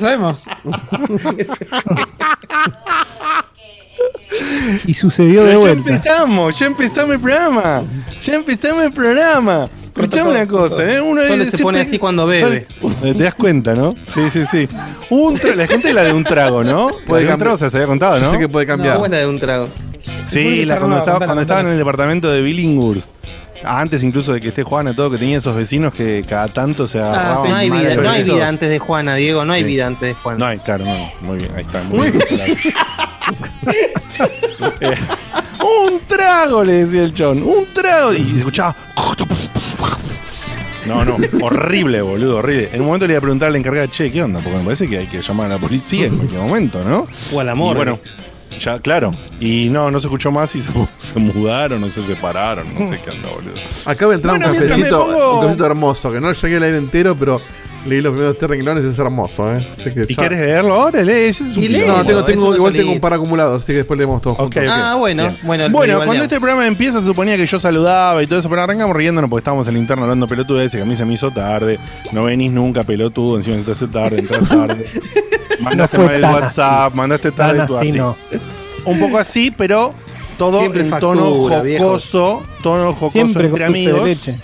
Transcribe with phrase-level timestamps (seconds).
[0.00, 0.44] Sabemos.
[4.86, 5.90] Y sucedió de Pero ya vuelta.
[5.90, 7.82] empezamos, ya empezamos el programa.
[8.22, 9.68] Ya empezamos el programa.
[9.94, 11.00] Escuchame una cosa, ¿eh?
[11.00, 12.66] Uno Solo es- se pone así cuando bebe.
[13.02, 13.94] Te das cuenta, ¿no?
[14.06, 14.68] Sí, sí, sí.
[15.10, 16.88] Un tra- la gente la de un trago, ¿no?
[17.06, 17.56] Puede un cambiar.
[17.56, 18.30] trago se había contado, Yo ¿no?
[18.30, 18.94] sé que puede cambiar.
[18.94, 19.66] No, buena de un trago.
[20.26, 23.10] Sí, la, cuando, estaba, cuando estaba en el departamento de Billinghurst.
[23.64, 26.98] Antes incluso de que esté Juana, todo que tenía esos vecinos que cada tanto se
[26.98, 27.46] agarraban.
[27.46, 29.62] Ah, no hay mal vida, entre no hay vida antes de Juana, Diego, no hay
[29.62, 29.66] Sí.
[29.68, 30.38] vida antes de Juana.
[30.38, 31.12] No hay, claro, no.
[31.20, 31.82] Muy bien, ahí está.
[31.84, 32.24] Muy bien.
[34.80, 34.94] Eh,
[35.86, 37.42] un trago, le decía el chon.
[37.42, 38.12] Un trago.
[38.12, 38.74] Y se escuchaba.
[40.86, 42.70] No, no, horrible, boludo, horrible.
[42.72, 44.40] En un momento le iba a preguntar al encargado, che, ¿qué onda?
[44.40, 47.06] Porque me parece que hay que llamar a la policía en cualquier momento, ¿no?
[47.32, 47.74] O al amor.
[47.74, 47.98] Y bueno,
[48.58, 49.12] ya, claro.
[49.38, 50.68] Y no, no se escuchó más y se,
[50.98, 53.52] se mudaron, no se separaron, no sé qué anda, boludo.
[53.86, 56.78] Acaba de entrar Bueno, un cafecito, pongo- un cafecito hermoso, que no llegué al aire
[56.78, 57.40] entero, pero
[57.86, 59.66] leí los primeros tres renglones y es hermoso, ¿eh?
[59.78, 61.02] Así que ¿Y ya- quieres leerlo ahora?
[61.02, 61.78] Lee, ese es un lee.
[61.86, 64.36] No, tengo, Eso tengo, a igual tengo un par acumulados, así que después leemos todos
[64.36, 64.62] juntos.
[64.68, 65.38] Ah, bueno, Bien.
[65.42, 66.22] bueno, Bueno, cuando ya.
[66.24, 69.40] este programa empieza se suponía que yo saludaba y todo eso, pero arrancamos riéndonos porque
[69.40, 71.78] estábamos en el interno hablando pelotudeces, que a mí se me hizo tarde,
[72.12, 74.84] no venís nunca pelotudo, encima se te hace tarde, entras tarde.
[75.60, 77.98] Mandaste fue mal el tan WhatsApp, mandaste tarde Tan tú así así.
[77.98, 78.16] no.
[78.84, 79.94] Un poco así, pero
[80.38, 81.84] todo Siempre en factura, tono viejo.
[81.84, 84.08] jocoso, tono jocoso Siempre entre con dulce de amigos.
[84.08, 84.38] leche.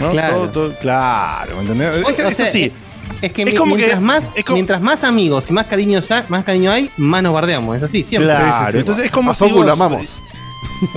[0.00, 0.10] ¿no?
[0.12, 0.34] Claro.
[0.36, 1.88] Todo- todo- claro, ¿me entendés?
[2.04, 2.72] O- Es, o es sea, así.
[3.20, 6.00] Es que Es como mientras, que- más, es como- mientras más amigos y más cariño,
[6.28, 7.76] más cariño hay, más nos bardeamos.
[7.76, 8.32] Es así, siempre.
[8.32, 8.78] Claro, Sí, sí, sí.
[8.78, 10.20] entonces es como A si Facu vos- lo amamos.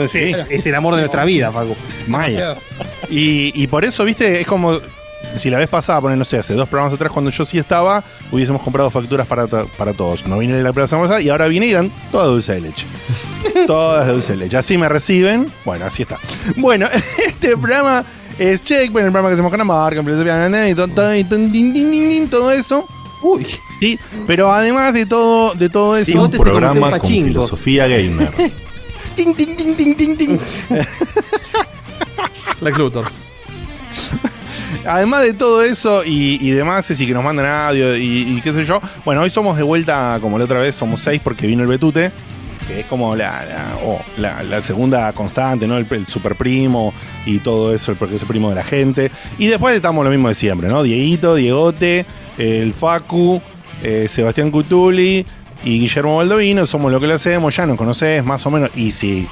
[0.10, 1.76] Sí, es, es el amor de nuestra vida, Facu.
[2.08, 2.56] Maya.
[3.10, 4.80] Y, y por eso, viste, es como
[5.36, 8.04] si la vez pasada, poner, no sé, hace dos programas atrás, cuando yo sí estaba,
[8.32, 10.26] hubiésemos comprado facturas para, para todos.
[10.28, 12.86] No vine la semana pasada y ahora vine y eran todas dulce de leche.
[13.68, 14.58] todas de dulce de leche.
[14.58, 15.52] Así me reciben.
[15.66, 16.20] Bueno, así está.
[16.58, 16.88] Bueno,
[17.28, 18.04] este programa
[18.38, 22.52] es Checkpoint, el programa que hacemos con la marca, en filosofía, y todo, y todo
[22.52, 22.88] eso.
[23.22, 23.48] Uy,
[23.80, 27.48] Sí, pero además de todo, de todo eso, se convirtió en pachinko.
[27.66, 28.34] gamer.
[29.16, 30.40] Ting, ting, ting, ting, ting, ting.
[32.62, 33.06] Lex Luthor.
[34.86, 38.54] Además de todo eso y, y demás, y que nos mandan audio y, y qué
[38.54, 38.82] sé yo.
[39.06, 42.12] Bueno, hoy somos de vuelta, como la otra vez, somos seis porque vino el Betute,
[42.68, 43.44] que es como la,
[44.18, 45.78] la, la- segunda constante, ¿no?
[45.78, 46.94] El, el super primo
[47.26, 49.12] y todo eso, el porque es el primo de la gente.
[49.38, 50.84] Y después estamos lo mismo de siempre, ¿no?
[50.84, 52.06] Dieguito, Diegote,
[52.38, 53.42] el Facu,
[53.84, 55.26] eh, Sebastián Cutuli
[55.64, 58.70] y Guillermo Baldovino, somos lo que lo hacemos, ya nos conoces más o menos.
[58.76, 59.28] Y si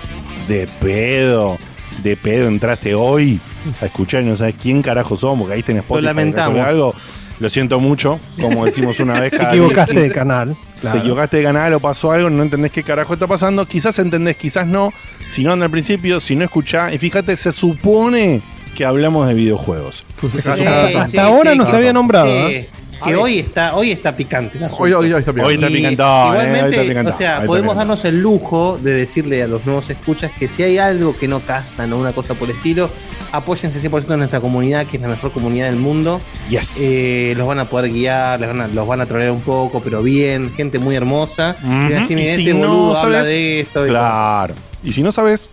[0.47, 1.57] de pedo,
[2.03, 3.39] de pedo entraste hoy
[3.81, 6.55] a escuchar y no sabes quién carajo somos, que ahí tenés Spotify, lamentamos.
[6.55, 6.95] que algo,
[7.39, 10.55] lo siento mucho, como decimos una vez Te cada equivocaste diez, de canal.
[10.81, 13.65] te equivocaste de canal o pasó algo, no entendés qué carajo está pasando.
[13.67, 14.91] Quizás entendés, quizás no.
[15.27, 16.93] Si no anda al principio, si no escuchás.
[16.93, 18.41] Y fíjate, se supone
[18.75, 20.05] que hablamos de videojuegos.
[20.23, 22.69] Hasta- hasta ahora no se había nombrado, Que,
[23.03, 24.57] que hoy está, hoy está picante.
[24.57, 24.83] el asunto.
[24.83, 25.45] Hoy, hoy, hoy está bien.
[25.45, 27.77] Hoy está Y picantón, eh, hoy Igualmente, está picantón, o sea, podemos picantón.
[27.77, 31.41] darnos el lujo de decirle a los nuevos escuchas que si hay algo que no
[31.45, 32.89] casan o una cosa por el estilo,
[33.31, 36.19] apóyense 100% en nuestra comunidad, que es la mejor comunidad del mundo.
[36.49, 36.77] Yes.
[36.79, 39.81] Eh, los van a poder guiar, les van a- los van a trolear un poco,
[39.81, 41.55] pero bien, gente muy hermosa.
[41.89, 43.85] Y así, Y mira, si este no boludo habla de esto.
[43.85, 44.53] y Claro.
[44.83, 45.49] Y si no sabes,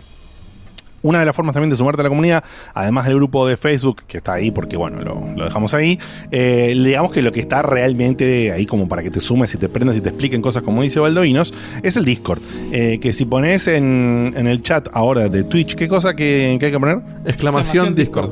[1.01, 2.43] una de las formas también de sumarte a la comunidad,
[2.73, 5.99] además del grupo de Facebook, que está ahí porque, bueno, lo, lo dejamos ahí,
[6.31, 9.69] eh, digamos que lo que está realmente ahí como para que te sumes y te
[9.69, 11.53] prendas y te expliquen cosas como dice Baldovinos,
[11.83, 12.41] es el Discord.
[12.71, 16.65] Eh, que si pones en, en el chat ahora de Twitch, ¿qué cosa que, que
[16.67, 16.99] hay que poner?
[17.25, 18.31] Exclamación Discord.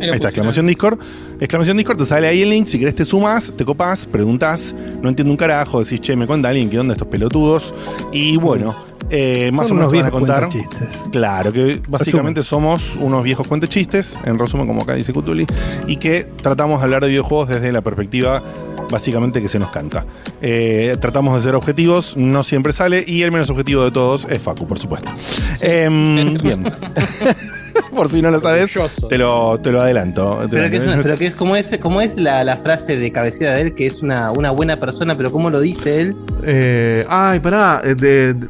[0.00, 0.98] Ahí está, exclamación Discord.
[1.38, 2.66] Exclamación Discord, te sale ahí el link.
[2.66, 4.74] Si querés te sumas, te copás, preguntás.
[5.00, 5.82] No entiendo un carajo.
[5.82, 7.72] Decís, che, me cuenta alguien que onda estos pelotudos.
[8.12, 8.74] Y bueno,
[9.14, 10.48] eh, más Son o menos unos te van a viejos contar.
[10.48, 11.10] cuentachistes.
[11.10, 15.46] Claro, que básicamente somos unos viejos cuentechistes, en resumen, como acá dice Cutuli,
[15.86, 18.42] y que tratamos de hablar de videojuegos desde la perspectiva
[18.90, 20.06] básicamente que se nos canta.
[20.40, 24.40] Eh, tratamos de ser objetivos, no siempre sale, y el menos objetivo de todos es
[24.40, 25.12] Facu, por supuesto.
[25.60, 26.64] Em, bien.
[27.96, 28.72] por si no lo sabes,
[29.08, 30.40] te lo, te lo adelanto.
[30.50, 33.12] Pero que es, una- pero que es como es, como es la, la frase de
[33.12, 36.16] cabecera de él, que es una, una buena persona, pero ¿cómo lo dice él?
[36.44, 37.80] Eh, ay, pará.
[37.84, 38.48] eh, de, de-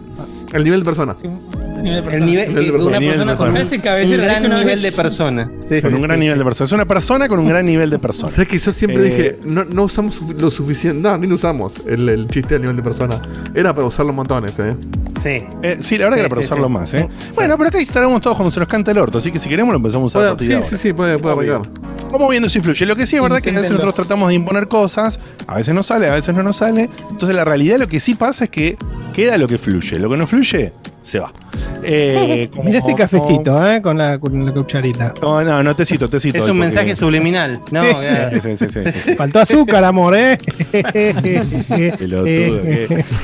[0.53, 1.17] el nivel de persona.
[1.85, 2.89] El nivel, Nivel de que persona.
[2.89, 3.75] una Nivel de persona con persona.
[3.77, 5.51] un, cabecera un gran una nivel de persona.
[5.61, 6.67] Sí, con sí, un gran nivel de persona.
[6.67, 8.33] Es una persona con un gran nivel de persona.
[8.33, 11.75] ¿Sabes que yo siempre Eh, dije, no, no usamos lo suficiente, no, ni lo usamos
[11.87, 13.21] el, el chiste del nivel de persona.
[13.55, 14.77] Era para usarlo montones, eh.
[15.23, 15.45] Sí.
[15.63, 16.73] Eh, sí, la verdad que era para sí, usarlo sí.
[16.73, 17.09] más, ¿eh?
[17.35, 19.73] Bueno, pero acá instalamos todos cuando se nos canta el orto, así que si queremos
[19.73, 20.67] lo empezamos a usar sí, ahora.
[20.67, 21.73] sí, sí, puede, puede arrancar.
[22.11, 22.85] Vamos viendo si fluye.
[22.85, 25.75] Lo que sí es verdad que a veces nosotros tratamos de imponer cosas, a veces
[25.75, 26.91] no sale, a veces no nos sale.
[27.11, 28.77] Entonces la realidad lo que sí pasa es que
[29.15, 29.99] queda lo que fluye.
[29.99, 30.73] Lo que no fluye,
[31.03, 31.33] se va.
[31.83, 33.83] Eh, Mira ese cafecito, ¿eh?
[33.83, 35.13] Con la, con la, cucharita.
[35.21, 36.39] No, no, no te cito, te cito.
[36.39, 37.61] Es un mensaje subliminal.
[37.71, 37.83] No,
[38.31, 40.39] sí, sí, sí, Faltó azúcar, amor, ¿eh?
[41.99, 42.63] Pelotudo,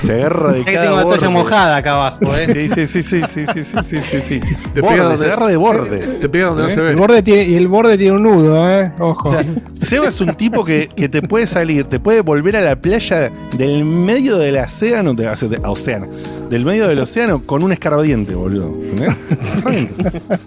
[0.02, 1.18] se agarra de cada tengo borde.
[1.18, 2.68] tengo mojada acá abajo, ¿eh?
[2.74, 4.40] Sí, sí, sí, sí, sí, sí, sí, sí.
[4.74, 6.20] Te borde, pega, se agarra de bordes.
[6.20, 6.90] Te pega donde no se ve.
[6.90, 8.92] El borde tiene, y el borde tiene un nudo, ¿eh?
[8.98, 9.30] Ojo.
[9.30, 9.36] O
[9.78, 13.30] Seba es un tipo que, que te puede salir, te puede volver a la playa
[13.56, 15.76] del medio del océano, de, o
[16.50, 18.74] del medio del océano con un escarbadiente, boludo.
[18.82, 19.16] ¿entendés?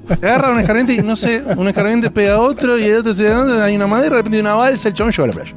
[0.19, 3.13] Te agarra un escarbadiente y no sé, un escarbadiente pega a otro y el otro
[3.13, 5.55] se da, hay una madera, de repente una balsa, el chabón lleva a la playa.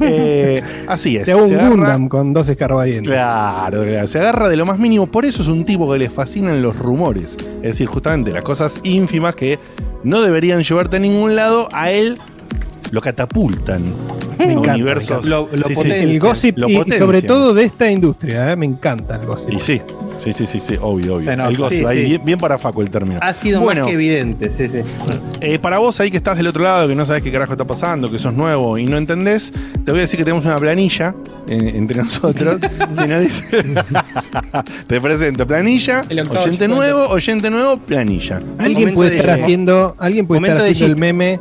[0.00, 1.24] Eh, así es.
[1.26, 3.10] Te hago un se agarra- Gundam con dos escarbadientes.
[3.12, 5.06] Claro, claro, se agarra de lo más mínimo.
[5.06, 7.36] Por eso es un tipo que le fascinan los rumores.
[7.56, 9.58] Es decir, justamente las cosas ínfimas que
[10.04, 12.18] no deberían llevarte a ningún lado, a él
[12.92, 13.84] lo catapultan.
[14.46, 15.24] Me encanta, universos.
[15.26, 15.74] Lo- lo Sí, sí.
[15.74, 16.02] potencia.
[16.02, 18.56] El gossip Lo y, sobre todo de esta industria, ¿eh?
[18.56, 19.52] Me encanta el gossip.
[19.52, 19.80] Y sí,
[20.18, 21.30] sí, sí, sí, sí, obvio, obvio.
[21.32, 22.08] El gozo, Sí, ahí, sí.
[22.10, 23.18] Bien, bien para Facu el término.
[23.22, 23.82] Ha sido Bueno.
[23.82, 24.78] más que evidente, sí, sí.
[25.40, 27.64] Eh, para vos ahí que estás del otro lado, que no sabes qué carajo está
[27.66, 29.52] pasando, que sos nuevo y no entendés,
[29.84, 31.14] te voy a decir que tenemos una planilla
[31.48, 32.60] eh, entre nosotros
[32.98, 33.64] que nos dice.
[34.86, 38.40] te presento planilla, oyente chico nuevo, oyente nuevo, planilla.
[38.58, 41.40] Alguien puede de estar haciendo, alguien puede estar haciendo el meme,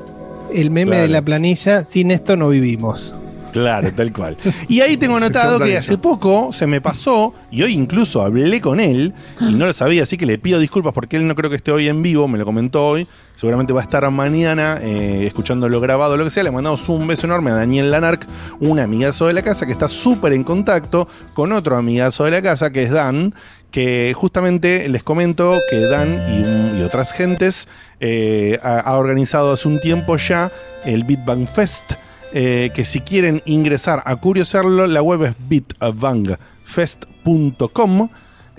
[0.53, 1.01] el meme Claro.
[1.03, 1.83] de la planilla.
[1.85, 3.13] Sin esto no vivimos.
[3.51, 4.37] Claro, tal cual.
[4.67, 8.79] Y ahí tengo anotado que hace poco se me pasó, y hoy incluso hablé con
[8.79, 9.11] él,
[9.41, 11.71] y no lo sabía, así que le pido disculpas porque él no creo que esté
[11.71, 13.07] hoy en vivo, me lo comentó hoy.
[13.33, 16.43] Seguramente va a estar mañana eh, escuchándolo grabado, lo que sea.
[16.43, 18.25] Le mandamos un beso enorme a Daniel Lanark,
[18.59, 22.41] un amigazo de la casa que está súper en contacto con otro amigazo de la
[22.41, 23.33] casa, que es Dan,
[23.71, 27.67] que justamente les comento que Dan y, otras gentes
[27.99, 30.51] eh, ha, organizado hace un tiempo ya
[30.85, 31.93] el Big Bang Fest.
[32.33, 38.09] eh, que si quieren ingresar a curiosarlo, la web es bitbangfest.com.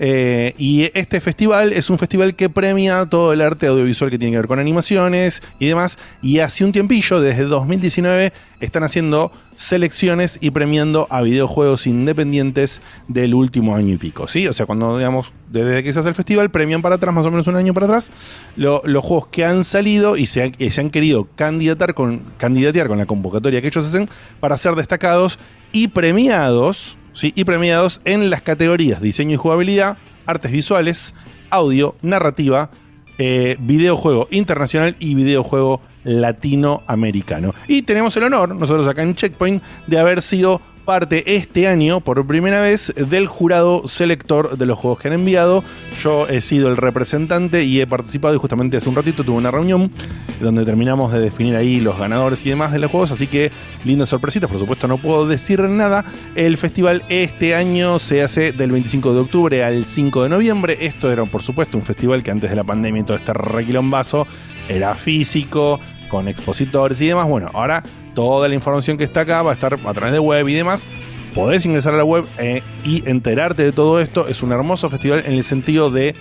[0.03, 4.31] eh, y este festival es un festival que premia todo el arte audiovisual que tiene
[4.31, 5.99] que ver con animaciones y demás.
[6.23, 13.35] Y hace un tiempillo, desde 2019, están haciendo selecciones y premiando a videojuegos independientes del
[13.35, 14.27] último año y pico.
[14.27, 14.47] ¿sí?
[14.47, 17.29] O sea, cuando digamos, desde que se hace el festival, premian para atrás, más o
[17.29, 18.11] menos un año para atrás,
[18.57, 22.87] lo- los juegos que han salido y se, y se han querido candidatar con, candidatear
[22.87, 25.37] con la convocatoria que ellos hacen para ser destacados
[25.73, 27.33] y premiados, ¿sí?
[27.35, 31.13] y premiados en las categorías diseño y jugabilidad, artes visuales,
[31.49, 32.69] audio, narrativa,
[33.17, 37.53] eh, videojuego internacional y videojuego latinoamericano.
[37.67, 42.25] Y tenemos el honor, nosotros acá en Checkpoint, de haber sido parte este año, por
[42.25, 45.63] primera vez, del jurado selector de los juegos que han enviado.
[46.01, 49.51] Yo he sido el representante y he participado y justamente hace un ratito tuve una
[49.51, 49.91] reunión
[50.39, 53.51] donde terminamos de definir ahí los ganadores y demás de los juegos, así que
[53.85, 56.03] lindas sorpresitas, por supuesto no puedo decir nada.
[56.35, 60.77] El festival este año se hace del 25 de octubre al 5 de noviembre.
[60.81, 64.27] Esto era por supuesto un festival que antes de la pandemia y todo este requilombazo
[64.67, 67.27] era físico, con expositores y demás.
[67.27, 70.47] Bueno, ahora toda la información que está acá va a estar a través de web
[70.47, 70.85] y demás.
[71.33, 74.27] Podés ingresar a la web eh, y enterarte de todo esto.
[74.27, 76.13] Es un hermoso festival en el sentido de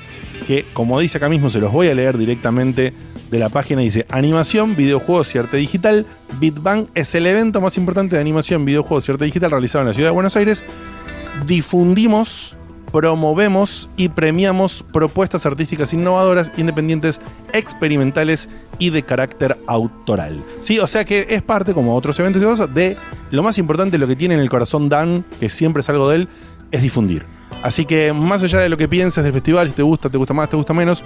[0.47, 2.93] que, como dice acá mismo, se los voy a leer directamente
[3.31, 3.81] de la página.
[3.81, 6.07] Dice, animación, videojuegos y arte digital.
[6.39, 9.95] BitBang es el evento más importante de animación, videojuegos y arte digital realizado en la
[9.95, 10.63] ciudad de Buenos Aires.
[11.45, 12.57] Difundimos,
[12.93, 17.21] promovemos y premiamos propuestas artísticas innovadoras, independientes,
[17.53, 20.43] experimentales y de carácter autoral.
[20.61, 22.97] Sí, o sea que es parte, como otros eventos y cosas, de
[23.31, 26.17] lo más importante, lo que tiene en el corazón Dan, que siempre es algo de
[26.17, 26.29] él,
[26.71, 27.25] es difundir.
[27.63, 30.35] Así que más allá de lo que pienses del festival, si te gusta, te gusta
[30.35, 31.05] más, te gusta menos,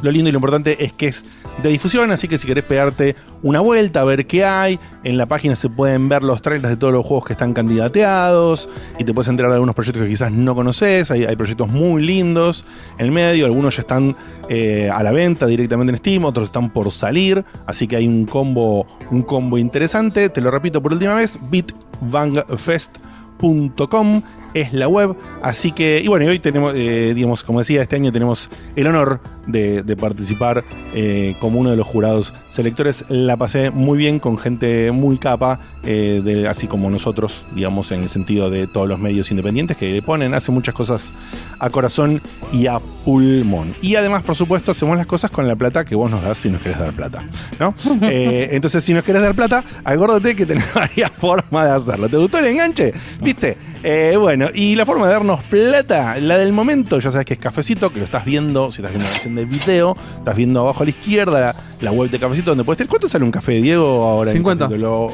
[0.00, 1.24] Lo lindo y lo importante es que es
[1.62, 5.26] de difusión, así que si querés pegarte una vuelta a ver qué hay, en la
[5.26, 9.12] página se pueden ver los trailers de todos los juegos que están candidateados y te
[9.12, 11.10] puedes enterar de algunos proyectos que quizás no conoces.
[11.10, 12.64] Hay, proyectos muy lindos
[12.98, 14.14] en el medio, algunos ya están
[14.48, 18.26] eh, a la venta directamente en Steam, otros están por salir, así que hay un
[18.26, 20.28] combo, un combo interesante.
[20.28, 24.22] Te lo repito por última vez, bitbangfest.com
[24.60, 25.14] es la web.
[25.42, 28.86] Así que, y bueno, y hoy tenemos, eh, digamos, como decía, este año tenemos el
[28.86, 33.04] honor de, de participar eh, como uno de los jurados selectores.
[33.08, 38.02] La pasé muy bien con gente muy capa, eh, de- así como nosotros, digamos, en
[38.02, 41.12] el sentido de todos los medios independientes que le ponen, hacen muchas cosas
[41.58, 42.20] a corazón
[42.52, 43.74] y a pulmón.
[43.80, 46.50] Y además, por supuesto, hacemos las cosas con la plata que vos nos das si
[46.50, 47.24] nos querés dar plata.
[47.58, 47.74] ¿no?
[48.02, 52.08] Entonces, si nos querés dar plata, acuérdate que tenés varias formas de hacerlo.
[52.08, 52.92] ¿Te gustó el enganche?
[53.22, 53.56] ¿Viste?
[53.82, 54.12] Eh,
[54.50, 57.90] bueno, y la forma de darnos plata, la del momento, ya sabes que es Cafecito,
[57.90, 60.84] que lo estás viendo, si estás viendo la versión de video, estás viendo abajo a
[60.84, 62.88] la izquierda la, la web de Cafecito, donde puedes tener.
[62.88, 64.30] ¿Cuánto sale un café, Diego, ahora?
[64.30, 64.64] en 50.
[64.66, 65.12] capítulo?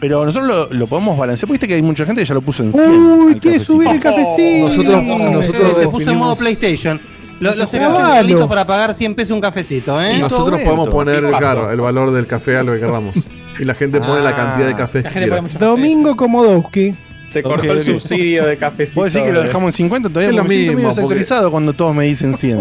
[0.00, 2.42] Pero nosotros lo, lo podemos balancear, porque viste que hay mucha gente que ya lo
[2.42, 2.90] puso en 100.
[2.90, 3.64] Uy, quiere cafecito.
[3.64, 4.68] subir el cafecito.
[4.68, 7.00] Nosotros- nosotros se puso en modo PlayStation.
[7.40, 8.26] Lo, lo Eso sacamos jugalo.
[8.26, 10.16] listo para pagar 100 pesos un cafecito, ¿eh?
[10.16, 13.14] Y nosotros podemos poner, claro, el valor del café a lo que queramos.
[13.58, 14.36] Y la gente pone la Ah.
[14.36, 15.40] cantidad de café que quiera.
[15.58, 16.94] Domingo Komodowski.
[17.26, 17.84] Se cortó el ok.
[17.84, 18.94] subsidio de cafecito.
[18.94, 20.30] ¿Puedo decir que lo dejamos en 50 todavía?
[20.30, 22.58] Es lo mismo, medio porque- cuando todos me dicen 100.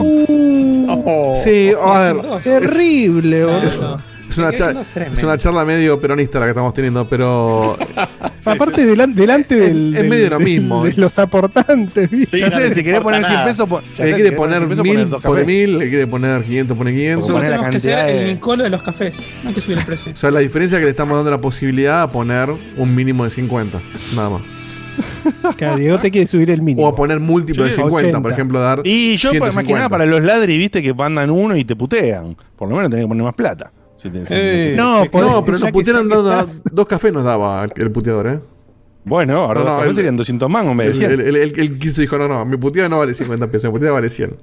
[0.87, 1.33] Oh.
[1.41, 3.99] Sí, a ver, Terrible, boludo.
[4.29, 4.57] es una, ¿Qué?
[4.57, 7.77] cha- No seré es una charla medio peronista la que estamos teniendo, pero
[8.45, 10.83] Aparte, delan- delante del, es del- medio lo mismo.
[10.83, 12.39] de los aportantes, ¿viste?
[12.39, 13.45] ya no sé, si querés poner 100 nada.
[13.47, 15.47] pesos, po- si quiere querés poner 100 pesos, mil poner dos pone cafés.
[15.47, 17.15] mil, el que quiere poner 500 pone 500.
[17.15, 19.33] Como Nosotros poner la tenemos que ser el de- Nicolo de los cafés.
[19.43, 20.11] No hay que subir el precio.
[20.11, 23.23] O sea, la diferencia es que le estamos dando la posibilidad a poner un mínimo
[23.23, 23.79] de 50,
[24.15, 24.41] nada más.
[25.57, 26.87] Claro, Diego te quiere subir el mínimo.
[26.87, 28.21] O a poner múltiplo de Yo 50, 80.
[28.21, 29.77] por ejemplo, dar Y yo, pues, más que 150.
[29.77, 32.35] nada, para los ladri, viste que mandan uno y te putean.
[32.55, 33.71] Por lo menos tenés que poner más plata.
[33.97, 37.23] Si te- si- Eh, No, Sí, podés- No, pero nos putearon estás- dos cafés nos
[37.23, 38.39] daba el, puteador, ¿eh?
[39.03, 41.11] Bueno, ahora No, los no, serían 200 mangos en vez de El, 100.
[41.11, 43.71] el, el- el- el quiso dijo, no, no, mi puteada no vale 50 pesos, mi
[43.71, 44.35] puteada vale 100.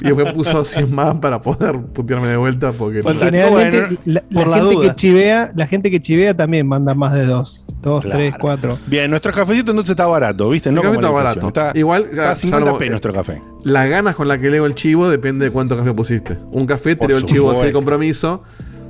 [0.00, 2.98] Y después puso 100 más para poder putearme de vuelta porque...
[2.98, 4.88] Y Bueno, generalmente la, la por la gente duda.
[4.88, 7.64] que chivea, la gente que chivea también manda más de dos.
[7.82, 8.18] Dos, Claro.
[8.18, 8.78] tres, cuatro.
[8.86, 10.70] Bien, nuestro cafecito entonces está barato, ¿viste?
[10.72, 11.48] No El café como la está barato.
[11.48, 13.42] Está, Igual, está ya- a 50 ya p lo- nuestro café.
[13.64, 16.36] Las ganas con las que leo el chivo depende de cuánto café pusiste.
[16.52, 18.42] Un café te Por leo el chivo sin compromiso.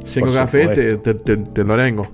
[0.05, 2.09] Cinco cafés te, te, te, te lo arengo.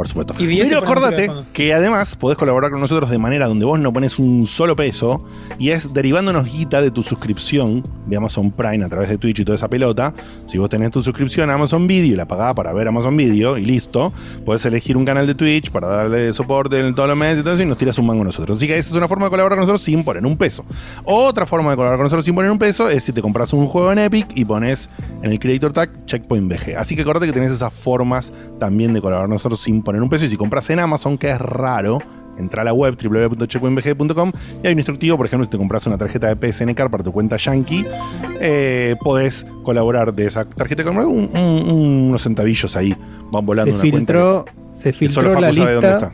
[0.00, 0.34] Por supuesto.
[0.38, 3.92] Y bien Pero acordate que además podés colaborar con nosotros de manera donde vos no
[3.92, 5.26] pones un solo peso
[5.58, 9.44] y es derivándonos guita de tu suscripción de Amazon Prime a través de Twitch y
[9.44, 10.14] toda esa pelota.
[10.46, 13.58] Si vos tenés tu suscripción a Amazon Video y la pagás para ver Amazon Video
[13.58, 14.10] y listo,
[14.46, 17.52] podés elegir un canal de Twitch para darle soporte en todos los meses y todo
[17.52, 18.56] eso y nos tiras un mango a nosotros.
[18.56, 20.64] Así que esa es una forma de colaborar con nosotros sin poner un peso.
[21.04, 23.66] Otra forma de colaborar con nosotros sin poner un peso es si te compras un
[23.66, 24.88] juego en Epic y pones
[25.22, 26.78] en el Creator Tag Checkpoint VG.
[26.78, 30.08] Así que acordate que tenés esas formas también de colaborar con nosotros sin poner un
[30.08, 30.24] peso.
[30.24, 31.98] Y si compras en Amazon, que es raro,
[32.38, 34.32] entra a la web www.checkpointvg.com
[34.62, 37.02] y hay un instructivo, por ejemplo, si te compras una tarjeta de PSN Card para
[37.04, 37.84] tu cuenta Yankee,
[38.40, 42.96] eh, podés colaborar de esa tarjeta con un- un- unos centavillos ahí,
[43.30, 44.98] van volando Se una filtró, se cuenta.
[45.00, 46.12] que solo filtró la Facu sabe dónde lista.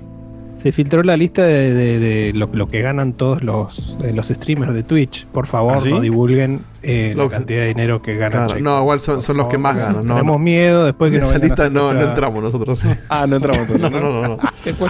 [0.56, 4.28] Se filtró la lista de, de- de lo, lo que ganan todos los, eh, los
[4.28, 5.26] streamers de Twitch.
[5.26, 5.90] Por favor, ¿Ah, sí?
[5.90, 8.46] no divulguen eh, la cantidad de dinero que ganan.
[8.48, 10.06] Claro, no, igual son, son los que más ganan.
[10.06, 10.38] No, Tenemos no.
[10.38, 12.80] miedo después que En nos esa lista no, no entramos nosotros.
[13.08, 14.36] Ah, no entramos No, nosotros, no, ¿no?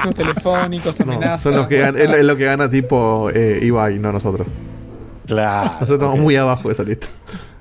[0.06, 1.40] no, telefónicos, No, amenazas.
[1.42, 4.46] son los que ganan, es, lo- es lo que gana tipo eh, Ibai, no nosotros.
[5.26, 5.73] Claro.
[5.80, 7.08] Nosotros estamos muy abajo de esa lista.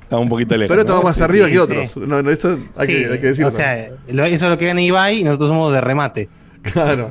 [0.04, 0.70] Estamos un poquito lejos.
[0.70, 1.08] Pero estamos ¿no?
[1.10, 1.64] más Sí, arriba sí, que sí.
[1.64, 1.98] otros.
[2.08, 3.48] No, no, eso hay, Sí, que, hay que decirlo.
[3.48, 6.30] o sea, lo- eso es lo que gana Ibai y nosotros somos de remate.
[6.62, 7.10] claro.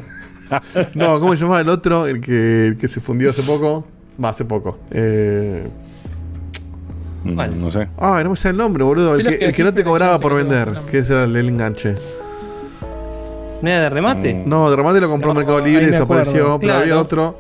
[0.95, 2.07] No, ¿cómo se llamaba el otro?
[2.07, 3.87] El que, el que se fundió hace poco.
[4.23, 4.79] Va, hace poco.
[4.91, 5.67] Eh...
[7.25, 7.89] No sé.
[7.99, 9.15] Ah, no me sale el nombre, boludo.
[9.15, 10.71] El que, que el que no te cobraba por vender.
[10.91, 11.95] Que ese era el, el enganche.
[13.63, 14.35] ¿No era de remate?
[14.45, 16.45] No, de remate lo compró No, Mercado Libre desapareció.
[16.45, 16.81] Pero Claro.
[16.81, 17.39] había otro.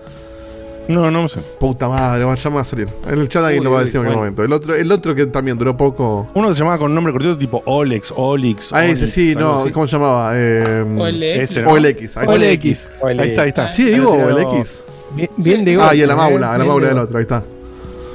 [0.86, 1.40] No, no sé.
[1.58, 2.88] Puta madre, va- ya me va a salir.
[3.10, 4.20] En el chat alguien Uy, lo va a decir en aquel bueno.
[4.20, 4.44] momento.
[4.44, 6.28] El otro, el otro que también duró poco.
[6.34, 8.70] Uno que se llamaba con nombre cortito tipo Olex, Olix.
[8.72, 9.70] Ah, ese sí, no, así.
[9.70, 10.32] ¿cómo se llamaba?
[10.34, 11.56] Eh, OLX.
[11.66, 12.16] OLX.
[12.16, 12.30] Ahí está.
[12.30, 12.92] OLX.
[13.02, 13.72] Ahí está, ahí está.
[13.72, 14.84] ¿Sigue vivo Ahí lo OLX?
[15.14, 17.18] Bien, bien de Ah, y a la maula, a eh, la maula de del otro,
[17.18, 17.42] ahí está.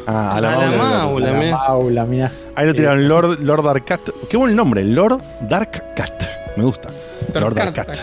[0.06, 2.06] Ah, a la A la maula.
[2.06, 2.32] mira.
[2.56, 4.02] Ahí lo tiraron Lord, Lord Dark Cat.
[4.30, 6.24] Qué buen nombre, Lord Dark Cat.
[6.58, 6.90] Me gusta.
[7.34, 7.98] Lord Dark Cat.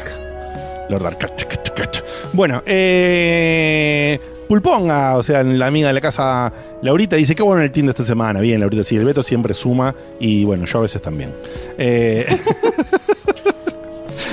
[0.88, 1.44] Lord Dark Cat.
[1.44, 1.96] cat, cat.
[2.32, 4.20] Bueno, eh.
[4.48, 7.90] Pulponga, o sea, la amiga de la casa, Laurita, dice: Qué bueno el team de
[7.90, 8.40] esta semana.
[8.40, 11.32] Bien, Laurita, sí, el Beto siempre suma y bueno, yo a veces también.
[11.78, 12.26] Eh,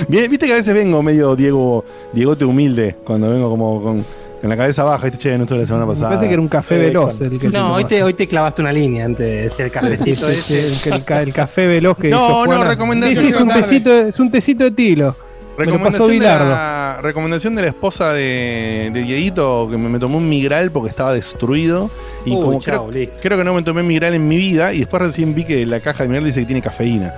[0.07, 4.05] Viste que a veces vengo medio Diego, Diegote humilde cuando vengo como con.
[4.43, 6.09] La cabeza baja, este che, no estuve la semana Me pasada.
[6.09, 8.73] parece que era un café veloz el que No, hoy te, hoy te clavaste una
[8.73, 10.67] línea antes de ser cafecito ese.
[10.67, 10.73] el,
[11.09, 13.21] el el café veloz que No, hizo no, recomendación.
[13.23, 15.15] Sí, sí, es un tecito, es un tecito de tilo.
[15.57, 19.87] Me lo pasó Recomendación de, la, recomendación de la esposa de, de Dieguito que me,
[19.89, 21.89] me tomó un migral porque estaba destruido.
[22.25, 22.89] Y Uy, como chao,
[23.21, 24.73] creo, que no me tomé migral en mi vida.
[24.73, 27.13] Y después recién vi que la caja de migral dice que tiene cafeína.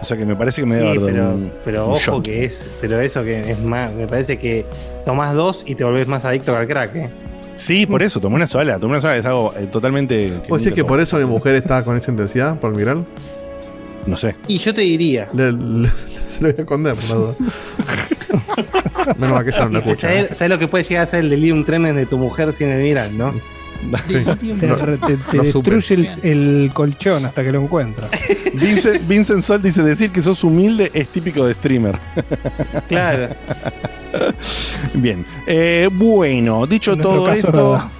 [0.00, 2.00] O sea que me parece que me Sí, debe haber pero, un- pero un ojo
[2.00, 2.24] shot.
[2.24, 4.64] que es, pero eso que es más, me parece que
[5.04, 7.10] tomás dos y te volvés más adicto al crack, ¿eh?
[7.56, 8.78] Sí, por eso, tomé una sola.
[8.78, 10.32] Tomé una sola, es algo eh, totalmente.
[10.48, 12.56] ¿Vos decís que por eso mi mujer está con esa intensidad?
[12.58, 13.04] ¿Por tomé.
[14.06, 14.34] No sé.
[14.48, 15.90] Y yo te diría, Le, le-
[16.26, 17.34] se lo voy a esconder, duda.
[19.18, 20.00] Menos mal que ella no lo escucha.
[20.08, 22.68] ¿sabes, sabes lo que puede llegar a ser el delirium tremens de tu mujer sin
[22.68, 23.32] el mirar, no?
[24.06, 24.14] Sí.
[24.60, 25.70] Te, No, te- te no supe.
[25.70, 28.08] destruye el, el colchón hasta que lo encuentra.
[28.54, 31.98] Vincent, Vincent Sol dice: decir que sos humilde es típico de streamer.
[32.88, 33.28] Claro.
[34.94, 35.24] Bien.
[35.46, 37.90] Eh, bueno, dicho todo esto.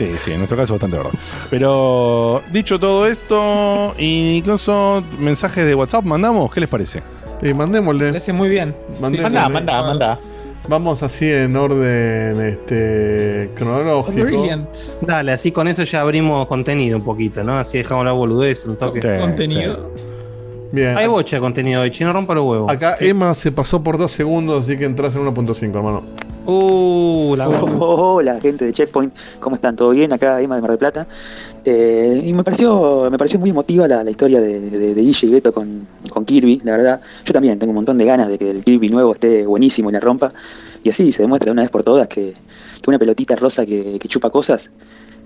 [0.00, 1.12] Sí, sí, en nuestro caso es bastante verdad.
[1.50, 7.02] Pero dicho todo esto, y incluso mensajes de WhatsApp mandamos, ¿qué les parece?
[7.42, 8.06] Y Me mandémosle.
[8.06, 8.74] parece muy bien.
[8.98, 9.38] Mandémosle.
[9.38, 10.20] Manda, manda, manda.
[10.68, 14.22] Vamos así en orden este cronológico.
[14.22, 14.68] Brilliant.
[15.02, 17.58] Dale, así con eso ya abrimos contenido un poquito, ¿no?
[17.58, 19.02] Así dejamos la boludez un toque.
[19.02, 19.90] Sí, Contenido.
[20.72, 20.96] Bien.
[20.96, 22.72] Hay bocha de contenido hoy, chino rompa los huevos.
[22.72, 26.02] Acá Emma se pasó por dos segundos, así que entras en 1.5, hermano.
[26.46, 29.76] Uh, la Oh, Hola, gente de Checkpoint, ¿cómo están?
[29.76, 30.12] ¿Todo bien?
[30.12, 31.06] Acá Emma de Mar del Plata.
[31.64, 35.26] Eh, y me pareció, me pareció muy emotiva la, la historia de, de, de Guille
[35.26, 37.00] y Beto con, con Kirby, la verdad.
[37.24, 39.92] Yo también tengo un montón de ganas de que el Kirby nuevo esté buenísimo y
[39.92, 40.32] la rompa.
[40.82, 42.32] Y así se demuestra de una vez por todas que,
[42.82, 44.70] que una pelotita rosa que, que chupa cosas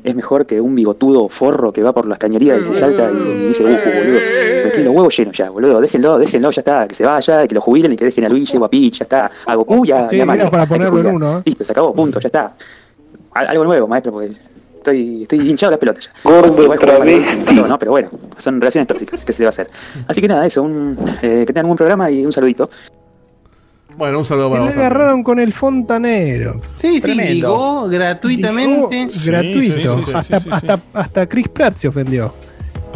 [0.04, 3.46] es mejor que un bigotudo forro que va por las cañerías y se salta y
[3.48, 4.20] dice, uh, boludo,
[4.64, 7.54] me tiene los huevos llenos ya, boludo, déjenlo, déjenlo, ya está, que se vaya, que
[7.54, 10.08] lo jubilen y que dejen a Luigi o a Peach, ya está, a Goku ya,
[10.10, 11.42] Sí, ya mano, para ponerlo en uno, ¿eh?
[11.46, 12.54] Listo, se acabó, punto, ya está.
[13.32, 14.32] Al- Algo nuevo, maestro, porque
[14.76, 16.10] estoy, estoy hinchado las pelotas ya.
[16.22, 17.78] Gordo malísimo, todo, ¿no?
[17.78, 19.68] Pero bueno, son relaciones tóxicas, ¿qué se le va a hacer?
[20.06, 22.68] Así que nada, eso, un, eh, que tengan un buen programa y un saludito.
[23.96, 24.74] Bueno, un saludo para le vos.
[24.74, 24.92] también.
[24.92, 26.60] agarraron con el fontanero.
[26.76, 27.32] Sí, sí, Tremendo.
[27.32, 29.08] ligó gratuitamente.
[29.24, 29.98] Gratuito.
[29.98, 30.50] sí, sí, sí, hasta, sí, sí.
[30.52, 32.34] hasta, hasta Chris Pratt se ofendió.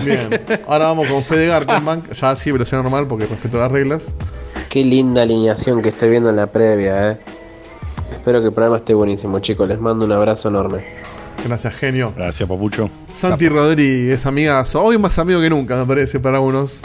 [0.05, 0.29] Bien.
[0.67, 2.13] Ahora vamos con Fede Gartenbank.
[2.21, 4.05] Ya sí, velocidad normal porque respeto las reglas.
[4.69, 7.19] Qué linda alineación que estoy viendo en la previa, eh.
[8.13, 9.69] Espero que el programa esté buenísimo, chicos.
[9.69, 10.85] Les mando un abrazo enorme.
[11.47, 12.13] Gracias, genio.
[12.17, 12.91] Gracias, Papucho.
[13.13, 14.83] Santi Rodríguez, amigazo.
[14.83, 16.81] Hoy más amigo que nunca, me parece, para unos.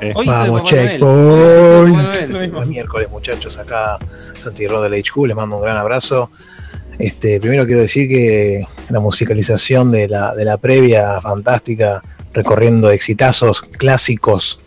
[0.00, 2.16] Eh, de Vamos, checkpoint.
[2.16, 3.58] De miércoles, muchachos.
[3.58, 3.98] Acá
[4.34, 6.30] Santi Ro del HQ, les mando un gran abrazo.
[6.98, 13.60] Este, primero quiero decir que la musicalización de la, de la previa fantástica, recorriendo exitazos
[13.60, 14.60] clásicos,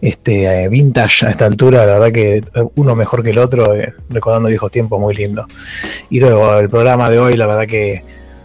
[0.00, 2.44] este, eh, vintage a esta altura, la verdad que
[2.76, 5.46] uno mejor que el otro, eh, recordando viejos tiempos, muy lindo.
[6.10, 8.04] Y luego el programa de hoy, la verdad que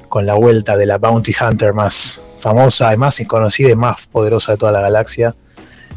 [0.10, 4.54] con la vuelta de la Bounty Hunter más famosa, y más conocida y más poderosa
[4.54, 5.36] de toda la galaxia.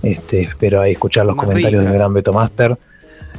[0.04, 1.90] Este, espero ahí escuchar los Más comentarios rica.
[1.90, 2.76] del gran Beto Master.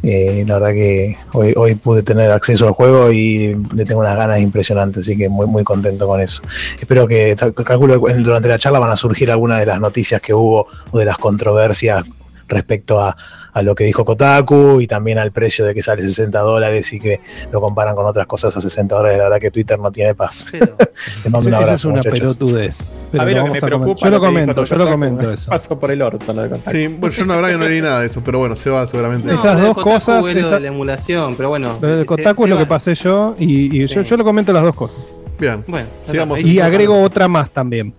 [0.04, 4.16] Eh, la verdad que hoy, hoy pude tener acceso al juego y le tengo unas
[4.18, 6.44] ganas impresionantes, así que muy muy contento con eso.
[6.80, 10.34] Espero que, calculo que durante la charla van a surgir algunas de las noticias que
[10.34, 12.06] hubo o de las controversias
[12.48, 13.16] respecto a,
[13.56, 17.00] a lo que dijo Kotaku y también al precio de que sale 60 dólares y
[17.00, 17.22] que
[17.54, 19.18] lo comparan con otras cosas a 60 dólares.
[19.18, 20.46] La verdad que Twitter no tiene paz.
[20.52, 20.76] Pero-
[21.32, 22.20] mando un Esa es abrazo, una muchachos.
[22.20, 22.78] pelotudez.
[23.14, 24.02] Pero a mí lo que me preocupa.
[24.04, 25.50] Yo lo comento, yo lo comento me eso.
[25.50, 26.56] Paso por el orto lo de.
[26.70, 28.86] Sí, bueno, yo la verdad que no leí nada de eso, pero bueno, se va
[28.88, 29.28] seguramente.
[29.28, 31.78] No, Esas dos Kotaku cosas, es lo esa- de la emulación, pero bueno.
[31.80, 34.10] Lo del Kotaku se es lo que pasé yo y, y yo, Sí.
[34.10, 34.98] yo lo comento las dos cosas.
[35.40, 35.64] Bien.
[35.66, 36.42] Bueno, Sigamos.
[36.42, 37.94] Y agrego otra más también.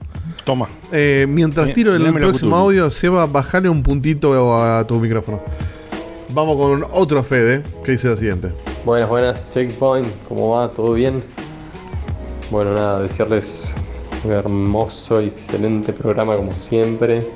[0.46, 0.68] Toma.
[0.92, 5.40] Eh, mientras Mi- tiro el próximo audio, Seba, bajale un puntito a tu micrófono.
[6.32, 8.52] Vamos con otro Fede, que dice lo siguiente.
[8.85, 10.70] Buenas, buenas, Checkpoint, ¿cómo va?
[10.70, 11.20] ¿Todo bien?
[12.50, 13.74] Bueno, nada, desearles
[14.24, 17.26] un hermoso y excelente programa como siempre.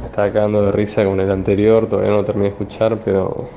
[0.00, 3.48] Me Estaba cagando de risa con el anterior, todavía no lo terminé de escuchar, pero,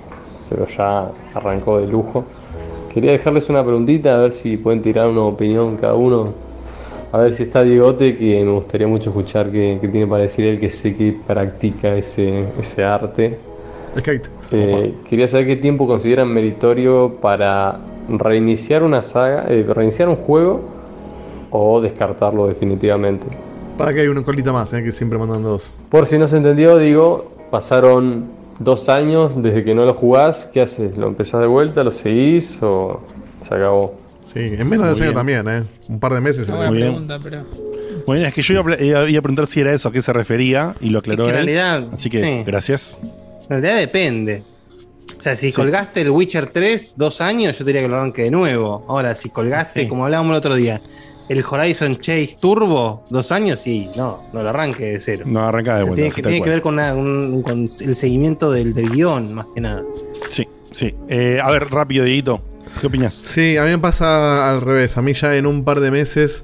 [0.49, 2.25] pero ya arrancó de lujo.
[2.93, 6.52] Quería dejarles una preguntita, a ver si pueden tirar una opinión cada uno.
[7.13, 10.47] A ver si está Diegote, que me gustaría mucho escuchar qué, qué tiene para decir
[10.47, 13.37] él, que sé que practica ese, ese arte.
[13.99, 14.27] Skate.
[14.51, 20.61] Eh, quería saber qué tiempo consideran meritorio para reiniciar una saga, eh, reiniciar un juego
[21.51, 23.27] o descartarlo definitivamente.
[23.77, 25.69] Para que hay una colita más, eh, que siempre mandan dos.
[25.89, 28.25] Por si no se entendió, digo, pasaron
[28.57, 30.97] dos años desde que no lo jugás, ¿qué haces?
[30.97, 31.83] ¿Lo empezás de vuelta?
[31.83, 33.01] ¿Lo seguís o
[33.47, 34.02] se acabó?
[34.33, 35.13] Sí, en menos de años bien.
[35.13, 35.63] también, ¿eh?
[35.89, 36.47] Un par de meses.
[36.47, 36.57] Una eh.
[36.57, 36.87] buena bien.
[36.89, 37.45] pregunta, pero.
[38.07, 40.75] Bueno, es que yo iba a, iba- preguntar si era eso, a qué se refería
[40.81, 41.45] y lo Es que aclaró en él.
[41.45, 42.43] realidad, Así que sí.
[42.45, 42.99] gracias.
[43.43, 44.43] En realidad depende.
[45.21, 45.55] sea, si Sí.
[45.55, 48.83] colgaste el Witcher 3 dos años, yo diría que lo arranque de nuevo.
[48.89, 49.87] Ahora, si colgaste, Sí.
[49.87, 50.81] como hablábamos el otro día,
[51.29, 55.23] el Horizon Chase Turbo dos años, sí, no, no lo arranque de cero.
[55.25, 55.95] No, arranca de O sea, vuelta.
[55.95, 59.61] tiene que, tiene ver con, una- un- con el seguimiento del, del guion, más que
[59.61, 59.81] nada.
[60.29, 60.93] Sí, sí.
[61.07, 62.41] Eh, a ver, rápido, Dieguito.
[62.81, 63.13] ¿Qué opinas?
[63.13, 64.97] Sí, a mí me pasa al revés.
[64.97, 66.43] A mí ya en un par de meses,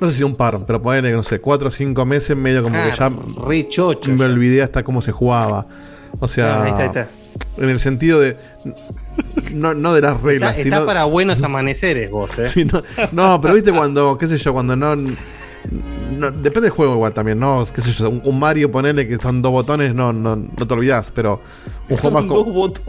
[0.00, 2.76] no sé si un par, pero ponele, no sé, cuatro o cinco meses, medio como
[2.78, 3.10] Ah, que ya
[3.46, 4.10] re chocho.
[4.12, 4.24] me ya.
[4.26, 5.66] olvidé hasta cómo se jugaba.
[6.18, 7.08] O sea, Ah, ahí está, ahí está.
[7.58, 8.36] en el sentido de.
[9.52, 10.86] No, no de las reglas, Está, está sino.
[10.86, 12.66] para buenos amaneceres vos, eh.
[13.12, 14.96] No, pero viste cuando, qué sé yo, cuando no,
[16.16, 17.64] no- Depende del juego igual también, ¿no?
[17.74, 20.74] Qué sé yo, un, un Mario, ponele que son dos botones, no, no, no te
[20.74, 21.40] olvidás, pero
[21.88, 22.24] un juego, más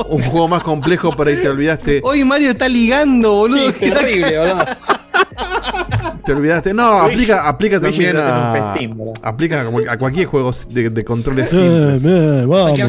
[0.09, 2.01] un juego complejo, por ahí te olvidaste.
[2.03, 3.71] Hoy Mario está ligando, boludo.
[3.71, 4.65] Sí, terrible, boludo.
[6.25, 6.73] Te olvidaste.
[6.73, 8.73] No, aplica, aplica también a.
[8.73, 12.03] festín, aplica a cualquier juego de, de controles Eh, simples.
[12.05, 12.79] eh, vamos,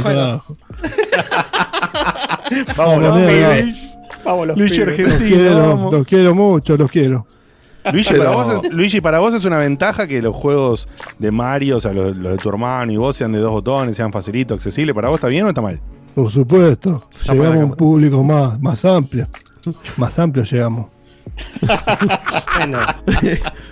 [3.01, 3.93] los pibes.
[4.25, 4.73] Vamos, los pibes.
[5.19, 7.27] Quiero, los quiero mucho, los quiero.
[7.93, 11.31] Luigi, Pero- para vos es, Luigi, para vos es una ventaja que los juegos de
[11.31, 14.13] Mario, o sea, los, los de tu hermano y vos sean de dos botones, sean
[14.13, 14.95] facilito, accesible.
[14.95, 15.81] ¿Para vos está bien o está mal?
[16.15, 17.03] Por supuesto.
[17.25, 19.27] Llegamos para a un público más, más amplio.
[19.97, 20.87] Más amplio llegamos.
[22.59, 22.81] Bueno,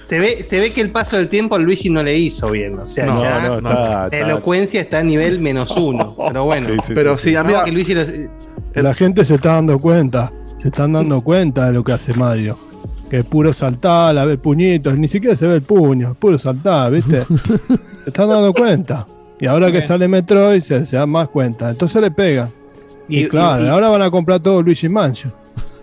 [0.06, 2.78] se ve, se ve que el paso del tiempo a Luigi no le hizo bien.
[2.78, 6.16] O sea, No, ya no, la está, elocuencia está a nivel menos uno.
[6.16, 7.52] Pero bueno, Sí, sí, Pero sí, sí, a mí.
[7.52, 10.32] Vamos que Luigi lo- La gente se está dando cuenta.
[10.58, 12.58] Se están dando cuenta de lo que hace Mario.
[13.10, 14.96] Que es puro saltar, a ver puñitos.
[14.96, 16.12] Ni siquiera se ve el puño.
[16.12, 17.24] es Puro saltar, ¿viste?
[18.04, 19.04] se están dando cuenta.
[19.40, 21.70] Y ahora que sale Metroid se, se dan más cuenta.
[21.70, 22.52] Entonces le pegan.
[23.08, 25.32] Y, Y- claro, y- y- ahora van a comprar todo Luigi Mansion.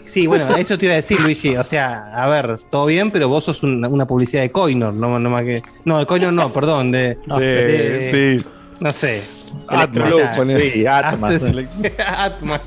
[0.06, 1.58] Sí, bueno, eso te iba a decir, Luigi.
[1.58, 5.20] O sea, a ver, todo bien, pero vos sos una, una publicidad de Coinor, no,
[5.20, 5.62] no más que.
[5.84, 7.18] No, de Coinor no, perdón, de.
[7.26, 8.46] De- de- sí.
[8.80, 9.22] No sé.
[9.68, 10.10] Atma.
[10.48, 10.86] Sí.
[10.88, 12.62] Atma.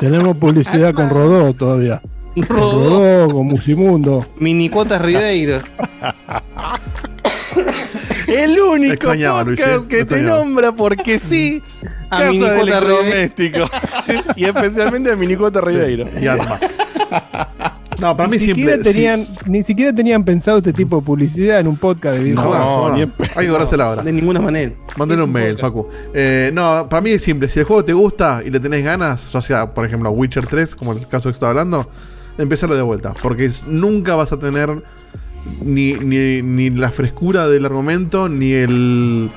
[0.00, 2.02] Tenemos publicidad con Rodó todavía.
[2.36, 2.90] Con Rodó,
[3.26, 4.26] Rodó, con Musimundo.
[4.38, 5.60] mini cuotas Ribeiro.
[8.26, 11.62] El único Extrañaba, podcast que te nombra porque sí.
[12.10, 13.64] A Casa Minicota electrodoméstico.
[14.36, 16.08] y especialmente a Minicota Ribeiro.
[16.20, 16.58] Y Atma.
[17.98, 18.92] No, para mí Ni siquiera, siempre.
[18.92, 22.58] tenían, ni siquiera tenían pensado este tipo de publicidad en un podcast de videojuegos.
[22.58, 23.20] No, ni jodas.
[23.30, 24.02] en Hay que la hora.
[24.02, 24.72] De ninguna manera.
[24.98, 25.88] Mándale un mail, Facu.
[26.12, 27.48] Eh, no, para mí es simple.
[27.48, 30.76] Si el juego te gusta y le tenés ganas, ya sea, por ejemplo, Witcher 3,
[30.76, 31.88] como el caso que estaba hablando,
[32.38, 33.12] empezarlo de vuelta.
[33.22, 34.82] Porque es- nunca vas a tener
[35.62, 39.30] ni, ni, ni la frescura del argumento, ni el.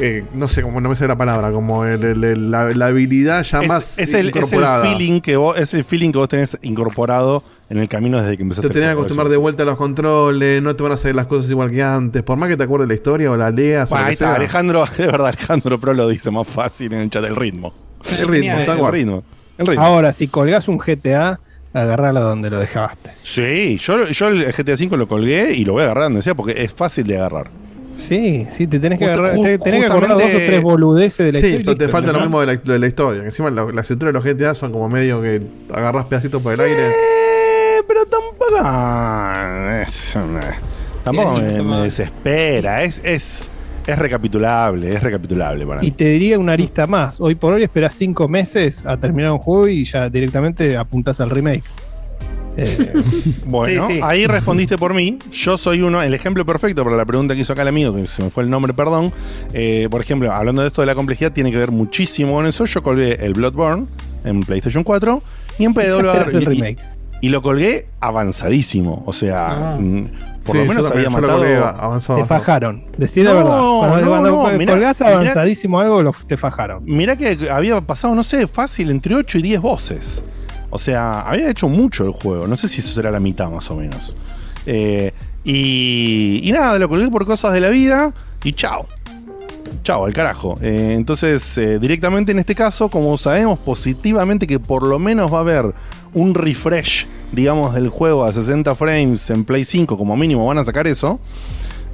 [0.00, 2.86] eh, no sé cómo no me sé la palabra, como el- el- el- la, la
[2.86, 4.82] habilidad ya Es, más es el, es el incorporada.
[4.84, 8.42] feeling que vos, es el feeling que vos tenés incorporado en el camino desde que
[8.42, 9.40] empezaste te tenés que acostumbrar de es.
[9.40, 12.22] vuelta a los controles, no te van a salir las cosas igual que antes.
[12.22, 14.34] Por más que te acuerdes la historia o la leas o Bueno, ahí está, sea.
[14.36, 17.72] Alejandro, de verdad, Alejandro Pro lo dice más fácil en el chat, el ritmo.
[18.18, 19.22] El ritmo, tal El ritmo.
[19.58, 19.82] El ritmo.
[19.84, 21.40] Ahora, si colgás un GTA,
[21.74, 23.10] agarrala donde lo dejaste.
[23.20, 26.34] Sí, yo, yo el GTA V lo colgué y lo voy a agarrar donde sea
[26.34, 27.50] porque es fácil de agarrar.
[27.96, 31.26] Sí, sí, te tenés que Justo- agarrar, te- tenés que acordar dos o tres boludeces
[31.26, 31.60] de la Sí, historia.
[31.62, 32.18] y pero te falta ¿no?
[32.18, 33.20] lo mismo de la, de la historia.
[33.22, 35.40] Que encima la, las historias de los GTA son como medio que
[35.72, 36.88] agarras pedacitos por el aire.
[36.88, 38.56] Eh, pero tampoco.
[38.62, 40.16] ah, es-
[41.04, 42.82] tampoco me, me desespera.
[42.82, 43.50] Es, es,
[43.86, 45.90] es recapitulable, es recapitulable para Y mí.
[45.92, 47.20] te diría una arista más.
[47.20, 51.30] Hoy por hoy esperás cinco meses a terminar un juego y ya directamente apuntás al
[51.30, 51.64] remake.
[52.56, 52.92] Eh,
[53.46, 54.00] Bueno, Sí, sí.
[54.00, 55.18] ahí respondiste por mí.
[55.32, 58.06] Yo soy uno, el ejemplo perfecto para la pregunta que hizo acá el amigo, que
[58.06, 59.12] se me fue el nombre, perdón.
[59.52, 62.64] Eh, por ejemplo, hablando de esto de la complejidad, tiene que ver muchísimo con eso.
[62.64, 63.86] Yo colgué el Bloodborne
[64.24, 65.20] en PlayStation 4
[65.58, 65.80] y en PW
[66.32, 66.78] y- remake.
[67.20, 69.02] y, lo colgué avanzadísimo.
[69.04, 69.78] O sea, Ah.
[70.44, 71.42] Por Sí, lo menos había matado.
[71.66, 72.18] avanzado.
[72.20, 72.84] Te fajaron.
[72.98, 73.50] Decir la No, verdad.
[73.88, 75.14] Cuando, no, cuando no, mirá, colgás mirá.
[75.14, 76.84] avanzadísimo algo, lo- te fajaron.
[76.84, 80.24] Mirá que había pasado, no sé, fácil, entre 8 y 10 voces.
[80.70, 82.46] O sea, había hecho mucho el juego.
[82.46, 84.14] No sé si eso será la mitad más o menos.
[84.66, 85.12] Eh,
[85.44, 88.86] y, y nada, lo colgué por cosas de la vida y chao.
[89.82, 90.56] Chao, al carajo.
[90.62, 95.38] Eh, entonces, eh, directamente en este caso, como sabemos positivamente que por lo menos va
[95.38, 95.74] a haber
[96.14, 100.64] un refresh, digamos, del juego a 60 frames en Play 5, como mínimo van a
[100.64, 101.20] sacar eso,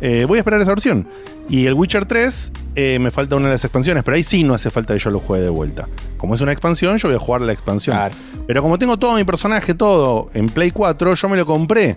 [0.01, 1.07] eh, voy a esperar esa versión.
[1.49, 4.55] Y el Witcher 3, eh, me falta una de las expansiones, pero ahí sí no
[4.55, 5.89] hace falta que yo lo juegue de vuelta.
[6.17, 7.97] Como es una expansión, yo voy a jugar la expansión.
[7.97, 8.15] Claro.
[8.47, 11.97] Pero como tengo todo mi personaje, todo en Play 4, yo me lo compré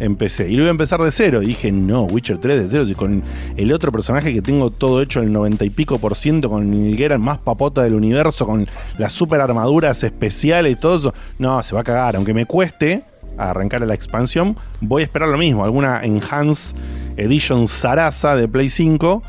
[0.00, 0.48] en PC.
[0.50, 1.40] Y lo iba a empezar de cero.
[1.40, 2.86] Dije, no, Witcher 3 de cero.
[2.86, 3.22] Si con
[3.56, 6.96] el otro personaje que tengo todo hecho el 90 y pico por ciento, con el
[6.96, 8.66] Geralt más papota del universo, con
[8.98, 11.14] las super armaduras especiales y todo eso.
[11.38, 12.16] No, se va a cagar.
[12.16, 13.04] Aunque me cueste
[13.38, 15.64] arrancar a la expansión, voy a esperar lo mismo.
[15.64, 16.74] Alguna Enhance
[17.16, 19.22] Edition Sarasa de Play 5.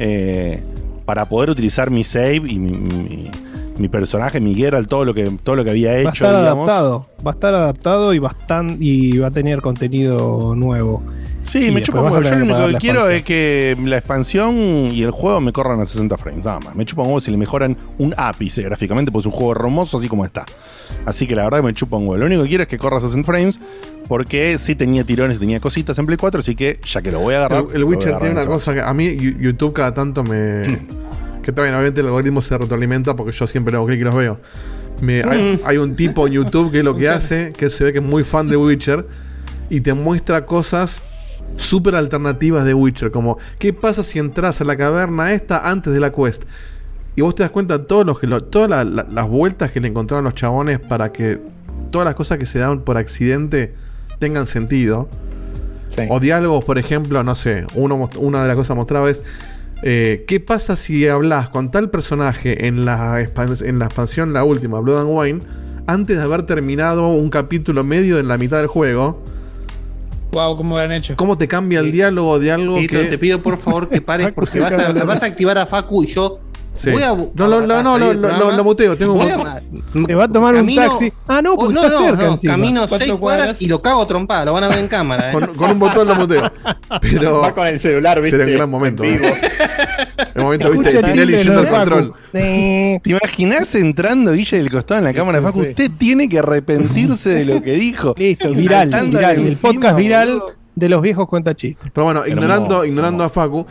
[0.00, 0.62] eh,
[1.04, 3.30] para poder utilizar mi save y mi-
[3.78, 6.04] mi personaje, mi Geralt, todo lo que, todo lo que había hecho.
[6.06, 6.68] Va a estar digamos.
[6.68, 7.06] adaptado.
[7.26, 11.02] Va a estar adaptado y, bastan- y va a tener contenido nuevo.
[11.42, 12.22] Sí, Y me chupa un huevo.
[12.22, 13.16] Yo lo único que quiero expansión.
[13.16, 14.56] es que la expansión
[14.92, 16.74] y el juego me corran a 60 frames, nada más.
[16.76, 19.98] Me chupa un huevo si le mejoran un ápice gráficamente, pues es un juego hermoso
[19.98, 20.44] así como está.
[21.06, 22.18] Así que la verdad que me chupa un huevo.
[22.18, 23.58] Lo único que quiero es que corra a 60 frames,
[24.08, 27.34] porque sí tenía tirones, tenía cositas en Play 4, así que ya que lo voy
[27.34, 27.64] a agarrar.
[27.72, 30.64] El, Witcher agarrar tiene en una cosa que a mí YouTube cada tanto me.
[31.48, 34.14] que también, obviamente, el algoritmo se retroalimenta porque yo siempre le hago clic y los
[34.14, 34.38] veo.
[35.00, 38.00] Me- hay, hay un tipo en YouTube que lo que hace, que se ve que
[38.00, 39.06] es muy fan de Witcher,
[39.70, 41.00] y te muestra cosas
[41.56, 46.00] súper alternativas de Witcher, como ¿qué pasa si entras a la caverna esta antes de
[46.00, 46.42] la quest?
[47.16, 49.80] Y vos te das cuenta todos los que lo- todas la- la- las vueltas que
[49.80, 51.40] le encontraron los chabones para que
[51.90, 53.72] todas las cosas que se dan por accidente
[54.18, 55.08] tengan sentido.
[56.10, 59.22] O diálogos, por ejemplo, no sé, uno, una de las cosas mostraba es
[59.82, 64.44] eh, ¿qué pasa si hablas con tal personaje en la, expan- en la expansión, la
[64.44, 65.40] última, Blood and Wine,
[65.86, 69.22] antes de haber terminado un capítulo medio en la mitad del juego?
[70.32, 71.16] Wow, cómo lo han hecho.
[71.16, 73.04] ¿Cómo te cambia el diálogo de algo que...
[73.06, 76.08] te pido por favor que pares porque vas a, vas a activar a Facu y
[76.08, 76.38] yo
[76.78, 76.90] Sí.
[76.92, 77.08] voy a.
[77.14, 79.46] No, no, no, no, lo- lo- lo- lo muteo, tengo un Voy botón.
[79.48, 81.12] a- Te va a tomar un taxi.
[81.26, 83.18] Ah, no, Oh, porque no, está no, cerca no, camino seis cuadras.
[83.18, 85.30] cuadras y lo cago trompada, lo van a ver en cámara.
[85.30, 85.32] ¿eh?
[85.34, 86.50] Con, con un botón lo muteo.
[87.00, 88.36] Pero Va con el celular, ¿viste?
[88.36, 89.04] sería un gran momento.
[89.04, 89.18] En ¿eh?
[89.18, 89.34] vivo.
[90.34, 92.12] El momento, viste, el Tinelli yendo al control.
[92.32, 93.00] Sí.
[93.02, 95.60] ¿Te imaginás entrando Guille del costado en la cámara de Facu?
[95.62, 98.14] Usted tiene que arrepentirse de lo que dijo.
[98.16, 98.92] Listo, viral.
[98.94, 100.42] El podcast viral
[100.74, 101.90] de los viejos cuentachistes.
[101.92, 103.66] Pero bueno, ignorando, a Facu,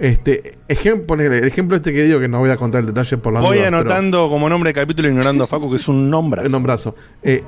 [0.00, 3.32] este, ejemplo, el ejemplo este que digo, que no voy a contar el detalle por
[3.32, 6.08] las Voy dudas, pero- anotando como nombre de capítulo ignorando a Facu, que es un
[6.10, 6.42] nombre.
[6.42, 6.94] El nombrazo.
[7.22, 7.42] Eh,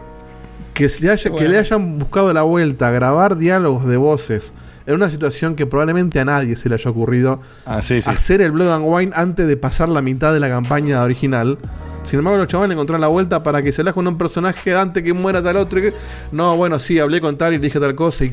[0.74, 4.52] que, se que le hayan buscado la vuelta a grabar diálogos de voces
[4.86, 8.08] en una situación que probablemente a nadie se le haya ocurrido Ah, sí, sí.
[8.10, 11.58] hacer el Blood and Wine antes de pasar la mitad de la campaña original.
[12.04, 14.74] Sin embargo, los chavales le encontraron la vuelta para que se le con un personaje
[14.74, 15.78] antes que muera tal otro.
[15.78, 15.94] y que-
[16.32, 18.24] No, bueno, sí, hablé con tal y dije tal cosa.
[18.24, 18.32] Y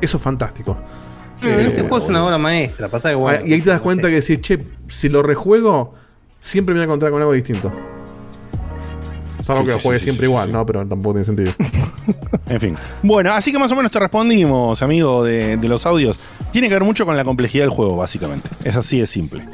[0.00, 0.76] eso es fantástico.
[1.42, 2.88] Mm, ese juego es una obra maestra.
[2.88, 4.14] Pasa que bueno, Ah, y ahí te das no cuenta sé.
[4.14, 5.94] que si, che, si lo rejuego,
[6.40, 7.72] siempre me voy a encontrar con algo distinto.
[9.42, 10.52] Salvo Sí, que sí, lo juegue sí, siempre sí, igual, sí.
[10.52, 10.66] ¿no?
[10.66, 11.52] Pero tampoco tiene sentido.
[12.48, 12.74] En fin.
[13.02, 16.18] Bueno, así que más o menos te respondimos, amigo, de, de los audios.
[16.50, 18.48] Tiene que ver mucho con la complejidad del juego, básicamente.
[18.64, 19.44] Es así de simple.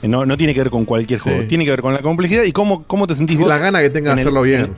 [0.00, 1.28] No, no tiene que ver con cualquier Sí.
[1.28, 1.46] juego.
[1.46, 3.48] Tiene que ver con la complejidad y cómo, cómo te sentís Y vos.
[3.48, 4.70] la gana que tenga en de el- hacerlo bien.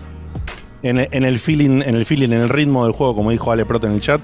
[0.83, 3.53] En el, en el feeling, en el feeling, en el ritmo del juego, como dijo
[3.53, 4.21] Ale Proto en el chat.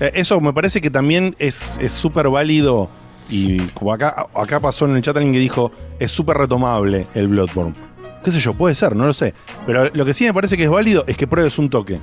[0.00, 2.88] Eh, eso me parece que también es es súper válido.
[3.30, 7.28] Y como acá, acá pasó en el chat alguien que dijo, es súper retomable el
[7.28, 7.74] Bloodborne.
[8.22, 9.34] Qué sé yo, puede ser, no lo sé.
[9.66, 11.98] Pero lo que sí me parece que es válido es que pruebes un toque.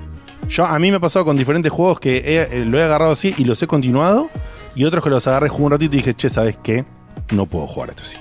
[0.49, 3.11] Yo, a mí me ha pasado con diferentes juegos que he- eh, lo he agarrado
[3.11, 4.29] así y los he continuado.
[4.75, 6.85] Y otros que los agarré, jugué un ratito y dije, che, ¿sabes qué?
[7.31, 8.17] No puedo jugar esto así.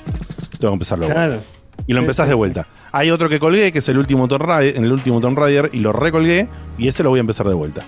[0.59, 1.06] Tengo que empezarlo.
[1.06, 1.42] Claro.
[1.87, 2.38] Y lo Sí, empezás sí, de sí.
[2.38, 2.66] vuelta.
[2.92, 5.70] Hay otro que colgué, que es el último Tomb Raider, en el último Tomb Raider,
[5.72, 7.83] y lo recolgué, y ese lo voy a empezar de vuelta.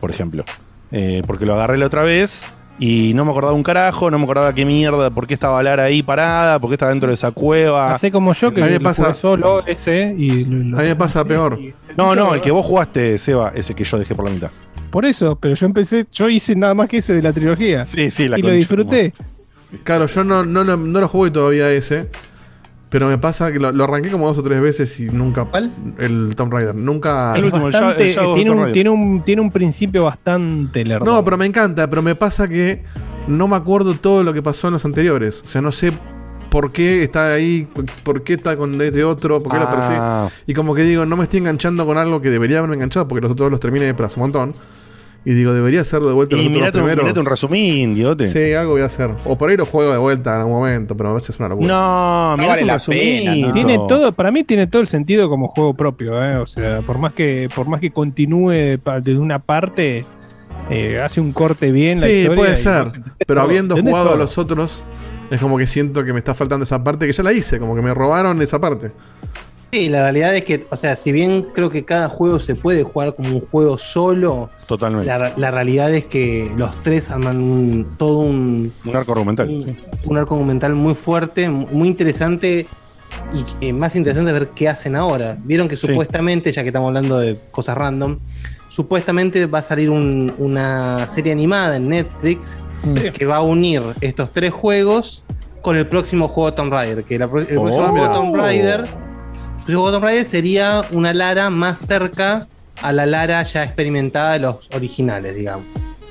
[0.00, 0.44] Por ejemplo.
[0.92, 2.46] Eh, porque lo agarré la otra vez
[2.78, 5.84] y no me acordaba un carajo, no me acordaba qué mierda, por qué estaba Lara
[5.84, 7.92] ahí parada, por qué estaba dentro de esa cueva.
[7.94, 10.82] Hacé como yo, que A mí me lo pasa- solo ese y lo- lo- A
[10.82, 11.58] mí me pasa peor.
[11.96, 14.50] No, no, el que vos jugaste, Seba, ese que yo dejé por la mitad.
[14.90, 17.84] Por eso, pero yo empecé, yo hice nada más que ese de la trilogía.
[17.84, 19.12] Sí, sí, la y lo concha disfruté.
[19.84, 22.08] Claro, yo no, no, lo- no lo jugué todavía ese.
[22.90, 25.44] Pero me pasa que lo, lo arranqué como dos o tres veces y nunca.
[25.44, 25.72] ¿Cuál?
[25.98, 26.74] El Tomb Raider.
[26.74, 27.34] Nunca.
[27.36, 29.50] El Es último, el Shadow- bastante- el Shadow tiene, Tomb un, tiene, un, tiene un
[29.50, 31.04] principio bastante lerdo.
[31.04, 31.88] No, pero me encanta.
[31.88, 32.82] Pero me pasa que
[33.26, 35.42] no me acuerdo todo lo que pasó en los anteriores.
[35.44, 35.92] O sea, no sé
[36.50, 37.68] por qué está ahí,
[38.04, 39.98] por qué está con este otro, por qué lo persigue.
[40.00, 43.06] Ah, Y como que digo, no me estoy enganchando con algo que debería haberme enganchado
[43.06, 44.54] porque los otros los terminé pero hace un montón.
[45.28, 47.04] Y digo, debería hacerlo de vuelta los y otros mirate un, primeros.
[47.04, 48.28] mirate un resumín, idiote.
[48.28, 49.10] Sí, algo voy a hacer.
[49.26, 51.50] O por ahí lo juego de vuelta en algún momento, pero a veces es una
[51.50, 51.68] locura.
[51.68, 53.00] No, mirate vale un la resumín.
[53.24, 53.52] pena, no.
[53.52, 56.36] Tiene todo, para mí tiene todo el sentido como juego propio, ¿eh?
[56.36, 60.06] o sea, por más que, por más que continúe desde una parte,
[60.70, 62.84] eh, hace un corte bien la Sí, historia puede ser.
[63.18, 64.82] Pero todo, habiendo jugado a los otros,
[65.30, 67.76] es como que siento que me está faltando esa parte que ya la hice, como
[67.76, 68.92] que me robaron esa parte.
[69.72, 72.84] Sí, la realidad es que, o sea, si bien creo que cada juego se puede
[72.84, 75.06] jugar como un juego solo, Totalmente.
[75.06, 79.48] la, la realidad es que los tres arman un- todo un, Un arco argumental.
[79.50, 79.76] un, sí.
[80.06, 82.66] un arco argumental muy fuerte, mu- muy interesante
[83.32, 85.36] y que más interesante ver qué hacen ahora.
[85.44, 85.86] Vieron que Sí.
[85.88, 88.18] supuestamente, ya que estamos hablando de cosas random,
[88.70, 92.94] supuestamente va a salir un- una serie animada en Netflix Mm.
[93.12, 95.24] que va a unir estos tres juegos
[95.60, 97.04] con el próximo juego de Tomb Raider.
[97.04, 98.08] Que la el Oh, próximo juego mira.
[98.08, 98.84] de Tomb Raider,
[99.68, 102.46] de Tomb Raider sería una Lara más cerca
[102.80, 105.66] a la Lara ya experimentada de los originales, digamos.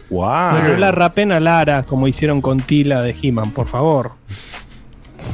[0.10, 0.62] Guau.
[0.62, 4.12] No la rapen a Lara como hicieron con Tila de He-Man, por favor.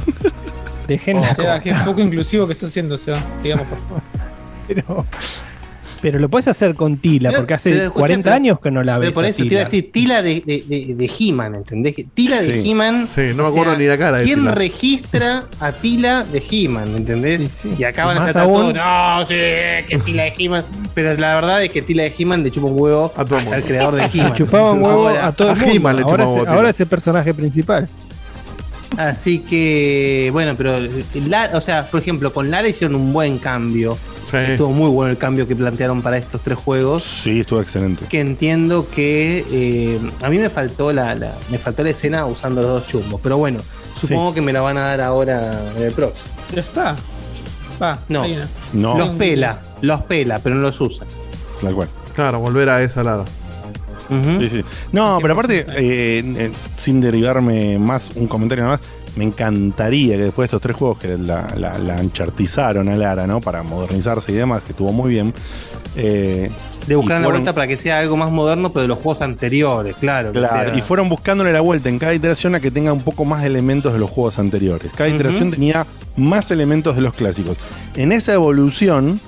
[0.88, 3.18] Dejen O sea, qué poco inclusivo que está haciendo, Seba.
[3.40, 4.02] Sigamos, por favor.
[4.66, 5.06] Pero,
[6.04, 8.70] pero lo puedes hacer con Tila, Pero- porque hace pero escucha, 40 pero- años que
[8.70, 9.06] no la ves.
[9.08, 9.60] Pero por a eso te iba Tila.
[9.60, 11.94] a decir Tila de, de, de, de He-Man, ¿entendés?
[12.12, 12.70] Tila de Sí.
[12.70, 13.08] He-Man.
[13.08, 14.54] Sí, no me acuerdo sea, ni la cara de ¿Quién Tila.
[14.54, 17.64] registra a Tila de He-Man, ¿entendés?
[17.78, 19.34] Y acá van a Más ser aún- todos, no, sí,
[19.88, 20.64] que Tila de He-Man.
[20.92, 24.06] Pero la verdad es que Tila de He-Man le chupa un huevo al creador de
[24.10, 24.34] Se He-Man.
[24.34, 25.88] chupaban huevo Ahora- a todo el mundo.
[26.06, 27.88] ahora, es, ahora es el personaje principal.
[28.98, 30.76] Así que, bueno, pero,
[31.28, 33.96] la- o sea, por ejemplo, con Lara hicieron un buen cambio.
[34.32, 37.04] Estuvo muy bueno el cambio que plantearon para estos tres juegos.
[37.04, 38.06] Sí, estuvo excelente.
[38.06, 42.60] Que entiendo que eh, a mí me faltó la, la- me faltó la escena usando
[42.60, 43.20] los dos chumbos.
[43.22, 43.60] Pero bueno,
[43.94, 46.26] supongo que me la van a dar ahora en el próximo.
[46.52, 46.96] Ya está.
[47.80, 48.24] Va, No.
[48.72, 48.98] No.
[48.98, 51.06] los pela, los pela, pero no los usa.
[51.60, 51.88] Tal cual.
[52.14, 53.24] Claro, volver a esa Lara.
[54.40, 54.64] Sí, sí.
[54.92, 58.86] No, pero aparte, eh, eh, sin derivarme más, un comentario nada más,
[59.16, 63.26] me encantaría que después de estos tres juegos que la, la, la anchartizaron a Lara,
[63.26, 63.40] ¿no?
[63.40, 65.32] Para modernizarse y demás, que estuvo muy bien.
[65.96, 66.50] eh,
[66.88, 69.94] De buscar la vuelta para que sea algo más moderno, pero de los juegos anteriores,
[70.00, 70.32] claro.
[70.32, 73.24] Claro, sea- y fueron buscándole la vuelta en cada iteración a que tenga un poco
[73.24, 74.90] más de elementos de los juegos anteriores.
[74.96, 75.86] Cada iteración tenía
[76.16, 77.56] más elementos de los clásicos.
[77.94, 79.20] En esa evolución,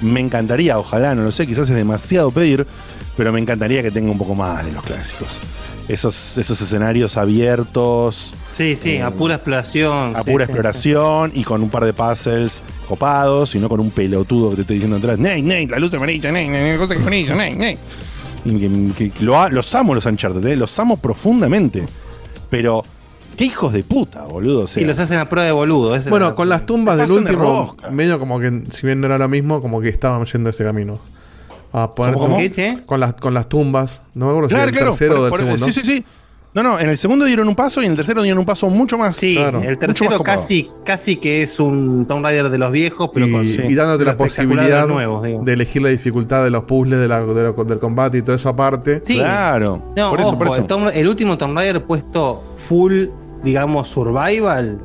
[0.00, 2.66] me encantaría, ojalá, no lo sé, quizás es demasiado pedir,
[3.16, 5.40] pero me encantaría que tenga un poco más de los clásicos.
[5.88, 8.32] Esos, esos escenarios abiertos.
[8.52, 10.16] Sí, sí, eh, a pura exploración.
[10.16, 13.80] a sí, pura sí, exploración y con un par de puzzles copados y no con
[13.80, 16.94] un pelotudo que te esté diciendo atrás, Ney, Ney, la luz amarilla, Ney, Ney, cosa
[16.94, 17.78] que amarilla, Ney, Ney.
[18.44, 18.58] Y
[18.94, 20.56] que- que lo los amo los Uncharted, ¿eh?
[20.56, 21.84] los amo profundamente.
[22.50, 22.84] Pero,
[23.36, 24.62] qué hijos de puta, boludo.
[24.62, 24.80] o sea.
[24.82, 25.96] Sí, los hacen a prueba de boludo.
[26.08, 27.42] Bueno, con las tumbas del de último,
[27.76, 27.90] rosca.
[27.90, 30.98] medio como que, si bien no era lo mismo, como que estaban yendo ese camino.
[31.78, 32.38] A poner ¿Cómo, cómo?
[32.38, 32.78] ¿Qué, che?
[32.86, 34.02] Con las, con las tumbas.
[34.14, 34.92] No me acuerdo Claro, si era claro.
[34.92, 35.66] el tercero por- o del por- segundo.
[35.66, 36.04] Sí, sí, sí.
[36.54, 38.70] No, no, en el segundo dieron un paso y en el tercero dieron un paso
[38.70, 39.14] mucho más.
[39.18, 43.26] Sí, Claro, el tercero casi, casi que es un Tomb Raider de los viejos, pero
[43.26, 45.42] y, con y dándote la de posibilidad los nuevos, digo.
[45.44, 48.34] de elegir la dificultad de los puzzles, de la- de lo- del combate y todo
[48.36, 49.00] eso aparte.
[49.04, 49.18] Sí.
[49.18, 49.92] Claro.
[49.94, 50.88] No, por eso, ojo, por eso.
[50.88, 53.08] El, el último Tomb Raider puesto full,
[53.44, 54.80] digamos, survival,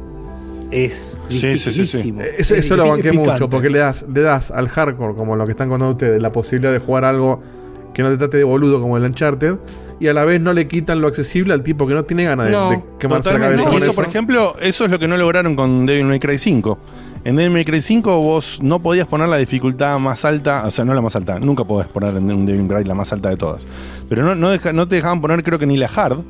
[0.72, 1.70] es Sí, sí, sí, sí.
[1.82, 2.22] dificilísimo.
[2.22, 5.46] Eso, Es eso lo banqué mucho, porque le das, le das al hardcore, como lo
[5.46, 7.42] que están contando ustedes, la posibilidad de jugar algo
[7.94, 9.56] que no te trate de boludo como el Uncharted,
[10.00, 12.48] y a la vez no le quitan lo accesible al tipo que no tiene ganas
[12.48, 13.94] de, No, de quemarse la cabeza Y con eso, eso.
[13.94, 16.78] por ejemplo, eso es lo que no lograron con Devil May Cry 5.
[17.24, 20.86] En Devil May Cry 5 vos no podías poner la dificultad más alta, o sea,
[20.86, 23.30] no la más alta, nunca podés poner en un Devil May Cry la más alta
[23.30, 23.68] de todas.
[24.10, 26.24] Pero no, no, deja- no te dejaban poner creo que ni la hard,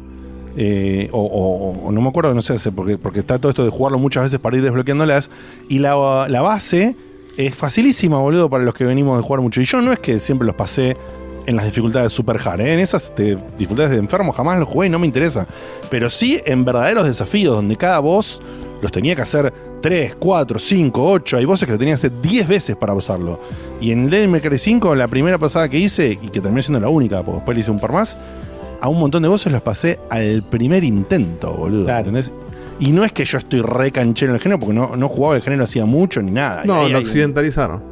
[0.57, 4.23] eh, o, no me acuerdo, no sé, porque, porque está todo esto de jugarlo muchas
[4.23, 5.29] veces para ir desbloqueándolas,
[5.69, 6.95] y la, base
[7.37, 9.61] es facilísima, boludo, para los que venimos de jugar mucho.
[9.61, 10.97] Y yo no es que siempre los pasé
[11.45, 12.73] en las dificultades super hard, ¿eh?
[12.73, 15.47] en esas de- dificultades de enfermo jamás los jugué y no me interesa.
[15.89, 18.39] Pero sí en verdaderos desafíos, donde cada boss
[18.81, 21.37] los tenía que hacer 3, 4, 5, 8.
[21.37, 23.39] Hay bosses que lo tenía que hacer 10 veces para pasarlo.
[23.79, 26.79] Y en Devil May Cry 5, la primera pasada que hice, y que terminó siendo
[26.79, 28.17] la única, porque después le hice un par más,
[28.81, 31.89] a un montón de bosses los pasé al primer intento, boludo.
[31.89, 32.33] ¿entendés?
[32.79, 35.35] Y no es que yo estoy re canchero en el género, porque no, no jugaba
[35.35, 36.63] el género hacía mucho ni nada.
[36.65, 37.90] No, lo un- occidentalizaron.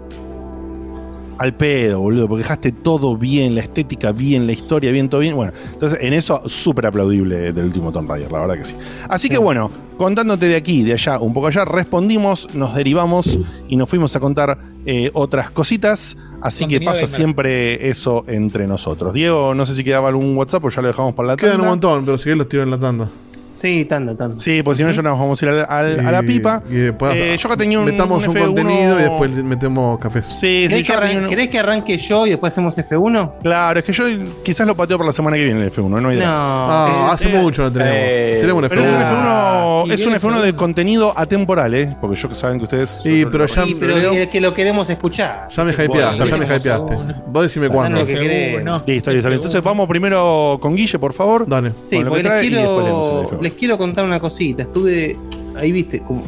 [1.40, 5.36] Al pedo, boludo, porque dejaste todo bien, la estética bien, la historia bien, todo bien.
[5.36, 8.76] Bueno, entonces en eso súper aplaudible del último Tomb Raider, la verdad que sí.
[9.08, 13.76] Así que bueno, contándote de aquí, de allá, un poco allá, respondimos, nos derivamos y
[13.78, 16.18] nos fuimos a contar eh, otras cositas.
[16.42, 17.10] Así que pasa gamer.
[17.16, 19.14] siempre eso entre nosotros.
[19.14, 21.58] Diego, no sé si quedaba algún WhatsApp o ya lo dejamos para la Quedan un
[21.60, 21.70] tanda.
[21.72, 23.10] montón, pero si querés los tiro en la tanda.
[23.60, 24.40] Sí, tanto, tanto.
[24.40, 26.62] Sí, pues si no ya nos vamos a ir al- al- a la pipa.
[26.70, 28.46] y después Eh, yo acá tenía un Metamos un, F1.
[28.46, 30.22] contenido y después le metemos café.
[30.24, 32.78] Sí, sí, ¿Querés, yo que tenía arran- un- querés que arranque yo y después hacemos
[32.78, 33.34] F1?
[33.44, 34.06] Claro, es que yo
[34.44, 36.18] quizás lo pateo por la semana que viene el F1, no hay.
[36.18, 36.24] No.
[36.26, 37.94] Ah, hace mucho no tenemos.
[37.98, 39.10] Eh, tenemos un pero es un F1.
[39.10, 40.56] F1, Y es un viene F1 de F1.
[40.56, 41.96] contenido atemporal, ¿eh?
[42.00, 43.00] Porque yo que saben que ustedes.
[43.04, 45.48] Sí, pero ya, Sí, pero Leo, el que lo queremos escuchar.
[45.50, 46.96] ya me hypeaste, ya me tenemos hypeaste.
[46.96, 47.14] uno.
[47.28, 48.00] Vos decime cuándo.
[48.00, 48.62] lo que querés.
[48.62, 48.84] F1.
[48.88, 49.30] Listo, listo.
[49.32, 51.46] Entonces vamos primero con Guille, por favor.
[51.48, 51.74] Dale.
[51.84, 53.42] Sí, con lo porque que les trae y después leemos el quiero, F1.
[53.42, 54.64] les quiero contar una cosita.
[54.64, 55.18] Estuve
[55.56, 56.24] ahí, viste, como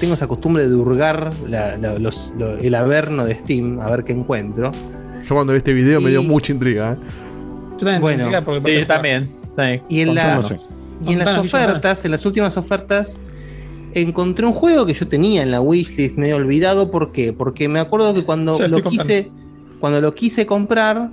[0.00, 4.04] tengo esa costumbre de hurgar la- la- los- lo- el averno de Steam a ver
[4.04, 4.72] qué encuentro.
[5.26, 6.92] Yo cuando vi este video me dio mucha intriga.
[6.92, 6.96] ¿eh?
[7.72, 8.30] Yo también Bueno.
[8.44, 9.30] porque Sí, también.
[9.56, 9.80] sí.
[9.88, 10.50] Y en, las,
[11.06, 13.20] y en Contanos, ofertas, en las últimas ofertas,
[13.94, 16.90] encontré un juego que yo tenía en la wishlist medio olvidado.
[16.90, 17.32] ¿Por qué?
[17.32, 19.30] Porque me acuerdo que cuando Ya lo quise,
[19.80, 21.10] cuando lo quise comprar,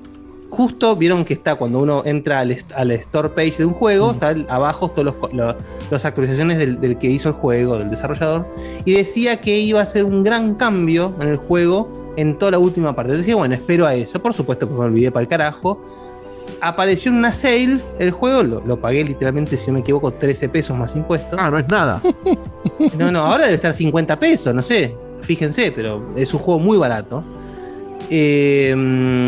[0.51, 4.29] justo vieron que está cuando uno entra al, al store page de un juego, está
[4.31, 5.55] el- abajo todos los,
[5.89, 8.45] las actualizaciones del, del que hizo el juego, del desarrollador,
[8.85, 12.59] y decía que iba a ser un gran cambio en el juego en toda la
[12.59, 13.13] última parte.
[13.13, 14.21] Entonces dije, bueno, espero a eso.
[14.21, 15.81] Por supuesto, pues me olvidé para el carajo.
[16.59, 20.49] apareció en una sale el juego, lo, lo pagué literalmente, si no me equivoco, 13
[20.49, 21.39] pesos más impuestos.
[21.41, 22.01] Ah, no es nada.
[22.97, 24.95] No, no, ahora debe estar 50 pesos, no sé.
[25.21, 27.23] Fíjense, pero es un juego muy barato.
[28.13, 28.71] Eh,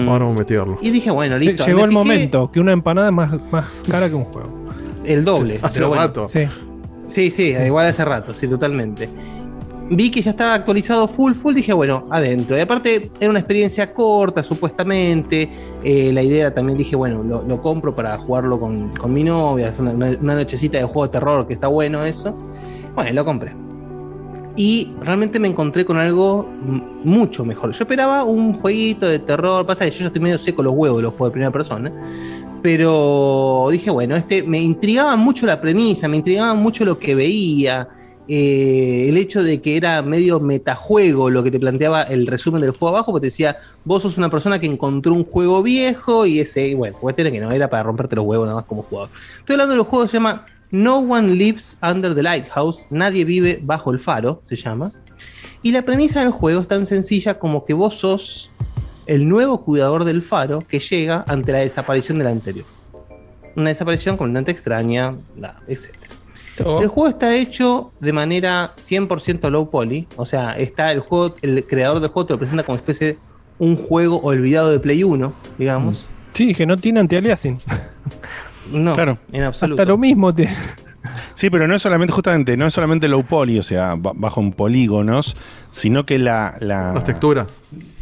[0.07, 0.77] Ahora vamos a investigarlo.
[0.81, 1.65] y dije, bueno, listo.
[1.65, 4.49] Llegó Me el fijé momento que una empanada es más, más cara que un juego.
[5.05, 5.59] El doble.
[5.61, 6.03] Hace pero bueno.
[6.03, 6.29] rato.
[6.31, 6.41] Sí.
[7.03, 9.09] Sí, sí, igual hace rato, sí, totalmente.
[9.89, 12.57] Vi que ya estaba actualizado full, full, dije, bueno, adentro.
[12.57, 15.49] Y aparte, era una experiencia corta, supuestamente.
[15.83, 19.67] Eh, la idea también dije, bueno, lo, lo compro para jugarlo con, con mi novia.
[19.69, 22.33] Es una, una- una nochecita de juego de terror, que está bueno eso.
[22.95, 23.53] Bueno, lo compré.
[24.55, 26.47] Y realmente me encontré con algo
[27.03, 27.71] mucho mejor.
[27.71, 29.65] Yo esperaba un jueguito de terror.
[29.65, 31.91] Pasa que yo ya estoy medio seco los huevos de los juegos de primera persona.
[32.61, 37.89] Pero dije, bueno, este me intrigaba mucho la premisa, me intrigaba mucho lo que veía.
[38.27, 42.71] eh, el hecho de que era medio metajuego lo que te planteaba el resumen del
[42.71, 46.39] juego abajo, porque te decía, vos sos una persona que encontró un juego viejo y
[46.39, 49.09] ese, bueno, es que no era para romperte los huevos nada más como jugador.
[49.39, 53.59] Estoy hablando del juego que se llama No One Lives Under the Lighthouse, Nadie vive
[53.61, 54.91] bajo el faro, se llama.
[55.61, 58.51] Y la premisa del juego es tan sencilla como que vos sos
[59.05, 62.65] el nuevo cuidador del faro que llega ante la desaparición del anterior.
[63.55, 65.13] Una desaparición completamente extraña,
[65.67, 65.93] etc.
[66.57, 71.67] El juego está hecho de manera 100% low poly, o sea, está el juego, el
[71.67, 73.19] creador del juego te lo presenta como si fuese
[73.59, 76.07] un juego olvidado de Play 1, digamos.
[76.33, 77.59] Sí, que no tiene anti-aliasing.
[78.71, 79.17] No, Claro.
[79.31, 79.81] en absoluto.
[79.81, 80.33] Hasta lo mismo.
[80.33, 80.49] te-
[81.35, 84.39] Sí, pero no es solamente, justamente, no es solamente low poly, o sea, ba- bajo
[84.39, 85.35] en polígonos,
[85.71, 87.47] sino que la, la- Las texturas.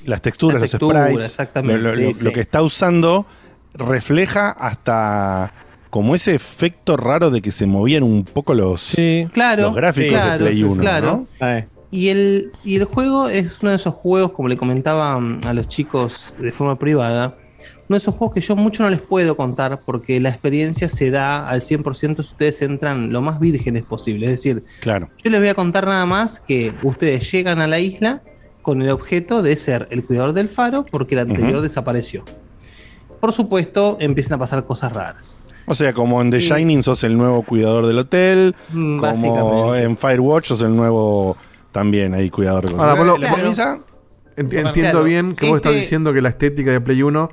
[0.06, 2.24] las texturas, Las los sprites, exactamente, lo, lo- sí, lo- sí.
[2.24, 3.26] lo que está usando
[3.74, 5.52] refleja hasta
[5.90, 9.28] como ese efecto raro de que se movían un poco los, Sí.
[9.34, 11.26] Claro, los gráficos claro, de Play 1, claro.
[11.40, 11.48] ¿no?
[11.94, 15.54] Y el, y el juego es uno de esos juegos, como le comentaba mm, a
[15.54, 17.36] los chicos de forma privada,
[17.92, 21.12] uno de esos juegos que yo mucho no les puedo contar porque la experiencia se
[21.12, 24.28] da al 100% si ustedes entran lo más vírgenes posible.
[24.28, 25.10] Es decir, Claro.
[25.22, 28.22] yo les voy a contar nada más que ustedes llegan a la isla
[28.62, 32.24] con el objeto de ser el cuidador del faro porque el anterior desapareció.
[33.20, 35.40] Por supuesto, empiezan a pasar cosas raras.
[35.66, 39.02] O sea, como en The Y- Shining sos el nuevo cuidador del hotel, Mm, como
[39.02, 39.84] Básicamente.
[39.84, 41.36] en Firewatch sos el nuevo
[41.74, 43.84] también ahí cuidador Ahora, Pablo, la claro.
[44.38, 45.04] entiendo claro.
[45.04, 47.30] bien que vos estás diciendo que la estética de Play 1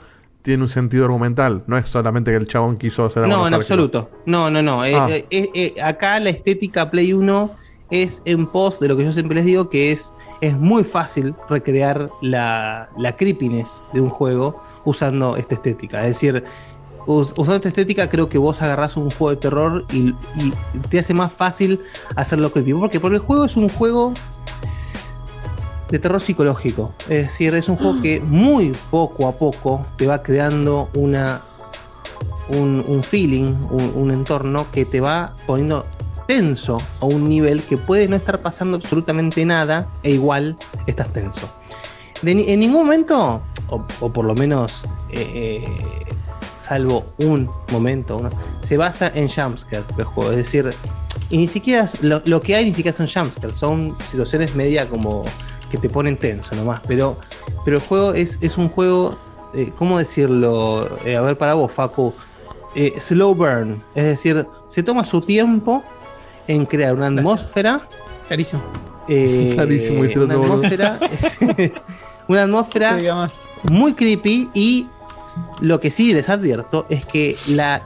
[0.49, 1.62] tiene un sentido argumental.
[1.66, 4.09] No es solamente que el chabón quiso hacer algo No, en absoluto.
[4.24, 4.82] No, no, no.
[4.82, 5.07] Eh, Ah.
[5.11, 7.51] eh, eh, eh, acá la estética Play 1
[7.90, 11.34] es en pos de lo que yo siempre les digo, que es, es muy fácil
[11.51, 16.01] recrear la, la creepiness de un juego usando esta estética.
[16.01, 16.42] Es decir,
[17.07, 20.53] us- usando esta estética creo que vos agarrás un juego de terror y, y
[20.88, 21.78] te hace más fácil
[22.16, 22.72] hacerlo creepy.
[22.72, 24.14] Porque, porque el juego es un juego
[25.91, 26.95] de terror psicológico.
[27.09, 31.43] Es decir, es un juego que muy poco a poco te va creando una
[32.49, 35.84] un, un feeling, un, un entorno que te va poniendo
[36.26, 41.49] tenso a un nivel que puede no estar pasando absolutamente nada e igual estás tenso.
[42.22, 45.64] De en ningún momento, o, o por lo menos eh, eh,
[46.57, 48.28] salvo un momento,
[48.61, 50.30] se basa en jumpscares el juego.
[50.32, 50.70] Es decir,
[51.30, 55.24] y ni siquiera lo que hay ni siquiera son jumpscares, son situaciones media como
[55.71, 56.81] que te ponen tenso nomás.
[56.87, 57.16] Pero,
[57.64, 59.19] pero el juego es, es un juego,
[59.55, 60.99] eh, ¿cómo decirlo?
[61.05, 62.12] Eh, a ver, para vos, Facu.
[62.75, 65.83] Eh, slow burn, es decir, se toma su tiempo
[66.47, 67.81] en crear una atmósfera.
[69.09, 70.99] Eh, Clarísimo, el una atmósfera,
[72.29, 72.99] una atmósfera
[73.71, 74.87] muy creepy y
[75.61, 77.83] lo que sí les advierto es que la,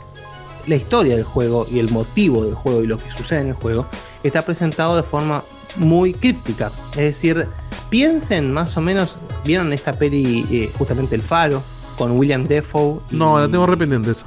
[0.67, 3.55] la historia del juego y el motivo del juego y lo que sucede en el
[3.55, 3.87] juego
[4.23, 5.45] está presentado de forma
[5.77, 6.71] muy críptica.
[6.93, 7.49] Es decir,
[7.93, 11.63] piensen más o menos, ¿vieron esta peli eh, justamente El Faro
[11.99, 13.01] con William Defoe?
[13.11, 14.25] y- No, la tengo rependiente eso.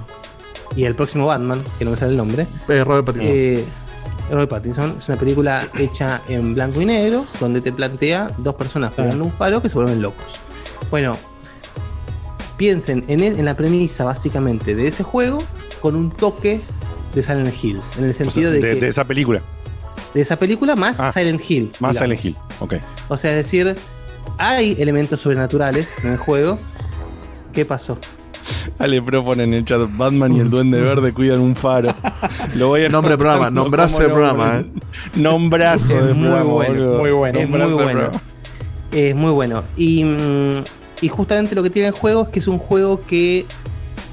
[0.75, 2.45] Y el próximo Batman, que no me sale el nombre.
[2.69, 3.31] Eh, Robert Pattinson.
[3.33, 3.65] Eh,
[4.29, 8.91] Robert Pattinson es una película hecha en blanco y negro donde te plantea dos personas
[8.91, 10.25] cuidando un faro que se vuelven locos.
[10.91, 11.17] Bueno,
[12.57, 15.39] piensen en, e- en la premisa básicamente de ese juego
[15.81, 16.61] con un toque
[17.15, 19.41] de Silent Hill, en el o sea, sentido de, de, que- de esa película,
[20.13, 21.71] de esa película más Ah, Silent Hill.
[21.79, 22.17] más digamos.
[22.19, 22.35] Silent Hill.
[22.59, 22.73] Ok.
[23.09, 23.75] O sea, es decir,
[24.37, 26.59] hay elementos sobrenaturales en el juego.
[27.53, 27.97] ¿Qué pasó?
[28.77, 31.95] Ale propone en el chat Batman y el Duende Verde cuidan un faro.
[32.57, 34.81] Lo voy a Nombre de programa, nombrazo de programa, nombre.
[35.15, 37.39] Nombrazo de Es muy programa, bueno, muy bueno.
[37.39, 38.11] Es muy bueno.
[38.91, 39.63] Es muy bueno.
[39.77, 40.51] Y, mm,
[41.01, 43.45] y justamente lo que tiene el juego es que es un juego que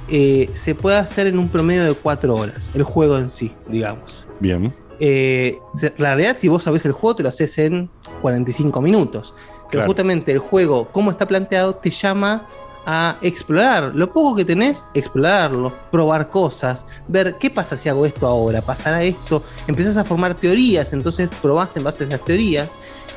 [0.08, 2.70] eh, se puede hacer en un promedio de 4 horas.
[2.74, 4.26] El juego en sí, digamos.
[4.40, 4.72] Bien.
[5.04, 5.58] Eh,
[5.98, 7.90] la realidad, si vos sabés el juego, te lo haces en
[8.20, 9.34] 45 minutos.
[9.36, 9.86] Pero Claro.
[9.88, 12.46] justamente el juego, como está planteado, te llama
[12.86, 13.90] a explorar.
[13.96, 19.02] Lo poco que tenés, explorarlo, probar cosas, ver qué pasa si hago esto ahora, pasará
[19.02, 19.42] esto.
[19.66, 22.68] Empezás a formar teorías, entonces probás en base a esas teorías.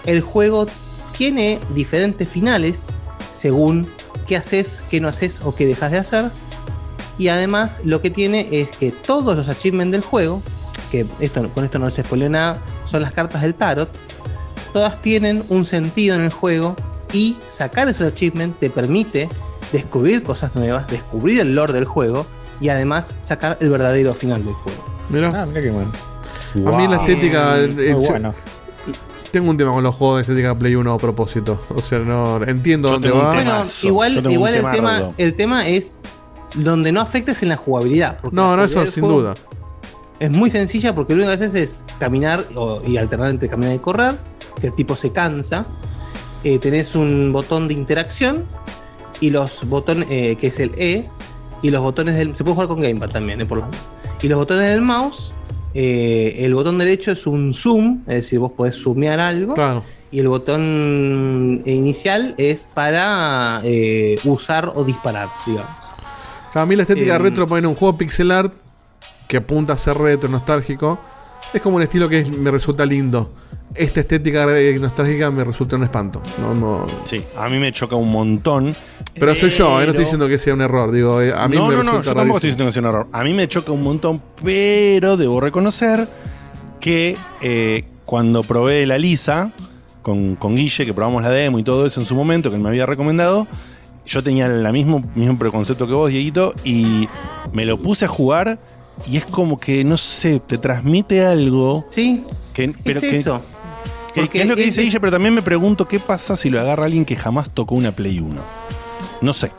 [0.08, 0.66] El juego
[1.16, 2.88] tiene diferentes finales
[3.32, 3.88] según
[4.28, 6.32] qué haces, qué no haces o qué dejas de hacer.
[7.20, 10.42] Y además lo que tiene es que todos los achievements del juego,
[10.86, 13.90] que esto, con esto no se spoileo nada, son las cartas del tarot,
[14.74, 16.76] todas tienen un sentido en el juego
[17.14, 19.30] y sacar esos achievements te permite
[19.72, 22.26] descubrir cosas nuevas, descubrir el lore del juego
[22.62, 24.84] y además sacar el verdadero final del juego.
[25.10, 25.32] Mira.
[25.34, 25.92] Ah, mira qué bueno.
[26.72, 27.56] A mí la estética.
[27.58, 28.34] el- el- Muy yo- bueno.
[29.32, 31.60] Tengo un tema con los juegos de estética Play 1 a propósito.
[31.76, 33.34] O sea, no entiendo Yo dónde va.
[33.34, 36.00] Bueno, igual, igual el, tema el tema es
[36.56, 38.20] donde no afectes en la jugabilidad.
[38.32, 39.34] No, la no, eso sin juego duda.
[40.20, 43.76] Es muy sencilla porque lo único que haces es caminar o- y alternar entre caminar
[43.76, 44.16] y correr,
[44.62, 45.66] que el tipo se cansa.
[46.44, 48.46] Eh, tenés un botón de interacción
[49.20, 51.06] y los botones, eh, que es el E,
[51.62, 52.36] y los botones del.
[52.36, 53.68] Se puede jugar con Gamepad también, eh, por los
[54.22, 55.34] Y los botones del mouse,
[55.74, 59.54] eh, el botón derecho es un zoom, es decir, vos podés zoomear algo.
[59.56, 59.84] Claro.
[60.12, 63.62] Y el botón inicial es para
[64.24, 65.70] usar o disparar, digamos.
[66.54, 68.54] A mí la estética retro poner un juego pixel art
[69.28, 71.00] que apunta a ser retro, nostálgico.
[71.54, 73.32] Es como un estilo que es- me resulta lindo.
[73.74, 74.46] Esta estética
[74.80, 76.22] nostálgica me resulta un espanto.
[76.40, 76.86] No, no.
[77.04, 78.74] Sí, a mí me choca un montón.
[79.16, 80.92] Pero soy yo, eh, no estoy diciendo que sea un error.
[80.92, 82.88] Digo, eh, a mí no, me no, no, yo tampoco estoy diciendo que sea un
[82.90, 83.08] error.
[83.12, 86.08] A mí me choca un montón, pero debo reconocer
[86.80, 89.52] que eh, cuando probé la Lisa
[90.02, 92.62] con, con Guille, que probamos la demo y todo eso en su momento, que él
[92.62, 93.48] me había recomendado,
[94.06, 97.10] yo tenía el mismo, mismo preconcepto que vos, Dieguito, y
[97.52, 98.60] me lo puse a jugar
[99.10, 101.86] y es como que, no sé, te transmite algo.
[101.90, 102.24] Sí,
[102.54, 103.42] que, pero es que- eso.
[104.14, 106.36] que- que es lo que es- dice es- Guille, pero también me pregunto qué pasa
[106.38, 108.42] si lo agarra alguien que jamás tocó una Play 1.
[109.22, 109.52] No sé.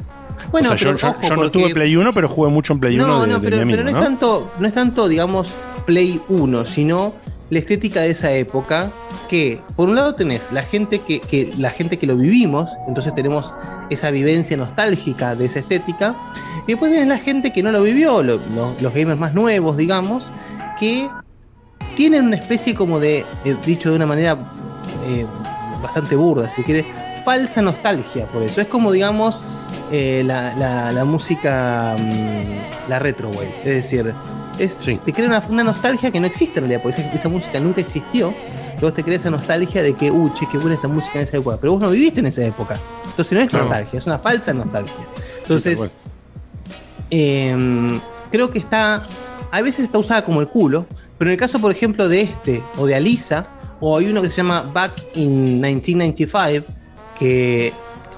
[0.51, 2.51] Bueno, O sea, yo, pero yo- ojo, yo no porque- tuve Play 1, pero jugué
[2.51, 3.99] mucho en Play 1 No, de, no, de pero, mi amigo, pero no, ¿no?
[3.99, 5.49] es tanto, no es tanto, digamos,
[5.85, 7.15] Play 1, sino
[7.51, 8.91] la estética de esa época.
[9.29, 13.55] Que por un lado tenés la gente que, la gente que lo vivimos, entonces tenemos
[13.91, 16.15] esa vivencia nostálgica de esa estética.
[16.67, 19.77] Y después tenés la gente que no lo vivió, lo- lo- los gamers más nuevos,
[19.77, 20.33] digamos,
[20.79, 21.09] que
[21.95, 23.25] tienen una especie como de,
[23.65, 24.37] dicho de una manera
[25.09, 25.25] eh,
[25.83, 26.85] bastante burda, si quiere,
[27.27, 28.61] falsa nostalgia por eso.
[28.61, 29.43] Es como, digamos,
[29.91, 33.53] eh, la, la- la música, mm, la retro wave.
[33.65, 34.15] Es decir,
[34.61, 37.59] es, te crea una, una nostalgia que no existe en realidad, porque esa, esa música
[37.59, 38.33] nunca existió.
[38.81, 41.37] Luego te crea esa nostalgia de que, uy, che, qué buena esta música en esa
[41.39, 41.57] época.
[41.61, 42.79] Pero vos no viviste en esa época.
[43.07, 43.65] Entonces no es Claro.
[43.65, 44.95] nostalgia, es una falsa nostalgia.
[45.43, 45.79] Entonces,
[47.11, 47.99] eh,
[48.31, 49.05] creo que está.
[49.51, 50.87] A veces está usada como el culo,
[51.19, 53.47] pero en el caso, por ejemplo, de este o de Alisa,
[53.81, 56.67] o hay uno que se llama Back in 1995,
[57.19, 57.73] que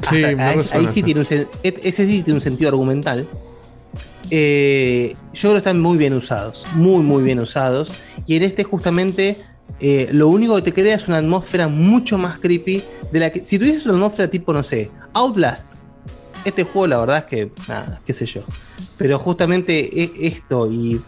[0.08, 1.26] Sí, ahí, sí tiene un,
[1.62, 3.26] ese sí tiene un sentido argumental.
[4.30, 7.94] Eh, yo creo que están muy bien usados, muy, muy bien usados.
[8.26, 9.38] Y en este, justamente,
[9.80, 13.44] eh, lo único que te crea es una atmósfera mucho más creepy de la que.
[13.44, 15.66] Si tuvieses una atmósfera tipo, no sé, Outlast,
[16.44, 18.42] este juego, la verdad es que, nada, qué sé yo.
[18.96, 21.00] Pero justamente e- esto y,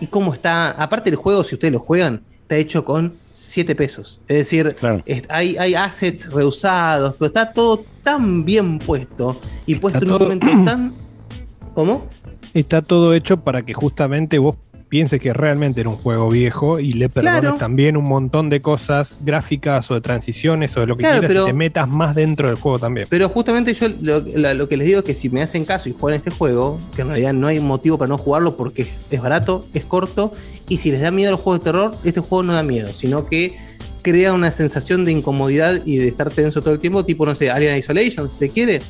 [0.00, 0.70] y cómo está.
[0.70, 4.18] Aparte, el juego, si ustedes lo juegan, está hecho con 7 pesos.
[4.26, 4.74] Es decir,
[5.06, 10.08] es- hay, hay assets reusados, pero está todo tan bien puesto y puesto en un
[10.18, 10.92] todo- momento tan.
[11.74, 12.06] ¿Cómo?
[12.52, 14.56] Está todo hecho para que justamente vos
[14.90, 17.56] pienses que realmente era un juego viejo y le perdones Claro.
[17.56, 21.30] también un montón de cosas gráficas o de transiciones o de lo que Claro, quieras
[21.30, 23.06] pero- y te metas más dentro del juego también.
[23.08, 25.88] Pero justamente yo lo, la- lo que les digo es que si me hacen caso
[25.88, 29.22] y juegan este juego, que en realidad no hay motivo para no jugarlo porque es
[29.22, 30.34] barato, es corto,
[30.68, 33.26] y si les da miedo los juegos de terror, este juego no da miedo, sino
[33.26, 33.56] que
[34.02, 37.48] crea una sensación de incomodidad y de estar tenso todo el tiempo, tipo, no sé,
[37.50, 38.80] Alien Isolation, si se quiere,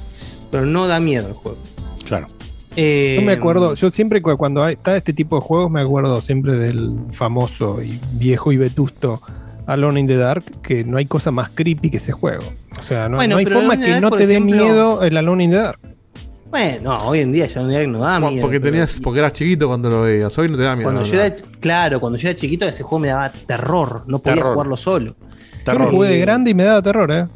[0.51, 1.59] pero no da miedo el juego.
[2.07, 2.27] Claro.
[2.77, 5.81] Eh, Yo me acuerdo, yo siempre cu- cuando hay- está este tipo de juegos me
[5.81, 9.21] acuerdo siempre del famoso y viejo y vetusto
[9.67, 12.45] Alone in the Dark, que no hay cosa más creepy que ese juego.
[12.81, 15.17] O sea, no, Bueno, no hay forma the que Dark, no te dé miedo el
[15.17, 15.79] Alone in the Dark.
[16.51, 18.41] Bueno, no, hoy en día ya no, no da miedo.
[18.43, 20.37] Porque pero- tenías, porque eras chiquito cuando lo veías.
[20.39, 20.91] Hoy no te da miedo.
[20.91, 24.37] Cuando yo era, claro, cuando yo era chiquito ese juego me daba terror, no podía
[24.37, 24.53] Terror.
[24.55, 25.15] jugarlo solo.
[25.67, 27.27] Yo lo jugué de grande y me daba terror, ¿eh?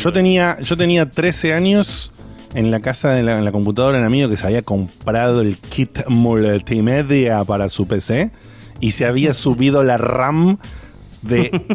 [0.00, 2.12] yo, tenía, yo tenía 13 años
[2.54, 5.42] en la casa de la, en la computadora de un amigo que se había comprado
[5.42, 8.30] el kit multimedia para su PC
[8.80, 10.58] y se había subido la RAM
[11.22, 11.50] de,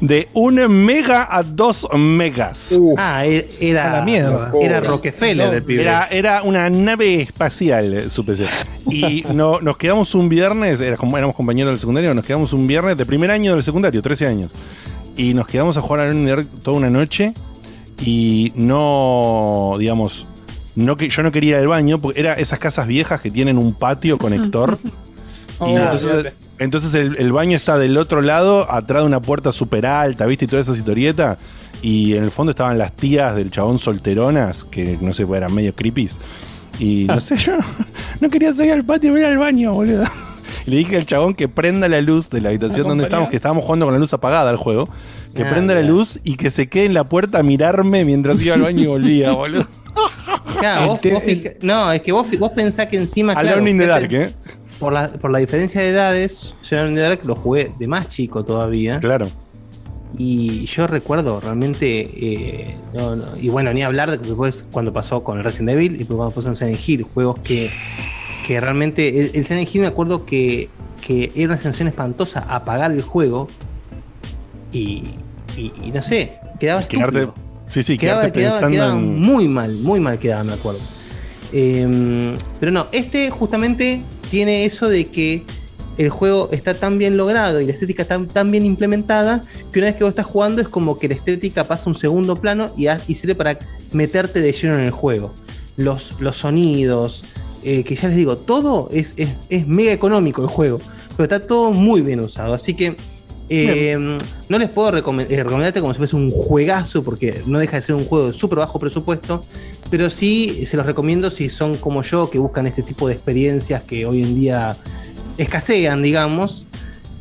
[0.00, 2.78] de 1 mega a 2 megas.
[2.96, 4.52] Ah, e- era, A la mierda.
[4.60, 5.82] era Rockefeller el pibe.
[5.82, 8.46] Era, era una nave espacial eh, su PC.
[8.90, 12.66] Y no, nos quedamos un viernes, era como- éramos compañeros del secundario, nos quedamos un
[12.66, 14.52] viernes de primer año del secundario, 13 años.
[15.16, 17.34] Y nos quedamos a jugar a toda una noche.
[18.00, 20.26] Y no, digamos,
[20.76, 23.58] no que yo no quería ir al baño porque era esas casas viejas que tienen
[23.58, 24.78] un patio conector.
[25.60, 29.50] Oh, y entonces, entonces el, el baño está del otro lado, atrás de una puerta
[29.50, 30.44] súper alta, ¿viste?
[30.44, 31.36] Y toda esa historieta.
[31.82, 35.74] Y en el fondo estaban las tías del chabón solteronas, que no sé, eran medio
[35.74, 36.20] creepies.
[36.78, 37.56] Y no sé, yo
[38.20, 40.04] no, quería salir al patio ir al baño, boludo.
[40.66, 43.36] Y le dije al chabón que prenda la luz de la habitación donde estábamos, que
[43.36, 44.88] estábamos jugando con la luz apagada al juego.
[45.42, 48.40] Que Ah, prenda la luz y que se quede en la puerta a mirarme mientras
[48.42, 49.66] iba al baño y volvía, boludo.
[50.60, 53.34] Claro, vos- vos fija- no, es que vos, vos pensás que encima.
[53.34, 54.32] claro, Alone in the Dark, ¿eh?
[54.78, 58.08] Por la, por la diferencia de edades, yo in the Dark lo jugué de más
[58.08, 58.98] chico todavía.
[59.00, 59.28] Claro.
[60.16, 62.00] Y yo recuerdo realmente.
[62.14, 65.70] eh, no, no, y bueno, ni hablar de que después cuando pasó con el Resident
[65.70, 67.68] Evil y después cuando pasó en Silent Hill, juegos que,
[68.46, 69.08] que realmente.
[69.20, 70.68] El, el Silent Hill me acuerdo que,
[71.06, 73.48] que era una sensación espantosa apagar el juego
[74.72, 75.04] y,
[75.58, 77.28] y, y no sé, quedaba Quedarte,
[77.68, 79.18] sí, sí, quedaba, quedaba- pensando quedaba en.
[79.20, 80.80] muy mal, muy mal quedaba, me acuerdo.
[81.52, 85.44] Eh, pero no, este justamente tiene eso de que
[85.96, 89.42] el juego está tan bien logrado y la estética tan, tan bien implementada
[89.72, 91.94] que una vez que vos estás jugando es como que la estética pasa a un
[91.96, 93.58] segundo plano y, ha- y sirve para
[93.92, 95.34] meterte de lleno en el juego.
[95.76, 97.24] Los, los sonidos,
[97.64, 100.78] eh, que ya les digo, todo es, es, es mega económico el juego,
[101.16, 102.52] pero está todo muy bien usado.
[102.54, 102.96] Así que
[103.48, 104.16] eh,
[104.48, 107.94] no les puedo eh, recomendarte como si fuese un juegazo, porque no deja de ser
[107.94, 109.44] un juego de súper bajo presupuesto,
[109.90, 113.82] pero sí se los recomiendo si son como yo, que buscan este tipo de experiencias
[113.84, 114.76] que hoy en día
[115.36, 116.66] escasean, digamos.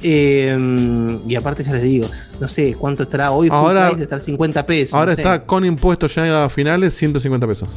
[0.04, 0.56] Eh,
[1.28, 2.08] y aparte ya les digo,
[2.40, 4.94] no sé cuánto estará hoy, Ahora- price de estar 50 pesos.
[4.94, 5.22] Ahora no sé.
[5.22, 7.70] está con impuestos ya finales 150 pesos.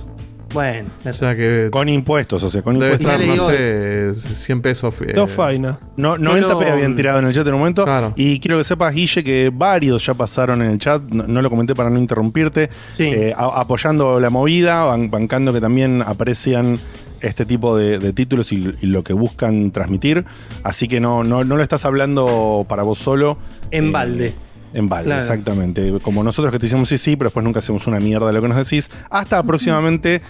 [0.53, 3.21] Bueno, O sea que Con impuestos, o sea, con debe impuestos.
[3.23, 4.95] estar, no sé, 100 pesos.
[5.03, 5.79] eh, Dos fainas.
[5.97, 7.85] No, Yo 90 lo- p habían tirado en el chat en un momento.
[7.85, 8.13] Claro.
[8.17, 11.03] Y quiero que sepas, Guille, que varios ya pasaron en el chat.
[11.03, 12.69] No, no lo comenté para no interrumpirte.
[12.97, 13.05] Sí.
[13.05, 16.79] eh, a- apoyando la movida, ban- bancando que también aprecian
[17.21, 20.25] este tipo de, de títulos y, y lo que buscan transmitir.
[20.65, 23.39] Así que no, no, no lo estás hablando para vos solo.
[23.71, 24.35] En Eh, balde.
[24.73, 25.21] En balde, Claro.
[25.23, 25.93] exactamente.
[26.01, 28.41] Como nosotros que te decimos sí, sí, pero después nunca hacemos una mierda de lo
[28.41, 28.89] que nos decís.
[29.11, 30.23] Hasta aproximadamente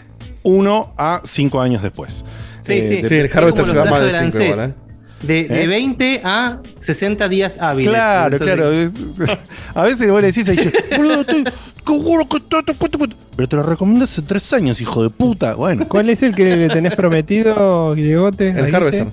[0.42, 2.24] uno a cinco años después.
[2.60, 3.02] Sí, Eh, sí.
[3.02, 4.70] de- Sí, el Es Harvester como lleva los más de del 5 igual, ANSES.
[4.70, 4.74] ¿eh?
[5.22, 5.66] De, de ¿Eh?
[5.66, 7.92] 20 a 60 días hábiles.
[7.92, 9.40] Claro, Entonces, claro.
[9.74, 10.46] A veces vos le decís,
[10.96, 11.44] boludo, estoy
[11.86, 13.16] seguro que está- está- está- está".
[13.36, 15.54] pero te lo recomiendo hace tres años, hijo de puta.
[15.56, 15.86] Bueno.
[15.88, 18.48] ¿Cuál es el que le tenés prometido, Diegote?
[18.50, 18.74] El.
[18.74, 19.08] Harvester.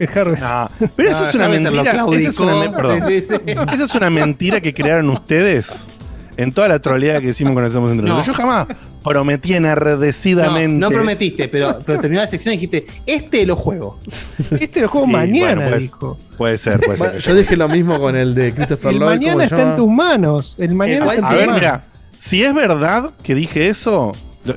[0.00, 0.44] El Harvester.
[0.48, 1.82] Ah, pero esa Ah, es una mentira.
[1.82, 2.76] Esa es una, me- claudicó.
[2.76, 3.02] perdón.
[3.08, 3.52] Sí, sí, sí.
[3.74, 5.88] Esa es una mentira que crearon ustedes
[6.38, 8.14] en toda la troleada que decimos cuando hacemos entre No.
[8.16, 8.36] nosotros.
[8.38, 8.66] Yo jamás
[9.04, 10.68] prometí enardecidamente.
[10.78, 13.98] no prometiste, pero, pero terminó la sección y dijiste, este lo juego.
[14.60, 16.18] Este lo juego Sí, mañana, bueno, pues, dijo.
[16.36, 17.18] Puede ser, puede ser.
[17.22, 19.08] yo dije lo mismo con el de Christopher El Lloyd.
[19.18, 20.56] ¿cómo mañana está en tus manos.
[20.58, 21.60] El mañana cual está en A tus ver, manos.
[21.62, 21.84] mira,
[22.18, 24.12] si es verdad que dije eso,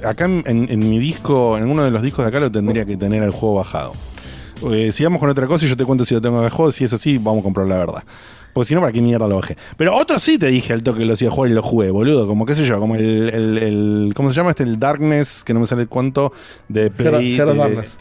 [0.05, 2.85] acá en, en- en mi disco, en uno de los discos de acá lo tendría
[2.85, 3.93] que tener el juego bajado.
[4.71, 6.71] Eh, sigamos con otra cosa y yo te cuento si lo tengo bajado.
[6.71, 8.03] Si es así, vamos a comprar la verdad.
[8.53, 9.55] Porque si no, ¿para qué mierda lo bajé?
[9.77, 12.27] Pero otro sí te dije al toque que lo hacía jugar y lo jugué, boludo.
[12.27, 14.63] Como qué sé yo, como el, el- el- ¿Cómo se llama este?
[14.63, 16.33] El Darkness, que no me sale cuánto.
[16.67, 17.39] De Play.
[17.39, 17.97] Of de- Darkness.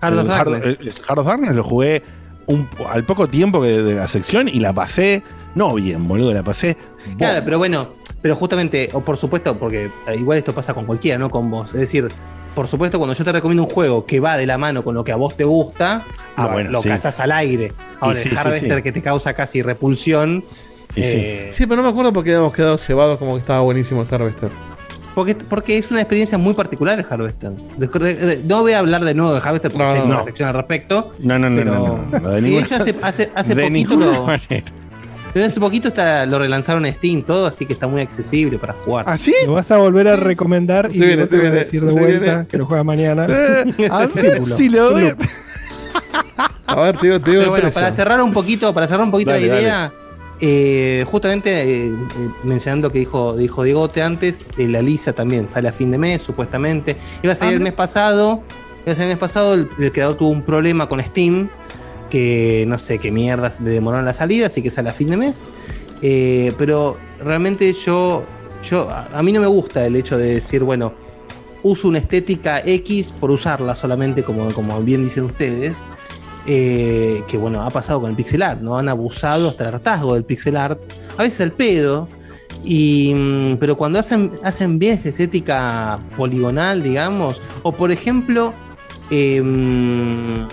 [0.00, 0.64] Heart of el Darkness.
[0.66, 2.02] el- el Heart of Darkness lo jugué
[2.46, 5.22] un- al poco tiempo que de la sección y la pasé.
[5.54, 6.76] No bien, boludo, la pasé.
[7.18, 7.90] Claro, pero bueno,
[8.22, 11.74] pero justamente, o por supuesto, porque igual esto pasa con cualquiera, no con vos.
[11.74, 12.08] Es decir,
[12.54, 15.04] por supuesto, cuando yo te recomiendo un juego que va de la mano con lo
[15.04, 16.04] que a vos te gusta,
[16.36, 16.88] Ah, lo, bueno, lo sí.
[16.88, 17.72] cazás al aire.
[18.00, 18.82] Ahora, Y el sí, Harvester sí.
[18.82, 20.44] que te causa casi repulsión.
[20.96, 24.14] Eh, Sí, pero no me acuerdo porque habíamos quedado cebados como que estaba buenísimo el
[24.14, 24.50] Harvester.
[25.14, 27.50] porque, porque es una experiencia muy particular el Harvester.
[27.52, 30.06] De- de- No voy a hablar de nuevo del Harvester porque No, ya hay no,
[30.06, 30.24] una no.
[30.24, 31.12] sección al respecto.
[31.22, 33.96] No, no, no, pero- no, no, no, de de hecho, hace, hace, hace de poquito
[33.96, 34.64] lo, manera.
[35.32, 38.72] Pero hace poquito está, lo relanzaron en Steam todo, así que está muy accesible para
[38.74, 39.04] jugar.
[39.08, 39.34] ¿Ah, sí?
[39.46, 42.24] Lo vas a volver a recomendar y Se viene, te voy a decir de vuelta
[42.24, 42.46] viene.
[42.46, 43.26] que lo juega mañana.
[43.28, 45.16] Eh, a ver si lo veo.
[46.66, 49.30] A ver, te digo, te digo bueno, para cerrar un poquito, para cerrar un poquito
[49.30, 49.92] Dale, la idea,
[50.40, 51.94] eh, justamente eh, eh,
[52.44, 56.22] mencionando que dijo, dijo Diegote antes, eh, la Lisa también sale a fin de mes,
[56.22, 56.96] supuestamente.
[57.22, 58.42] Iba a salir Ah, el mes pasado,
[58.84, 61.48] iba a salir el mes pasado, el, el creador tuvo un problema con Steam,
[62.12, 65.16] que no sé qué mierdas le demoraron la salida, así que sale a fin de
[65.16, 65.44] mes.
[66.02, 68.24] Eh, pero realmente yo,
[68.62, 70.92] yo, a, a mí no me gusta el hecho de decir, bueno,
[71.62, 75.84] uso una estética X por usarla solamente, como, como bien dicen ustedes.
[76.46, 78.76] eh, que bueno, ha pasado con el pixel art, ¿no?
[78.76, 80.80] Han abusado hasta el hartazgo del pixel art,
[81.16, 82.08] a veces el pedo,
[82.64, 88.54] y, mm, pero cuando hacen, hacen bien esta estética poligonal, digamos, o por ejemplo,
[89.10, 90.46] em,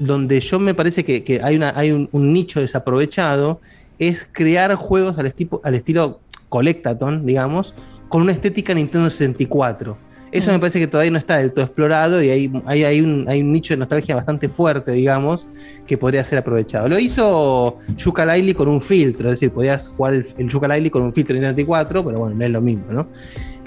[0.00, 3.60] donde yo me parece que, que hay, una, hay un, un nicho desaprovechado,
[3.98, 7.74] es crear juegos al, estipo- al estilo Collectathon, digamos,
[8.08, 9.96] con una estética Nintendo 64.
[10.30, 13.24] Eso me parece que todavía no está del todo explorado y hay, hay, hay un,
[13.28, 15.48] hay un nicho de nostalgia bastante fuerte, digamos,
[15.86, 16.86] que podría ser aprovechado.
[16.86, 20.90] Lo hizo Yuka Laili con un filtro, es decir, podías jugar el, el Yuka Laili
[20.90, 23.08] con un filtro de Nintendo 64, pero bueno, no es lo mismo, ¿no?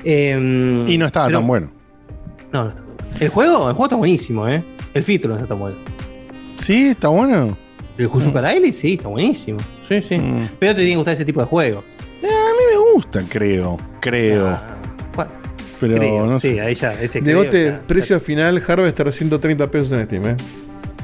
[0.03, 1.71] Em, Y no estaba pero- tan bueno.
[2.53, 2.83] No, no está.
[3.19, 4.63] El juego, el juego está buenísimo, ¿eh?
[4.93, 5.77] El filtro no está tan bueno.
[6.61, 7.57] Sí, está bueno.
[7.97, 9.59] El Yuka Laili, sí, está buenísimo.
[9.87, 10.17] Sí, sí.
[10.17, 10.47] Mm.
[10.59, 11.83] Pero te tiene que gustar ese tipo de juegos.
[12.21, 13.77] Eh, a mí me gusta, creo.
[13.99, 14.57] Creo.
[15.79, 16.61] Pero Creo, no sí, sé.
[16.61, 20.35] ahí ya, ese creo, ya- precio final, Harvester 130 pesos en Steam, ¿eh?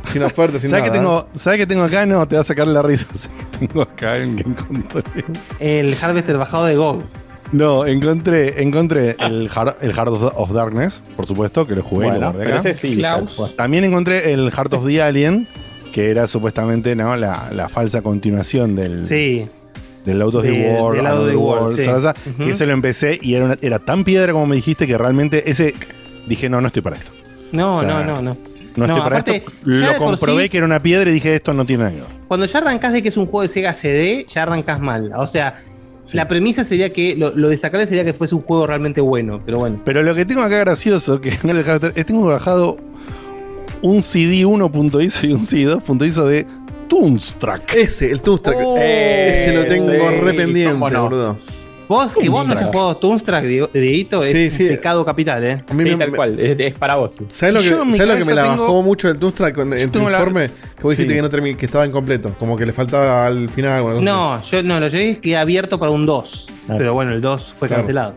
[0.06, 0.94] Sin oferta, sin ¿Sabes nada.
[0.94, 2.06] qué tengo, ¿Sabes qué tengo acá?
[2.06, 3.08] No, te va a sacar la risa.
[3.16, 5.04] ¿Sabes qué tengo acá en que encontré?
[5.60, 7.02] El Harvester bajado de GOG.
[7.52, 12.08] No, encontré, encontré el, Heart, el Heart of, Darkness, por supuesto, que lo jugué.
[12.08, 12.70] y lo Bueno, guardé pero acá.
[12.70, 12.96] ese sí.
[12.98, 13.56] Klaus.
[13.56, 15.48] También encontré el Heart of the Alien,
[15.94, 17.16] que era supuestamente ¿no?
[17.16, 19.46] la, la falsa continuación del, Sí.
[20.06, 20.98] del Out of the De- World.
[20.98, 21.86] del Out of the World, sí.
[21.86, 22.06] ¿sabes?
[22.36, 22.44] Ujú.
[22.44, 25.50] Que ese lo empecé y era, una- era tan piedra como me dijiste que realmente
[25.50, 25.74] ese
[26.28, 27.12] dije, no, no estoy para esto.
[27.54, 28.38] No, O sea, no, no, no.
[28.76, 29.52] No, estoy para aparte, esto.
[29.64, 32.02] Lo de comprobé sí, que era una piedra y dije, esto no tiene nada que
[32.02, 32.10] ver.
[32.28, 35.12] Cuando ya arrancás de que es un juego de Sega CD, ya arrancás mal.
[35.16, 35.56] O sea,
[36.14, 39.60] la premisa sería que lo, lo destacable sería que fuese un juego realmente bueno, pero
[39.60, 39.82] bueno.
[39.84, 42.78] Pero lo que tengo acá gracioso, que no le dejaba estar- es tengo bajado
[43.82, 46.46] un CD 1.iso y un CD 2.iso de
[46.88, 47.74] Toonstruck.
[47.74, 48.56] Ese, el Toonstruck.
[48.58, 51.04] Oh, ese lo tengo sí, re pendiente, cómo no.
[51.04, 51.38] boludo.
[51.88, 54.68] Vos, que vos no has jugado Toonstruck, Diego- Dieguito, es Sí, sí.
[54.68, 55.62] pecado capital, ¿eh?
[55.70, 57.18] A mí Sí, me, tal cual, es, es para vos.
[57.30, 59.90] ¿Sabes lo que, ¿sabes lo que me la tengo- bajó mucho el Toonstruck en, en
[59.92, 60.48] tu la- informe?
[60.76, 61.16] Que vos dijiste Sí.
[61.18, 63.82] que, no termi- que estaba incompleto, como que le faltaba al final.
[63.82, 64.06] o algo así.
[64.06, 66.48] No, yo no, lo llegué que abierto para un 2.
[66.66, 66.78] Claro.
[66.78, 67.84] Pero bueno, el 2 fue Claro.
[67.84, 68.14] cancelado.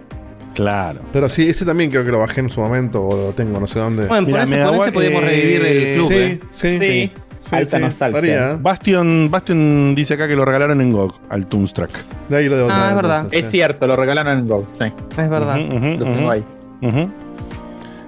[0.54, 1.00] Claro.
[1.12, 3.66] Pero sí, ese también creo que lo bajé en su momento, o lo tengo, no
[3.68, 4.06] sé dónde.
[4.06, 6.40] Bueno, Mira, por ese, por ese podemos eh, revivir el club, sí, ¿eh?
[6.52, 7.10] sí, Sí.
[7.40, 7.56] Sí.
[7.56, 8.18] Alta sí, nostalgia.
[8.20, 8.56] estaría.
[8.56, 11.90] Bastion, Bastion dice acá que lo regalaron en GOG al Toonstruck.
[12.28, 13.16] De ahí lo debo Ah, es verdad.
[13.18, 13.50] entonces, Es sí.
[13.52, 14.84] cierto, lo regalaron en GOG, sí.
[15.16, 15.56] Es verdad.
[15.58, 16.44] Lo tengo ahí.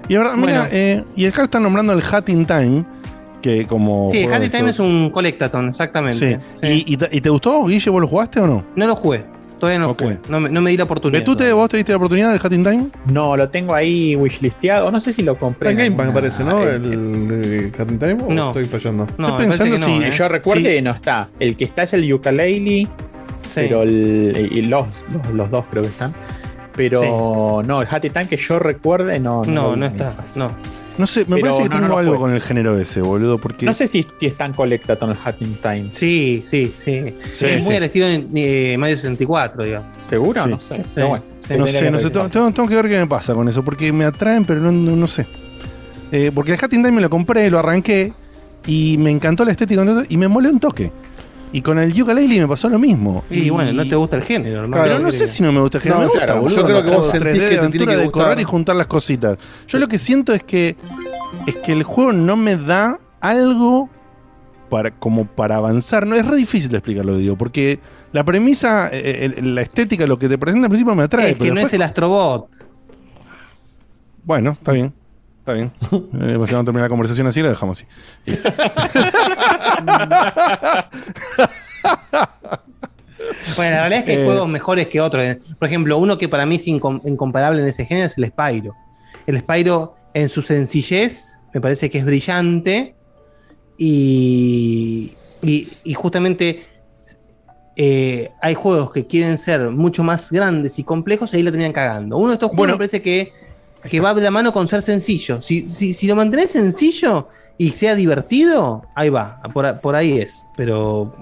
[0.09, 0.63] Y ahora, mira, Bueno.
[0.71, 2.83] eh, y acá están nombrando el Hat in Time,
[3.41, 4.09] que como.
[4.11, 6.39] Sí, Happy de Time es un Collectathon, exactamente.
[6.55, 6.57] Sí.
[6.61, 6.83] Sí.
[6.87, 7.89] ¿Y, y te, y te gustó, Guille?
[7.89, 8.63] ¿Vos lo jugaste o no?
[8.75, 9.25] No lo jugué.
[9.63, 10.17] Todavía no jugué.
[10.27, 11.21] No me, no me di la oportunidad.
[11.21, 12.87] ¿Betute, vos te diste la oportunidad del Hat in Time?
[13.05, 14.91] No, lo tengo ahí wishlisteado.
[14.91, 15.69] No sé si lo compré.
[15.69, 16.61] Está en Game Pass, me parece, ¿no?
[16.63, 18.47] en- El, el in Time, ¿o No.
[18.47, 19.07] estoy fallando?
[19.17, 20.11] No, Estoy pensando que no, si- ¿eh?
[20.11, 20.81] Yo recuerde, Sí.
[20.81, 21.29] no está.
[21.39, 22.89] El que está es el ukulele, Sí.
[23.55, 26.13] pero el, y los, los, los dos creo que están.
[26.75, 29.43] Pero no, el Hattie Time que yo recuerde, no.
[29.45, 29.95] No, no vi.
[29.95, 30.11] está.
[30.35, 30.51] No.
[30.97, 33.65] No sé, me Pero parece que no, tengo algo con el género ese, boludo, porque.
[33.65, 35.89] No sé si, si es tan Collectathon el Hattie Time.
[35.91, 37.15] Sí, sí, sí.
[37.29, 39.87] Sí, es muy al estilo de eh, Mario 64, digamos.
[40.01, 40.43] ¿Seguro?
[40.43, 40.49] Sí.
[40.49, 40.85] No sé.
[40.93, 41.23] Pero bueno.
[41.39, 41.55] Sí.
[41.57, 44.05] no sé, que no sé, tengo, que ver qué me pasa con eso, porque me
[44.05, 45.25] atraen, pero no, no, no sé.
[46.11, 48.13] Eh, porque el Hat in Time me lo compré, lo arranqué,
[48.65, 50.91] y me encantó la estética y me molé un toque.
[51.53, 53.23] Y con el ukulele me pasó lo mismo.
[53.29, 54.83] Y, bueno, no te gusta el género, hermano.
[54.83, 55.99] Pero no sé si no me gusta el género.
[56.01, 57.85] No, me gusta, claro, boludo, yo creo que vos sentís 3D de que te tiene
[57.85, 59.37] que de correr y juntar las cositas.
[59.67, 60.75] Yo lo que siento es que
[61.47, 63.89] es que el juego no me da algo
[64.69, 66.07] para como para avanzar.
[66.07, 67.79] No es re difícil de explicarlo, digo, porque
[68.11, 71.27] la premisa, eh, la estética, lo que te presenta al principio me atrae.
[71.29, 72.47] es que pero no después- es el Astrobot.
[74.23, 74.93] Bueno, está bien.
[75.43, 75.71] Está bien.
[75.91, 77.87] Eh, pues, si vamos a terminar la conversación así, la dejamos así.
[83.55, 84.25] Bueno, la realidad es que hay Eh.
[84.25, 85.23] juegos mejores que otros.
[85.23, 85.37] eh.
[85.59, 88.73] Por ejemplo, uno que para mí es incom- incomparable en ese género es el Spyro.
[89.25, 92.95] El Spyro, en su sencillez, me parece que es brillante.
[93.77, 96.63] Y, y, y justamente
[97.75, 101.73] eh, hay juegos que quieren ser mucho más grandes y complejos y ahí la terminan
[101.73, 102.17] cagando.
[102.17, 102.73] Uno de estos juegos Bueno.
[102.73, 103.31] me parece que,
[103.89, 105.41] que va de la mano con ser sencillo.
[105.41, 107.27] Si, si, si lo mantenés sencillo
[107.57, 109.41] y sea divertido, ahí va.
[109.53, 110.45] Por, por ahí es.
[110.55, 111.13] Pero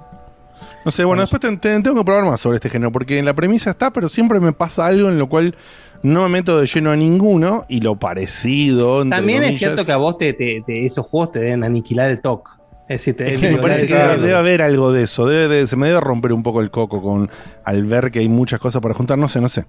[0.86, 3.26] No sé, bueno, después te- te- tengo que probar más sobre este género, porque en
[3.26, 5.56] la premisa está, pero siempre me pasa algo en lo cual
[6.04, 9.08] no me meto de lleno a ninguno y lo parecido.
[9.08, 10.36] También es cierto que a vos te,
[10.68, 12.52] esos juegos te deben aniquilar el toque.
[12.90, 15.26] Es decir, te que me parece que debe haber algo de eso.
[15.26, 17.30] Debe de- se me debe romper un poco el coco con
[17.64, 19.18] al ver que hay muchas cosas para juntar.
[19.18, 19.66] No sé, no sé.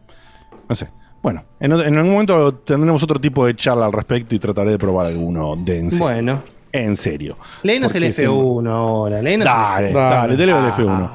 [0.68, 0.88] No sé.
[1.22, 4.70] Bueno, en, otro- en algún momento tendremos otro tipo de charla al respecto y trataré
[4.72, 6.04] de probar alguno de en serio.
[6.04, 6.42] Bueno,
[6.72, 7.36] En serio.
[7.62, 9.22] léenos el Porque si- F1 ahora.
[9.22, 9.94] Léenos el Dale, F1.
[10.10, 10.74] dale, te leo el Ah.
[10.76, 11.10] F1.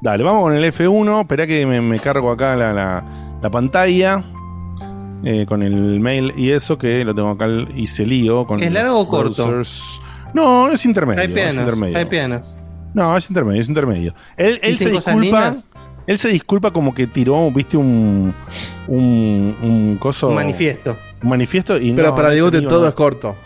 [0.00, 1.20] Dale, vamos con el F1.
[1.22, 3.04] Espera que me, me cargo acá la, la-
[3.42, 4.22] la pantalla.
[5.22, 7.46] eh, con el mail y eso, que lo tengo acá
[7.76, 8.46] y se lío.
[8.46, 9.46] Con ¿Es largo o corto?
[9.48, 10.00] browsers.
[10.32, 11.20] No, es intermedio.
[11.20, 11.98] Hay es pianos, intermedio.
[11.98, 12.58] hay pianos.
[12.94, 14.14] No, es intermedio, es intermedio.
[14.38, 15.20] Él, él ¿Dicen se disculpa.
[15.20, 15.70] lindas?
[16.10, 18.34] Él se disculpa como que tiró, viste, un.
[18.88, 20.26] un, un coso.
[20.28, 20.96] Un manifiesto.
[21.22, 23.36] Un manifiesto y Pero no, para no te digo todo es corto.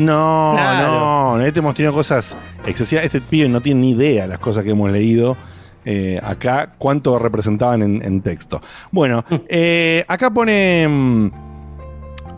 [0.00, 1.36] No, Claro.
[1.38, 2.36] no, este hemos tenido cosas
[2.66, 3.04] excesivas.
[3.04, 5.36] Este pibe no tiene ni idea de las cosas que hemos leído.
[5.84, 8.60] eh, acá cuánto representaban en, en texto.
[8.90, 10.88] Bueno, eh, acá pone.
[10.88, 11.30] mm,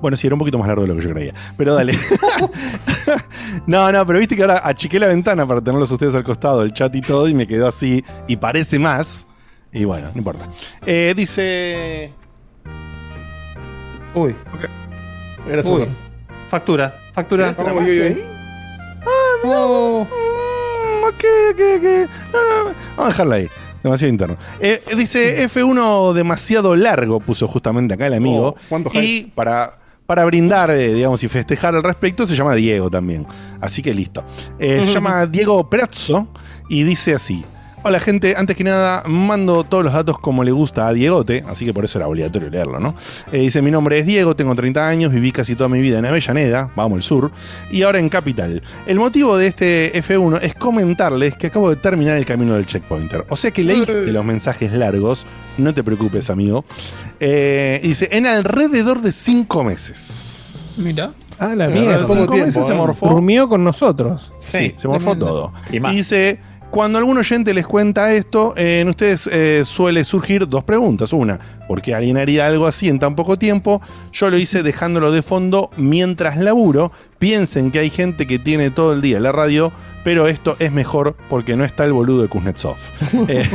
[0.02, 1.32] Bueno, sí, era un poquito más largo de lo que yo creía.
[1.56, 1.94] Pero dale.
[3.66, 6.72] no, no, pero viste que ahora achiqué la ventana para tenerlos ustedes al costado, el
[6.74, 8.04] chat y todo, y me quedó así.
[8.28, 9.26] Y parece más.
[9.74, 10.46] Y bueno, no importa.
[10.86, 12.12] Eh, dice.
[14.14, 14.34] Uy.
[15.50, 15.84] Era Uy.
[16.48, 17.54] Factura, factura.
[17.58, 18.22] Uy, uy.
[19.44, 22.10] Oh, Mm, ok, ok, ok.
[22.32, 23.48] No, no, vamos a dejarla ahí.
[23.82, 24.36] Demasiado interno.
[24.60, 28.54] Eh, dice F1 demasiado largo, puso justamente acá el amigo.
[28.70, 33.26] Oh, y para, para brindar, eh, digamos, y festejar al respecto, se llama Diego también.
[33.60, 34.24] Así que listo.
[34.58, 36.28] Eh, se llama Diego Prazzo
[36.70, 37.44] y dice así.
[37.86, 41.66] Hola gente, antes que nada mando todos los datos como le gusta a Diegote, así
[41.66, 42.94] que por eso era obligatorio leerlo, ¿no?
[43.30, 46.06] Eh, dice, mi nombre es Diego, tengo 30 años, viví casi toda mi vida en
[46.06, 47.30] Avellaneda, vamos al sur,
[47.70, 48.62] y ahora en Capital.
[48.86, 53.26] El motivo de este F1 es comentarles que acabo de terminar el camino del checkpointer.
[53.28, 55.26] O sea que leíste los mensajes largos,
[55.58, 56.64] no te preocupes amigo.
[57.20, 60.80] Eh, y dice, en alrededor de 5 meses.
[60.82, 61.12] mira.
[61.38, 62.06] Ah, la mierda.
[62.06, 63.08] tiempo, meses se morfó.
[63.08, 64.32] Durmió con nosotros.
[64.38, 65.26] Sí, se morfó tremendo.
[65.26, 65.52] todo.
[65.72, 65.92] Y más.
[65.92, 66.38] dice,
[66.74, 71.12] cuando algún oyente les cuenta esto, eh, en ustedes eh, suele surgir dos preguntas.
[71.12, 73.80] Una, ¿por qué alguien haría algo así en tan poco tiempo?
[74.12, 76.90] Yo lo hice dejándolo de fondo mientras laburo.
[77.20, 79.70] Piensen que hay gente que tiene todo el día la radio,
[80.02, 82.74] pero esto es mejor porque no está el boludo de Kuznetsov.
[83.28, 83.48] Eh,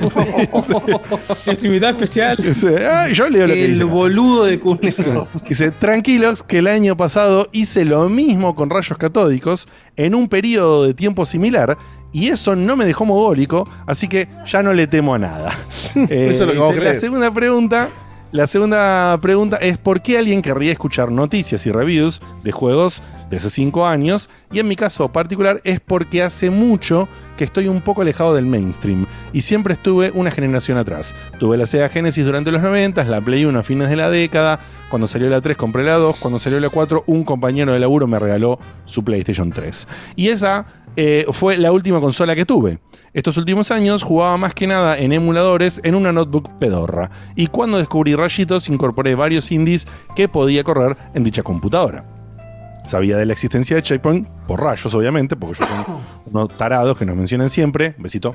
[1.90, 2.36] especial.
[2.42, 3.82] dice, ah, yo leo lo que dice.
[3.82, 5.26] El boludo de Kuznetsov.
[5.48, 10.84] Dice, tranquilos que el año pasado hice lo mismo con rayos catódicos en un periodo
[10.84, 11.76] de tiempo similar
[12.12, 15.56] y eso no me dejó mogólico, así que ya no le temo a nada.
[15.94, 17.00] Eh, Eso es lo que vos dice, la crees.
[17.00, 17.90] segunda pregunta,
[18.32, 23.36] la segunda pregunta es ¿por qué alguien querría escuchar noticias y reviews de juegos de
[23.36, 24.30] hace 5 años?
[24.50, 28.46] Y en mi caso particular es porque hace mucho que estoy un poco alejado del
[28.46, 31.14] mainstream y siempre estuve una generación atrás.
[31.38, 34.60] Tuve la Sega Genesis durante los 90, la Play 1 a fines de la década,
[34.88, 38.06] cuando salió la 3 compré la 2, cuando salió la 4 un compañero de laburo
[38.06, 39.86] me regaló su PlayStation 3.
[40.16, 42.78] Y esa eh, fue la última consola que tuve.
[43.12, 47.10] Estos últimos años jugaba más que nada en emuladores en una notebook pedorra.
[47.36, 49.86] Y cuando descubrí rayitos incorporé varios indies
[50.16, 52.04] que podía correr en dicha computadora.
[52.84, 57.06] Sabía de la existencia de Checkpoint por rayos, obviamente, porque ellos son unos tarados que
[57.06, 57.94] nos mencionan siempre.
[57.98, 58.34] Besito.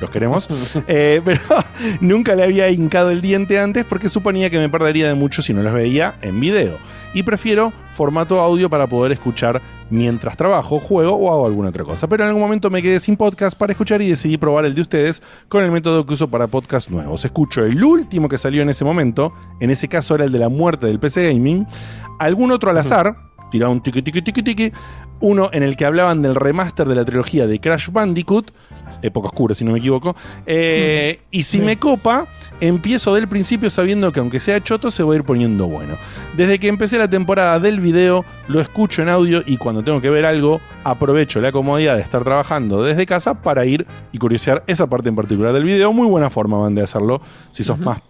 [0.00, 0.48] Los queremos.
[0.88, 1.40] Eh, pero
[2.00, 5.52] nunca le había hincado el diente antes porque suponía que me perdería de mucho si
[5.52, 6.76] no los veía en video.
[7.14, 9.60] Y prefiero formato audio para poder escuchar
[9.90, 12.08] mientras trabajo, juego o hago alguna otra cosa.
[12.08, 14.80] Pero en algún momento me quedé sin podcast para escuchar y decidí probar el de
[14.80, 17.24] ustedes con el método que uso para podcast nuevos.
[17.24, 20.48] Escucho el último que salió en ese momento, en ese caso era el de la
[20.48, 21.66] muerte del PC Gaming,
[22.18, 23.16] algún otro al azar,
[23.50, 24.72] tiraba un tiki tiki tiki tiki,
[25.20, 28.52] uno en el que hablaban del remaster de la trilogía de Crash Bandicoot,
[29.02, 32.26] época oscura si no me equivoco, eh, y si me copa,
[32.60, 35.96] empiezo del principio sabiendo que aunque sea choto se va a ir poniendo bueno.
[36.36, 40.10] Desde que empecé la temporada del video, lo escucho en audio y cuando tengo que
[40.10, 44.86] ver algo, aprovecho la comodidad de estar trabajando desde casa para ir y curiosear esa
[44.86, 45.92] parte en particular del video.
[45.92, 47.20] Muy buena forma van de hacerlo
[47.52, 48.00] si sos más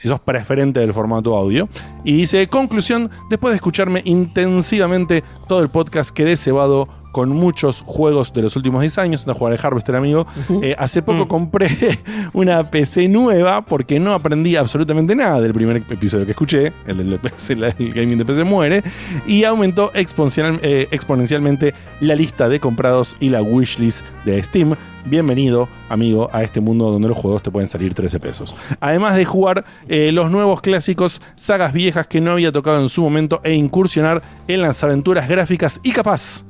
[0.00, 1.68] si sos preferente del formato audio.
[2.04, 8.32] Y dice, conclusión, después de escucharme intensivamente todo el podcast, quedé cebado con muchos juegos
[8.32, 10.26] de los últimos 10 años, anda a jugar al Harvester, amigo.
[10.62, 11.98] Eh, hace poco compré
[12.32, 17.18] una PC nueva porque no aprendí absolutamente nada del primer episodio que escuché, el del
[17.18, 18.82] PC, el gaming de PC muere,
[19.26, 24.76] y aumentó exponencial- eh, exponencialmente la lista de comprados y la wishlist de Steam.
[25.06, 28.54] Bienvenido, amigo, a este mundo donde los juegos te pueden salir 13 pesos.
[28.80, 33.02] Además de jugar eh, los nuevos clásicos, sagas viejas que no había tocado en su
[33.02, 36.44] momento e incursionar en las aventuras gráficas y capaz,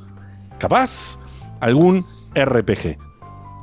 [0.58, 1.18] capaz,
[1.60, 3.09] algún RPG.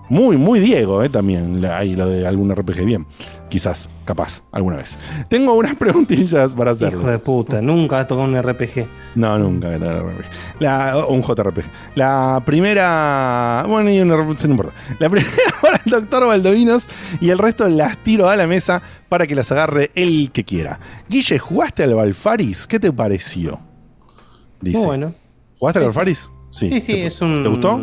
[0.09, 1.63] Muy, muy Diego, eh, también.
[1.65, 3.05] Ahí lo de algún RPG, bien.
[3.49, 4.97] Quizás, capaz, alguna vez.
[5.29, 6.99] Tengo unas preguntillas para hacerlo.
[7.01, 8.87] Hijo de puta, nunca ha tocado un RPG.
[9.15, 10.25] No, nunca voy a tener RPG.
[10.59, 11.63] La, un JRPG.
[11.95, 13.65] La primera.
[13.67, 14.73] Bueno, y un RPG, no importa.
[14.99, 15.31] La primera
[15.61, 16.87] para el doctor Baldovinos
[17.21, 20.79] y el resto las tiro a la mesa para que las agarre el que quiera.
[21.09, 22.67] Guille, ¿jugaste al Balfaris?
[22.67, 23.59] ¿Qué te pareció?
[24.61, 24.77] Dice.
[24.77, 25.13] Muy bueno.
[25.59, 26.31] ¿Jugaste al Sí, Balfaris?
[26.49, 27.43] Sí, sí, ¿Te- es un.
[27.43, 27.79] ¿Te gustó?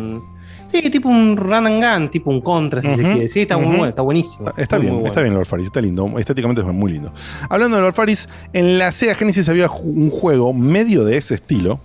[0.81, 3.27] Sí, tipo un run and gun, tipo un contra, si se quiere.
[3.29, 4.49] Sí, está muy bueno, está buenísimo.
[4.49, 5.07] Está, está Muy, bien, muy bueno.
[5.11, 6.19] está bien el Warfaris, está lindo.
[6.19, 7.13] Estéticamente es muy lindo.
[7.49, 11.79] Hablando del Warfaris, en la Sega Genesis había un juego medio de ese estilo.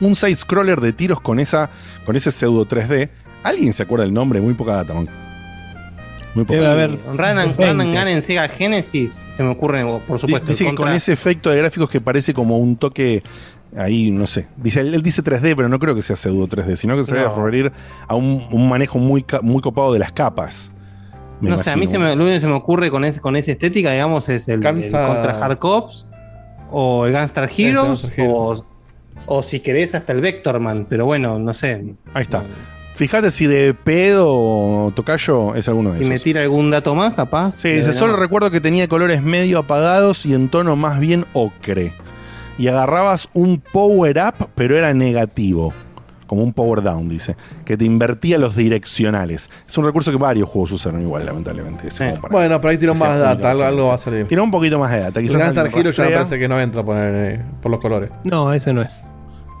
[0.00, 1.70] Un side-scroller de tiros con, esa,
[2.06, 3.10] con ese pseudo 3D.
[3.42, 4.40] ¿Alguien se acuerda del nombre?
[4.40, 5.08] Muy poca data, man.
[6.34, 6.84] Muy poca Debe data.
[6.84, 10.48] haber Run and, Run and Gun en Sega Genesis, se me ocurre, por supuesto.
[10.48, 13.22] Dice el que con ese efecto de gráficos que parece como un toque
[13.76, 14.46] ahí, no sé.
[14.56, 17.14] Dice, él, él dice 3D, pero no creo que sea pseudo 3D, sino que se
[17.14, 17.34] debe No.
[17.36, 17.72] referir
[18.06, 20.70] a un, un manejo muy, muy copado de las capas.
[21.40, 23.20] Me no sé, a mí se me, lo único que se me ocurre con, ese,
[23.20, 26.06] con esa estética, digamos, es el, Contra Hard Cops
[26.70, 28.64] o el Gunstar Heroes o,
[29.26, 31.94] o si querés hasta el Vectorman, pero bueno, no sé.
[32.14, 32.44] Ahí está.
[32.94, 36.08] Fíjate si de pedo Tocayo es alguno de esos.
[36.10, 37.56] me tira algún dato más, capaz.
[37.56, 41.92] Sí, dice, solo recuerdo que tenía colores medio apagados y en tono más bien ocre.
[42.58, 45.72] Y agarrabas un power up, pero era negativo.
[46.26, 47.36] Como un power down, dice.
[47.64, 49.50] Que te invertía los direccionales.
[49.68, 51.88] Es un recurso que varios juegos usaron igual, lamentablemente.
[51.98, 54.26] para- Bueno, pero ahí tiró más data, algo, algo va a salir.
[54.26, 55.20] Tiró un poquito más de data.
[55.20, 58.10] El Quizás alguien Hero ya me parece que no entra por, eh, por los colores.
[58.24, 58.98] No, ese no es.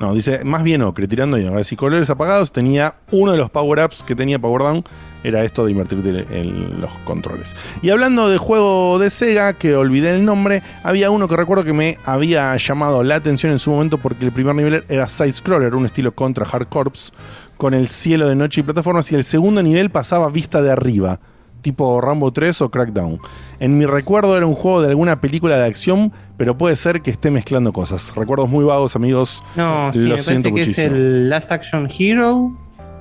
[0.00, 3.50] No, dice más bien ocre, tirando y ahora si colores apagados tenía uno de los
[3.50, 4.84] power-ups que tenía Power Down,
[5.24, 7.54] era esto de invertirte en los controles.
[7.82, 11.72] Y hablando de juego de Sega, que olvidé el nombre, había uno que recuerdo que
[11.72, 15.86] me había llamado la atención en su momento porque el primer nivel era side-scroller, un
[15.86, 17.12] estilo contra Hard Corps,
[17.56, 21.20] con el cielo de noche y plataformas, y el segundo nivel pasaba vista de arriba,
[21.62, 23.20] tipo Rambo 3 o Crackdown.
[23.60, 27.10] En mi recuerdo era un juego de alguna película de acción, pero puede ser que
[27.10, 28.14] esté mezclando cosas.
[28.16, 29.44] Recuerdos muy vagos, amigos.
[29.54, 32.52] No, sí, Lo me parece que es el Last Action Hero.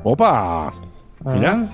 [0.03, 0.71] ¡Opa!
[1.25, 1.67] Mirá.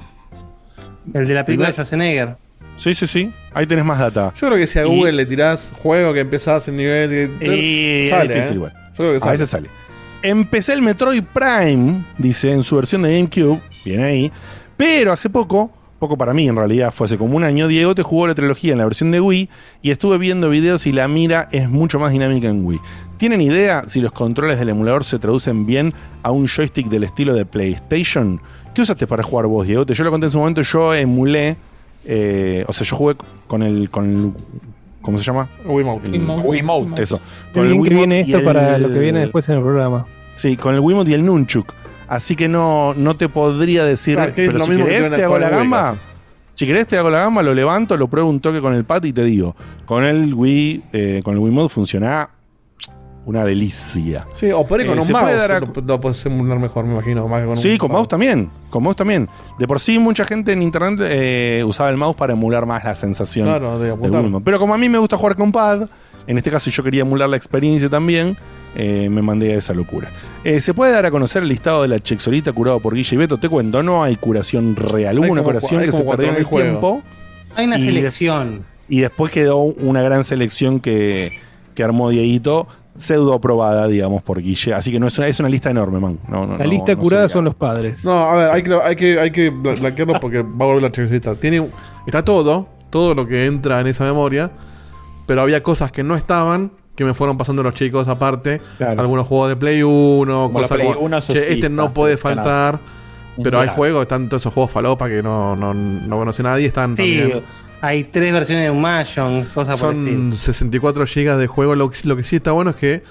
[1.14, 2.36] El de la película de Schwarzenegger.
[2.76, 3.32] Sí, sí, sí.
[3.53, 4.34] Ahí tenés más data.
[4.39, 7.10] Yo creo que si a Y- Google le tirás juego que empezás en nivel.
[7.39, 8.55] que- Y sale, es difícil, ¿eh?
[8.55, 8.74] igual.
[8.74, 9.32] Yo creo que A sale.
[9.32, 9.70] veces sale.
[10.22, 13.60] Empecé el Metroid Prime, dice, en su versión de GameCube.
[13.86, 14.32] Viene ahí.
[14.76, 18.03] Pero hace poco, poco para mí en realidad, fue hace como un año, Diego te
[18.03, 19.49] jugó la trilogía en la versión de Wii
[19.82, 22.80] y estuve viendo videos y la mira es mucho más dinámica en Wii.
[23.18, 27.34] ¿Tienen idea si los controles del emulador se traducen bien a un joystick del estilo
[27.34, 28.39] de PlayStation?
[28.78, 29.84] ¿Qué usaste para jugar vos, Diego?
[29.88, 31.56] Yo lo conté en su momento, yo emulé,
[32.06, 33.16] eh, o sea, yo jugué
[33.48, 34.32] con el, con el
[35.02, 35.50] ¿cómo se llama?
[35.66, 36.10] Wiimote.
[36.10, 37.02] El- Wiimote.
[37.02, 37.20] Eso.
[37.56, 40.06] Bien que Wiimote viene esto para el- lo que viene después en el programa.
[40.36, 41.74] Sí, con el Wiimote y el Nunchuk.
[42.08, 44.14] Así que no, no te podría decir.
[44.14, 45.56] Claro, que es pero lo si mismo que querés, tiene te hago con la el
[45.56, 45.96] gamba.
[46.54, 49.04] Si querés, te hago la gamba, lo levanto, lo pruebo un toque con el pad
[49.06, 49.56] y te digo.
[49.88, 52.30] Con el Wii, eh, con el Wiimote funciona
[53.28, 54.26] una delicia.
[54.34, 55.26] Sí, o por ahí con Eh, un se mouse.
[55.26, 57.28] puede dar a- Lo, lo podés emular mejor, me imagino.
[57.28, 58.50] Más que con Sí, un con mouse también.
[58.70, 59.28] Con mouse también.
[59.60, 62.96] De por sí, mucha gente en internet eh, usaba el mouse para emular más la
[62.96, 64.24] sensación Claro, de apuntar.
[64.44, 65.90] Pero como a mí me gusta jugar con pad,
[66.26, 68.38] en este caso yo quería emular la experiencia también,
[68.76, 70.10] eh, me mandé a esa locura.
[70.46, 73.18] Eh, ¿Se puede dar a conocer el listado de la Chexolita curado por Guille y
[73.18, 73.38] Beto?
[73.38, 75.18] Te cuento, no hay curación real.
[75.20, 76.70] Hubo Hay una como curación que se perdió en el 4.000 juegos.
[76.70, 77.04] tiempo.
[77.56, 78.64] Hay una Y- selección.
[78.90, 81.34] Y después quedó una gran selección que,
[81.76, 82.68] que armó Dieguito,
[82.98, 84.74] pseudo aprobada, digamos, por Guille.
[84.74, 86.20] Así que no es una, es una lista enorme, man.
[86.28, 88.04] No, no, La no- lista no curada son los padres.
[88.04, 90.82] No, a ver, hay que, hay que, hay que bla- blanquearlo porque va a volver
[90.84, 91.36] la checklista.
[91.36, 91.72] Tiene, un-
[92.06, 94.52] está todo, todo lo que entra en esa memoria,
[95.26, 98.60] pero había cosas que no estaban que me fueron pasando los chicos aparte.
[98.80, 99.00] Claro.
[99.02, 101.91] Algunos juegos de Play 1, Como la cosas Play como, 1, eso "Che, este no
[101.91, 102.50] puede seleccionado".
[102.50, 102.80] faltar.
[103.43, 106.98] Pero hay juegos, están todos esos juegos falopa que no, no, no conoce nadie, están
[106.98, 107.43] Sí, también.
[107.82, 110.20] Hay tres versiones de un Mahjong, cosas por el estilo.
[110.20, 111.76] Son 64 GB de juego.
[111.76, 113.04] Lo, que- lo que sí está bueno es que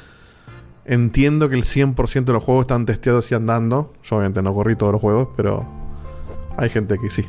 [0.84, 3.92] entiendo que el 100% de los juegos están testeados y andando.
[4.02, 5.66] Yo obviamente no corrí todos los juegos, pero
[6.56, 7.24] hay gente que sí.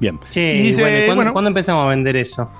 [0.00, 0.18] Bien.
[0.28, 2.50] Che, Y dice, bueno, ¿y ¿cuándo, bueno- cuándo empezamos a vender eso?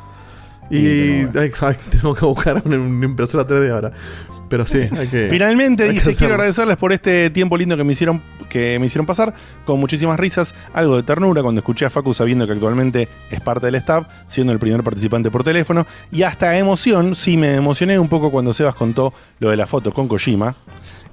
[0.70, 3.92] Y ay, ay, tengo que buscar una, una impresora 3D ahora.
[4.48, 5.28] Pero sí, hay que.
[5.28, 8.84] Finalmente hay que dice, quiero agradecerles por este tiempo lindo que me hicieron que me
[8.84, 9.32] hicieron pasar,
[9.64, 13.64] con muchísimas risas, algo de ternura cuando escuché a Facu sabiendo que actualmente es parte
[13.64, 18.10] del staff, siendo el primer participante por teléfono, y hasta emoción, sí me emocioné un
[18.10, 20.54] poco cuando Sebas contó lo de la foto con Kojima,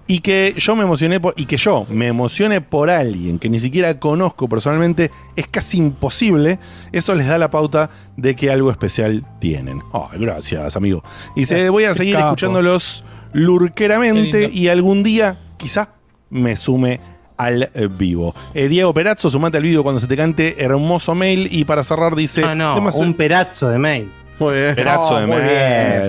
[0.10, 3.60] y que yo me emocioné por- y que yo me emocione por alguien que ni
[3.60, 6.58] siquiera conozco personalmente es casi imposible.
[6.92, 9.82] Eso les da la pauta de que algo especial tienen.
[9.94, 11.04] Ay, gracias, amigo.
[11.36, 13.04] Y se voy a seguir escuchándolos
[13.34, 15.90] lurqueramente y algún día, quizá,
[16.32, 17.00] me sume
[17.38, 18.34] al eh, vivo.
[18.54, 22.16] Eh, Diego Perazzo, sumate al vivo cuando se te cante hermoso mail y para cerrar
[22.16, 24.12] dice No, no, temas- un perazzo de mail.
[24.40, 24.76] Muy bien.
[24.76, 25.48] Perazzo de muy mail,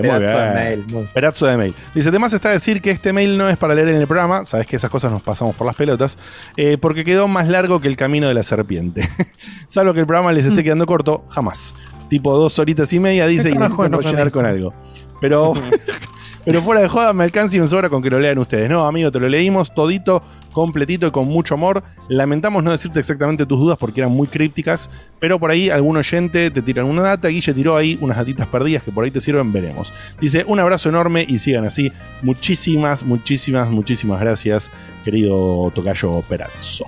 [0.01, 0.53] bien, muy de bien.
[0.53, 1.75] mail, muy- Pedazo de mail.
[1.93, 4.67] Dice, además está decir que este mail no es para leer en el programa, sabes
[4.67, 6.17] que esas cosas nos pasamos por las pelotas,
[6.55, 9.07] eh, porque quedó más largo que el camino de la serpiente.
[9.67, 11.73] Salvo que el programa les esté quedando corto, jamás.
[12.09, 14.73] Tipo dos horitas y media, dice, y necesitan no rellenar con algo.
[15.19, 15.53] Pero,
[16.45, 18.69] pero fuera de joda, me alcanza y me sobra con que lo lean ustedes.
[18.69, 21.83] No, amigo, te lo leímos todito, completito y con mucho amor.
[22.09, 24.89] Lamentamos no decirte exactamente tus dudas porque eran muy crípticas,
[25.19, 27.27] pero por ahí algún oyente te tira una data.
[27.27, 29.93] Guille tiró ahí unas datitas perdidas que por ahí te sirven, veremos.
[30.19, 31.91] Dice, un abrazo enorme y sigan así.
[32.21, 34.71] Muchísimas, muchísimas, muchísimas gracias,
[35.03, 36.85] querido Tocayo Perazzo.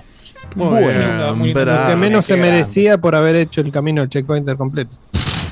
[0.54, 1.54] Muy Bueno, bien.
[1.54, 1.88] Bravo.
[1.88, 4.96] Que menos se merecía por haber hecho el camino del checkpointer completo.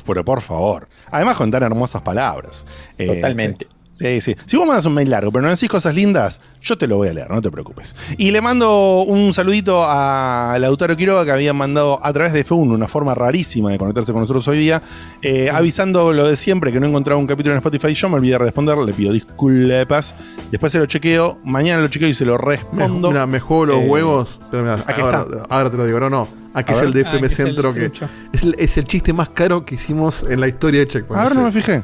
[0.05, 0.87] Pero por favor.
[1.11, 2.65] Además con tan hermosas palabras.
[2.97, 3.67] Eh, Totalmente.
[3.95, 4.35] Sí, sí.
[4.45, 7.09] Si vos mandas un mail largo, pero no decís cosas lindas, yo te lo voy
[7.09, 7.95] a leer, no te preocupes.
[8.17, 12.73] Y le mando un saludito a Lautaro Quiroga que había mandado a través de F1
[12.73, 14.81] una forma rarísima de conectarse con nosotros hoy día,
[15.21, 17.93] eh, avisando lo de siempre, que no encontraba un capítulo en Spotify.
[17.93, 20.15] Yo me olvidé de responder, le pido disculpas.
[20.51, 23.09] Después se lo chequeo, mañana lo chequeo y se lo Me, respondo.
[23.11, 24.39] mira, me juego los Eh, huevos.
[24.49, 25.43] Pero mira, aquí ahora, está.
[25.49, 26.27] ahora te lo digo, no, no.
[26.55, 26.87] Aquí A es ver.
[26.87, 27.85] el de Ah, FM que es el Centro que
[28.33, 31.21] es el, es el chiste más caro que hicimos en la historia de Checkpoint.
[31.21, 31.83] A ver, no me fijé.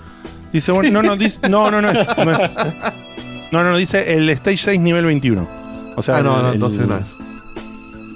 [0.53, 2.51] Dice, bueno, no, no, dice, no, no, no es, no es-
[3.51, 5.47] No, no, no, dice el Stage 6 nivel 21.
[5.95, 7.15] O sea, Ah, no, el- no, el- entonces no es.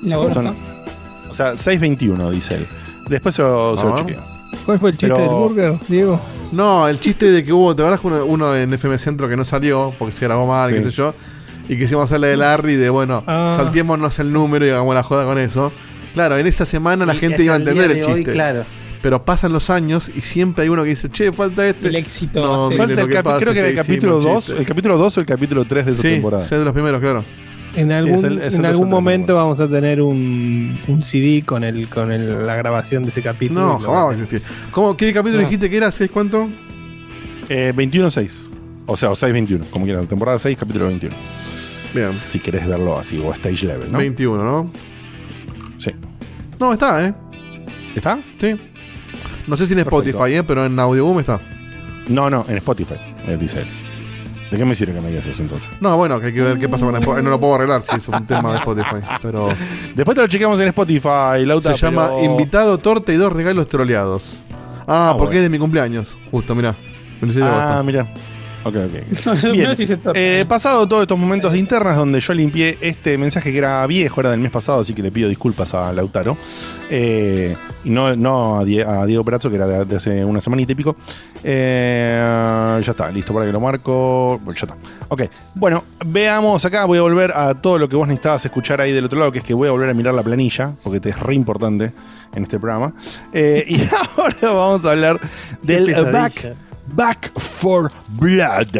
[0.03, 0.53] La está.
[1.29, 2.67] O sea, 621, dice él.
[3.09, 3.99] Después se lo, se lo Ah.
[3.99, 4.23] chequeo.
[4.65, 6.21] ¿Cuál fue el chiste Pero- del burger, Diego?
[6.51, 9.43] No, el chiste de que hubo, ¿te acuerdas uno, uno en FM Centro que no
[9.43, 10.75] salió porque se grabó mal, Sí.
[10.75, 11.13] qué sé yo?
[11.67, 13.53] Y quisimos hacerle de Larry de, bueno, Ah.
[13.55, 15.71] saltémonos el número y hagamos la joda con eso.
[16.13, 18.31] Claro, en esa semana la Y gente iba a entender el hoy, chiste.
[18.33, 18.65] claro.
[19.03, 21.89] Pero pasan los años y siempre hay uno que dice, che, falta este.
[21.89, 22.41] El éxito.
[22.41, 22.77] No, sí.
[22.77, 24.59] Falta el que pasa, creo que era el que capítulo hicimos 2, chistes.
[24.61, 26.43] el capítulo 2 o el capítulo 3 de esa Sí, temporada.
[26.43, 27.23] es de los primeros, claro.
[27.75, 31.63] En algún, es el- es en algún momento vamos a tener un, un CD con
[31.65, 33.59] el con el- la grabación de ese capítulo.
[33.61, 34.41] No, jamás va a existir.
[34.71, 35.47] ¿Cómo, ¿Qué capítulo No.
[35.49, 35.89] dijiste que era?
[35.91, 36.47] ¿6 cuánto?
[37.49, 38.51] Eh, 21-6.
[38.85, 40.07] O sea, o 6-21, como quieran.
[40.07, 41.15] Temporada 6, capítulo 21.
[41.93, 42.13] Bien.
[42.13, 43.97] Si querés verlo así, o stage level, ¿no?
[43.97, 44.71] 21, ¿no?
[45.77, 45.91] Sí.
[46.59, 47.13] No, está, ¿eh?
[47.95, 48.19] ¿Está?
[48.39, 48.55] Sí.
[49.47, 49.97] No sé si en Perfecto.
[50.05, 50.43] Spotify, ¿eh?
[50.43, 51.39] Pero en Audioboom está.
[52.07, 52.95] No, no, en Spotify,
[53.27, 53.67] eh, dice él.
[54.51, 55.67] ¿De qué me sirve que me digas eso entonces?
[55.81, 57.23] No, bueno, que hay que ver qué pasa con Spotify.
[57.23, 58.97] No lo puedo arreglar si es un tema de Spotify.
[59.21, 59.49] Pero
[59.95, 61.75] Después te lo chequeamos en Spotify, Lauta.
[61.75, 64.35] se llama pero- Invitado, Torta y dos regalos troleados.
[64.85, 65.39] Ah, Ah, porque bueno.
[65.39, 66.15] es de mi cumpleaños.
[66.29, 66.75] Justo, mirá.
[67.21, 68.07] 26 de Ah, mira.
[68.65, 69.41] Ok, ok.
[69.51, 69.73] Bien.
[70.15, 74.21] Eh, pasado todos estos momentos de internas donde yo limpié este mensaje que era viejo,
[74.21, 76.37] era del mes pasado, así que le pido disculpas a Lautaro.
[76.89, 80.39] Eh, y no, no a, Die- a Diego Perazzo, que era de, de hace una
[80.39, 80.95] semanita y pico.
[81.43, 84.39] Eh, ya está, listo para que lo marco.
[84.43, 84.77] Bueno, ya está.
[85.09, 85.23] Ok,
[85.55, 86.85] bueno, veamos acá.
[86.85, 89.39] Voy a volver a todo lo que vos necesitabas escuchar ahí del otro lado, que
[89.39, 91.91] es que voy a volver a mirar la planilla, porque te es re importante
[92.35, 92.93] en este programa.
[93.33, 93.81] Eh, y
[94.17, 95.19] ahora vamos a hablar
[95.61, 96.55] del back.
[96.87, 98.77] Back for Blood.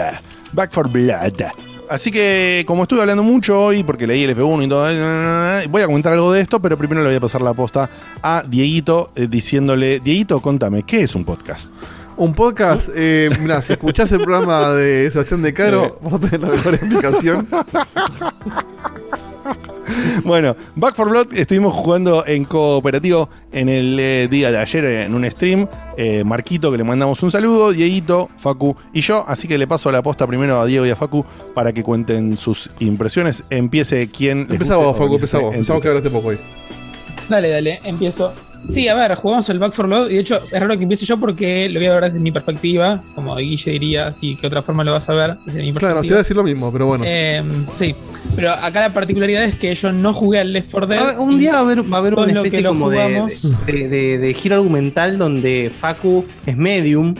[0.53, 1.41] Back for Blood.
[1.89, 5.85] Así que, como estuve hablando mucho hoy, porque leí el F1 y todo, voy a
[5.85, 7.89] comentar algo de esto, pero primero le voy a pasar la posta
[8.21, 11.73] a Dieguito, eh, diciéndole, Dieguito, contame, ¿qué es un podcast?
[12.15, 16.41] Un podcast, eh, mira, si escuchás el programa de Sebastián De Caro, vas a tener
[16.41, 17.47] la mejor explicación.
[20.23, 25.13] Bueno, Back for Blood estuvimos jugando en cooperativo en el eh, día de ayer en
[25.13, 25.67] un stream.
[25.97, 29.23] Eh, Marquito, que le mandamos un saludo, Dieguito, Facu y yo.
[29.27, 32.37] Así que le paso la posta primero a Diego y a Facu para que cuenten
[32.37, 33.43] sus impresiones.
[33.49, 34.47] Empiece quien.
[34.47, 36.37] vos, Facu, en Pensamos que hablaste poco hoy.
[37.29, 38.33] Dale, dale, empiezo.
[38.65, 41.05] Sí, a ver, jugamos el Back for Blood y de hecho es raro que empiece
[41.05, 44.61] yo porque lo voy a ver desde mi perspectiva, como Guille diría, así que otra
[44.61, 46.85] forma lo vas a ver desde mi Claro, te iba a decir lo mismo, pero
[46.87, 47.03] bueno.
[47.05, 47.93] Eh, sí,
[48.35, 51.19] pero acá la particularidad es que yo no jugué al Left 4 Va a Dead.
[51.19, 53.21] un día va a haber, va a haber una especie lo como de,
[53.67, 57.15] de, de- de giro argumental donde Facu es medium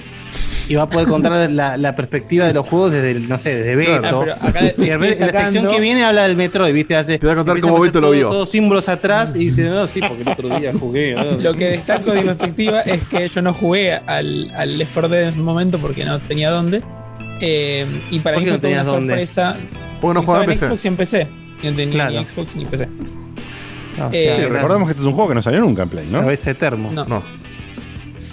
[0.70, 3.56] y va a poder contar la, la perspectiva de los juegos desde, el, no sé,
[3.56, 3.76] desde.
[3.76, 4.26] Beto.
[4.40, 6.96] Ah, acá y en vez- en la sección que viene habla del Metroid, ¿viste?
[6.96, 8.30] Hace, Te voy a contar cómo Beto lo todo- vio.
[8.30, 11.16] Todos símbolos atrás y dice, no, sí, porque el otro día jugué.
[11.16, 11.24] ¿no?
[11.42, 15.10] Lo que destaco de mi perspectiva es que yo no jugué al, al Left 4
[15.10, 16.82] Dead en su momento porque no tenía dónde.
[17.42, 19.14] Eh, y para ¿Por mí qué fue no toda una tenías dónde?
[19.14, 19.58] sorpresa.
[20.00, 20.68] Porque no jugaba en en PC.
[20.68, 21.28] Xbox y en PC.
[21.62, 22.12] Y No tenía Claro.
[22.22, 22.88] ni Xbox ni PC.
[23.98, 25.90] No, o Eh, Sí, recordemos que este es un juego que no salió nunca en
[25.90, 26.22] Play, ¿no?
[26.22, 26.92] cabeza de termo.
[26.94, 27.06] No.
[27.06, 27.24] No.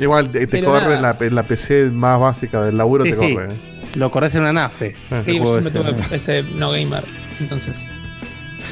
[0.00, 3.16] Igual te, te corre en la, en la PC más básica del laburo, Sí, te
[3.16, 3.34] sí.
[3.34, 3.52] corre.
[3.52, 3.56] eh.
[3.96, 4.94] Lo corres en una nafe.
[5.10, 5.70] Ah, Sí, yo ese.
[5.70, 7.04] tuve PC no gamer.
[7.40, 7.86] Entonces.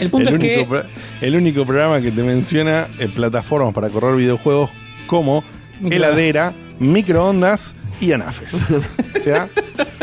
[0.01, 0.73] El punto el, es único,
[1.21, 1.27] que.
[1.27, 4.71] el único programa que te menciona eh, plataformas para correr videojuegos
[5.07, 5.43] como
[5.91, 8.67] heladera, microondas y anafes.
[8.71, 9.49] o sea,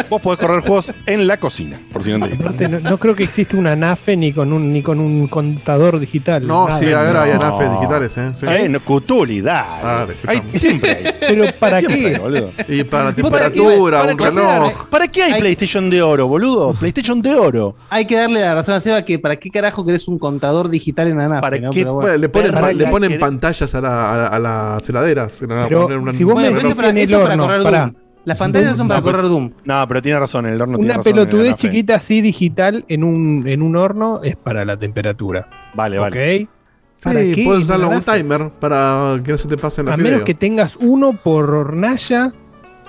[0.10, 2.34] vos podés correr juegos en la cocina, por si no te.
[2.36, 6.00] Aparte, no, no creo que exista una NAFE ni con un, ni con un contador
[6.00, 6.46] digital.
[6.46, 6.80] No, nada.
[6.80, 7.42] sí, ahora hay no.
[7.42, 8.32] anafes digitales, ¿eh?
[8.36, 8.70] Sí.
[8.70, 9.84] No, Cutuli, dale.
[9.84, 10.60] Dale, Hay- escuchame.
[10.60, 11.04] siempre hay.
[11.20, 12.20] Pero ¿para Siempre hay, qué?
[12.20, 12.52] boludo.
[12.68, 14.86] Y para ¿Para temperatura, Para un que- reloj.
[14.88, 16.74] ¿Para qué hay, Hay- PlayStation de oro, boludo?
[16.74, 17.76] PlayStation de oro.
[17.90, 21.08] Hay que darle la razón a Seba que para qué carajo querés un contador digital
[21.08, 21.72] en la nafe, ¿Para ¿no?
[21.72, 21.80] qué?
[21.82, 22.06] Pero bueno.
[22.10, 25.42] Bueno, le ponen, le ponen pantallas a, la- a, a las heladeras.
[25.44, 27.94] A poner una- si vos me decís para, eso para correr.
[28.26, 29.52] Las pantallas son para No, correr Doom.
[29.64, 32.84] No, pero tiene razón, el horno tiene Una razón en la pelotudez chiquita así digital
[32.88, 35.48] en un, en un horno es para la temperatura.
[35.76, 36.48] Vale, vale.
[37.04, 37.44] ¿Para Sí, qué?
[37.44, 40.26] puedes usarlo un timer para que no se te pasen A las menos videos.
[40.26, 42.34] que tengas uno por hornalla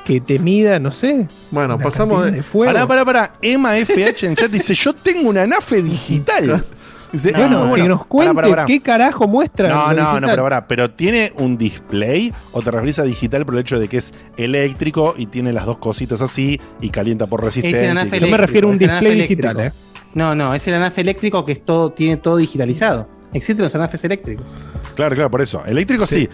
[0.04, 1.26] que te mida, no sé.
[1.50, 2.30] Bueno, pasamos de.
[2.30, 2.72] de fuego.
[2.72, 3.32] Pará, pará, pará.
[3.42, 6.64] Emma FH en chat dice: Yo tengo una nafe digital.
[7.22, 7.84] Bueno, "Es muy bueno".
[7.84, 8.66] que nos cuente pará.
[8.66, 9.68] qué carajo muestra.
[9.68, 13.54] No, no, no, pero pará, pero tiene un display o te referís a digital por
[13.54, 17.40] el hecho de que es eléctrico y tiene las dos cositas así y calienta por
[17.40, 18.18] Es resistencia.
[18.18, 19.96] Yo me refiero a un es display digital, eléctrico.
[20.14, 23.08] No, no, es el anafe eléctrico que es todo, tiene todo digitalizado.
[23.34, 24.46] Existen los anafes eléctricos.
[24.94, 25.62] Claro, claro, por eso.
[25.66, 26.26] Eléctrico sí.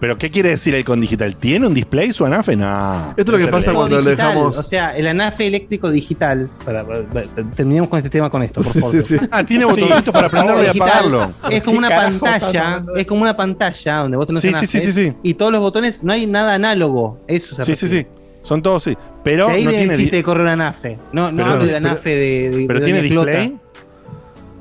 [0.00, 1.36] Pero ¿qué quiere decir el con digital?
[1.36, 2.56] ¿Tiene un display su anafe?
[2.56, 3.10] No.
[3.16, 4.58] Esto es lo que pasa cuando le digital, dejamos.
[4.58, 6.50] O sea, el anafe eléctrico digital.
[6.64, 9.02] Para, para- para- terminemos con este tema con esto, por favor.
[9.02, 9.26] sí, sí.
[9.30, 11.32] Ah, tiene botoncitos para prenderlo y Digital, apagarlo.
[11.50, 14.42] Es como una ¿Qué carajo estás pantalla, de es como una pantalla donde vos tenés
[14.42, 15.12] Sí, sí, anafes sí, sí, sí.
[15.22, 17.20] y todos los botones, no hay nada análogo.
[17.26, 18.06] Eso se Sí, sí, sí.
[18.42, 18.96] Son todos sí.
[19.22, 20.98] Pero De ahí no viene tiene, el chiste de correr un anafe.
[21.12, 23.58] No, no Pero- hablo del pero- anafe de, de- pero de tiene display.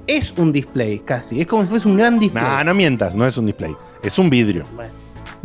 [0.07, 1.41] Es un display casi.
[1.41, 2.43] Es como si fuese un gran display.
[2.43, 3.75] No, no mientas, no es un display.
[4.01, 4.63] Es un vidrio.
[4.75, 4.91] Bueno,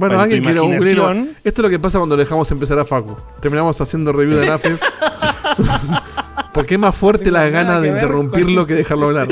[0.01, 3.17] En tu alguien quiere un Esto es lo que pasa cuando dejamos empezar a Facu.
[3.41, 4.81] Terminamos haciendo review de Nafes.
[6.53, 9.29] Porque es más fuerte la gana de interrumpirlo que dejarlo hablar.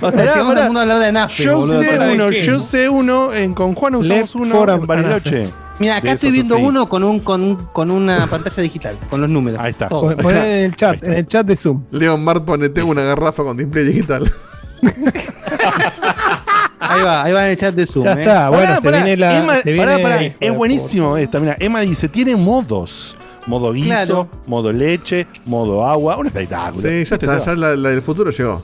[0.00, 1.42] O sea, llegamos al mundo a hablar de anafe.
[1.42, 1.80] Yo boludo.
[1.82, 3.32] sé ¿para uno, yo sé uno.
[3.32, 5.48] En, con Juan usamos Left uno en Bariloche.
[5.78, 9.30] Mira, acá estoy viendo uno con un, con un con una pantalla digital, con los
[9.30, 9.60] números.
[9.60, 9.88] Ahí está.
[9.88, 11.84] Pon- Poné en el chat, en el chat de Zoom.
[11.90, 14.30] Leon Mart pone, tengo una garrafa con display digital.
[16.80, 18.04] Ahí va, ahí va en el chat de Zoom.
[18.04, 18.20] Ya eh.
[18.22, 19.38] está, bueno, Pará, se pará, viene la.
[19.38, 21.38] Emma, se viene- pará, es de buenísimo esta.
[21.40, 23.16] Mira, Emma dice: tiene modos.
[23.46, 24.28] Modo guiso, Claro.
[24.46, 26.16] modo leche, modo agua.
[26.18, 26.88] Un espectáculo.
[26.88, 28.62] Sí, ya está, ya la, la del futuro llegó.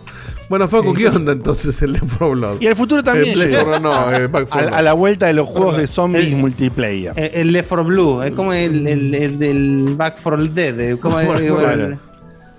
[0.50, 2.56] Bueno, Facu, ¿qué onda entonces el Left 4 Blood?
[2.60, 3.64] Y el futuro también Eh, Left llegó.
[3.70, 6.36] 4 no, eh, Back 4 a, a la vuelta de los juegos de zombies El-
[6.36, 7.12] multiplayer.
[7.16, 10.78] El, el Left 4 Blue, es como el, el, el del Back 4 Dead.
[10.80, 11.98] eh, como el-.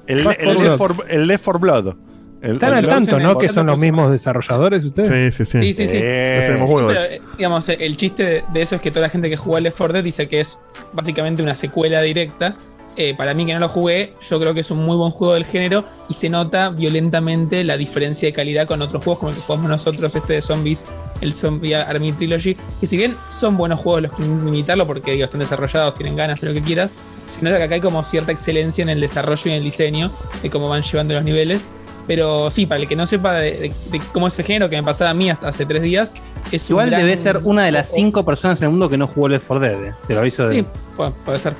[0.08, 0.78] El, el for Left Blood.
[0.78, 1.94] for- el Left 4 Blood.
[2.42, 3.38] El- Están el al tanto, ¿no?
[3.38, 5.36] Que son los mismos desarrolladores ustedes.
[5.36, 5.60] Sí, sí, sí.
[5.62, 5.98] Sí, sí, sí.
[6.02, 6.94] Eh, Hacemos juegos.
[6.94, 9.58] Pero, eh, digamos, el chiste de, de eso es que toda la gente que jugó
[9.58, 10.58] a Left 4 Dead dice que es
[10.94, 12.56] básicamente una secuela directa.
[13.00, 15.36] Eh, para mí que no lo jugué, yo creo que es un muy buen juego
[15.36, 19.36] del género y se nota violentamente la diferencia de calidad con otros juegos como el
[19.36, 20.84] que jugamos nosotros, este de Zombies,
[21.22, 25.26] el Zombie Army Trilogy, que si bien son buenos juegos los que imitarlo porque digo,
[25.26, 26.96] están desarrollados, tienen ganas de lo que quieras,
[27.30, 30.12] se nota que acá hay como cierta excelencia en el desarrollo y en el diseño
[30.42, 31.70] de cómo van llevando los niveles.
[32.08, 34.78] Pero sí, para el que no sepa de, de- de cómo es el género, que
[34.78, 36.14] me pasaba a mí hasta hace tres días,
[36.52, 38.98] es un Igual gran- debe ser una de las cinco personas en el mundo que
[38.98, 39.84] no jugó Left 4 Dead.
[39.90, 39.94] eh.
[40.08, 40.56] Te lo aviso de.
[40.60, 40.66] Sí,
[40.96, 41.54] puede, puede ser.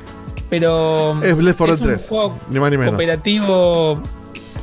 [0.50, 1.22] Pero.
[1.24, 2.06] Es Left 4 es un 3.
[2.08, 2.92] juego Ni más ni menos.
[2.94, 4.02] cooperativo.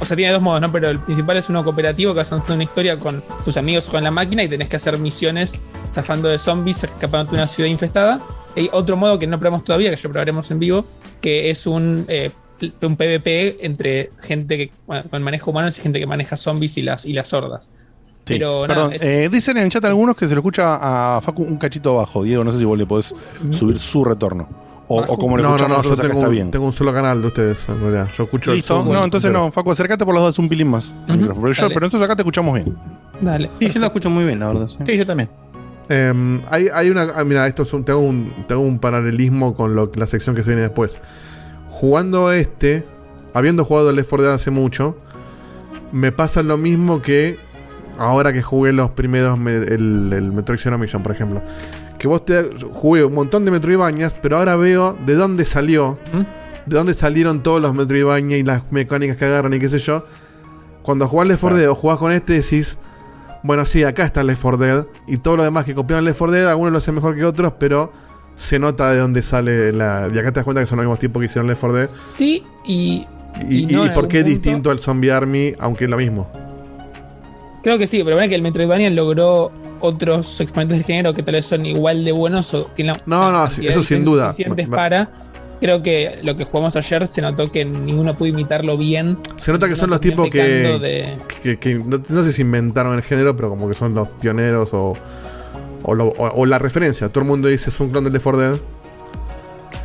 [0.00, 0.72] O sea, tiene dos modos, ¿no?
[0.72, 4.02] Pero el principal es uno cooperativo que vas avanzando una historia con tus amigos con
[4.02, 5.58] la máquina y tenés que hacer misiones
[5.90, 8.20] zafando de zombies, escapando de una ciudad infestada.
[8.56, 10.84] Hay otro modo que no probamos todavía, que ya probaremos en vivo,
[11.20, 12.30] que es un, eh,
[12.82, 14.70] un PvP entre gente que
[15.10, 17.68] con manejo humanos y gente que maneja zombies y las, y las hordas.
[18.26, 21.16] Sí, Pero perdón, nada, es- eh, dicen en el chat algunos que se lo escucha
[21.16, 22.22] a Facu un cachito bajo.
[22.22, 23.14] Diego, no sé si vos le podés
[23.50, 24.48] subir su retorno.
[24.86, 26.50] O, o como lo No, no, escuchamos no, yo tengo está bien.
[26.50, 28.08] tengo un solo canal de ustedes, en realidad.
[28.16, 30.94] Yo escucho el Listo, no, entonces no, Facu, acércate por los dos, un pilín más.
[31.08, 31.42] al Ujú, micrófono.
[31.48, 32.76] Pero, yo- pero nosotros acá te escuchamos bien.
[33.20, 33.50] Dale.
[33.58, 34.68] Sí, yo lo escucho muy bien, la verdad.
[34.68, 34.76] sí.
[34.86, 35.28] Sí, yo también.
[35.88, 37.08] Eh, hay, hay una.
[37.14, 40.42] ah, mira, esto es un, tengo, un, tengo un paralelismo con lo, la sección que
[40.42, 40.98] se viene después.
[41.74, 42.84] Jugando este,
[43.34, 44.96] habiendo jugado el Left 4 Dead hace mucho,
[45.90, 47.36] me pasa lo mismo que
[47.98, 51.42] ahora que jugué los primeros, me- el, Zero Mission, por ejemplo.
[51.98, 56.20] Que vos te jugué un montón de Metroidvanias, pero ahora veo de dónde salió, ¿Mm?
[56.66, 60.06] de dónde salieron todos los Metroidvania y las mecánicas que agarran y qué sé yo.
[60.82, 62.78] Cuando jugás Left 4 Dead o jugás con este, decís,
[63.42, 64.86] bueno, sí, acá está Left 4 Dead.
[65.08, 67.54] Y todo lo demás que copiaron Left 4 Dead, algunos lo hacen mejor que otros,
[67.58, 67.92] pero
[68.36, 70.08] se nota de dónde sale la.
[70.12, 71.86] Y acá te das cuenta que son los mismos tipos que hicieron Left 4 Dead.
[71.88, 73.06] Sí, y.
[73.48, 75.96] Y, y no y en por qué es distinto al Zombie Army, aunque es lo
[75.96, 76.30] mismo.
[77.62, 79.50] Creo que sí, pero bueno que el Metroidvania logró
[79.80, 83.50] otros exponentes del género que tal vez son igual de buenos o tienen No, no,
[83.50, 84.30] sí, eso sin duda.
[84.30, 85.10] suficientes para.
[85.60, 89.16] Creo que lo que jugamos ayer se notó que ninguno pudo imitarlo bien.
[89.36, 92.42] Se nota que son los tipos pecando que, de- que, que no, no sé si
[92.42, 94.92] inventaron el género, pero como que son los pioneros o,
[95.84, 97.08] o, lo- o- o la referencia.
[97.08, 98.56] Todo el mundo dice es un clon del Left 4 Dead.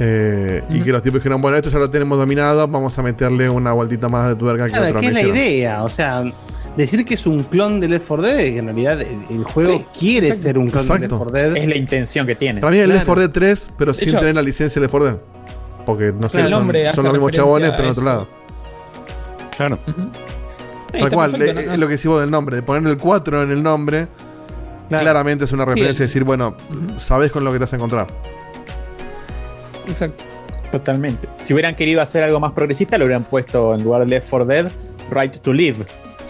[0.01, 3.49] Eh, Y que los tipos dijeron, bueno, esto ya lo tenemos dominado, vamos a meterle
[3.49, 5.37] una vueltita más de tuerca que Claro, otro que es no la hicieron".
[5.43, 5.83] idea.
[5.83, 6.23] O sea,
[6.77, 9.85] decir que es un clon de Left 4 Dead, que en realidad el, juego Sí,
[9.99, 10.43] quiere exacto.
[10.43, 11.15] ser un clon de Exacto.
[11.15, 11.57] Left 4 Dead.
[11.57, 12.61] Es la intención que tiene.
[12.61, 12.93] Para mí es Claro.
[12.97, 15.17] Left 4 Dead 3, pero sin hecho- tener la licencia de Left 4 Dead.
[15.85, 18.27] Porque no sé, son, nombre son los mismos chabones, pero en otro lado.
[19.57, 19.79] Claro.
[20.93, 21.73] Eh, Tal cual, perfecto, ¿no?
[21.73, 24.07] es lo que decís vos del nombre, de ponerle el 4 en el nombre,
[24.89, 25.03] Claro.
[25.03, 26.99] claramente es una referencia, el- decir, bueno, Ujú.
[26.99, 28.07] sabés con lo que te vas a encontrar.
[29.87, 30.23] Exacto.
[30.71, 31.27] Totalmente.
[31.43, 34.45] Si hubieran querido hacer algo más progresista, lo hubieran puesto en lugar de Left 4
[34.45, 34.71] Dead,
[35.09, 35.77] Right to Live.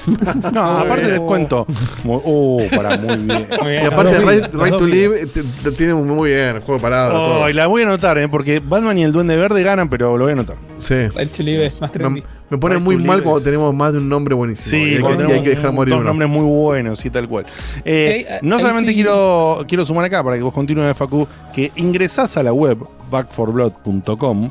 [0.54, 1.66] No, aparte les cuento.
[2.04, 3.48] Mu- Uh, para muy bien.
[3.84, 6.80] Y aparte, Right, Right to Live eh, te- te tiene muy- bien el juego de
[6.82, 7.14] palabras.
[7.14, 7.42] todo.
[7.44, 8.28] Oh, y la voy a anotar, ¿eh?
[8.28, 10.58] porque Batman y el Duende Verde ganan, pero lo voy a anotar.
[10.78, 10.96] Sí.
[11.16, 12.24] El Chilibe es más trendy.
[12.50, 14.70] me pone Right muy to mal Live cuando es- tenemos más de un nombre buenísimo.
[14.70, 16.10] Sí, y hay, que, cuando y hay que dejar morir dos uno.
[16.10, 17.46] nombres muy buenos y tal cual.
[17.86, 18.96] Eh, Ok, no ahí solamente sí.
[18.96, 22.78] quiero, quiero sumar acá para que vos continúes, Facu, que ingresás a la web
[23.12, 24.50] backforblood.com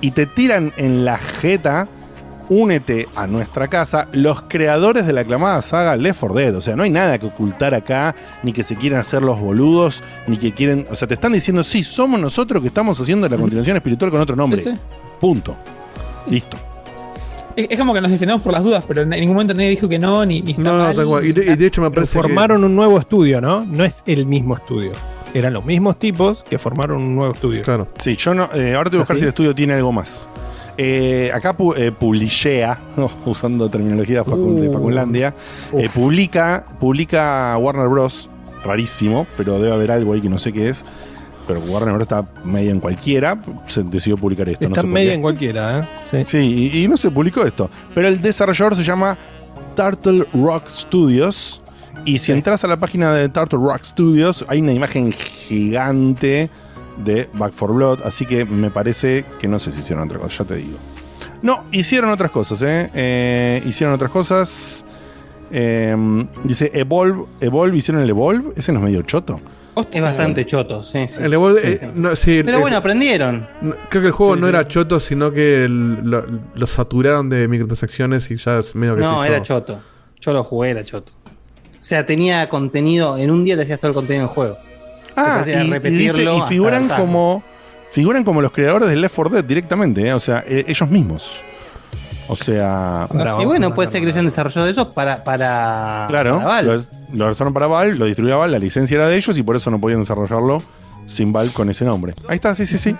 [0.00, 1.88] y te tiran en la jeta.
[2.48, 6.56] Únete a nuestra casa, los creadores de la aclamada saga Left 4 Dead.
[6.56, 8.14] O sea, no hay nada que ocultar acá,
[8.44, 10.86] ni que se quieran hacer los boludos, ni que quieren.
[10.90, 14.20] O sea, te están diciendo, sí, somos nosotros que estamos haciendo la continuación espiritual con
[14.20, 14.62] otro nombre.
[15.20, 15.56] Punto.
[16.30, 16.56] Listo.
[17.56, 19.88] Es, es como que nos defendemos por las dudas, pero en ningún momento nadie dijo
[19.88, 21.06] que no, ni, ni está No, no, mal.
[21.06, 21.24] cual.
[21.24, 23.64] Y de, y de hecho me parece que- formaron un nuevo estudio, ¿no?
[23.64, 24.92] No es el mismo estudio.
[25.34, 27.62] Eran los mismos tipos que formaron un nuevo estudio.
[27.62, 27.88] Claro.
[27.98, 28.48] Sí, yo no.
[28.54, 30.28] eh, ahora te voy a buscar si el estudio tiene algo más.
[30.78, 32.78] Eh, acá pu- eh, publishea,
[33.26, 34.72] usando terminología de Uh.
[34.72, 35.34] Facunlandia,
[35.76, 38.28] eh, publica, publica Warner Bros.
[38.64, 40.84] Rarísimo, pero debe haber algo ahí que no sé qué es.
[41.46, 42.02] Pero Warner Bros.
[42.02, 43.38] está media en cualquiera.
[43.66, 44.64] Se decidió publicar esto.
[44.68, 45.88] no Está sé media en cualquiera, ¿eh?
[46.10, 46.24] Sí.
[46.24, 47.70] Sí, y, y no se publicó esto.
[47.94, 49.16] Pero el desarrollador se llama
[49.76, 51.62] Turtle Rock Studios.
[52.04, 56.50] Y si entras a la página de Turtle Rock Studios, hay una imagen gigante
[56.98, 58.00] de Back 4 Blood.
[58.04, 60.78] Así que me parece que no sé si hicieron otra cosa, ya te digo.
[61.42, 62.90] No, hicieron otras cosas, ¿eh?
[62.94, 64.84] Eh, hicieron otras cosas.
[65.52, 65.94] Eh,
[66.44, 68.52] dice Evolve, Evolve, hicieron el Evolve.
[68.56, 69.40] Ese no es medio choto.
[69.92, 71.22] Es bastante choto, sí, sí.
[71.22, 73.46] El Evolve, Sí, eh, no, Pero el- bueno, aprendieron.
[73.60, 74.50] no, creo que el juego Sí, no sí.
[74.50, 76.24] era choto, sino que el- lo,
[76.54, 79.78] lo saturaron de microtransacciones y ya es medio que No, se era hizo- choto.
[80.18, 81.12] Yo lo jugué, era choto.
[81.26, 84.56] O sea, tenía contenido, en un día te hacías todo el contenido del juego.
[85.16, 87.42] Ah, y, y dice- figuran como
[87.90, 90.12] figuran como los creadores de Left 4 Dead directamente, ¿eh?
[90.12, 91.42] o sea, eh, ellos mismos.
[92.28, 93.08] O sea,
[93.40, 96.76] y bueno, puede ser que lo hayan desarrollado eso para, para, claro, para Valve.
[97.12, 99.54] lo, lo lanzaron para Valve, lo distribuyó Valve, la licencia era de ellos y por
[99.54, 100.60] eso no podían desarrollarlo
[101.06, 102.14] sin Valve con ese nombre.
[102.28, 102.96] Ahí está, sí, sí, sí.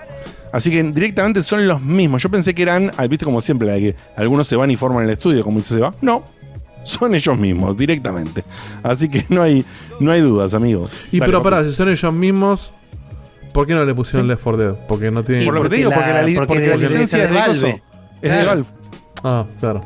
[0.52, 2.22] Así que directamente son los mismos.
[2.22, 4.76] Yo pensé que eran, ah, viste como siempre, la de que algunos se van y
[4.76, 5.92] forman el estudio, como dice Seba.
[6.00, 6.22] No,
[6.86, 8.44] son ellos mismos, directamente.
[8.82, 9.64] Así que no hay,
[10.00, 10.90] no hay dudas, amigos.
[11.12, 12.72] Y Dale, pero pará, si son ellos mismos,
[13.52, 14.86] ¿por qué no le pusieron Left 4 Dead?
[14.86, 15.44] Porque no tienen.
[15.44, 17.82] Por lo que te digo, porque la, li- porque la licencia es de Valve.
[18.22, 18.44] Es de.
[18.44, 18.64] Valve.
[19.22, 19.84] Ah, claro.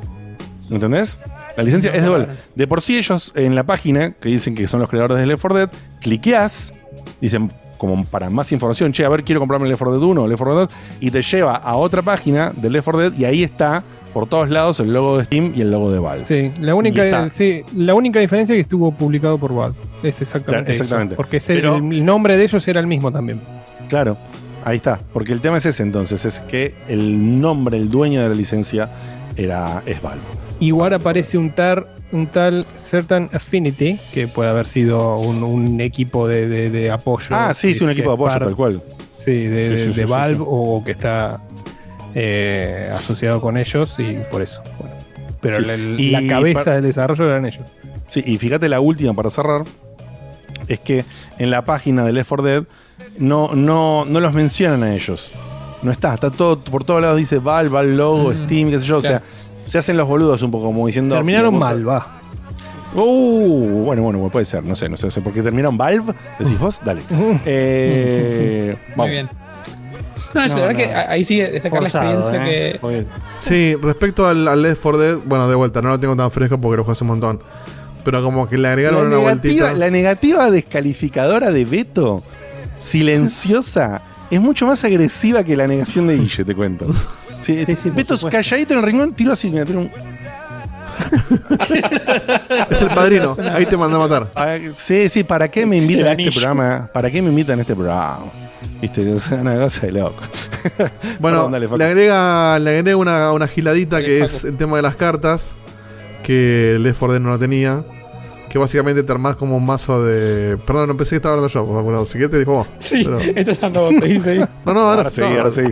[0.70, 1.20] ¿Entendés?
[1.56, 2.28] La licencia es de Valve.
[2.54, 5.40] De por sí ellos en la página, que dicen que son los creadores de Left
[5.42, 5.70] 4 Dead,
[6.00, 6.74] cliqueás,
[7.20, 10.28] dicen como para más información, che, a ver, quiero comprarme Left 4 Dead 1 o
[10.28, 13.24] Left 4 Dead 2, y te lleva a otra página de Left 4 Dead y
[13.24, 13.82] ahí está
[14.12, 16.24] por todos lados el logo de Steam y el logo de Valve.
[16.26, 19.76] Sí, la única, sí, la única diferencia es que estuvo publicado por Valve.
[20.02, 20.82] Es exactamente, eso.
[20.82, 21.14] exactamente.
[21.16, 23.40] Porque es el, Pero- el nombre de ellos era el mismo también.
[23.88, 24.16] Claro,
[24.64, 24.98] ahí está.
[25.12, 28.90] Porque el tema es ese entonces, es que el nombre, el dueño de la licencia
[29.36, 30.20] era, es Valve.
[30.60, 36.28] Igual aparece un, tar, un tal Certain Affinity, que puede haber sido un, un equipo
[36.28, 37.28] de, de- de apoyo.
[37.30, 38.82] Ah, sí, sí, un equipo de apoyo, par- tal cual.
[39.24, 41.40] Sí, de, Sí, de- sí, de Valve o que está
[42.14, 44.62] eh, asociado con ellos y por eso.
[44.78, 44.94] Bueno.
[45.40, 45.64] Pero Sí.
[45.64, 47.66] la, Y la cabeza del desarrollo eran ellos.
[48.08, 49.62] Sí, y fíjate la última para cerrar,
[50.68, 51.04] es que
[51.38, 52.64] en la página de Left 4 Dead
[53.18, 55.32] no, no, no los mencionan a ellos.
[55.82, 58.98] No está, está todo, por todos lados dice Valve, Valve Logo, Steam, qué sé yo.
[58.98, 59.22] O sea,
[59.64, 61.14] se hacen los boludos un poco como diciendo.
[61.14, 62.06] Terminaron mal, va.
[62.94, 66.12] Uh, bueno, bueno, puede ser, no sé, no sé, no sé, ¿por qué terminaron Valve?
[66.38, 66.80] ¿Decís vos?
[66.84, 67.02] Dale.
[67.46, 69.10] Eh, Muy vamos.
[69.10, 69.28] bien.
[70.34, 70.78] No, es No, verdad no.
[70.78, 72.78] que ahí sí destacar Forzado, la experiencia ¿eh?
[72.80, 73.06] que.
[73.40, 76.60] Sí, respecto al, al Left 4 Dead, bueno, de vuelta, no lo tengo tan fresco
[76.60, 77.40] porque lo jugué hace un montón.
[78.04, 79.72] Pero como que le La agregaron una negativa, vueltita.
[79.74, 82.22] la negativa descalificadora de Beto,
[82.80, 84.00] silenciosa,
[84.30, 86.86] es mucho más agresiva que la negación de Guille, te cuento.
[87.42, 89.90] Sí, Sí, Beto calladito en el rincón, tiro así, me tiro un.
[92.70, 94.28] Es el padrino, ahí te mandó a matar.
[94.34, 96.88] Ah, Sí, sí, ¿para qué me invitan El a este programa?
[96.92, 98.18] ¿Para qué me invitan a este programa?
[98.80, 100.22] Viste, es una cosa de loco.
[101.18, 101.78] Bueno, Perdón, dale, Facu.
[101.78, 104.36] le agrega, le agrega una, una giladita Dale, que Facu.
[104.36, 105.52] es el tema de las cartas,
[106.22, 107.82] que Left 4 Dead no lo tenía.
[108.48, 110.56] Que básicamente te armás como un mazo de.
[110.66, 111.62] Perdón, no pensé que estaba hablando yo.
[111.64, 112.66] Bueno, si querés te dijo vos.
[112.80, 114.40] Sí, Pero- estás dando vos, seguí, seguí.
[114.64, 115.62] No, no, ahora, Ahora sí, no, ahora sí.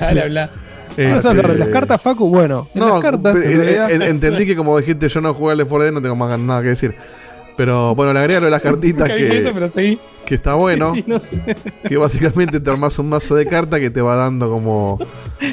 [0.00, 0.50] Dale, habla.
[0.96, 2.28] Eh, ¿Vas a hablar de eh, las cartas, Facu?
[2.28, 3.34] Bueno, en No, las cartas.
[3.34, 5.92] pe- en realidad- en- entendí que como dijiste yo no jugué al Left 4 Dead,
[5.92, 6.94] no tengo más nada que decir.
[7.56, 9.16] Pero bueno, le agrega lo de las cartitas eso,
[9.48, 9.98] que, pero seguí.
[10.26, 10.92] que está bueno.
[10.94, 11.40] Sí, no sé.
[11.88, 14.98] Que básicamente te armas un mazo de cartas que te va dando como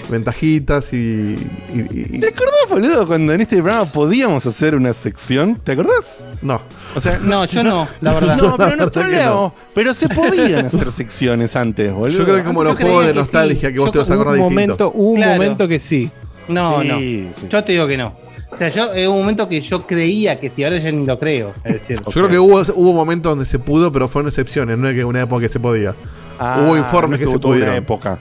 [0.09, 0.97] ventajitas y.
[0.97, 1.37] y-
[1.75, 5.55] y- y- ¿Te acordás, boludo, cuando en este programa podíamos hacer una sección?
[5.63, 6.23] ¿Te acordás?
[6.41, 6.59] no.
[6.95, 8.37] O sea, No, yo no, la verdad.
[8.37, 9.53] No, pero no troleamos.
[9.73, 12.17] Pero se podían hacer secciones antes, boludo.
[12.19, 13.73] Yo creo que como los juegos de que nostalgia sí.
[13.73, 14.51] que vos Yo te vas a acordar un distinto.
[14.85, 15.33] momento, hubo un Claro.
[15.33, 16.09] momento que sí.
[16.47, 16.97] No, Sí, no.
[16.97, 17.29] sí.
[17.49, 18.13] Yo te digo que no.
[18.51, 21.17] O sea, yo en un momento que yo creía que sí, ahora ya ni lo
[21.17, 21.53] creo.
[21.63, 24.87] Es decir, Yo creo que hubo, hubo momentos donde se pudo, pero fueron excepciones, no
[24.89, 25.95] es que una época que se podía.
[26.37, 27.75] Ah, hubo informes no que se una pudieron.
[27.75, 28.19] época.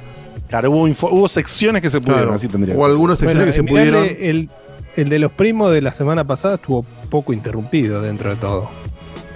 [0.49, 2.35] Claro, hubo, hubo secciones que se pudieron, Claro.
[2.37, 2.91] así tendría O que ser.
[2.91, 4.05] algunos secciones que se pudieron.
[4.05, 4.49] El,
[4.97, 8.71] el de los primos de la semana pasada estuvo poco interrumpido dentro de todo.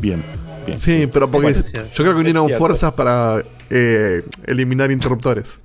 [0.00, 0.22] Bien,
[0.66, 0.78] bien.
[0.78, 5.60] Sí, pero porque es- yo creo que unieron fuerzas para eh, eliminar interruptores.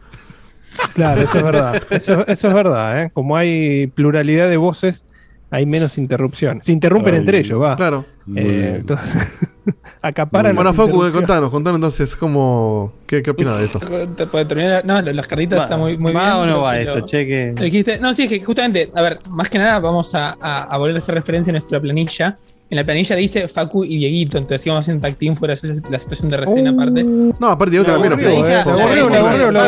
[0.95, 1.83] Claro, eso es verdad.
[1.89, 3.11] Eso, eso es verdad, ¿eh?
[3.13, 5.05] Como hay pluralidad de voces,
[5.51, 6.61] hay menos interrupción.
[6.61, 7.75] Se interrumpen Ay, entre ellos, va.
[7.75, 8.05] claro.
[8.35, 9.37] Eh, entonces,
[10.01, 10.55] acaparan.
[10.55, 11.15] Bueno, Facu, interrupciones.
[11.27, 12.93] contanos, contanos entonces cómo.
[13.07, 13.79] ¿Qué, qué opinas de esto?
[14.15, 14.85] ¿Te puede terminar?
[14.85, 16.33] No, las cartitas Va- están muy, muy ¿va bien.
[16.37, 17.01] o no va esto?
[17.01, 17.97] Che, que- Lo dijiste.
[17.99, 20.95] No, sí, es que justamente, a ver, más que nada vamos a, a- a volver
[20.95, 22.37] a hacer referencia a nuestra planilla.
[22.71, 25.97] En la planilla dice Facu y Dieguito, entonces íbamos haciendo tag team fuera de la
[25.97, 27.03] situación de recién aparte.
[27.03, 28.13] No, aparte Diego No, también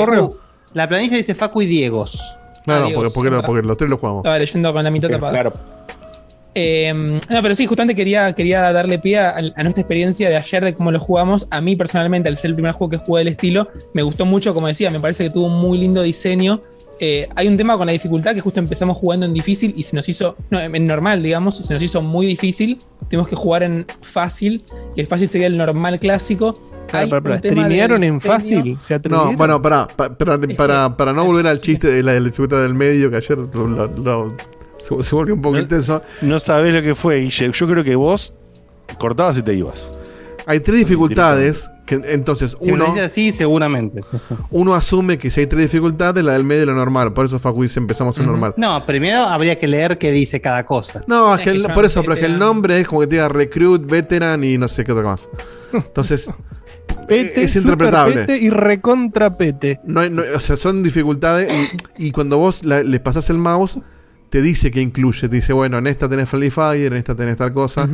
[0.06, 0.38] Lo.
[0.76, 2.38] La planilla dice Facu y Diegos.
[2.66, 4.20] Claro, Adiós, porque, porque, porque los tres los jugamos.
[4.22, 5.32] Estaba leyendo con la mitad tapada.
[5.32, 5.54] Claro.
[6.54, 10.64] Eh, no, pero sí, justamente quería, quería darle pie a, a nuestra experiencia de ayer
[10.66, 11.48] de cómo lo jugamos.
[11.50, 14.54] A mí personalmente, al ser el primer juego que jugué del estilo, me gustó mucho,
[14.54, 16.62] como decía, me parece que tuvo un muy lindo diseño.
[17.00, 19.96] Eh, hay un tema con la dificultad que justo empezamos jugando en difícil y se
[19.96, 22.78] nos hizo, no, en normal, digamos, se nos hizo muy difícil.
[23.10, 24.64] Tuvimos que jugar en fácil,
[24.96, 26.54] y el fácil sería el normal clásico.
[26.92, 28.78] De ¿Streamearon en fácil?
[29.10, 30.16] No, bueno, para, para,
[30.58, 33.38] para, para no volver al chiste de la, de la dificultad del medio, que ayer
[33.38, 34.38] lo- lo- lo-
[34.82, 36.02] se, se volvió un poco intenso.
[36.22, 37.52] No sabés lo que fue, Guille.
[37.54, 38.34] Yo creo que vos
[38.98, 39.92] cortabas y te ibas.
[40.46, 41.70] Hay tres dificultades.
[41.86, 44.02] Que, entonces, Si uno, lo dice así, seguramente.
[44.02, 44.18] sí.
[44.52, 47.12] uno asume que si hay tres dificultades, la del medio es la normal.
[47.12, 48.54] Por eso Facu dice empezamos en normal.
[48.56, 51.04] No, primero habría que leer qué dice cada cosa.
[51.08, 53.08] No, es que el- que por eso, pero es que el nombre es como que
[53.08, 55.28] te diga recruit, veteran y no sé qué otra más.
[55.74, 56.30] Entonces,
[57.08, 58.16] Pete, es interpretable.
[58.26, 59.80] pete y recontra pete.
[59.86, 60.02] no
[60.36, 61.52] o sea, son dificultades
[61.98, 63.80] y, y cuando vos la- le pasás el mouse,
[64.30, 65.28] te dice que incluye.
[65.28, 67.90] Te dice, bueno, en esta tenés Friendly Fire, en esta tenés tal cosa.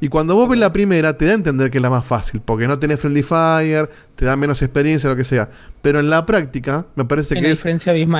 [0.00, 2.40] Y cuando vos ves la primera, te da a entender que es la más fácil,
[2.42, 5.50] porque no tenés Friendly Fire, te da menos experiencia, lo que sea.
[5.82, 7.60] Pero en la práctica, me parece que es,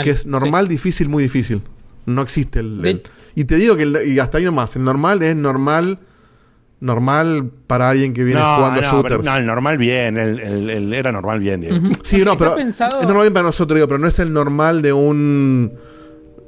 [0.05, 1.63] que normal, difícil, muy difícil.
[2.05, 2.81] No existe el.
[3.35, 5.99] Y te digo que, el- y hasta ahí nomás, el normal es normal.
[6.83, 9.03] Normal para alguien que viene jugando no, shooters.
[9.19, 10.19] pero- no, el normal bien.
[10.19, 11.77] El, el- el- era normal bien, Diego.
[11.77, 11.91] Ujú.
[12.03, 14.83] Sí, Es no, pero pensado- es normal para nosotros, digo, pero no es el normal
[14.83, 15.73] de un.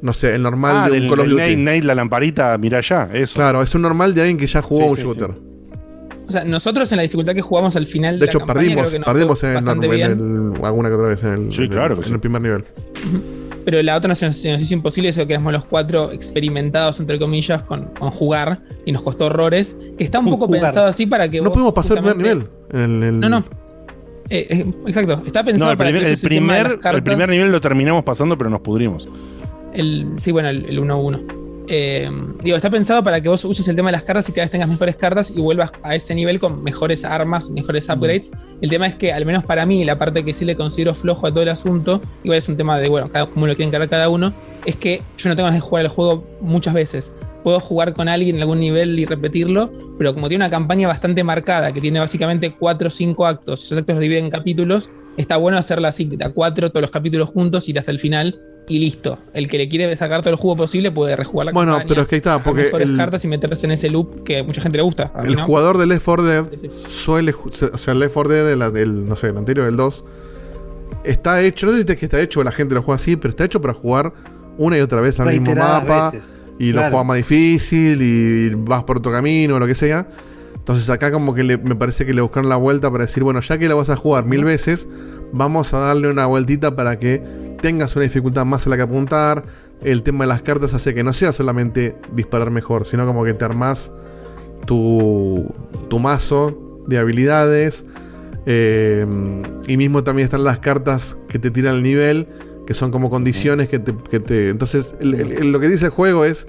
[0.02, 1.43] No sé, el normal Ah, de del, un Call of del Duty.
[1.43, 3.36] Nate, Nate, la lamparita, mira allá, eso.
[3.36, 5.31] Claro, es un normal de alguien que ya jugó Sí, un sí, shooter.
[6.27, 8.61] O sea, nosotros en la dificultad que jugamos al final De de, hecho, la campaña,
[8.66, 10.55] perdimos, creo que nos perdimos en, el, en bien.
[10.59, 12.12] el- alguna que otra vez en el, Sí, claro que en sí.
[12.15, 12.65] el primer nivel.
[13.65, 17.01] Pero la otra se nos, se nos hizo imposible, eso que éramos los cuatro experimentados,
[17.01, 19.74] entre comillas, con, con jugar y nos costó horrores.
[19.97, 20.62] Que está un poco jugar.
[20.62, 22.49] pensado así para que No vos pudimos pasar el primer nivel.
[22.73, 23.45] En el- el- No, no.
[24.31, 25.23] Eh, eh, exacto.
[25.27, 28.36] Está No, pensado el para primer, que el, primer, el primer nivel lo terminamos pasando,
[28.39, 29.09] pero nos pudrimos.
[29.73, 31.43] El, sí, bueno, el, el 1-1.
[31.66, 32.11] Eh,
[32.43, 34.51] digo, está pensado para que vos uses el tema de las cartas y cada vez
[34.51, 38.31] tengas mejores cartas y vuelvas a ese nivel con mejores armas, mejores upgrades.
[38.61, 41.27] El tema es que, al menos para mí, la parte que sí le considero flojo
[41.27, 43.89] a todo el asunto, igual es un tema de, bueno, cada, cómo lo quieren encarar
[43.89, 44.35] cada uno,
[44.66, 47.12] es que yo no tengo ganas de jugar el juego muchas veces.
[47.43, 51.24] Puedo jugar con alguien en algún nivel y repetirlo, pero como tiene una campaña bastante
[51.24, 55.36] marcada, que tiene básicamente 4 o 5 actos, esos actos los dividen en capítulos, está
[55.36, 58.39] bueno hacerla así, a 4 todos los capítulos juntos, ir hasta el final
[58.69, 59.19] y listo.
[59.35, 62.03] El que le quiere sacar todo el juego posible puede rejugar la Bueno, campaña, pero
[62.03, 64.43] es que ahí está, porque mejores el- cartas y meterse en ese loop que a
[64.43, 65.12] mucha gente le gusta.
[65.23, 65.45] El no.
[65.47, 66.45] jugador de Left 4 Dead
[66.89, 67.35] suele.
[67.35, 70.05] O sea, el Left 4 Dead, de la- del, no sé, el anterior, el 2,
[71.05, 71.66] está hecho.
[71.66, 73.61] No sé si es que está hecho, la gente lo juega así, pero está hecho
[73.61, 74.12] para jugar
[74.57, 76.11] una y otra vez al mismo mapa.
[76.11, 76.41] veces.
[76.59, 76.91] Y lo Claro.
[76.91, 80.07] juegas más difícil y vas por otro camino o lo que sea.
[80.65, 83.41] Entonces acá como que le- me parece que le buscaron la vuelta para decir, bueno,
[83.41, 84.89] ya que lo vas a jugar mil veces,
[85.32, 87.23] vamos a darle una vueltita para que
[87.61, 89.45] tengas una dificultad más a la que apuntar.
[89.82, 93.35] El tema de las cartas hace que no sea solamente disparar mejor, sino como que
[93.35, 93.93] te armás
[94.66, 95.53] tu,
[95.89, 97.85] tu mazo de habilidades.
[98.47, 99.07] eh,
[99.66, 102.28] y mismo también están las cartas que te tiran el nivel,
[102.66, 103.95] que son como condiciones que te...
[104.11, 106.47] que te- entonces, el- el- el- lo que dice el juego es,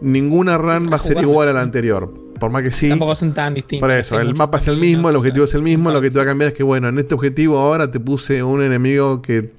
[0.00, 2.12] ninguna run va a ser igual a la anterior.
[2.38, 2.88] Por más que sí.
[2.88, 3.80] Tampoco son tan distintos.
[3.86, 6.16] Por eso, el mapa es el mismo, el objetivo es el mismo, lo que te
[6.18, 9.52] va a cambiar es que, bueno, en este objetivo ahora te puse un enemigo que,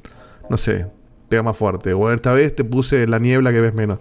[0.49, 0.87] no sé,
[1.29, 1.93] pega más fuerte.
[1.93, 3.99] O esta vez te puse la niebla que ves menos.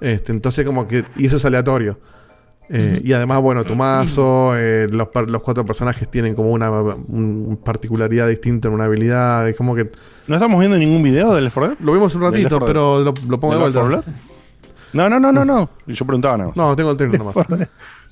[0.00, 1.98] Este, entonces como que, y eso es aleatorio.
[2.68, 6.68] Eh, Y además, bueno, tu mazo, eh, los, par- los cuatro personajes tienen como una,
[6.70, 9.48] un- particularidad distinta en una habilidad.
[9.48, 9.90] Es como que
[10.26, 11.78] ¿No estamos viendo ningún video del Left 4 Dead?
[11.80, 12.72] lo vimos un ¿Del ratito, Left 4 Dead?
[12.74, 14.12] pero lo, lo pongo de ¿Del Left vuelta.
[14.92, 14.92] 4 Dead?
[14.92, 15.70] No, no, no, no, no.
[15.86, 16.56] Yo preguntaba nada más.
[16.56, 17.68] No, tengo el término nomás.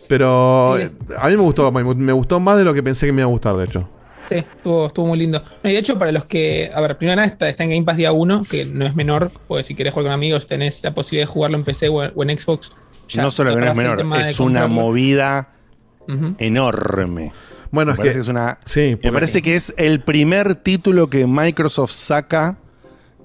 [0.08, 3.28] Pero a mí me gustó, me, gustó más de lo que pensé que me iba
[3.28, 3.88] a gustar, de hecho.
[4.28, 5.42] Sí, estuvo, estuvo muy lindo.
[5.62, 6.70] No, y de hecho, para los que.
[6.74, 9.30] A ver, primero nada está, está en Game Pass día 1, que no es menor,
[9.48, 12.12] porque si querés jugar con amigos, tenés la posibilidad de jugarlo en PC o en,
[12.14, 12.72] o en Xbox.
[13.08, 14.68] ya no solo que no es menor, es una comprarlo.
[14.68, 15.48] movida
[16.38, 17.32] enorme.
[17.70, 18.58] Bueno, me es parece que- que es una.
[18.64, 22.56] Sí, me parece que es el primer título que Microsoft saca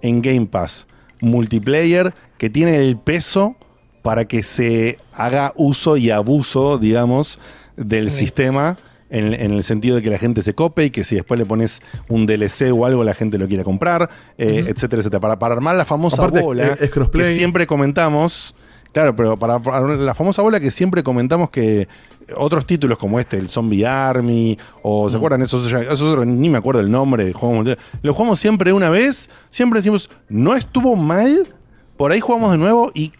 [0.01, 0.87] en Game Pass.
[1.21, 3.55] Multiplayer que tiene el peso
[4.01, 7.37] para que se haga uso y abuso, digamos,
[7.77, 8.77] del sistema.
[9.11, 11.43] En, en el sentido de que la gente se cope y que si después le
[11.47, 14.07] pones un DLC o algo, la gente lo quiera comprar,
[14.37, 15.19] eh, etcétera, etcétera.
[15.19, 17.25] Para, para armar la famosa Aparte, bola es- es crossplay.
[17.29, 18.53] que siempre comentamos.
[18.93, 19.57] Claro, pero para,
[19.97, 21.87] la famosa bola que siempre comentamos que
[22.37, 25.41] otros títulos como este, el Zombie Army, o ¿se acuerdan?
[25.41, 25.71] Esos,
[26.27, 27.67] ni me acuerdo el nombre, jugamos,
[28.03, 31.47] lo jugamos siempre una vez, siempre decimos, no estuvo mal,
[31.99, 33.11] por ahí jugamos de nuevo y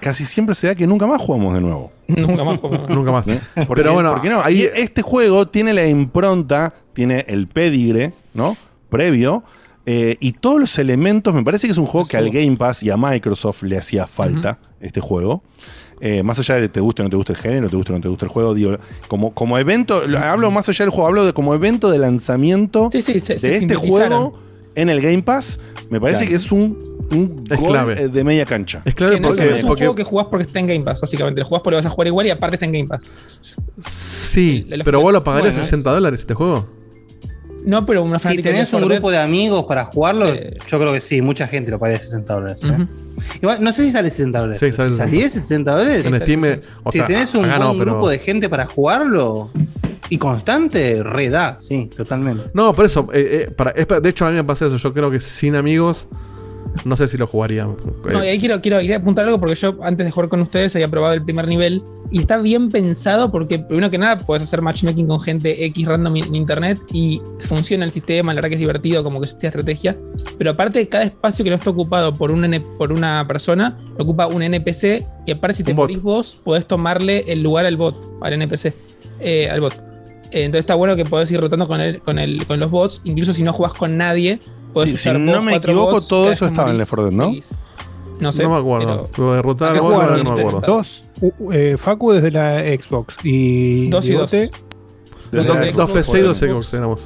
[0.00, 1.92] casi siempre se da que nunca más jugamos de nuevo.
[2.08, 2.58] Nunca más.
[2.58, 2.86] juego.
[2.88, 3.24] Nunca más.
[3.26, 8.56] Porque- Pero bueno, porque no, ahí este juego tiene la impronta, tiene el pedigre, ¿no?
[8.90, 9.42] Previo.
[9.86, 12.82] eh, y todos los elementos, me parece que es un juego que al Game Pass
[12.82, 15.42] y a Microsoft le hacía falta este juego.
[16.00, 17.94] Eh, más allá de te guste o no te guste el género, te guste o
[17.96, 18.76] no te guste el juego, digo,
[19.08, 22.88] como, como evento, lo- hablo más allá del juego, hablo de como evento de lanzamiento
[22.92, 24.38] Sí, sí, se, de se este juego
[24.76, 25.58] en el Game Pass,
[25.90, 26.30] me parece Claro.
[26.30, 26.78] que es un,
[27.10, 28.02] un Es gol, clave.
[28.02, 28.82] eh, de media cancha.
[28.84, 31.00] es clave porque, no es un porque- juego que jugás porque está en Game Pass,
[31.00, 31.40] básicamente.
[31.40, 33.10] Lo jugás porque lo vas a jugar igual y aparte está en Game Pass.
[33.80, 36.68] sí, el- pero vos lo pagarías bueno, 60 dólares este juego.
[37.64, 40.56] No, pero una Si tenés un Left 4 grupo de amigos para jugarlo, Eh.
[40.68, 42.62] yo creo que sí, mucha gente lo pagaría 60 dólares.
[42.64, 42.86] ¿eh?
[43.42, 44.60] Igual, no sé si sale 60 dólares.
[44.60, 45.04] Sí, sale si 60.
[45.04, 48.08] saliese 60 dólares, En Steam, eh, o si sea, tenés un acá no, pero- grupo
[48.08, 49.50] de gente para jugarlo
[50.10, 52.50] y constante, re da, sí, totalmente.
[52.54, 54.92] No, por eso, eh, eh, para, es de hecho a mí me pasa eso, yo
[54.92, 56.08] creo que sin amigos
[56.84, 57.64] no sé si lo jugaría.
[57.64, 60.74] No, y ahí quiero, quiero, quería apuntar algo porque yo antes de jugar con ustedes
[60.74, 64.60] había probado el primer nivel y está bien pensado porque primero que nada puedes hacer
[64.60, 68.60] matchmaking con gente X random en internet y funciona el sistema, la verdad que es
[68.60, 69.96] divertido, como que es una estrategia,
[70.36, 74.04] pero aparte cada espacio que no está ocupado por, un N- por una persona, lo
[74.04, 77.96] ocupa un NPC y aparte si te morís vos, podés tomarle el lugar al bot,
[78.20, 78.74] al NPC,
[79.20, 79.72] eh, al bot.
[80.32, 83.00] Eh, entonces está bueno que podés ir rotando con, el, con, el, con los bots,
[83.04, 84.38] incluso si no jugás con nadie,
[84.72, 87.04] podés Sí, si usar no vos me equivoco, bots, todo eso estaba en Left 4
[87.10, 87.32] Dead, ¿no?
[88.20, 88.42] No sé.
[88.44, 89.08] no me acuerdo.
[89.12, 90.62] pero- Lo de derrotar Acá al bot, no me acuerdo.
[90.66, 91.04] Dos,
[91.52, 94.30] eh, Facu desde la Xbox y Dos y dos.
[94.30, 94.50] Diegote,
[95.32, 96.70] Dos, la Xbox, dos PC y dos Xbox.
[96.70, 97.00] Tenemos.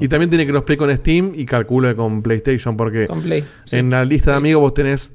[0.00, 3.44] Y también tiene crossplay con Steam y calculo que con PlayStation porque con Play.
[3.64, 3.76] sí.
[3.76, 5.12] en la lista de amigos vos tenés.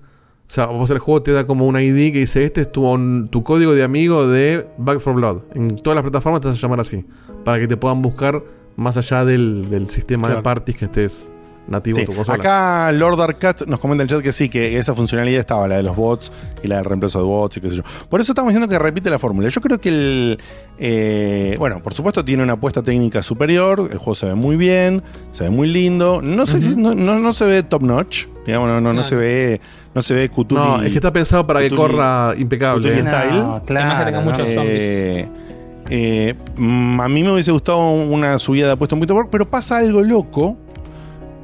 [0.53, 2.87] O sea, vos el juego te da como una ID que dice: Este es tu,
[2.87, 5.41] un- tu código de amigo de Back for Blood.
[5.55, 7.03] En todas las plataformas te vas a llamar así.
[7.43, 8.43] Para que te puedan buscar
[8.75, 11.31] más allá del, del sistema de parties que estés
[11.67, 12.01] nativo Sí.
[12.01, 12.35] en tu consola.
[12.37, 15.77] Acá Lord Arcat nos comenta en el chat que sí, que esa funcionalidad estaba, la
[15.77, 16.31] de los bots
[16.61, 17.83] y la del reemplazo de bots y qué sé yo.
[18.09, 19.49] Por eso estamos diciendo que repite la fórmula.
[19.49, 20.39] Yo creo que el.
[20.77, 25.01] eh, bueno, por supuesto tiene una apuesta técnica superior, el juego se ve muy bien,
[25.31, 26.21] se ve muy lindo.
[26.21, 29.03] No sé si no, no- no se ve top notch, digamos, no, no, no No,
[29.03, 29.61] se ve.
[29.95, 30.55] No se ve Cthulhu.
[30.55, 32.89] no, es que está pensado para que corra impecable.
[32.89, 33.07] Cthulhu.
[33.07, 33.31] Style.
[33.37, 34.21] No, Además que tenga claro.
[34.23, 34.81] muchos zombies.
[34.83, 35.29] Eh,
[35.89, 40.01] eh, a mí me hubiese gustado una subida de apuesta poquito por, pero pasa algo
[40.01, 40.57] loco.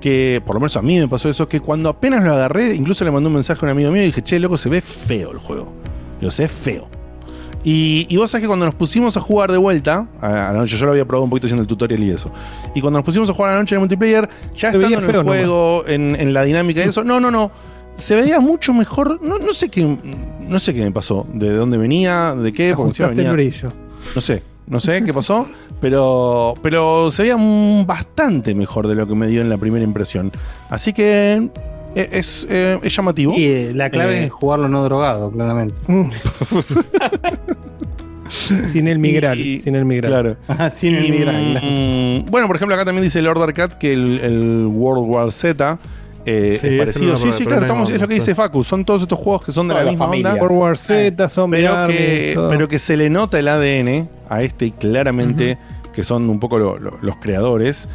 [0.01, 1.47] Que por lo menos a mí me pasó eso.
[1.47, 4.07] Que cuando apenas lo agarré, incluso le mandé un mensaje a un amigo mío y
[4.07, 5.73] dije, che, loco, se ve feo el juego.
[6.21, 6.87] Yo sé, feo.
[7.63, 10.59] Y, y vos sabés que cuando nos pusimos a jugar de vuelta, a, a la
[10.59, 12.31] noche, yo lo había probado un poquito haciendo el tutorial y eso.
[12.73, 15.15] Y cuando nos pusimos a jugar a la noche en el multiplayer, ya estando en
[15.15, 17.51] el juego, en, en la dinámica y eso, no, no, no.
[17.95, 19.21] Se veía mucho mejor.
[19.21, 19.97] No, no sé qué.
[20.47, 21.27] No sé qué me pasó.
[21.33, 23.33] De dónde venía, de qué, porque venía.
[24.15, 25.45] No sé, no sé qué pasó,
[25.81, 27.35] pero, pero se veía
[27.85, 30.31] bastante mejor de lo que me dio en la primera impresión.
[30.69, 31.49] Así que
[32.11, 33.33] es, eh, es llamativo.
[33.35, 34.25] Y eh, la clave Eh.
[34.25, 35.79] es jugarlo no drogado, claramente.
[35.87, 36.09] Mm.
[38.29, 40.11] sin el migral, Y- sin el migral.
[40.11, 40.37] Claro.
[40.63, 44.65] Así en el mm, bueno, por ejemplo, acá también dice Lord Arcad que el, el
[44.67, 45.79] World War Z
[46.25, 47.17] eh, Sí, es parecido.
[47.17, 48.63] Sí, sí, claro, estamos- es lo que dice Facu.
[48.63, 50.31] Son todos estos juegos que son de la la misma familia.
[50.33, 50.41] onda.
[50.43, 54.43] World War Z, Zombie pero Army, que, pero que se le nota el ADN a
[54.43, 55.57] este y claramente
[55.93, 57.89] que son un poco lo- lo- los creadores.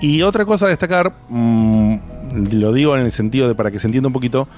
[0.00, 1.94] Y otra cosa a destacar, mm,
[2.32, 4.48] lo digo en el sentido de para que se entienda un poquito,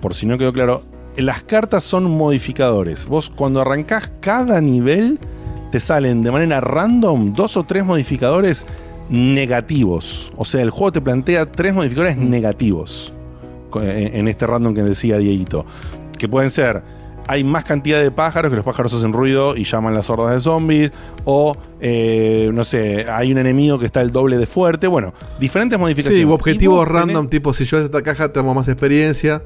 [0.00, 0.82] por si no quedó claro,
[1.16, 3.06] las cartas son modificadores.
[3.06, 5.18] Vos cuando arrancás cada nivel,
[5.70, 8.66] te salen de manera random dos o tres modificadores
[9.08, 10.32] negativos.
[10.36, 13.12] O sea, el juego te plantea tres modificadores negativos
[13.74, 15.66] en, en este random que decía Dieguito.
[16.18, 16.82] Que pueden ser,
[17.30, 20.40] hay más cantidad de pájaros, que los pájaros hacen ruido y llaman las hordas de
[20.40, 20.90] zombies.
[21.24, 24.88] O, eh, no sé, hay un enemigo que está el doble de fuerte.
[24.88, 26.26] Bueno, diferentes modificaciones.
[26.26, 29.42] Sí, objetivos tenés- random, tipo si llevas esta caja tenemos más experiencia.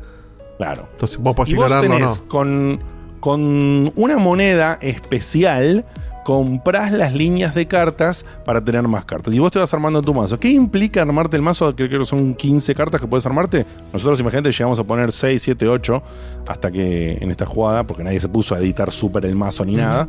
[0.56, 0.88] Claro.
[0.92, 2.28] Entonces vos podés Y vos ignorarlo o tenés no.
[2.28, 2.80] con,
[3.20, 5.84] con una moneda especial,
[6.24, 9.32] compras las líneas de cartas para tener más cartas.
[9.32, 10.38] Y vos te vas armando tu mazo.
[10.40, 11.76] ¿Qué implica armarte el mazo?
[11.76, 13.64] Que creo que son 15 cartas que puedes armarte.
[13.92, 16.02] Nosotros, imagínate, llegamos a poner 6, 7, 8
[16.48, 19.76] hasta que en esta jugada, porque nadie se puso a editar súper el mazo ni
[19.76, 20.08] nada.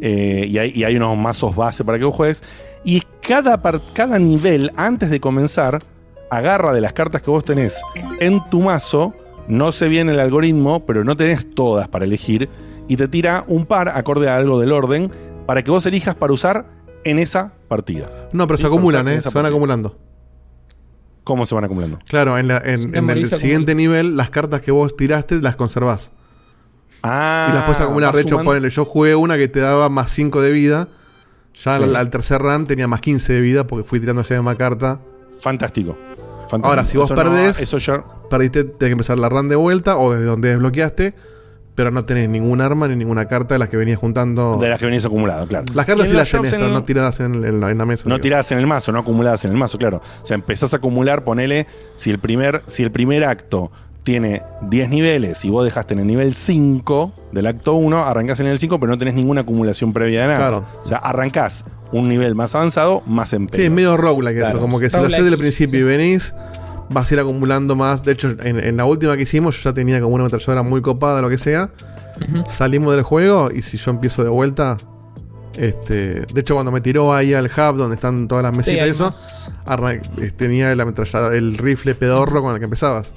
[0.00, 2.42] Eh, y, hay, y hay unos mazos base para que vos juegues.
[2.84, 3.60] Y cada,
[3.92, 5.80] cada nivel, antes de comenzar,
[6.30, 7.80] agarra de las cartas que vos tenés
[8.20, 9.12] en tu mazo.
[9.48, 12.48] No sé bien el algoritmo, pero no tenés todas para elegir.
[12.86, 15.10] Y te tira un par acorde a algo del orden
[15.48, 16.66] para que vos elijas para usar
[17.04, 18.28] en esa partida.
[18.32, 19.20] No, pero Sí, se acumulan, ¿eh?
[19.22, 19.48] Se van partida.
[19.48, 19.98] acumulando.
[21.24, 21.98] ¿Cómo se van acumulando?
[22.06, 26.12] Claro, en, la- el siguiente nivel, las cartas que vos tiraste las conservás.
[27.02, 28.08] Ah, y las puedes acumular.
[28.10, 30.88] vas De hecho, sumando- ponele, yo jugué una que te daba más 5 de vida.
[31.64, 31.82] Ya Sí.
[31.84, 35.00] al, al tercer run tenía más 15 de vida porque fui tirando esa misma carta.
[35.40, 35.96] Fantástico.
[36.48, 36.66] Fantástico.
[36.68, 38.04] Ahora, si vos Eso no- perdés, eso ya.
[38.30, 41.14] perdiste, tenés que empezar la run de vuelta o desde donde desbloqueaste.
[41.78, 44.58] Pero no tenés ningún arma ni ninguna carta de las que venías juntando.
[44.60, 45.64] De las que venís acumulado, claro.
[45.74, 48.02] Las cartas sí las tenés, en- pero no tiradas en, en la, en la mesa.
[48.06, 48.22] No digo.
[48.22, 50.02] tiradas en el mazo, no acumuladas en el mazo, claro.
[50.20, 53.70] O sea, empezás a acumular, ponele, si el primer, si el primer acto
[54.02, 58.46] tiene 10 niveles y vos dejaste en el nivel 5 del acto 1, arrancás en
[58.48, 60.38] el 5, pero no tenés ninguna acumulación previa de nada.
[60.38, 60.64] Claro.
[60.82, 64.50] O sea, arrancás un nivel más avanzado, más en Sí, es medio roguelike Claro.
[64.56, 64.60] eso.
[64.60, 66.34] Como que si lo haces desde el principio y venís,
[66.90, 68.02] vas a ir acumulando más.
[68.02, 70.82] De hecho, en, en la última que hicimos, yo ya tenía como una ametralladora muy
[70.82, 71.70] copada, lo que sea.
[72.48, 74.76] Salimos del juego y si yo empiezo de vuelta.
[75.54, 78.90] Este, de hecho, cuando me tiró ahí al hub donde están todas las mesitas y
[78.90, 79.12] eso,
[80.18, 83.12] eh, tenía ametrallador, el rifle pedorro con el que empezabas.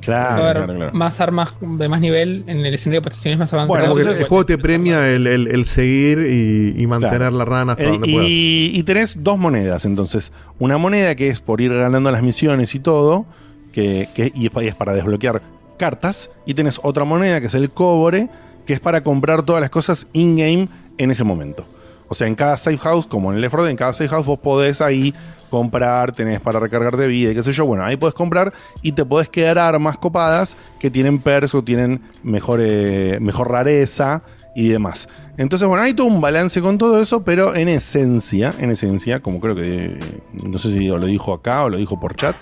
[0.00, 3.82] Claro, más armas de más nivel en el escenario de posiciones más avanzadas.
[3.88, 7.36] Como que el juego te premia el, el- el seguir y, y mantener Claro.
[7.36, 8.28] la rana hasta Eh, donde puedas.
[8.28, 10.32] y, y tenés dos monedas, entonces.
[10.58, 13.26] Una moneda que es por ir ganando las misiones y todo,
[13.72, 15.42] que, que- y es pa- y es para desbloquear
[15.78, 16.30] cartas.
[16.46, 18.28] Y tenés otra moneda que es el cobre,
[18.66, 21.66] que es para comprar todas las cosas in-game en ese momento.
[22.08, 24.08] O sea, en cada safe house, como en el Left 4 Dead, en cada safe
[24.08, 25.12] house vos podés ahí
[25.48, 27.66] comprar, tenés para recargar de vida y qué sé yo.
[27.66, 28.52] Bueno, ahí podés comprar
[28.82, 34.22] y te podés quedar armas copadas que tienen perks o tienen mejor, eh, mejor rareza
[34.54, 35.08] y demás.
[35.36, 39.38] Entonces, bueno, hay todo un balance con todo eso, pero en esencia, en esencia, como
[39.38, 42.34] creo que, eh, no sé si lo dijo acá o lo dijo por chat,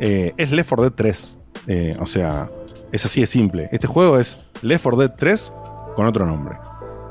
[0.00, 1.38] eh, es Left 4 Dead 3.
[1.68, 2.50] Eh, o sea,
[2.90, 3.68] es así de simple.
[3.70, 5.52] Este juego es Left 4 Dead 3
[5.94, 6.56] con otro nombre.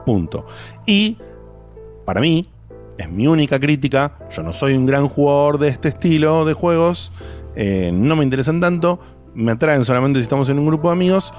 [0.06, 0.46] Punto.
[0.86, 1.18] Y
[2.06, 2.50] para mí,
[3.02, 4.18] es mi única crítica.
[4.36, 7.12] Yo no soy un gran jugador de este estilo de juegos.
[7.56, 9.00] eh, no me interesan tanto.
[9.34, 11.34] Me atraen solamente si estamos en un grupo de amigos.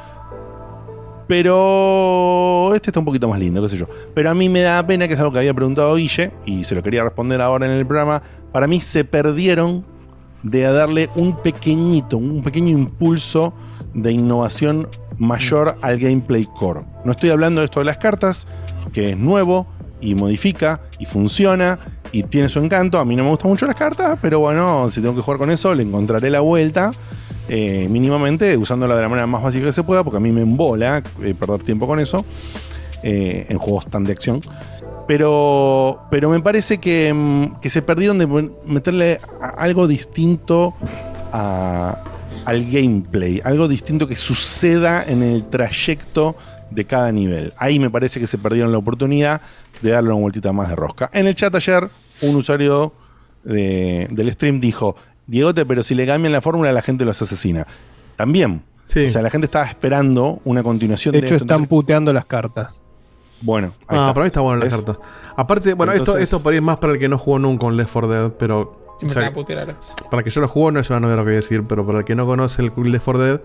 [1.28, 3.86] Pero este está un poquito más lindo, qué sé yo.
[4.14, 6.74] Pero a mí me da pena que es algo que había preguntado Guille y se
[6.74, 8.22] lo quería responder ahora en el programa.
[8.52, 9.84] Para mí se perdieron
[10.42, 13.54] de darle un pequeñito, un pequeño impulso
[13.94, 16.82] de innovación mayor al gameplay core.
[17.04, 18.48] No estoy hablando de esto de las cartas,
[18.92, 19.66] que es nuevo
[20.02, 21.78] y modifica y funciona
[22.10, 22.98] y tiene su encanto.
[22.98, 25.50] A mí no me gustan mucho las cartas, pero bueno, si tengo que jugar con
[25.50, 26.92] eso, le encontraré la vuelta.
[27.48, 30.42] eh, mínimamente usándola de la manera más básica que se pueda, porque a mí me
[30.42, 32.24] embola eh, perder tiempo con eso
[33.02, 34.40] eh, en juegos tan de acción.
[35.08, 39.20] Pero, pero me parece que, mm, que se perdieron de meterle
[39.56, 40.74] algo distinto
[41.32, 46.36] al gameplay, algo distinto que suceda en el trayecto
[46.74, 47.52] de cada nivel.
[47.58, 49.40] Ahí me parece que se perdieron la oportunidad
[49.80, 51.10] de darle una vueltita más de rosca.
[51.12, 51.88] En el chat ayer,
[52.22, 52.92] un usuario
[53.44, 54.96] de- del stream dijo,
[55.26, 57.66] Diegote, pero si le cambian la fórmula la gente los asesina.
[58.16, 58.62] También.
[58.88, 61.44] O sea, la gente estaba esperando una continuación De de, hecho, esto.
[61.44, 62.78] están puteando las cartas.
[63.40, 64.14] Bueno, ahí Ah, está.
[64.14, 64.74] para mí está bueno la ¿Ves?
[64.74, 64.98] carta.
[65.34, 67.66] Aparte, bueno, esto, Entonces- esto por ahí es más para el que no jugó nunca
[67.66, 68.72] un Left 4 Dead, pero.
[68.98, 69.76] Si me o sea, van a putear ahora.
[70.10, 71.64] para el que yo lo jugó no es una novedad lo que voy a decir,
[71.66, 73.40] pero para el que no conoce el Left 4 Dead,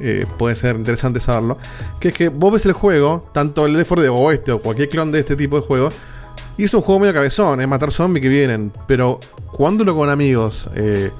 [0.00, 1.58] eh, puede ser interesante saberlo.
[2.00, 4.60] Que es que vos ves el juego, tanto el Left 4 Dead o este o
[4.60, 5.90] cualquier clon de este tipo de juego,
[6.56, 10.68] y es un juego medio cabezón, es matar zombies que vienen, pero jugándolo con amigos,
[10.74, 11.10] eh,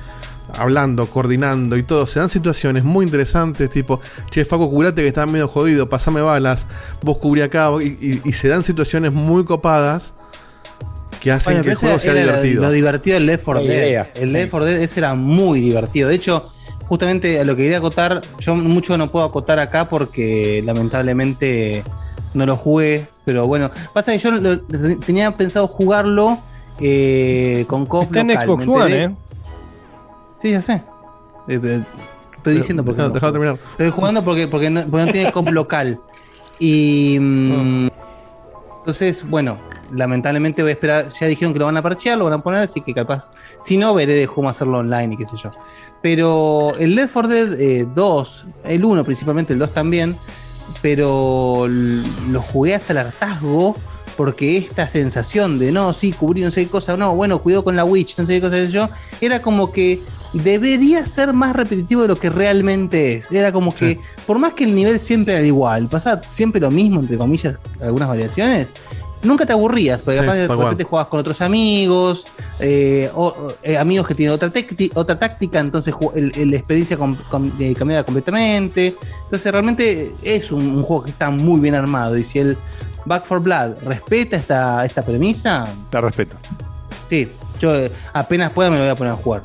[0.59, 4.01] hablando, coordinando y todo, se dan situaciones muy interesantes, tipo,
[4.31, 6.67] che, Faco, curate que estás medio jodido, pasame balas,
[7.03, 10.15] vos cubrí acá, y, y- y se dan situaciones muy copadas
[11.21, 12.63] que hacen Bueno, que el juego sea divertido.
[12.63, 14.07] Lo divertido del Left 4 La Dead.
[14.15, 14.33] el sí.
[14.33, 16.09] Left 4 Dead ese era muy divertido.
[16.09, 16.47] De hecho,
[16.89, 21.85] justamente a lo que quería acotar, yo mucho no puedo acotar acá porque lamentablemente
[22.35, 23.07] no lo jugué.
[23.25, 24.61] Pero bueno, pasa que yo lo-
[25.05, 26.39] tenía pensado jugarlo
[26.81, 29.17] eh, con cop Está en local, Xbox me One, ¿eh?
[30.41, 30.83] Sí, ya sé.
[31.49, 31.83] Eh, eh,
[32.37, 33.03] estoy diciendo porque.
[33.03, 33.59] No terminar.
[33.73, 36.01] Estoy jugando porque, porque, no, porque no tiene cop local.
[36.59, 37.19] Y.
[37.21, 37.89] mm,
[38.81, 39.59] entonces, bueno,
[39.95, 41.09] lamentablemente voy a esperar.
[41.09, 43.33] Ya dijeron que lo van a parchear, lo van a poner, así que capaz.
[43.61, 45.51] Si no, veré de cómo hacerlo online y qué sé yo.
[46.03, 50.17] Pero el Left 4 Dead eh, 2, el 1 principalmente, el 2 también.
[50.83, 53.77] Pero lo jugué hasta el hartazgo.
[54.17, 57.77] porque esta sensación de no, sí, cubrir no sé qué cosa, no, bueno, cuidado con
[57.77, 58.89] la Witch, no sé qué cosa yo,
[59.21, 60.03] era como que
[60.33, 63.31] debería ser más repetitivo de lo que realmente es.
[63.31, 67.01] Era como que, por más que el nivel siempre era igual, pasaba siempre lo mismo,
[67.01, 68.75] entre comillas, algunas variaciones.
[69.23, 72.29] Nunca te aburrías, porque Sí, capaz de repente jugabas con otros amigos,
[72.61, 74.53] eh, o, eh, amigos que tienen otra,
[74.95, 78.95] otra táctica, entonces la experiencia com- com- eh, cambiaba completamente.
[79.25, 82.17] Entonces realmente es un, un juego que está muy bien armado.
[82.17, 82.57] Y si el
[83.07, 86.37] Back for Blood respeta esta, esta premisa, La respeta.
[87.09, 87.29] sí,
[87.59, 87.73] yo
[88.13, 89.43] apenas pueda me lo voy a poner a jugar.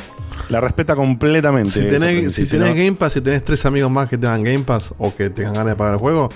[0.50, 1.72] La respeta completamente.
[1.72, 4.18] Si tenés, porque si si tenés no- Game Pass, si tenés tres amigos más que
[4.18, 6.30] tengan Game Pass o que tengan ganas de pagar el juego,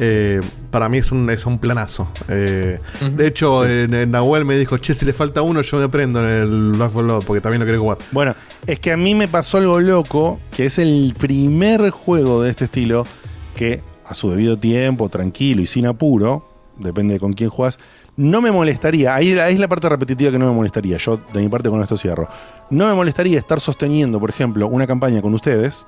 [0.00, 2.08] eh, para mí es un, es un planazo.
[2.28, 2.78] Eh,
[3.14, 6.20] De hecho, en, en Nahuel me dijo, che, si le falta uno, yo me prendo
[6.20, 7.98] en el Back 4 Blood porque también lo quiero jugar.
[8.12, 8.34] Bueno,
[8.66, 12.66] es que a mí me pasó algo loco, que es el primer juego de este
[12.66, 13.04] estilo
[13.56, 16.48] que a su debido tiempo, tranquilo y sin apuro,
[16.78, 17.78] depende de con quién juegas,
[18.16, 21.40] no me molestaría, ahí, ahí es la parte repetitiva que no me molestaría, yo de
[21.40, 22.28] mi parte con esto cierro,
[22.70, 25.86] no me molestaría estar sosteniendo, por ejemplo, una campaña con ustedes,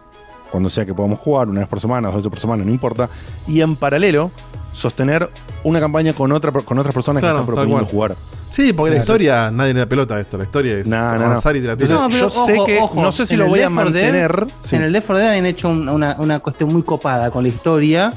[0.50, 3.08] cuando sea que podamos jugar, una vez por semana, dos veces por semana, no importa,
[3.46, 4.30] y en paralelo
[4.72, 5.28] sostener
[5.64, 8.16] una campaña con, otra, con otras personas Claro, que están proponiendo jugar.
[8.50, 10.36] Sí, porque la historia, nadie le da pelota a esto.
[10.36, 11.38] La historia es No, no, no.
[11.38, 12.20] y te la Entonces, tiras.
[12.20, 14.76] yo sé que- no sé si lo voy a 4 Dead- mantener, sí.
[14.76, 17.48] En el Left 4 Dead habían hecho un- una, una cuestión muy copada con la
[17.48, 18.12] historia,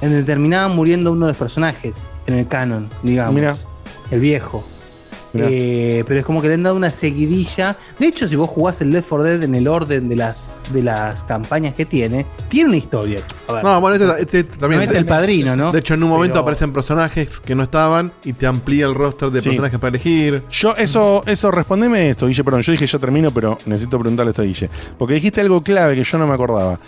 [0.00, 3.34] en donde terminaba muriendo uno de los personajes en el canon, digamos.
[3.34, 3.56] Mira.
[4.12, 4.64] El viejo.
[5.34, 7.76] Eh, pero es como que le han dado una seguidilla.
[7.98, 10.82] De hecho, si vos jugás el Left 4 Dead en el orden de las, de
[10.82, 13.20] las campañas que tiene, tiene una historia.
[13.48, 14.80] A ver, No, bueno, este, este también.
[14.82, 15.72] no es el padrino, ¿no?
[15.72, 18.94] De hecho, en un momento Pero- aparecen personajes que no estaban y te amplía el
[18.94, 19.48] roster de Sí.
[19.48, 20.42] personajes para elegir.
[20.50, 22.62] Yo, eso, eso, respondeme esto, Guille, perdón.
[22.62, 24.68] Yo dije yo termino, pero necesito preguntarle esto a Guille.
[24.98, 26.78] Porque dijiste algo clave que yo no me acordaba.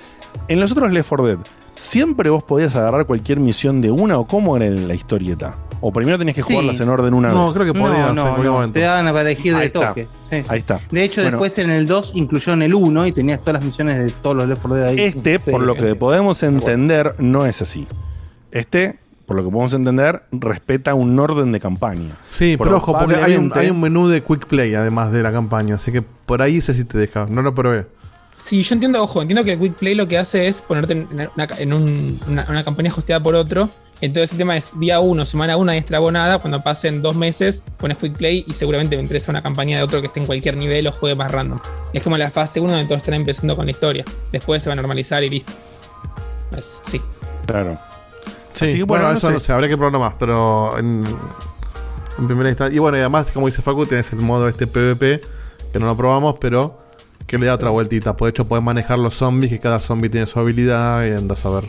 [0.49, 1.39] En los otros Left 4 Dead,
[1.75, 5.57] ¿siempre vos podías agarrar cualquier misión de una o cómo era la historieta?
[5.86, 6.55] ¿O primero tenías que Sí.
[6.55, 7.52] jugarlas en orden una No, vez?
[7.52, 10.09] creo que podías No, en no, te daban para elegir de toque.
[10.31, 10.47] Sí, sí.
[10.48, 10.81] Ahí está.
[10.90, 11.36] De hecho, Bueno.
[11.36, 14.48] después en el 2 incluyeron el 1 y tenías todas las misiones de todos los
[14.48, 14.98] Left 4 Dead ahí.
[15.01, 15.94] Este, Sí, por lo que sí.
[15.94, 17.86] podemos entender, no es así.
[18.51, 22.12] Este, por lo que podemos entender, respeta un orden de campaña.
[22.31, 25.32] Sí, pero ojo, porque hay un, hay un menú de Quick Play además de la
[25.32, 25.74] campaña.
[25.74, 27.27] Así que por ahí ese sí te deja.
[27.28, 27.86] No lo probé.
[28.36, 31.09] Sí, yo entiendo, ojo, entiendo que el Quick Play lo que hace es ponerte en
[31.36, 33.69] una, en un- una- una campaña hosteada por otro.
[34.01, 36.39] Entonces el tema es día 1, semana 1, extra nada.
[36.39, 40.01] Cuando pasen dos meses, pones Quick Play y seguramente me interesa una campaña de otro
[40.01, 41.61] que esté en cualquier nivel o juegue más random.
[41.93, 44.05] Es como la fase 1 donde todos están empezando con la historia.
[44.33, 45.53] Después se va a normalizar y listo.
[46.57, 47.01] Es- sí.
[47.47, 47.79] Claro.
[48.53, 49.33] Sí, Así que, bueno, bueno, no eso sé.
[49.35, 51.05] no sé, habría que probarlo más, pero en,
[52.19, 52.75] en primera instancia.
[52.77, 55.21] Y bueno, y además, como dice Facu, tenés el modo este PvP,
[55.73, 56.79] que no lo probamos, pero
[57.27, 58.16] que le da otra vueltita.
[58.16, 61.45] Pues de hecho, podés manejar los zombies, que cada zombie tiene su habilidad y andas
[61.47, 61.65] a ver.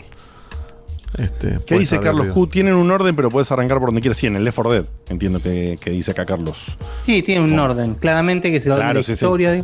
[1.18, 2.28] Este, ¿Qué dice Carlos.
[2.28, 2.48] Q?
[2.48, 4.18] Tienen un orden, pero puedes arrancar por donde quieras.
[4.18, 4.86] Sí, en el Left 4 Dead.
[5.10, 6.78] Entiendo que, que dice acá Carlos.
[7.04, 9.14] Sí, tiene un orden, claramente que se va Claro, de sí, sí.
[9.14, 9.52] historia.
[9.52, 9.64] De...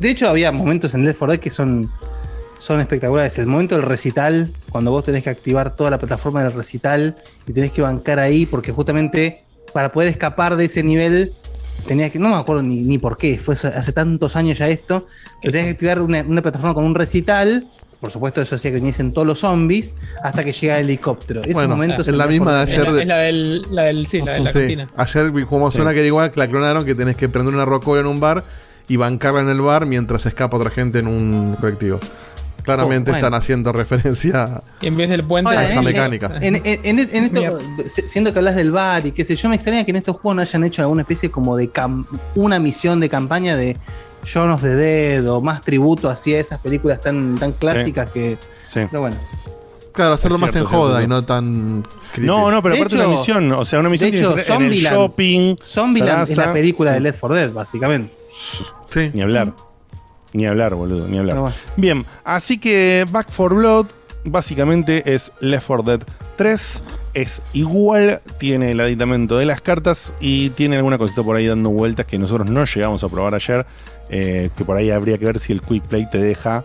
[0.00, 1.90] de hecho, había momentos en Left 4 Dead que son,
[2.58, 3.38] son espectaculares.
[3.38, 7.52] El momento del recital, cuando vos tenés que activar toda la plataforma del recital y
[7.52, 9.38] tenés que bancar ahí, porque justamente
[9.72, 11.34] para poder escapar de ese nivel,
[11.86, 15.06] tenías que, no me acuerdo ni, ni por qué, fue hace tantos años ya esto,
[15.42, 17.68] que tenías que activar una, una plataforma con un recital.
[18.00, 21.40] Por supuesto, eso hacía que viniesen todos los zombies hasta que llega el helicóptero.
[21.40, 24.22] Esos Bueno, momentos es la misma 4 de ayer es la del, la del, sí,
[24.22, 24.90] la de la Sí, cantina.
[24.96, 28.00] Ayer como suena que era igual que la clonaron, que tenés que prender una rocola
[28.00, 28.44] en un bar
[28.86, 31.98] y bancarla en el bar mientras escapa otra gente en un colectivo.
[32.62, 33.26] Claramente Oh, bueno.
[33.26, 35.48] están haciendo referencia en vez del puente.
[35.50, 36.32] Ahora, esa en- mecánica.
[36.40, 37.58] En, en- en- en esto,
[38.06, 40.36] siendo que hablas del bar y qué sé yo, me extraña que en estos juegos
[40.36, 42.04] no hayan hecho alguna especie como de cam-
[42.34, 43.76] una misión de campaña de
[44.32, 48.38] Shaun of the Dead o más tributo hacia esas películas tan, tan clásicas que.
[48.64, 48.80] Sí.
[48.90, 49.16] Pero bueno.
[49.92, 51.04] Claro, hacerlo Es más cierto, en joda cierto.
[51.04, 51.82] y no tan.
[52.12, 52.26] creepy.
[52.26, 53.52] No, no, pero De aparte hecho- una misión.
[53.52, 55.56] O sea, una misión de hecho, que ser en el Zombieland- shopping.
[55.62, 58.14] Zombieland es la película de Left 4 Dead, básicamente.
[58.90, 59.10] Sí.
[59.12, 59.54] Ni hablar.
[60.34, 61.38] Ni hablar, boludo, ni hablar.
[61.40, 61.56] Bueno.
[61.76, 63.86] Bien, así que Back for Blood
[64.24, 66.00] básicamente es Left 4 Dead
[66.36, 66.82] 3.
[67.18, 71.70] Es igual, tiene el aditamento de las cartas y tiene alguna cosita por ahí dando
[71.70, 73.66] vueltas que nosotros no llegamos a probar ayer.
[74.08, 76.62] eh, que por ahí habría que ver si el Quick Play te deja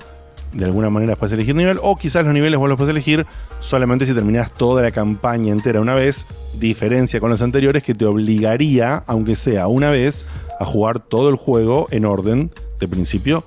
[0.52, 1.80] de alguna manera después elegir nivel.
[1.82, 3.26] O quizás los niveles vos los puedes elegir
[3.62, 6.28] solamente si terminás toda la campaña entera una vez.
[6.54, 10.28] Diferencia con los anteriores que te obligaría, aunque sea una vez,
[10.60, 13.44] a jugar todo el juego en orden de principio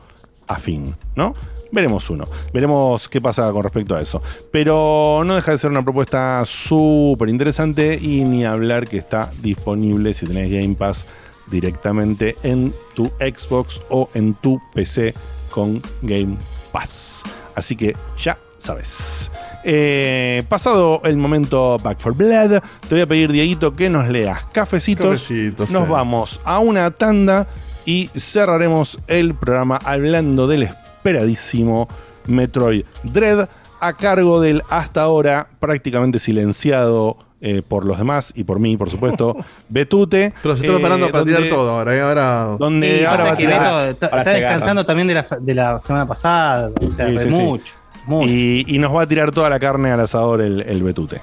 [0.49, 1.37] a fin, ¿no?
[1.73, 2.25] Veremos uno.
[2.53, 4.23] Veremos qué pasa con respecto a eso.
[4.51, 10.15] Pero no deja de ser una propuesta súper interesante y ni hablar que está disponible
[10.15, 11.07] si tenés Game Pass
[11.51, 15.15] directamente en tu Xbox o en tu PC
[15.51, 16.37] con Game
[16.73, 17.23] Pass.
[17.55, 19.31] Así que ya sabes.
[19.65, 24.45] Eh, pasado el momento Back for Blood, te voy a pedir, Dieguito, que nos leas
[24.53, 25.07] cafecitos.
[25.09, 25.55] Nos sí.
[25.69, 27.49] vamos a una tanda
[27.85, 30.65] y cerraremos el programa hablando del
[31.11, 31.89] esperadísimo
[32.27, 33.49] Metroid Dread
[33.81, 38.89] a cargo del hasta ahora prácticamente silenciado eh, por los demás y por mí, por
[38.91, 39.37] supuesto,
[39.69, 40.33] Betute.
[40.43, 41.95] Pero se está preparando para tirar todo ahora.
[41.95, 42.01] ¿eh?
[42.01, 46.07] ahora Donde Y ahora va que Beto está, descansando también de la, de la semana
[46.07, 46.71] pasada.
[46.81, 47.29] O sea, Sí, sí, sí.
[47.31, 47.75] mucho.
[48.07, 48.29] mucho.
[48.33, 51.21] Y, y nos va a tirar toda la carne al asador el, el Betute.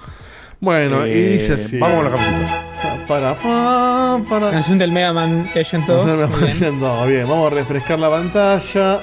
[0.61, 1.77] Bueno, y Eh, dice así.
[1.79, 2.49] Vamos con los cafecitos.
[3.07, 4.51] Para, para, para.
[4.51, 6.05] Canción del Mega Man Legend 2.
[6.05, 6.59] Vamos a- muy bien.
[6.59, 9.01] Legend, bien, vamos a refrescar la pantalla.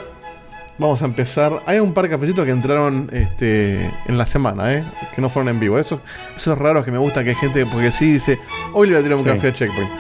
[0.81, 1.63] Vamos a empezar.
[1.67, 4.85] Hay un par de cafecitos que entraron este, en la semana, ¿eh?
[5.15, 5.79] Que no fueron en vivo.
[5.79, 6.01] Eso,
[6.35, 8.39] eso es raro que me gusta que hay gente, porque sí dice,
[8.73, 9.31] hoy le voy a tirar un Sí.
[9.31, 9.91] café a Checkpoint.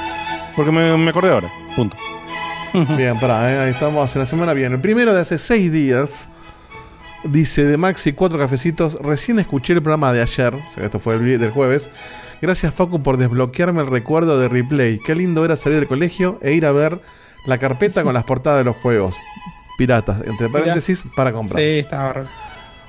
[0.56, 1.48] Porque me, me acordé ahora.
[1.76, 1.96] Punto.
[2.96, 3.58] Bien, pará, ¿eh?
[3.58, 4.54] ahí estamos hace una semana.
[4.54, 6.28] Bien, el primero de hace seis días.
[7.24, 8.94] Dice de Maxi, cuatro cafecitos.
[8.94, 11.90] Recién escuché el programa de ayer, o sea, esto fue el del jueves.
[12.40, 14.98] Gracias, Facu, por desbloquearme el recuerdo de replay.
[14.98, 17.02] Qué lindo era salir del colegio e ir a ver
[17.44, 19.14] la carpeta con las portadas de los juegos.
[19.80, 21.58] Piratas, entre paréntesis, para comprar.
[21.58, 22.28] Sí, estaba bárbaro.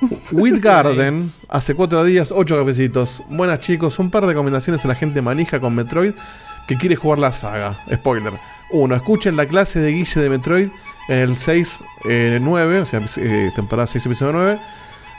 [0.61, 3.23] Garden, hace cuatro días, ocho cafecitos.
[3.30, 6.11] Buenas chicos, un par de recomendaciones a la gente manija con Metroid
[6.68, 7.81] que quiere jugar la saga.
[7.93, 8.34] Spoiler.
[8.72, 10.69] Uno, escuchen la clase de Guille de Metroid
[11.07, 14.59] en el 6, eh, 9, o sea, eh, temporada 6, episodio 9.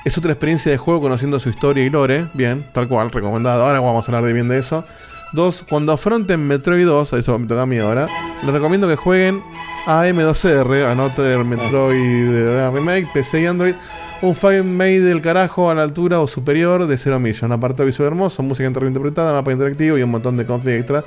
[0.04, 2.26] Es otra experiencia de juego conociendo su historia y lore.
[2.34, 3.64] Bien, tal cual, recomendado.
[3.64, 4.84] Ahora vamos a hablar de bien de eso.
[5.32, 8.08] Dos, cuando afronten Metroid 2, eso me toca a mí ahora,
[8.44, 9.42] les recomiendo que jueguen
[9.86, 13.74] AM2R, Another Metroid Remake, PC y Android.
[14.22, 17.50] Un file made del carajo a la altura o superior de Zero Mission.
[17.50, 21.04] Apartado visual hermoso, música interpretada, mapa interactivo y un montón de config extra.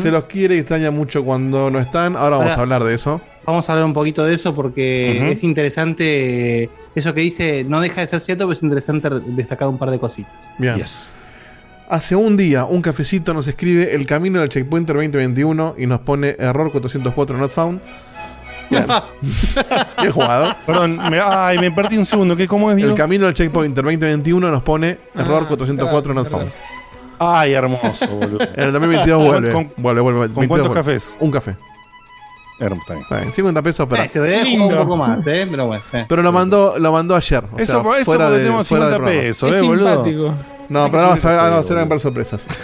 [0.00, 2.14] Se los quiere y extraña mucho cuando no están.
[2.14, 3.20] Ahora vamos Ahora- a hablar de eso.
[3.44, 6.70] Vamos a hablar un poquito de eso porque es interesante.
[6.94, 9.98] Eso que dice no deja de ser cierto, pero es interesante destacar un par de
[9.98, 10.32] cositas.
[10.58, 10.80] Bien.
[11.88, 16.36] Hace un día, un cafecito nos escribe el camino del checkpointer 2021 y nos pone
[16.38, 17.80] error 404 not found.
[18.72, 18.86] Bien.
[20.00, 20.54] Bien jugado.
[20.66, 22.34] Perdón, me, ay, me perdí un segundo.
[22.36, 22.90] ¿Qué, ¿Cómo es, Diego?
[22.92, 26.52] El camino del checkpointer 2021 nos pone error Ah, 404 not claro, found.
[27.18, 28.38] Ay, hermoso, boludo.
[28.54, 29.52] En el 2022 vuelve.
[29.52, 30.18] ¿Con, vuelve, vuelve.
[30.20, 30.80] ¿con 22 cuántos vuelve.
[31.00, 31.16] cafés?
[31.20, 31.56] Un café.
[32.58, 33.32] Hermoso, está bien.
[33.32, 34.02] 50 pesos, pero.
[34.02, 35.46] Eh, se debería jugar un poco más, ¿eh?
[35.50, 35.82] Pero bueno.
[35.92, 36.04] eh.
[36.08, 37.44] Pero lo mandó, lo mandó ayer.
[37.52, 39.22] o Eso- sea, eso fuera porque de, tenemos fuera del 50 programa.
[39.28, 39.88] pesos, Es eh, boludo.
[40.04, 40.34] simpático.
[40.72, 42.46] No, pero ahora vamos a vamos a hacer varias sorpresas.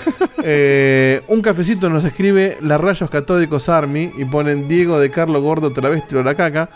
[0.50, 5.72] Eh, un cafecito nos escribe la Rayos Catódicos Army y ponen Diego de Carlo Gordo
[5.72, 6.70] Travesti o la caca.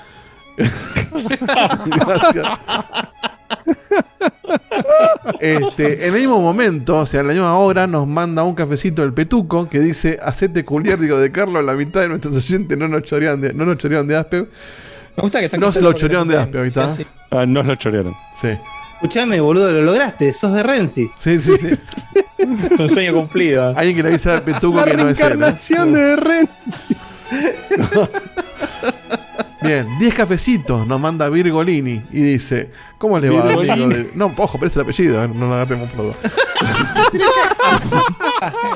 [1.87, 2.49] Gracias.
[5.41, 9.03] Este, en el mismo momento, o sea, en la misma hora, nos manda un cafecito
[9.03, 12.89] el Petuco que dice: Hacete culiar, digo, de Carlos, la mitad de nuestros oyentes no
[12.89, 14.47] nos chorean de, no nos chorearon de Aspe.
[15.17, 16.97] Me gusta que se todo lo chorearon de Aspe, ahorita.
[17.31, 18.15] Ah, no lo chorearon.
[18.41, 18.49] Sí.
[19.03, 20.33] Escuchame, boludo, lo lograste.
[20.33, 21.13] Sos de Rensis.
[21.19, 21.71] Sí, sí, sí.
[22.39, 23.75] Es un sueño cumplido.
[23.77, 25.27] Alguien que le avisa al Petuco La que no es él.
[25.27, 25.29] ¿eh?
[25.29, 26.97] reencarnación de Rensis.
[29.63, 33.89] Bien, 10 cafecitos nos manda Virgolini y dice: ¿Cómo le va, amigo?
[33.89, 35.29] de- No, ojo, pero es el apellido, ¿eh?
[35.33, 36.15] no lo agarremos por duda.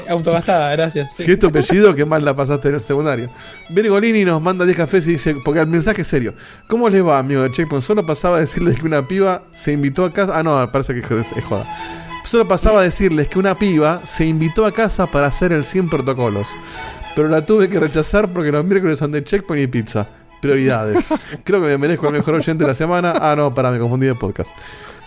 [0.08, 1.14] Autogastada, gracias.
[1.14, 3.28] Si es tu apellido, qué mal la pasaste en el secundario.
[3.70, 6.34] Virgolini nos manda 10 cafés y dice, porque el mensaje es serio.
[6.68, 7.84] ¿Cómo les va, amigo de Checkpoint?
[7.84, 10.32] Solo pasaba a decirles que una piba se invitó a casa.
[10.38, 11.66] Ah, no, parece que es, es joda.
[12.24, 15.88] Solo pasaba a decirles que una piba se invitó a casa para hacer el 100
[15.88, 16.46] protocolos.
[17.14, 20.08] Pero la tuve que rechazar porque los miércoles son de Checkpoint y pizza.
[20.40, 21.06] Prioridades.
[21.44, 23.14] Creo que me merezco el mejor oyente de la semana.
[23.20, 24.50] Ah, no, para, me confundí de podcast.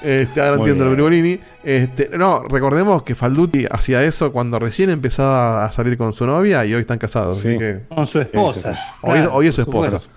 [0.02, 1.10] Este, ahora Muy entiendo el bien.
[1.12, 1.40] Virgolini.
[1.64, 6.66] Este, no, recordemos que Falduti hacía eso cuando recién empezaba a salir con su novia
[6.66, 7.38] y hoy están casados.
[7.40, 7.50] Sí.
[7.50, 8.72] Así que Con su esposa.
[9.02, 10.00] hoy, Claro, hoy es su esposa.
[10.00, 10.10] supuesto.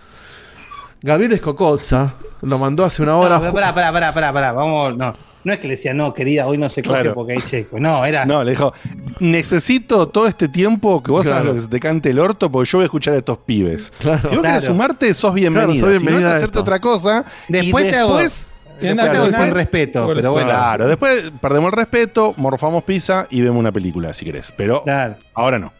[1.02, 3.40] Gabriel Escocozza lo mandó hace una No, hora.
[3.40, 5.14] pero pará, pará, pará, pará, pará, Vamos, no.
[5.44, 7.14] No es que le decía, no, querida, hoy no se coge Claro.
[7.14, 7.81] porque hay checo.
[7.81, 8.24] No, era.
[8.27, 8.73] No, le dijo,
[9.20, 11.36] necesito todo este tiempo que vos Claro.
[11.36, 13.39] hagas lo que se te cante el orto porque yo voy a escuchar a estos
[13.39, 13.93] pibes.
[13.98, 14.19] Claro.
[14.28, 14.43] Si vos Claro.
[14.43, 15.32] querés sumarte, sos.
[15.35, 17.24] Claro, sos bienvenida si no, a hacerte otra cosa.
[17.48, 18.51] Después y te hago- después,
[18.81, 20.48] sin respeto, pero bueno.
[20.48, 24.52] Claro, después perdemos el respeto, morfamos pizza y vemos una película si querés.
[24.56, 25.16] Pero Claro.
[25.35, 25.73] ahora no.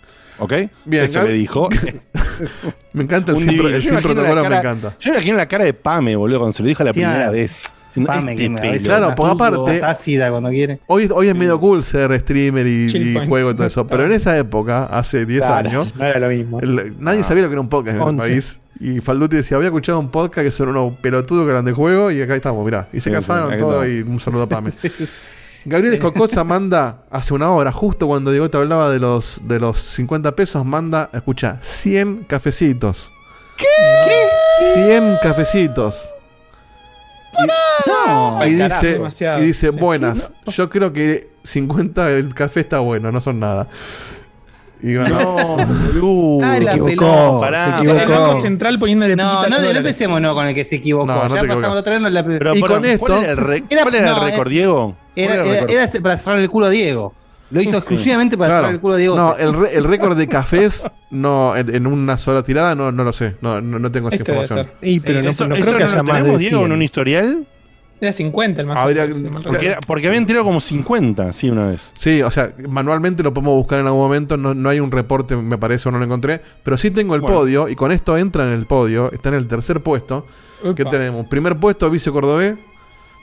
[0.43, 0.53] ¿Ok?
[0.85, 1.69] Bien, Eso le dijo.
[2.93, 3.61] Me encanta el, Un sin,
[3.97, 4.97] el protocolo, me encanta.
[5.01, 7.29] Yo me imagino la cara de Pame, boludo, cuando se lo dijo la Sí, primera
[7.29, 7.73] ah, vez.
[8.07, 10.81] Pame, este que me Claro, fútbol, aparte- es ácida cuando quiere.
[10.87, 13.87] Hoy, hoy es medio cool ser streamer y, juego y todo eso.
[13.87, 16.59] Pero en esa época, hace 10 Claro, años, No era lo mismo.
[16.61, 18.61] el- nadie sabía lo que era un podcast en el país.
[18.81, 22.11] Y Falduti decía, había escuchado un podcast que son unos pelotudos que eran de juego
[22.11, 22.89] y acá estamos, mirá.
[22.93, 24.73] Y se Sí, casaron sí, todo y un saludo a Pame.
[25.65, 29.79] Gabriel Escococha manda hace una hora, justo cuando Diego te hablaba de los, de los
[29.81, 33.13] 50 pesos, manda, escucha, 100 cafecitos.
[33.57, 33.67] ¿Qué?
[34.75, 36.09] 100 cafecitos.
[37.87, 38.47] No.
[38.47, 39.43] Y carajo, dice, demasiado.
[39.43, 39.77] y dice Sí.
[39.79, 40.33] buenas.
[40.47, 43.69] Yo creo que 50 el café está bueno, no son nada.
[44.83, 45.57] Y No,
[45.93, 46.45] boludo.
[46.45, 47.41] Ah, la Se equivocó, pelota.
[47.41, 47.79] Pará.
[47.81, 48.21] se El equivocó.
[48.23, 51.07] Banco Central poniéndole No, no, no empecemos no con el que se equivocó.
[51.07, 52.03] No, no ya pasamos otra vez.
[52.03, 53.39] no, la- Pero, Y pará, con esto- ¿Cuál era el,
[53.71, 54.97] Era- cuál era el no, récord, Diego?
[55.15, 57.15] ¿Cuál Era, el era, era para cerrar el culo a Diego.
[57.51, 58.63] Lo hizo exclusivamente para claro.
[58.63, 59.17] cerrar el culo a Diego.
[59.17, 63.05] No, el, re- el récord de cafés no en, en una sola tirada no, no
[63.05, 63.37] lo sé.
[63.43, 64.69] No, no, no tengo esa Este información.
[64.81, 66.61] Y, pero Sí, no, ¿Eso, no eso creo que haya lo más Diego, 100.
[66.65, 67.47] en un historial?
[68.03, 68.77] Era 50 el más.
[68.79, 71.93] Habría- alto, si mal Porque, era- porque habían tirado como 50, sí, una vez.
[71.95, 74.37] Sí, o sea, manualmente lo podemos buscar en algún momento.
[74.37, 76.41] No, no hay un reporte, me parece, o no lo encontré.
[76.65, 77.37] Pero sí tengo el Bueno.
[77.39, 79.13] podio, y con esto entra en el podio.
[79.13, 80.27] Está en el tercer puesto.
[80.75, 80.91] Que Upa.
[80.91, 81.27] tenemos?
[81.29, 82.55] Primer puesto, Vicio Cordobés.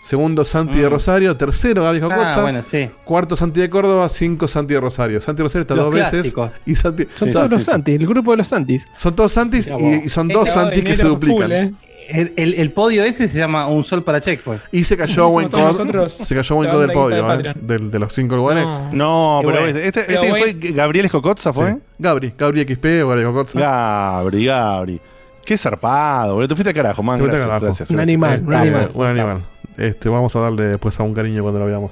[0.02, 0.92] Segundo, Santi de Mm.
[0.92, 1.36] Rosario.
[1.36, 2.36] Tercero, Gaby Jocosa.
[2.36, 2.90] Ah, bueno, sí.
[3.04, 4.08] Cuarto, Santi de Córdoba.
[4.08, 5.20] Cinco, Santi de Rosario.
[5.20, 6.34] Santi de Rosario está Los dos veces.
[6.66, 7.04] Y Santi.
[7.18, 7.70] Son Sí, todos sí, los sí.
[7.70, 8.88] Santis, el grupo de los Santis.
[8.98, 11.42] Son todos Santis y, son Ese dos Santis que se duplican.
[11.42, 11.74] full, ¿eh?
[12.10, 14.62] El, el- el podio ese se llama Un Sol para Checkpoint.
[14.72, 17.54] Y se cayó nosotros Se cayó Code del podio, de ¿eh?
[17.56, 18.64] Del- de los cinco lugares.
[18.64, 18.90] No.
[18.92, 21.74] No, pero bueno, este, pero este fue Wayne- Gabriel Escocotza, ¿fue?
[21.74, 21.78] Sí.
[22.00, 23.60] Gabri, Gabri XP o Gabri Jocosa.
[23.60, 25.02] Gabri, Gabri.
[25.46, 26.48] Qué zarpado, boludo.
[26.50, 27.18] Tú fuiste a carajo, man.
[27.20, 27.66] Te Gracias, carajo.
[27.66, 28.10] gracias, Un gracias.
[28.10, 28.92] animal, un animal.
[28.94, 29.46] Buen animal.
[29.78, 31.92] Este, vamos a darle después a un cariño cuando lo veamos.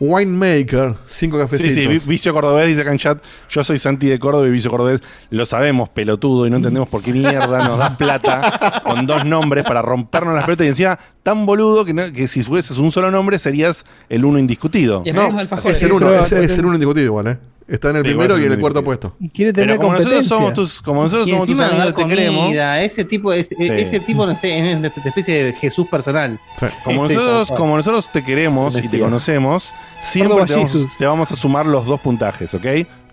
[0.00, 1.74] Winemaker, cinco Sí, cafecitos.
[1.74, 4.70] sí, Vi- Vicio Cordobés dice acá en chat, yo soy Santi de Córdoba y Vicio
[4.70, 9.24] Cordobés, lo sabemos, pelotudo, y no entendemos por qué mierda nos das plata con dos
[9.24, 12.90] nombres para rompernos las pelotas y encima tan boludo que, no- que si fueses un
[12.90, 15.02] solo nombre serías el uno indiscutido.
[15.04, 17.38] Y no, es el uno, Pero- es, es el uno indiscutido igual, ¿eh?
[17.70, 19.14] Está en el Sí, primero y en el cuarto puesto.
[19.20, 22.06] Y quiere tener Pero como nosotros somos tus, como nosotros Y somos tus amigos, te
[22.06, 22.52] queremos.
[22.80, 23.54] Ese tipo, es, Sí.
[23.68, 26.40] ese tipo, no sé, es una especie de Jesús personal.
[26.58, 26.66] Sí.
[26.84, 30.96] Como nosotros, tal como nosotros te queremos y te conocemos, siempre te vamos, Jesus.
[30.98, 32.62] te vamos a sumar los dos puntajes, ¿ok?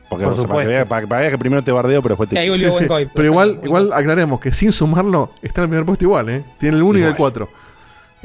[0.10, 0.70] Porque Por para, que supuesto.
[0.70, 2.58] veas, para que veas que primero te bardeo, pero después te.
[2.58, 2.88] Sí.
[3.14, 6.44] Pero igual, igual aclaremos que sin sumarlo está en el primer puesto igual, ¿eh?
[6.58, 7.18] Tiene el 1 y el Igual.
[7.18, 7.50] 4.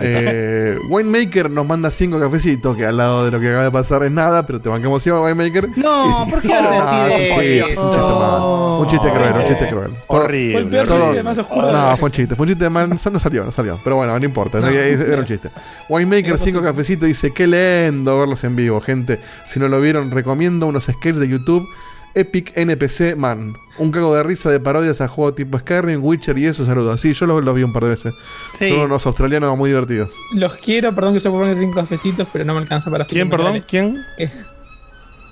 [0.04, 4.02] Eh, Winemaker nos manda cinco cafecitos, que al lado de lo que acaba de pasar
[4.04, 5.68] es nada, pero te bancamos igual, Winemaker.
[5.76, 8.78] No, ¿por qué haces Ah, así de chiste, es un chiste malo.
[8.80, 9.70] Un chiste cruel, un chiste Oh.
[9.70, 9.90] cruel.
[10.08, 10.52] Horrible.
[10.52, 12.64] Fue el peor todo- chiste más oscuro de No, fue un chiste, fue un chiste
[12.64, 13.80] de mal, no salió, no salió.
[13.84, 14.68] Pero bueno, no importa, No.
[14.68, 15.50] era un chiste.
[15.88, 19.20] Winemaker, cinco cafecitos, dice, qué lindo verlos en vivo, gente.
[19.46, 21.68] Si no lo vieron, recomiendo unos sketches de YouTube.
[22.14, 23.56] Epic NPC Man.
[23.78, 27.00] Un cago de risa de parodias a juegos tipo Skyrim, Witcher y eso, saludos.
[27.00, 28.14] Sí, yo los los vi un par de veces.
[28.52, 28.68] Sí.
[28.68, 30.12] Son unos australianos muy divertidos.
[30.34, 33.46] Los quiero, perdón que yo ponga cinco cafecitos, pero no me alcanza para ¿Quién, perdón?
[33.46, 33.64] dale.
[33.66, 33.98] ¿Quién?
[34.18, 34.30] Eh.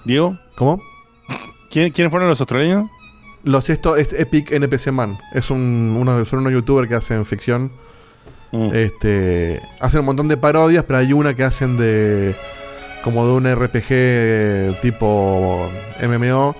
[0.04, 0.38] ¿Diego?
[0.56, 0.82] ¿Cómo?
[1.70, 2.90] ¿Quién, ¿Quiénes fueron los australianos?
[3.44, 5.18] Los esto es Epic NPC Man.
[5.32, 7.70] Es un, uno, son unos youtubers que hacen ficción.
[8.52, 8.70] Mm.
[8.74, 12.34] Este, hacen un montón de parodias, pero hay una que hacen de
[13.02, 15.70] como de un RPG eh, tipo
[16.02, 16.54] MMO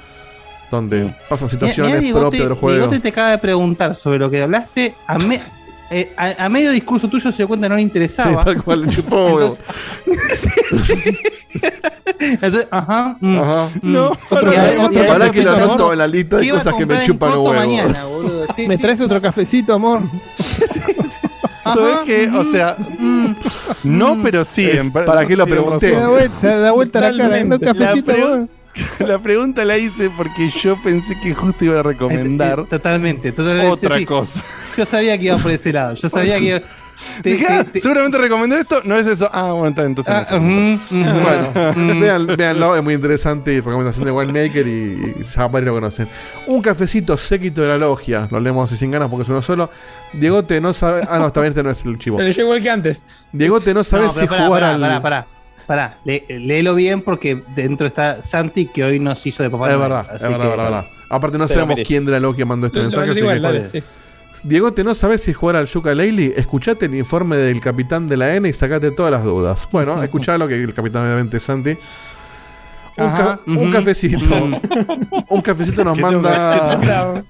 [0.71, 2.77] donde pasan Mira, situaciones Diegote, propias del juego.
[2.79, 4.95] Diegote te acaba de preguntar sobre lo que hablaste.
[5.07, 5.41] A, me-
[5.91, 8.45] eh, a- a medio discurso tuyo se dio cuenta que no le Sí, interesaba.
[8.45, 9.41] tal cual, le chupó.
[9.41, 9.65] Entonces,
[10.35, 11.17] sí, sí.
[12.21, 13.17] Entonces, ajá.
[13.21, 13.69] mm, Ajá.
[13.83, 13.93] mm.
[13.93, 16.37] No, Y otro a- cafecito, y a- Pará otro que lo anoto en la lista
[16.37, 17.53] de cosas que me chupan huevo.
[17.55, 18.47] mañana, boludo.
[18.55, 18.83] Sí, ¿Me sí.
[18.83, 20.03] traes otro cafecito, amor?
[21.65, 22.29] ¿Sabes qué?
[22.29, 23.35] O mm, sea, mm.
[23.85, 24.67] no, pero sí.
[24.69, 25.91] Es- ¿para qué lo pregunté?
[25.91, 27.45] Se da vuelta, se da vuelta la cara.
[27.45, 28.47] ¿No cafecito, La?
[29.01, 33.69] La pregunta la hice porque yo pensé que justo iba a recomendar Totalmente, totalmente.
[33.69, 34.07] otra sí, sí.
[34.07, 34.43] cosa.
[34.77, 35.95] Yo sabía que iba por ese lado.
[35.95, 36.61] Yo sabía que iba.
[37.23, 38.83] te- Dije, ah, te- te- Seguramente recomendó esto.
[38.85, 39.29] No es eso.
[39.33, 40.39] Ah, bueno, está, entonces no ah.
[40.91, 46.07] Bueno, vean, véanlo, es muy interesante recomendación de Winemaker y, y ya varios lo conocen.
[46.47, 49.71] Un cafecito séquito de la logia, lo leemos así sin ganas porque es uno solo.
[50.13, 51.03] Diegote no sabe.
[51.09, 52.19] Ah, no, también este no es el chivo.
[52.19, 53.05] Pero yo igual que antes.
[53.33, 55.03] Diegote no sabe No, si pará, jugar pará, al.
[55.03, 55.27] pará,
[55.71, 55.99] pará.
[56.05, 59.71] Le- léelo bien porque dentro está Santi que hoy nos hizo de papá.
[59.71, 60.85] Es verdad, es verdad, que- verdad, verdad.
[61.11, 61.87] Aparte no lo sabemos merece.
[61.87, 63.19] quién de la logia mandó este Lo- lo mensaje.
[63.21, 63.83] igual, que- dale, sí.
[64.43, 68.35] Diegote no sabes si jugar al Yuka Leili, escuchate el informe del capitán de la
[68.35, 69.69] N y sacate todas las dudas.
[69.71, 71.71] Bueno, escuchalo que el capitán obviamente es Santi.
[72.97, 73.71] Un, Ajá, ca- un ujú.
[73.73, 74.19] cafecito.
[75.29, 77.25] un cafecito nos ¿Qué tengo que manda.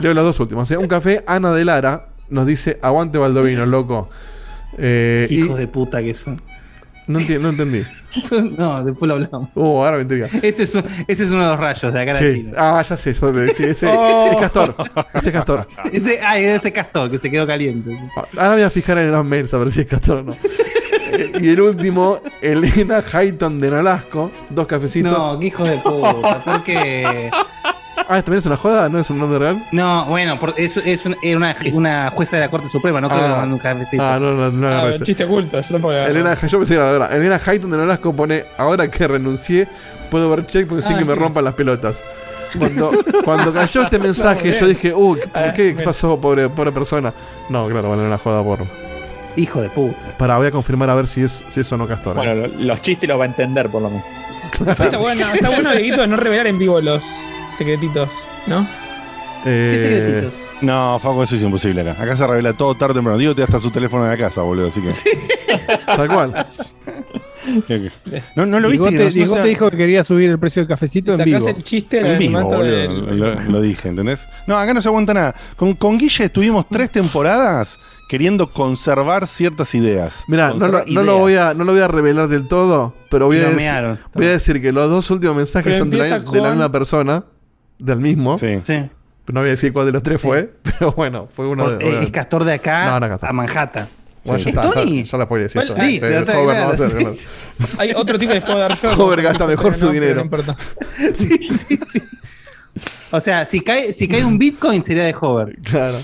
[0.00, 0.70] Leo los dos últimos.
[0.72, 0.76] ¿eh?
[0.76, 4.10] Un café, Ana de Lara nos dice: Aguante Baldovino, loco.
[4.78, 6.40] Eh, y Hijos de puta que son.
[7.06, 7.82] No, enti- no entendí.
[8.58, 9.48] No, después lo hablamos.
[9.54, 10.28] Uh, ahora me intriga.
[10.42, 12.36] Ese es, un- ese es uno de los rayos de acá de Sí.
[12.38, 12.52] Chile.
[12.58, 13.14] Ah, ya sé.
[13.14, 14.28] yo te- sí, ese, Oh.
[14.32, 14.74] Es Castor.
[15.14, 15.66] Ese es Castor.
[15.92, 17.98] Ese, ay, ese castor que se quedó caliente.
[18.16, 20.32] Ah, Ahora voy a fijar en los mails a ver si es Castor o no.
[21.12, 24.30] Eh, y el último, Elena Hayton de Nolasco.
[24.50, 25.12] Dos cafecitos.
[25.12, 26.42] No, qué hijo de puta.
[26.44, 27.30] Porque.
[27.96, 28.88] Ah, ¿también es una joda?
[28.88, 29.62] ¿No es un nombre real?
[29.72, 33.20] No, bueno, por- es, es un- una, una jueza de la Corte Suprema, no creo
[33.20, 33.58] que Ah.
[33.62, 34.02] cafecito.
[34.02, 35.60] Ah, no, no, no Ah, un chiste oculto.
[35.60, 35.92] Yo tampoco.
[35.92, 37.16] Elena, yo pensé que era de verdad.
[37.16, 39.68] Elena Hayton de Nolasco pone: Ahora que renuncié,
[40.10, 41.96] puedo ver check porque sin Ah, que me rompan las pelotas.
[42.58, 42.92] Cuando,
[43.24, 47.12] cuando cayó este mensaje, yo dije: Uh, ¿qué- Ah, ¿qué, qué pasó, pobre, pobre persona?
[47.48, 48.58] No, claro, era una joda por.
[49.36, 49.96] Hijo de puta.
[50.18, 52.14] Para, voy a confirmar a ver si es, si es o no Castor.
[52.16, 52.18] ¿eh?
[52.18, 54.04] Bueno, lo- los chistes los va a entender por lo menos.
[54.76, 57.02] Sí, está bueno, está bueno, Dieguito, de no revelar en vivo los
[57.64, 58.66] secretitos, ¿no?
[59.44, 60.30] Eh,
[60.60, 62.00] No, Faco, eso es imposible acá.
[62.00, 63.18] Acá se revela todo tarde o temprano.
[63.18, 64.68] Digo, te hasta su teléfono de la casa, boludo.
[64.68, 64.90] Así que.
[65.86, 66.46] Tal cual.
[67.66, 68.22] ¿Qué- qué?
[68.36, 68.88] No, no lo viste.
[68.90, 70.68] Diego que te, no- no Diego sea- te dijo que quería subir el precio del
[70.68, 71.48] cafecito en vivo.
[71.48, 72.70] el chiste En del vivo, manto boludo.
[72.70, 74.28] del- Lo, lo dije, ¿entendés?
[74.46, 75.34] No, acá no se aguanta nada.
[75.56, 80.22] Con, con Guille estuvimos tres temporadas queriendo conservar ciertas ideas.
[80.28, 83.38] Mira, no, lo- no voy a, no lo voy a revelar del todo, pero voy
[83.38, 83.98] a, decir, mearon.
[84.14, 87.24] voy a decir que los dos últimos mensajes Pero son de la, de misma persona,
[87.84, 88.38] del mismo.
[88.38, 88.58] Sí.
[88.62, 88.74] Sí.
[89.32, 91.84] No voy a decir cuál de los tres fue, pero bueno, fue uno de.
[91.84, 93.28] Eh, es Castor de acá No, no, Castor.
[93.28, 93.88] a Manhattan.
[94.24, 94.44] Bueno, Sí.
[94.44, 95.62] ya está, Estoy- ya, ya la puedo decir.
[95.62, 95.74] Eh, no
[96.50, 97.28] a sí, sí.
[97.78, 98.90] Hay otro tipo que les puedo dar yo.
[99.04, 100.16] Hover gasta mejor su No, dinero.
[100.16, 100.56] No importa.
[101.14, 102.02] Sí, sí, sí.
[103.10, 105.56] O sea, si cae, si cae un Bitcoin sería de Hover.
[105.62, 105.98] Claro.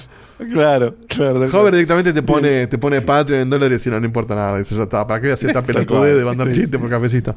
[0.53, 1.41] Claro, claro.
[1.53, 4.59] Hover directamente te pone, te pone Patreon en dólares y no, no importa nada.
[4.61, 5.05] Eso ya está.
[5.07, 7.35] ¿Para qué hacer esta pelotudez de mandar Sí, chiste por cafecito?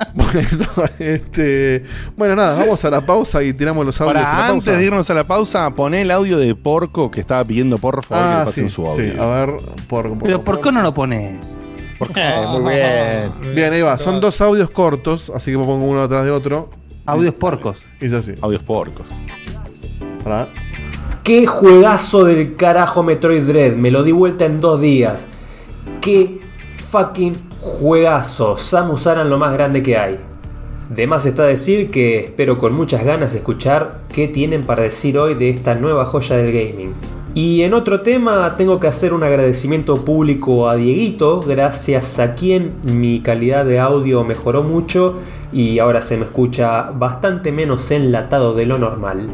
[0.14, 0.66] bueno,
[0.98, 1.84] este.
[2.16, 4.16] Bueno, nada, vamos a la pausa y tiramos los audios.
[4.16, 4.52] a la Para pausa.
[4.54, 8.04] antes de irnos a la pausa, poné el audio de Porco que estaba pidiendo por
[8.04, 9.12] favor que Ah, pasen sí, su audio.
[9.12, 9.18] sí.
[9.18, 9.54] A ver,
[9.88, 11.58] por, Pero ¿por qué no lo pones?
[12.14, 13.54] Eh, muy bien.
[13.56, 13.98] Bien, ahí va.
[13.98, 16.70] Son dos audios cortos, así que me pongo uno atrás de otro.
[17.06, 17.82] Audios porcos.
[18.00, 18.34] Es así.
[18.40, 19.10] Audios porcos.
[20.22, 20.46] Pará.
[21.24, 23.72] Qué juegazo del carajo Metroid Dread.
[23.74, 25.26] Me lo di vuelta en dos días.
[26.00, 26.40] Qué
[26.76, 28.56] fucking juegazo.
[28.58, 30.18] Samus Aran lo más grande que hay.
[30.90, 35.34] De más está decir que espero con muchas ganas escuchar qué tienen para decir hoy
[35.34, 36.94] de esta nueva joya del gaming.
[37.34, 42.72] Y en otro tema tengo que hacer un agradecimiento público a Dieguito, gracias a quien
[42.82, 45.16] mi calidad de audio mejoró mucho
[45.52, 49.28] y ahora se me escucha bastante menos enlatado de lo normal.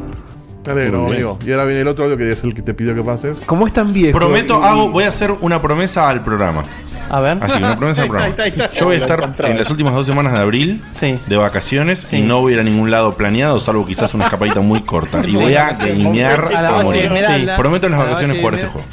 [0.67, 1.39] Amigo.
[1.47, 3.39] Y ahora viene el otro audio que es el que te pidió que pases.
[3.47, 4.19] Como es tan viejo.
[4.19, 6.65] Prometo, y- hago, voy a hacer una promesa al programa.
[7.11, 7.39] A ver.
[7.41, 8.35] Así, una promesa al programa.
[8.73, 11.19] Yo voy a estar en las últimas dos semanas de abril Sí.
[11.27, 12.17] de vacaciones Sí.
[12.19, 15.23] y no voy a ir a ningún lado planeado, salvo quizás una escapadita muy corta.
[15.27, 17.11] Y voy a gamear A morir.
[17.57, 18.87] Prometo en las vacaciones jugar este juego.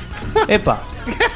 [0.48, 0.82] Epa.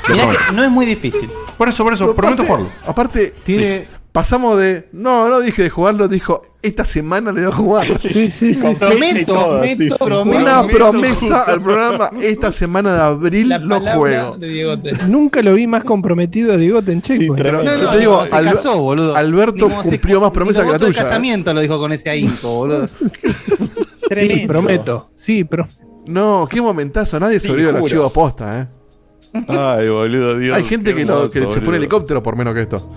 [0.10, 1.30] Mirá que no es muy difícil.
[1.58, 2.70] Por eso, por eso, prometo jugarlo.
[2.86, 3.88] Aparte, Tiene.
[4.16, 4.88] Pasamos de.
[4.94, 6.42] No, no dije de jugarlo, dijo.
[6.62, 7.88] Esta semana lo voy a jugar.
[8.00, 8.54] Sí, sí, sí.
[8.54, 8.76] Sí, sí.
[10.00, 10.24] prometo.
[10.24, 12.10] Una promesa al programa.
[12.22, 14.38] Esta semana de abril La lo juego.
[14.38, 14.98] de.
[15.10, 17.36] Nunca lo vi más comprometido a Diegote en Checkpoint.
[17.44, 17.62] Pero.
[17.62, 19.16] No, no, te digo, se Albe- casó, boludo.
[19.18, 21.04] Alberto Ni como se- cumplió más promesas que la tuya.
[21.04, 22.88] casamiento lo dijo con ese ahínco, boludo.
[22.88, 23.28] sí,
[24.08, 24.48] Tremendo.
[24.48, 25.10] prometo.
[25.14, 25.68] Sí, pero.
[26.08, 27.20] No, qué momentazo.
[27.20, 28.68] Nadie Sí, sobrevivió al archivo posta, eh.
[29.50, 30.56] Ay, boludo, Dios.
[30.56, 32.90] Hay gente que, lo, hermoso, que se fue en helicóptero por menos que esto.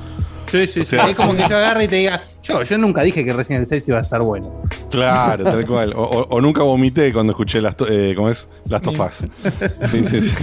[0.49, 0.85] Sí, sí, sí.
[0.85, 3.59] sea- es como que yo agarre y te diga, yo, yo nunca dije que Resident
[3.63, 4.63] Evil 6 iba a estar bueno.
[4.91, 5.93] Claro, tal cual.
[5.95, 8.49] O, o- o nunca vomité cuando escuché las, to- eh, ¿cómo es?
[8.69, 9.27] Las tofas.
[9.91, 10.35] Sí, sí, sí.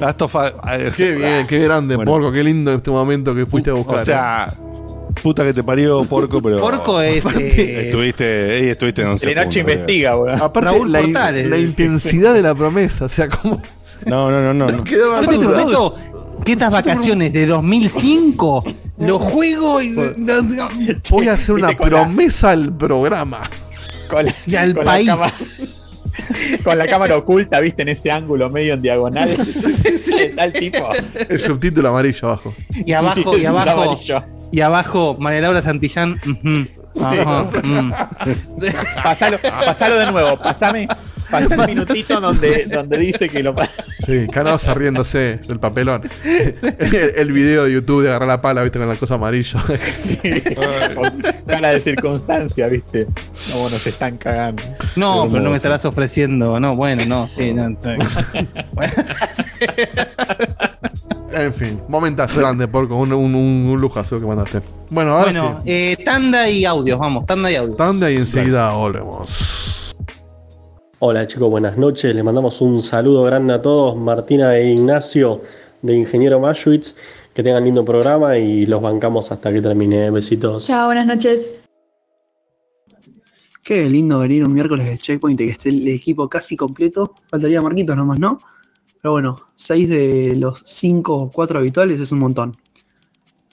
[0.00, 0.52] Las tofas.
[0.96, 2.10] Qué bien, qué grande, Bueno.
[2.10, 3.96] porco, qué lindo este momento que fuiste a buscar.
[3.98, 4.54] O sea,
[5.22, 6.60] puta que te parió, porco, pero.
[6.60, 7.24] Porco es.
[7.26, 10.42] eh, Estuviste, ey, estuviste en 11 Telenoche puntos, investiga, weón.
[10.42, 11.48] aparte Raúl la, in- Portales.
[11.48, 13.60] la intensidad de la promesa, o sea, como
[14.06, 14.70] No, no, no, no.
[14.78, 14.84] no.
[14.84, 15.54] quedaba Yo te duda.
[15.54, 15.94] prometo
[16.44, 18.64] que estas vacaciones de 2005
[18.98, 19.94] lo juego y,
[21.10, 23.42] Voy a hacer una promesa al programa.
[24.08, 25.08] Con la, y al con la país.
[25.08, 25.32] cámara-
[26.64, 29.28] con la cámara oculta, viste, en ese ángulo medio en diagonal.
[30.38, 30.88] El tipo.
[31.28, 32.54] El subtítulo amarillo abajo.
[32.84, 34.24] Y abajo, Sí, sí, y abajo, amarillo.
[34.52, 36.20] y abajo, María Laura Santillán.
[37.02, 37.92] Ajá, mm.
[39.02, 40.86] Pasalo, pasalo de nuevo, pasame,
[41.30, 43.54] pasame el minutito donde, donde dice que lo
[44.04, 46.02] Sí, Canosa riéndose del papelón.
[46.24, 46.54] El,
[47.16, 49.58] el video de YouTube de agarrar la pala, viste, con la cosa amarillo.
[49.94, 50.18] Sí,
[50.94, 53.06] con cara de circunstancia, viste.
[53.50, 54.62] No, bueno, se están cagando.
[54.96, 56.60] No, pero no me estarás ofreciendo.
[56.60, 57.68] No, bueno, no, sí, no.
[57.68, 57.96] está-
[61.36, 62.96] En fin, momentazo grande, porco.
[62.96, 64.60] Un, un, un, lujazo que mandaste.
[64.90, 65.70] Bueno, ahora Bueno, sí.
[65.70, 67.76] eh, tanda y audios, vamos, tanda y audios.
[67.76, 69.94] Tanda y enseguida volvemos.
[71.00, 72.14] Hola chicos, buenas noches.
[72.14, 73.96] Les mandamos un saludo grande a todos.
[73.96, 75.42] Martina e Ignacio
[75.82, 76.96] de Ingeniero Mashwitz.
[77.34, 80.08] Que tengan lindo programa y los bancamos hasta que termine.
[80.10, 80.68] Besitos.
[80.68, 81.52] Chao, buenas noches.
[83.64, 87.12] Qué lindo venir un miércoles de checkpoint y que esté el equipo casi completo.
[87.28, 88.38] Faltaría Marquitos nomás, ¿no?
[89.04, 92.56] Pero bueno, seis de los cinco o cuatro habituales es un montón.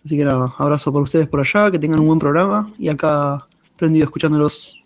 [0.05, 3.45] Así que nada, abrazo por ustedes por allá, que tengan un buen programa y acá
[3.75, 4.81] prendido escuchándolos.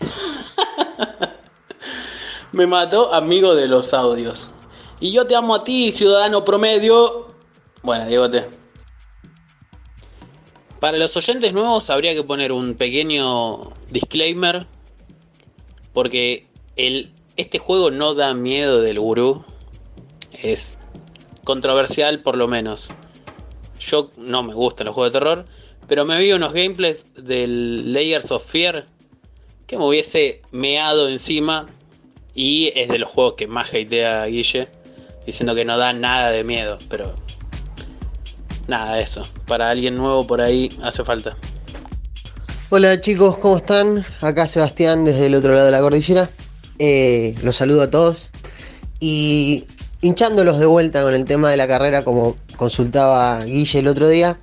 [2.52, 4.50] Me mató amigo de los audios.
[4.98, 7.28] Y yo te amo a ti, ciudadano promedio.
[7.84, 8.48] Bueno, Diegote.
[10.80, 14.66] Para los oyentes nuevos habría que poner un pequeño disclaimer.
[15.92, 19.44] Porque el, este juego no da miedo del gurú.
[20.32, 20.78] es
[21.44, 22.90] controversial por lo menos.
[23.80, 25.44] Yo no me gustan los juegos de terror,
[25.88, 28.86] pero me vi unos gameplays del Layers of Fear
[29.66, 31.66] que me hubiese meado encima
[32.34, 34.68] y es de los juegos que más hatea Guille,
[35.26, 37.14] diciendo que no da nada de miedo, pero
[38.68, 39.22] nada de eso.
[39.46, 41.36] Para alguien nuevo por ahí hace falta.
[42.68, 44.04] Hola chicos, ¿cómo están?
[44.20, 46.30] Acá Sebastián desde el otro lado de la cordillera.
[46.82, 48.30] Eh, los saludo a todos.
[49.00, 49.66] Y
[50.00, 54.40] hinchándolos de vuelta con el tema de la carrera, como consultaba Guille el otro día.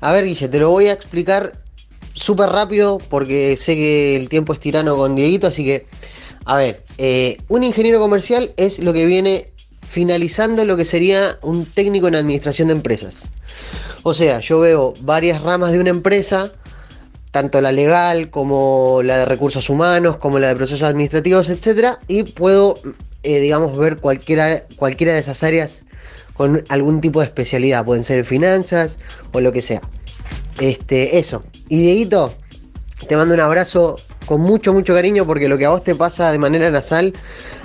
[0.00, 1.62] A ver, Guille, te lo voy a explicar
[2.12, 5.86] súper rápido porque sé que el tiempo es tirano con Dieguito, así que,
[6.44, 9.52] a ver, eh, un ingeniero comercial es lo que viene
[9.88, 13.30] finalizando lo que sería un técnico en administración de empresas.
[14.02, 16.52] O sea, yo veo varias ramas de una empresa,
[17.30, 22.24] tanto la legal como la de recursos humanos, como la de procesos administrativos, etcétera, y
[22.24, 22.78] puedo,
[23.22, 25.84] eh, digamos, ver cualquiera, cualquiera de esas áreas
[26.34, 27.84] con algún tipo de especialidad.
[27.84, 28.98] Pueden ser finanzas
[29.32, 29.80] o lo que sea.
[30.58, 31.44] Este, eso.
[31.68, 32.34] Y Dieguito,
[33.06, 33.96] te mando un abrazo
[34.26, 37.12] con mucho, mucho cariño porque lo que a vos te pasa de manera nasal,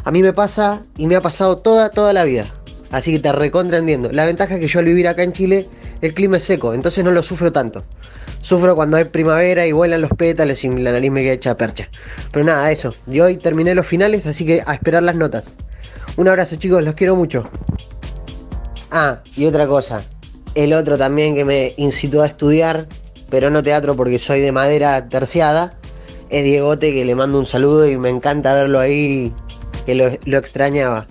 [0.03, 2.53] a mí me pasa y me ha pasado toda, toda la vida.
[2.91, 4.09] Así que te recontra entiendo.
[4.11, 5.67] La ventaja es que yo al vivir acá en Chile,
[6.01, 7.83] el clima es seco, entonces no lo sufro tanto.
[8.41, 11.89] Sufro cuando hay primavera y vuelan los pétalos y la nariz me queda hecha percha.
[12.31, 12.89] Pero nada, eso.
[13.09, 15.45] Y hoy terminé los finales, así que a esperar las notas.
[16.17, 17.49] Un abrazo chicos, los quiero mucho.
[18.91, 20.03] Ah, y otra cosa.
[20.53, 22.87] El otro también que me incitó a estudiar,
[23.29, 25.73] pero no teatro porque soy de madera terciada,
[26.29, 29.33] es Diegote que le mando un saludo y me encanta verlo ahí,
[29.85, 31.07] que lo extrañaba.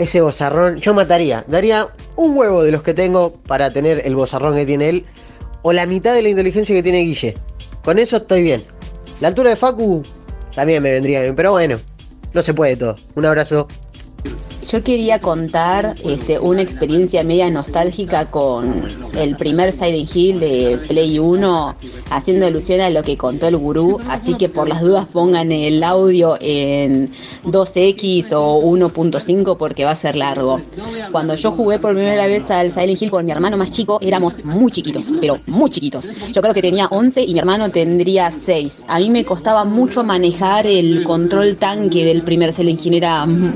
[0.00, 4.54] Ese bozarrón, yo mataría, daría un huevo de los que tengo para tener el bozarrón
[4.54, 5.04] que tiene él,
[5.60, 7.36] o la mitad de la inteligencia que tiene Guille.
[7.84, 8.64] Con eso estoy bien.
[9.20, 10.02] La altura de Facu
[10.54, 11.78] también me vendría bien, pero bueno,
[12.32, 12.94] no se puede todo.
[13.14, 13.68] Un abrazo.
[14.70, 18.86] Yo quería contar este, una experiencia media nostálgica con
[19.18, 21.74] el primer Silent Hill de Play 1,
[22.10, 25.82] haciendo alusión a lo que contó el gurú, así que por las dudas pongan el
[25.82, 27.10] audio en
[27.46, 30.60] 2X o 1.5 porque va a ser largo.
[31.10, 34.44] Cuando yo jugué por primera vez al Silent Hill con mi hermano más chico, éramos
[34.44, 36.08] muy chiquitos, pero muy chiquitos.
[36.32, 38.84] Yo creo que tenía 11 y mi hermano tendría 6.
[38.86, 43.00] A mí me costaba mucho manejar el control tanque del primer Silent Hill,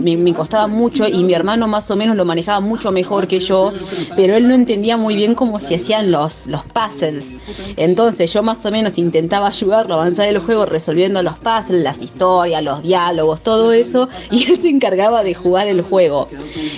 [0.03, 3.73] me costaba mucho y mi hermano más o menos lo manejaba mucho mejor que yo,
[4.17, 7.31] pero él no entendía muy bien cómo se hacían los, los puzzles.
[7.77, 12.01] Entonces yo más o menos intentaba ayudarlo a avanzar el juego resolviendo los puzzles, las
[12.01, 16.29] historias, los diálogos, todo eso, y él se encargaba de jugar el juego.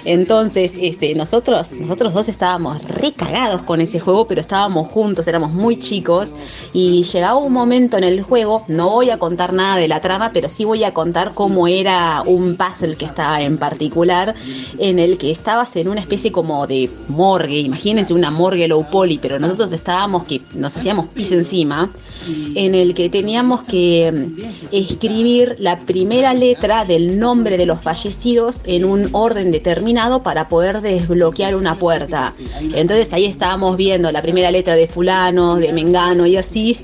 [0.05, 5.79] Entonces, este, nosotros, nosotros dos estábamos recagados con ese juego, pero estábamos juntos, éramos muy
[5.79, 6.31] chicos,
[6.73, 10.31] y llegaba un momento en el juego, no voy a contar nada de la trama,
[10.33, 14.06] pero sí voy a contar cómo era un puzzle que estaba en particular,
[14.79, 19.19] en el que estabas en una especie como de morgue, imagínense una morgue low poly,
[19.19, 21.91] pero nosotros estábamos que nos hacíamos pis encima,
[22.55, 28.61] en el que teníamos que mm, escribir la primera letra del nombre de los fallecidos
[28.65, 32.35] en un orden determinado para poder desbloquear una puerta.
[32.75, 36.79] Entonces ahí estábamos viendo la primera letra de fulano, de mengano y así,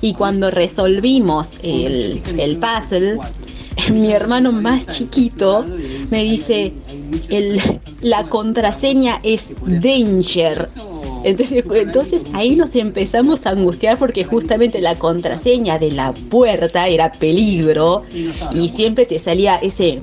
[0.00, 3.18] y cuando resolvimos el, el puzzle,
[3.92, 5.64] mi hermano más chiquito
[6.10, 6.72] me dice,
[7.30, 7.60] el,
[8.00, 10.68] la contraseña es danger.
[11.24, 17.10] Entonces, entonces ahí nos empezamos a angustiar porque justamente la contraseña de la puerta era
[17.12, 18.04] peligro
[18.52, 20.02] y siempre te salía ese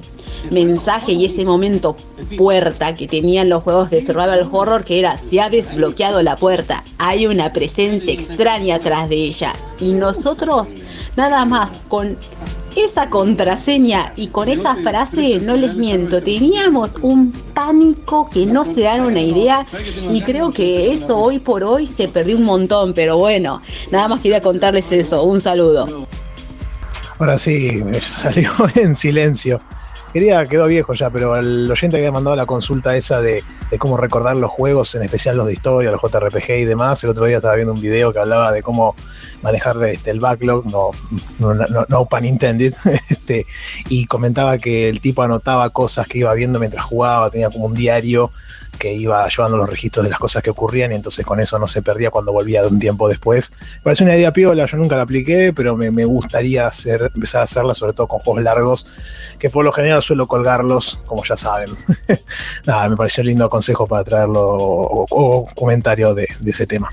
[0.50, 1.96] mensaje y ese momento
[2.38, 6.84] puerta que tenían los juegos de survival horror que era se ha desbloqueado la puerta,
[6.98, 10.74] hay una presencia extraña atrás de ella y nosotros
[11.16, 12.18] nada más con
[12.76, 18.82] esa contraseña y con esa frase, no les miento, teníamos un pánico que no se
[18.82, 19.66] dan una idea
[20.12, 23.62] y creo que eso hoy por hoy se perdió un montón, pero bueno,
[23.92, 26.08] nada más quería contarles eso, un saludo.
[27.20, 29.62] Ahora sí, salió en silencio.
[30.14, 33.78] Quería, quedó viejo ya, pero el oyente que había mandado la consulta esa de, de,
[33.78, 37.26] cómo recordar los juegos, en especial los de historia, los JRPG y demás, el otro
[37.26, 38.94] día estaba viendo un video que hablaba de cómo
[39.42, 40.92] manejar este, el backlog, no,
[41.40, 42.74] no, no, no pan intended,
[43.10, 43.46] este,
[43.88, 47.74] y comentaba que el tipo anotaba cosas que iba viendo mientras jugaba, tenía como un
[47.74, 48.32] diario
[48.82, 51.68] que iba llevando los registros de las cosas que ocurrían y entonces con eso no
[51.68, 53.54] se perdía cuando volvía un tiempo después.
[53.76, 57.44] Me parece una idea piola, yo nunca la apliqué, pero me, gustaría hacer, empezar a
[57.44, 58.88] hacerla sobre todo con juegos largos,
[59.38, 61.70] que por lo general suelo colgarlos, como ya saben.
[62.66, 66.90] Nada, me pareció lindo consejo para traerlo o, comentario de ese tema.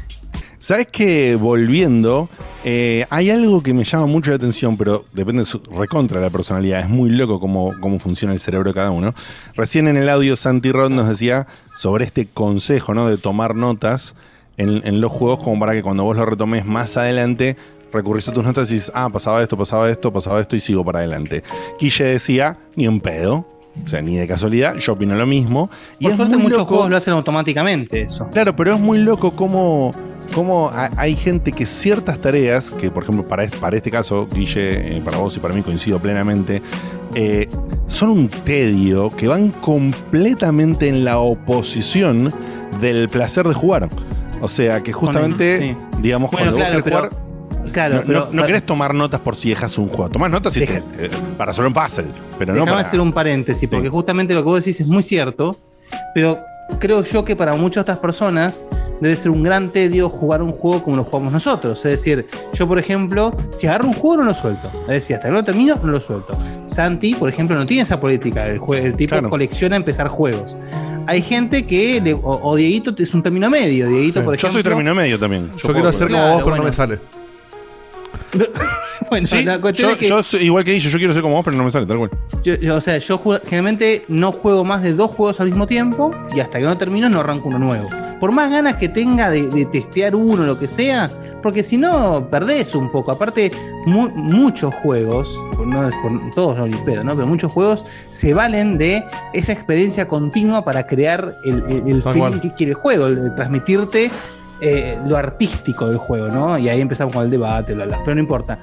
[0.61, 2.29] ¿Sabes que volviendo,
[2.65, 6.31] eh, hay algo que me llama mucho la atención, pero depende su- recontra de la
[6.31, 6.81] personalidad.
[6.81, 9.13] Es muy loco cómo, cómo funciona el cerebro de cada uno.
[9.55, 13.09] Recién en el audio Santi Rod nos decía sobre este consejo, ¿no?
[13.09, 14.17] De tomar notas
[14.57, 17.57] en, en los juegos como para que cuando vos lo retomes más adelante
[17.93, 20.85] recurrís a tus notas y dices, ah, pasaba esto, pasaba esto, pasaba esto y sigo
[20.85, 21.45] para adelante.
[21.79, 23.47] Quille decía, ni un pedo.
[23.85, 25.71] O sea, ni de casualidad, yo opino lo mismo.
[26.01, 28.29] Y Por es suerte muchos loco- juegos lo hacen automáticamente eso.
[28.33, 29.93] Claro, pero es muy loco cómo,
[30.35, 34.29] cómo ha- hay gente que ciertas tareas, que por ejemplo para, es- para este caso,
[34.33, 36.63] Guille, eh, para vos y para mí coincido plenamente,
[37.15, 37.49] eh,
[37.87, 42.33] son un tedio que van completamente en la oposición
[42.81, 43.89] del placer de jugar.
[44.41, 47.09] O sea, que justamente, digamos, Bueno, cuando claro, vos querés pero-
[47.59, 47.73] jugar...
[47.73, 50.11] claro, no, pero- no- no querés tomar notas por si dejas un juego.
[50.11, 52.07] Tomás notas y te- te- para solo un puzzle.
[52.39, 52.81] Pero no para...
[52.81, 55.57] hacer un paréntesis, porque justamente lo que vos decís es muy cierto,
[56.15, 56.39] pero
[56.79, 58.65] creo yo que para muchas otras personas
[59.01, 61.79] debe ser un gran tedio jugar un juego como lo jugamos nosotros.
[61.85, 64.71] Es decir, yo, por ejemplo, si agarro un juego no lo suelto.
[64.83, 66.37] Es decir, hasta que no lo termino, no lo suelto.
[66.67, 68.47] Santi, por ejemplo, no tiene esa política.
[68.47, 68.61] El,
[68.97, 70.57] tipo colecciona empezar juegos.
[71.07, 73.89] Hay gente que, le- o, o Dieguito es un término medio.
[73.89, 74.53] Dieguito, por Yo ejemplo.
[74.53, 75.51] soy término medio también.
[75.57, 76.99] Yo quiero hacer como vos, pero no me sale.
[79.11, 81.23] Bueno, Sí, la cuestión yo, es que- yo soy igual que Guille, yo quiero ser
[81.23, 82.11] como vos, pero no me sale, tal cual.
[82.43, 86.11] Yo, yo, o sea, yo generalmente no juego más de dos juegos al mismo tiempo
[86.35, 87.89] y hasta que no termino no arranco uno nuevo.
[88.21, 91.11] Por más ganas que tenga de, de testear uno, lo que sea,
[91.43, 93.13] porque si no, perdés un poco.
[93.13, 93.51] Aparte,
[93.87, 97.15] mu- muchos juegos, no es por todos no ni pedo, ¿no?
[97.15, 99.03] Pero muchos juegos se valen de
[99.33, 102.41] esa experiencia continua para crear el, el- feeling cual.
[102.41, 104.11] que quiere el juego, el de transmitirte
[104.61, 106.59] eh, lo artístico del juego, ¿no?
[106.59, 108.59] Y ahí empezamos con el debate, bla, bla, pero no importa.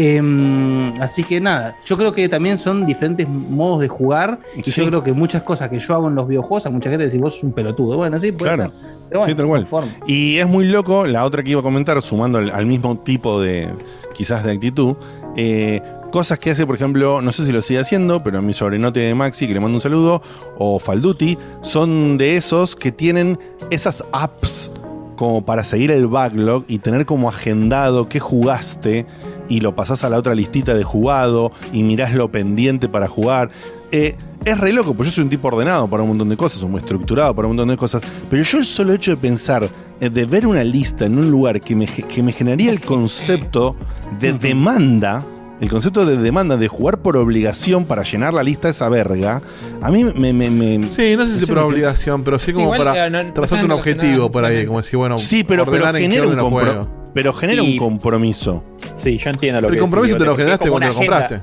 [0.00, 4.80] Em, así que nada, yo creo que también son diferentes modos de jugar y Sí.
[4.82, 7.20] yo creo que muchas cosas que yo hago en los videojuegos a mucha gente decir
[7.20, 7.96] vos sos un pelotudo.
[7.96, 8.70] Bueno, sí, puede Claro.
[8.70, 8.80] ser.
[9.08, 9.66] Pero bueno, sí, tal cual.
[9.66, 9.90] forma.
[10.06, 13.40] Y es muy loco, la otra que iba a comentar, sumando al, al mismo tipo
[13.40, 13.68] de,
[14.14, 14.94] quizás de actitud,
[15.36, 19.00] eh, cosas que hace, por ejemplo, no sé si lo sigue haciendo, pero mi sobrinote
[19.00, 20.22] de Maxi, que le mando un saludo,
[20.58, 23.36] o Falduti, son de esos que tienen
[23.70, 24.70] esas apps
[25.18, 29.04] como para seguir el backlog y tener como agendado qué jugaste
[29.48, 33.50] y lo pasás a la otra listita de jugado y mirás lo pendiente para jugar.
[33.90, 36.62] Eh, es re loco, pues yo soy un tipo ordenado para un montón de cosas,
[36.62, 38.00] muy estructurado para un montón de cosas,
[38.30, 39.68] pero yo el solo hecho de pensar,
[40.00, 43.74] eh, de ver una lista en un lugar que me, que me generaría el concepto
[44.20, 45.26] de demanda,
[45.60, 49.42] el concepto de demanda, de jugar por obligación para llenar la lista de esa verga,
[49.82, 50.32] a mí me...
[50.32, 53.22] me, me- Sí, no sé si por obligación, pero sí como Igual, para eh, no-
[53.24, 57.10] no trazarte un objetivo por ahí, como decir, bueno, Sí, pero, pero genera, un juego.
[57.14, 58.62] pero genera un compromiso.
[58.94, 61.40] Sí, yo entiendo lo El que compromiso decís, te lo generaste cuando lo compraste.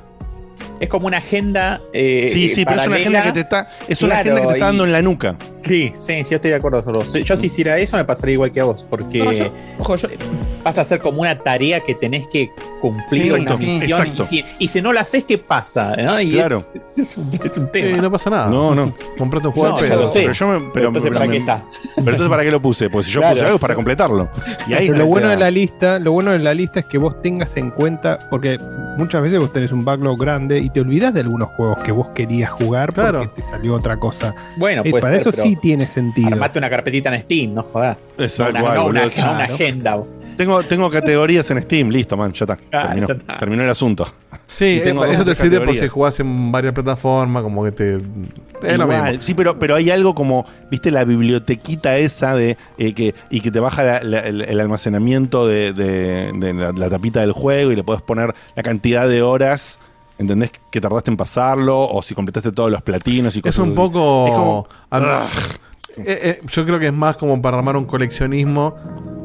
[0.78, 1.80] Es como una agenda.
[1.94, 4.52] eh, Sí, sí, pero es una agenda que te está, es una agenda que te
[4.54, 5.36] está y- dando en la nuca.
[5.66, 7.12] Sí, sí, sí, yo estoy de acuerdo vos.
[7.12, 10.08] Yo si hiciera eso me pasaría igual que a vos, porque No, yo- ojo, yo-
[10.64, 14.22] vas a hacer como una tarea que tenés que cumplir, Sí, una exacto, misión, exacto.
[14.24, 15.96] Y, si, y si no la haces, ¿qué pasa?
[15.96, 16.20] ¿no?
[16.20, 16.64] Y Claro.
[16.96, 17.96] Es, es un, es un tema.
[17.96, 18.48] Sí, no pasa nada.
[18.50, 18.94] No, no.
[19.18, 20.10] Comprate un juego No, al pedo.
[20.12, 21.64] Pero yo me- pero- entonces, ¿para me- qué está?
[21.96, 22.90] Pero entonces, ¿para qué lo puse?
[22.90, 23.34] Pues si yo Claro.
[23.34, 24.28] puse algo es para completarlo.
[24.68, 26.86] Y ahí Pero está lo bueno de la lista, lo bueno de la lista es
[26.86, 28.58] que vos tengas en cuenta, porque
[28.98, 32.08] muchas veces vos tenés un backlog grande y te olvidás de algunos juegos que vos
[32.14, 33.18] querías jugar Claro.
[33.20, 34.34] porque te salió otra cosa.
[34.56, 36.28] Bueno, Eh, puede para ser, eso pero sí tiene sentido.
[36.28, 37.96] Armate una carpetita en Steam, no jodas.
[38.18, 39.52] Exacto, una, no una- claro.
[39.54, 40.02] agenda.
[40.36, 42.58] Tengo, tengo categorías en Steam, listo, man, ya está.
[42.70, 43.38] Ah, terminó, ya está.
[43.38, 44.06] terminó el asunto.
[44.48, 47.94] Sí, tengo eh, eso te sirve por si jugás en varias plataformas, como que te.
[48.62, 49.22] Es lo Igual, mismo.
[49.22, 53.50] Sí, pero, pero hay algo como, viste, la bibliotequita esa de eh, que, y que
[53.50, 57.72] te baja la- la- el, el almacenamiento de, de- de la, la tapita del juego
[57.72, 59.80] y le puedes poner la cantidad de horas,
[60.18, 60.50] ¿entendés?
[60.70, 63.76] Que tardaste en pasarlo, o si completaste todos los platinos y Es cosas un así.
[63.76, 64.26] poco.
[64.26, 65.26] Es como- a-
[65.98, 68.74] Eh, eh, yo creo que es más como para armar un coleccionismo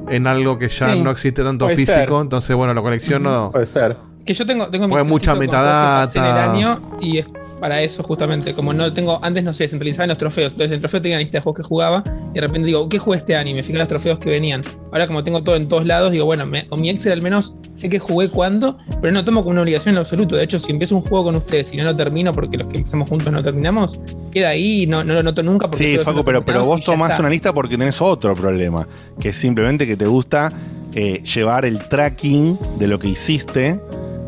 [0.08, 2.16] en algo que ya Sí, no existe tanto puede físico.
[2.16, 2.22] ser.
[2.22, 3.52] Entonces, bueno, lo colecciono.
[3.52, 3.98] Puede ser.
[4.26, 6.52] Que yo tengo, tengo mi mucha pasé en el metadata.
[6.54, 7.26] año y es
[7.62, 8.54] para eso justamente.
[8.54, 10.52] Como no tengo, antes no se descentralizaban los trofeos.
[10.52, 13.00] Entonces en el trofeo tenía lista de juegos que jugaba y de repente digo, ¿qué
[13.00, 13.52] jugué este año?
[13.52, 14.62] Y me fijé en los trofeos que venían.
[14.92, 17.56] Ahora como tengo todo en todos lados, digo, bueno, me- con mi Excel al menos
[17.76, 20.36] sé que jugué cuándo, pero no tomo como una obligación en absoluto.
[20.36, 22.78] De hecho, si empiezo un juego con ustedes y no lo termino porque los que
[22.78, 23.98] empezamos juntos no terminamos,
[24.32, 27.18] queda ahí y no, no lo noto nunca porque Sí, Facu, pero, pero vos tomás
[27.20, 28.88] una lista porque tenés otro problema,
[29.20, 30.52] que es simplemente que te gusta
[30.94, 33.80] eh, llevar el tracking de lo que hiciste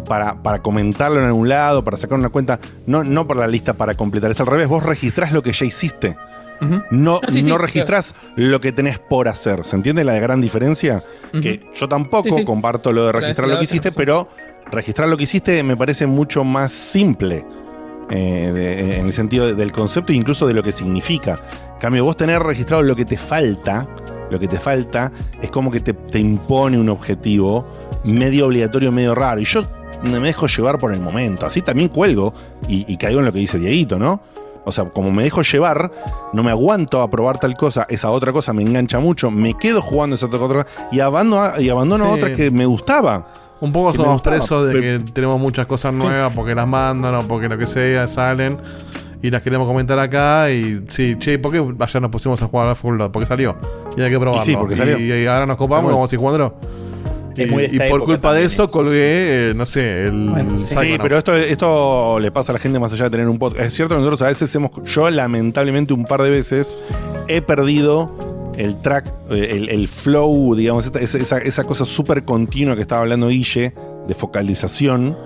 [0.03, 3.73] para, para comentarlo en algún lado, para sacar una cuenta, no, no por la lista
[3.73, 6.15] para completar, es al revés, vos registrás lo que ya hiciste.
[6.61, 9.65] No, No, sí, registrás lo que tenés por hacer.
[9.65, 11.03] ¿Se entiende la gran diferencia?
[11.33, 14.29] Que yo tampoco Sí, comparto lo de registrar lo que hiciste, pero
[14.71, 17.45] registrar lo que hiciste me parece mucho más simple.
[18.09, 21.39] eh, de- en el sentido de- del concepto e incluso de lo que significa.
[21.75, 23.87] En cambio, vos tener registrado lo que te falta,
[24.29, 25.09] lo que te falta
[25.41, 27.65] es como que te, te impone un objetivo
[28.11, 29.39] medio obligatorio, medio raro.
[29.39, 29.63] Y yo
[30.03, 31.45] me dejo llevar por el momento.
[31.45, 32.33] Así también cuelgo
[32.67, 34.21] y, y caigo en lo que dice Dieguito, ¿no?
[34.65, 35.91] O sea, como me dejo llevar,
[36.31, 39.81] no me aguanto a probar tal cosa, esa otra cosa me engancha mucho, me quedo
[39.81, 42.11] jugando esa otra cosa y abandono, y abandono Sí.
[42.11, 43.27] otra que me gustaba.
[43.59, 47.27] Un poco somos presos de pero- que tenemos muchas cosas nuevas porque las mandan o
[47.27, 48.57] porque lo que sea salen
[49.21, 52.67] y las queremos comentar acá y sí, che, ¿por qué ayer nos pusimos a jugar
[52.69, 52.99] a Full?
[53.11, 53.55] Porque salió
[53.97, 54.43] y hay que probarlo.
[54.43, 54.97] Y sí, porque salió.
[54.97, 55.95] Y, y ahora nos copamos Bueno.
[55.97, 56.55] como si jugándolo.
[57.35, 60.99] Es Y, muy por época culpa de eso colgué, eh, no sé, el Sí, Psychonauts.
[61.01, 63.65] pero esto, esto le pasa a la gente más allá de tener un podcast.
[63.67, 66.77] Es cierto que nosotros a veces hemos, yo lamentablemente un par de veces
[67.27, 72.75] he perdido el track, eh, el, el flow, digamos, esa, esa- esa cosa súper continua
[72.75, 73.73] que estaba hablando Guille,
[74.07, 75.17] de focalización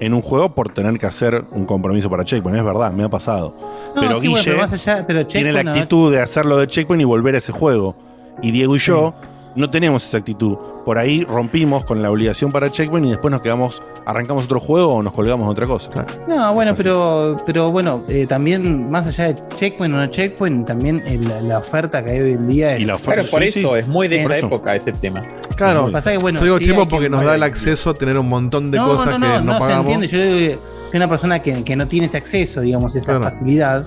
[0.00, 2.58] en un juego por tener que hacer un compromiso para Checkpoint.
[2.58, 3.54] Es verdad, me ha pasado.
[3.94, 6.66] No, pero sí, bueno, Guille pero más allá- pero tiene la actitud de hacerlo de
[6.66, 7.96] Checkpoint y volver a ese juego.
[8.42, 9.14] Y Diego y yo
[9.56, 10.56] no tenemos esa actitud.
[10.84, 14.94] Por ahí rompimos con la obligación para Checkpoint y después nos quedamos, arrancamos otro juego
[14.94, 15.90] o nos colgamos otra cosa.
[16.28, 21.02] No, bueno, pero, pero bueno, eh, también más allá de checkpoint o no checkpoint, también
[21.26, 22.84] la, la oferta que hay hoy en día es.
[22.84, 25.24] Claro, por eso es muy de esta época ese tema.
[25.56, 28.28] Claro, Pasa que, bueno, yo digo sí, porque nos da el acceso a tener un
[28.28, 29.92] montón de no, cosas no, no, que no, no se pagamos.
[29.92, 30.06] entiende.
[30.08, 33.86] Yo digo que una persona que, que no tiene ese acceso, digamos, esa facilidad,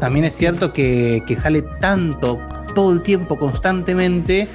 [0.00, 2.38] también es cierto que, que sale tanto
[2.74, 4.48] todo el tiempo, constantemente,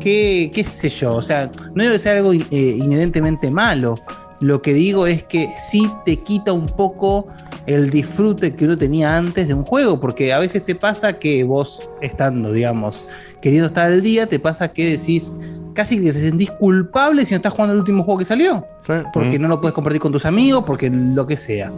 [0.00, 3.96] que, qué sé yo, o sea, no digo que sea algo eh, inherentemente malo.
[4.40, 7.28] Lo que digo es que sí te quita un poco
[7.66, 11.44] el disfrute que uno tenía antes de un juego, porque a veces te pasa que
[11.44, 13.04] vos, estando, digamos,
[13.40, 15.32] queriendo estar al día, te pasa que decís
[15.74, 18.66] casi que te sentís culpable si no estás jugando el último juego que salió.
[19.12, 19.42] Porque Mm.
[19.42, 21.72] no lo puedes compartir con tus amigos, porque lo que sea.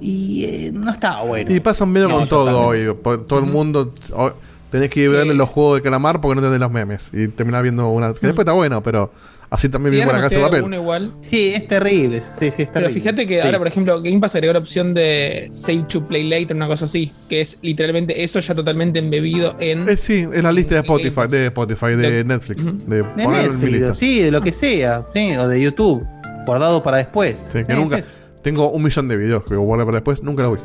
[0.00, 1.54] Y eh, no estaba bueno.
[1.54, 2.86] Y pasa medio No, con todo hoy.
[3.28, 4.32] Todo el mundo hoy
[4.72, 7.10] tenés que verle los juegos de calamar porque no tenés los memes.
[7.12, 8.12] Y terminás viendo una.
[8.12, 9.12] Que después está bueno, pero
[9.50, 10.74] así también viene por acá Fíjate su si hay papel.
[10.80, 11.12] igual.
[11.20, 12.20] Sí, es terrible.
[12.22, 13.46] Sí, sí, es Pero fíjate que Sí.
[13.46, 16.86] ahora, por ejemplo, Game Pass agregó la opción de Save to Play Later, una cosa
[16.86, 19.88] así, que es literalmente eso ya totalmente embebido en.
[19.88, 22.64] Eh, sí, es la lista de Spotify, de Spotify, de Netflix.
[22.88, 26.02] De, De en mi Netflix, sí, de lo que sea, sí, o de YouTube,
[26.46, 27.50] guardado para después.
[27.52, 27.98] Sí, que Sí, nunca.
[27.98, 28.18] es.
[28.42, 30.64] Tengo un millón de videos que guardé para después, nunca los vi.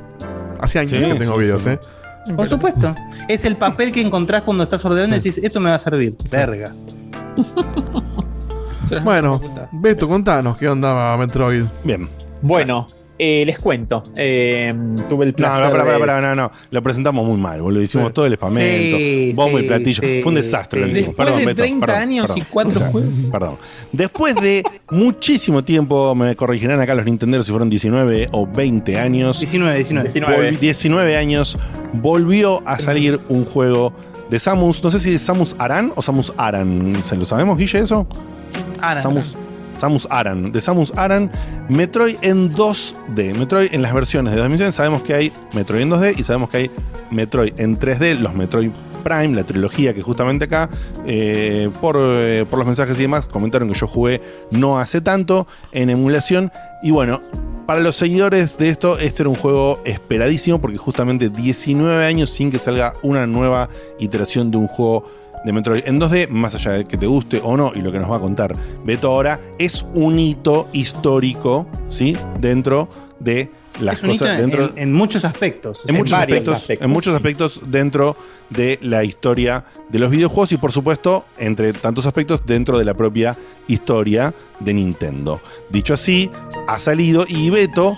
[0.59, 1.69] Hace años Sí, que tengo sí, videos, sí.
[1.69, 1.79] ¿eh?
[2.35, 2.95] Por supuesto.
[3.27, 6.15] Es el papel que encontrás cuando estás ordenando y decís, esto me va a servir.
[6.29, 6.73] Verga.
[9.03, 9.41] Bueno,
[9.73, 11.65] Beto, contanos qué onda Metroid.
[11.83, 12.07] Bien.
[12.41, 12.87] Bueno,
[13.19, 14.03] eh, les cuento.
[14.15, 14.73] Eh,
[15.09, 15.65] tuve el No, placer.
[15.65, 16.51] no, pará, pará, de- no, no.
[16.71, 17.81] Lo presentamos muy mal, boludo.
[17.81, 18.13] Hicimos Sí.
[18.13, 20.01] todo el espamento, Sí, bombo y sí, platillo.
[20.01, 21.07] sí, Fue un desastre lo hicimos.
[21.09, 22.37] Después Perdón, de Beto, 30 perdón, años perdón.
[22.37, 23.13] y 4 juegos.
[23.31, 23.55] Perdón.
[23.91, 29.39] Después de muchísimo tiempo, me corregirán acá los Nintenderos si fueron 19 o 20 años.
[29.39, 30.07] 19, 19.
[30.51, 31.57] Volvi- 19 años,
[31.93, 33.93] volvió a salir un juego
[34.29, 34.83] de Samus.
[34.83, 37.01] No sé si es Samus Aran o Samus Aran.
[37.01, 38.05] ¿Se lo sabemos, Guille, eso?
[38.81, 39.01] Aran.
[39.03, 39.37] Samus,
[39.77, 40.51] Samus Aran.
[40.51, 41.31] De Samus Aran,
[41.69, 43.33] Metroid en 2D.
[43.33, 46.57] Metroid en las versiones de 2000 sabemos que hay Metroid en 2D y sabemos que
[46.57, 46.71] hay
[47.11, 48.71] Metroid en 3D, los Metroid
[49.03, 50.69] Prime, la trilogía que justamente acá,
[51.05, 54.21] eh, por, eh, por los mensajes y demás, comentaron que yo jugué
[54.51, 56.51] no hace tanto en emulación.
[56.83, 57.21] Y bueno,
[57.65, 62.49] para los seguidores de esto, este era un juego esperadísimo porque justamente 19 años sin
[62.49, 65.03] que salga una nueva iteración de un juego
[65.45, 67.99] de Metroid en 2D, más allá de que te guste o no, y lo que
[67.99, 72.17] nos va a contar Beto ahora, es un hito histórico, ¿sí?
[72.39, 72.89] Dentro
[73.19, 73.49] de
[73.79, 74.29] las cosas.
[74.29, 75.83] en, dentro, en- en muchos aspectos.
[75.87, 78.15] en muchos aspectos, en muchos aspectos dentro
[78.49, 82.95] de la historia de los videojuegos y por supuesto, entre tantos aspectos, dentro de la
[82.95, 83.37] propia
[83.67, 85.39] historia de Nintendo.
[85.69, 86.31] Dicho así,
[86.67, 87.95] ha salido y Beto,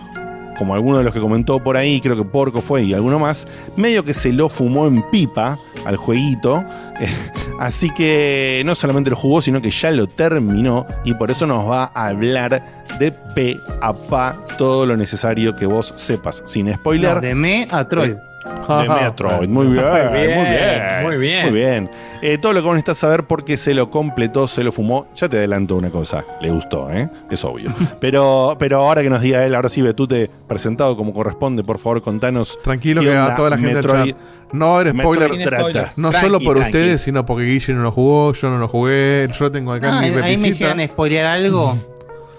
[0.60, 3.48] como alguno de los que comentó por ahí, creo que Porco fue y alguno más,
[3.78, 6.66] medio que se lo fumó en pipa al jueguito.
[7.60, 11.68] Así que no solamente lo jugó, sino que ya lo terminó y por eso nos
[11.68, 12.62] va a hablar
[13.00, 17.16] de pe a pa todo lo necesario que vos sepas, sin spoiler.
[17.16, 18.18] No, de me a Troy.
[18.50, 21.44] De Metroid, muy bien, Muy muy bien, bien, muy bien.
[21.46, 21.92] Muy bien.
[22.22, 25.08] Eh, todo lo que vos necesitas saber porque se lo completó, se lo fumó.
[25.16, 27.10] Ya te adelanto una cosa, le gustó, ¿eh?
[27.32, 27.74] Es obvio.
[28.02, 32.02] pero, pero ahora que nos diga él, ahora sí, Betute, presentado como corresponde, por favor,
[32.02, 32.60] contanos.
[32.62, 34.18] Tranquilo que a toda la gente del chat.
[34.52, 35.32] No va a haber spoiler.
[35.98, 36.78] No Tranqui, solo por tranqui.
[36.78, 40.00] ustedes, sino porque Guille no lo jugó, yo no lo jugué, yo lo tengo acá
[40.00, 41.78] Ah, en mi ahí me hicieron spoilear algo.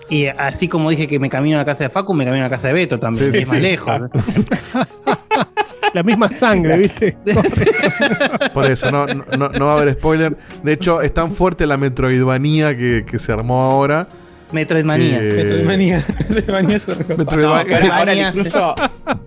[0.09, 2.48] Y así como dije que me camino a la casa de Facu, me camino a
[2.48, 3.62] la casa de Beto también, Sí, que es más sí.
[3.62, 4.01] lejos.
[5.95, 7.17] La misma sangre, ¿viste?
[8.55, 10.37] Por eso, no, no, no va a haber spoiler.
[10.62, 14.09] De hecho, es tan fuerte la Metroidvanía que, que se armó ahora
[14.53, 15.19] Metroidmanía.
[15.21, 16.05] que- Metroidmanía.
[16.29, 17.17] Metroidmanía es otro.
[17.17, 17.43] Metroidmanía.
[17.43, 18.75] No, ahora Metroidvania, incluso,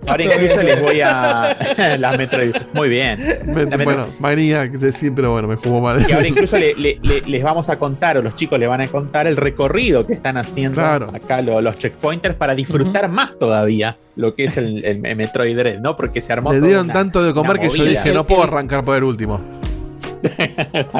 [0.07, 1.57] ahora incluso les voy a.
[1.99, 2.55] las Metroid.
[2.73, 3.19] Muy bien.
[3.45, 6.05] Me- La Metro- bueno, manía, que decir, pero bueno, me jugó mal.
[6.05, 8.81] que ahora incluso le- le- le- les vamos a contar, o los chicos les van
[8.81, 11.09] a contar el recorrido que están haciendo Claro.
[11.13, 15.57] acá lo- los checkpointers para disfrutar más todavía lo que es el, el- el Metroid
[15.57, 15.95] Dread, ¿no?
[15.95, 18.83] Porque se armó Le dieron una- tanto de comer que yo dije, no puedo arrancar
[18.83, 19.41] por el último.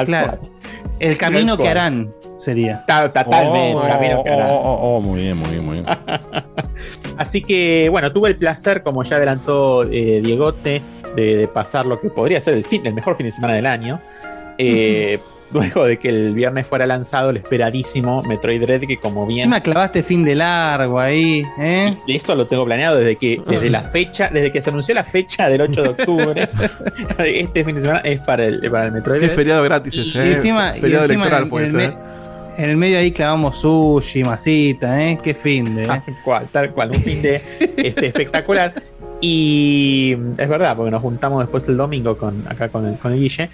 [0.04, 0.38] Claro.
[1.04, 1.12] Cual.
[1.12, 2.84] El camino que harán sería.
[2.86, 4.48] Ta- Totalmente, Oh, camino que oh, harán.
[4.50, 5.86] oh, oh, oh, muy bien, muy bien, muy bien.
[7.16, 10.82] Así que, bueno, tuve el placer, como ya adelantó eh, Diegote,
[11.14, 13.66] de, de pasar lo que podría ser el, fin, el mejor fin de semana del
[13.66, 14.00] año.
[14.58, 15.18] Eh,
[15.54, 19.48] Luego de que el viernes fuera lanzado el esperadísimo Metroid Dread, que como bien.
[19.48, 21.94] Me clavaste fin de largo ahí, ¿eh?
[22.08, 25.04] Y eso lo tengo planeado desde que desde la fecha, desde que se anunció la
[25.04, 26.48] fecha del 8 de octubre.
[27.18, 29.36] este fin de semana es para el, para el Metroid Qué Dread.
[29.36, 30.32] feriado gratis ese, Y ¿eh?
[30.34, 31.94] encima, y Feriado encima electoral en, en el ¿eh?
[32.56, 35.18] en el medio ahí clavamos sushi, masita, ¿eh?
[35.22, 35.84] Qué fin de.
[35.84, 35.86] ¿eh?
[35.86, 37.40] Tal cual, tal cual, un fin de
[37.76, 38.74] este, espectacular.
[39.20, 43.20] Y es verdad, porque nos juntamos después el domingo con, acá con el, con el
[43.20, 43.50] Guille.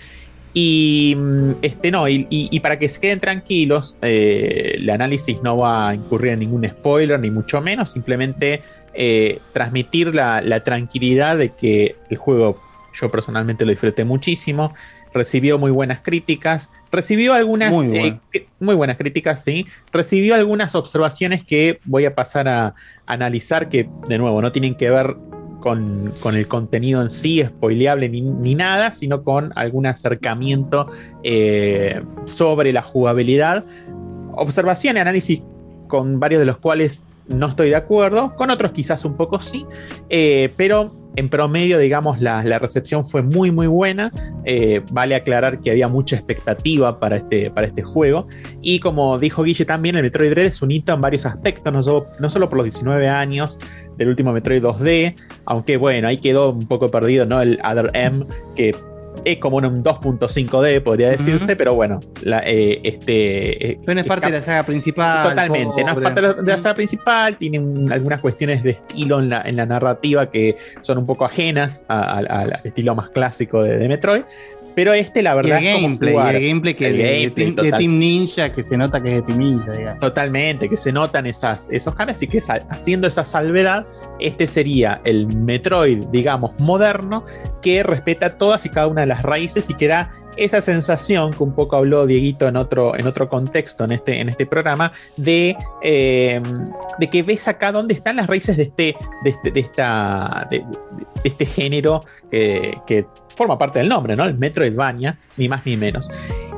[0.53, 5.41] Y mm, este no, y, y- y para que se queden tranquilos, eh, el análisis
[5.43, 8.63] no va a incurrir en ningún spoiler, ni mucho menos, simplemente
[8.95, 12.61] eh, transmitir la, la tranquilidad de que el juego
[12.93, 14.75] yo personalmente lo disfruté muchísimo,
[15.15, 21.45] recibió muy buenas críticas, recibió algunas Muy eh, muy buenas críticas, sí, recibió algunas observaciones
[21.45, 22.75] que voy a pasar a
[23.07, 25.17] analizar que de nuevo no tienen que ver
[25.61, 30.89] con, el contenido en sí, spoileable ni, ni nada, sino con algún acercamiento
[31.23, 33.65] eh, sobre la jugabilidad.
[34.35, 35.43] Observación y análisis
[35.87, 39.65] con varios de los cuales no estoy de acuerdo, con otros quizás un poco sí,
[40.09, 44.13] eh, pero en promedio, digamos, la, recepción fue muy, muy buena.
[44.45, 48.29] Eh, vale aclarar que había mucha expectativa para este, para este juego.
[48.61, 51.83] Y como dijo Guille también, el Metroid Dread es un hito en varios aspectos, no
[51.83, 53.59] solo, no solo por los 19 años
[53.97, 55.15] del último Metroid 2D,
[55.45, 57.41] aunque bueno, ahí quedó un poco perdido, ¿no?
[57.43, 58.25] El Other M,
[58.57, 58.75] que
[59.25, 63.71] es como un 2.5D, podría decirse, pero bueno, la, eh, este...
[63.73, 65.29] eh, Pero no es parte de la saga principal.
[65.31, 68.71] Totalmente, no es parte de la, de la saga principal, tiene un- algunas cuestiones de
[68.71, 73.63] estilo en la, en la narrativa que son un poco ajenas al estilo más clásico
[73.63, 74.23] de, de Metroid,
[74.75, 77.03] pero este la Y verdad el es como gameplay, y el gameplay que El de,
[77.03, 77.79] gameplay, Team, de total.
[77.79, 80.01] Team Ninja, que se nota que es de Team Ninja, digamos.
[80.01, 83.87] Totalmente, que se notan esas, esos cambios y que haciendo esa salvedad,
[84.19, 87.25] este sería el Metroid, digamos, moderno,
[87.63, 91.43] que respeta todas y cada una de las raíces y que da esa sensación que
[91.43, 95.57] un poco habló Dieguito en otro, en otro contexto en este, en este programa, de,
[95.83, 96.41] eh,
[96.99, 100.59] de que ves acá dónde están las raíces de este, de este, de esta, de,
[100.61, 100.67] de
[101.25, 104.25] este género que, que forma parte del nombre, ¿no?
[104.25, 106.11] El Metroidvania, ni más ni menos.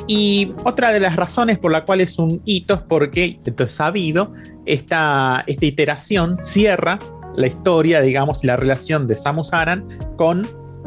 [0.08, 3.72] Y otra de las razones por la cual es un hito es porque, esto es
[3.72, 4.32] sabido,
[4.66, 6.98] esta, esta iteración cierra
[7.36, 9.86] la historia, digamos, la relación de Samus Aran
[10.16, 10.46] con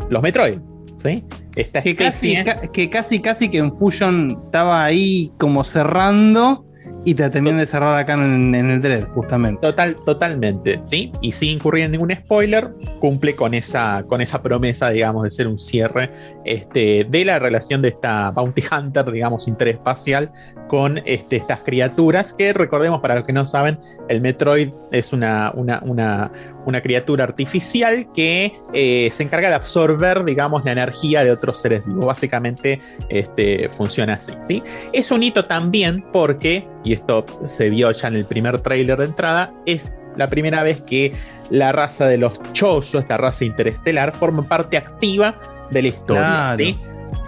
[0.09, 0.59] los Metroid.
[0.97, 1.23] ¿sí?
[1.55, 6.65] Esta Que casi, ca- que casi, casi que en Fusion estaba ahí como cerrando
[7.05, 9.61] y te terminan de cerrar acá en, en el Dread, justamente.
[9.61, 11.11] Total, totalmente, ¿sí?
[11.21, 15.47] Y sin incurrir en ningún spoiler, cumple con esa, con esa promesa, digamos, de ser
[15.47, 16.11] un cierre
[16.43, 20.31] este, de la relación de esta Bounty Hunter, digamos, interespacial,
[20.67, 23.79] con este, estas criaturas que, recordemos, para los que no saben,
[24.09, 26.31] el Metroid es una, una, una,
[26.65, 31.85] una criatura artificial que eh, se encarga de absorber, digamos, la energía de otros seres
[31.85, 32.05] vivos.
[32.05, 32.79] Básicamente
[33.09, 34.63] este, funciona así, ¿sí?
[34.91, 39.05] Es un hito también porque, y esto se vio ya en el primer tráiler de
[39.05, 41.11] entrada, es la primera vez que
[41.49, 45.37] la raza de los Chozo, esta raza interestelar, forma parte activa
[45.71, 46.23] de la historia.
[46.23, 46.79] Claro, ¿sí?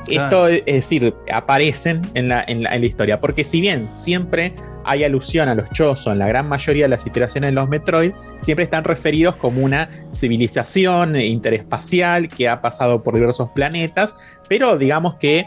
[0.05, 0.23] claro.
[0.23, 4.53] Esto es decir, aparecen en la, en la- en la historia, porque si bien siempre
[4.85, 8.13] hay alusión a los Chozo en la gran mayoría de las iteraciones de los Metroid,
[8.39, 14.15] siempre están referidos como una civilización interespacial que ha pasado por diversos planetas,
[14.47, 15.45] pero digamos Que,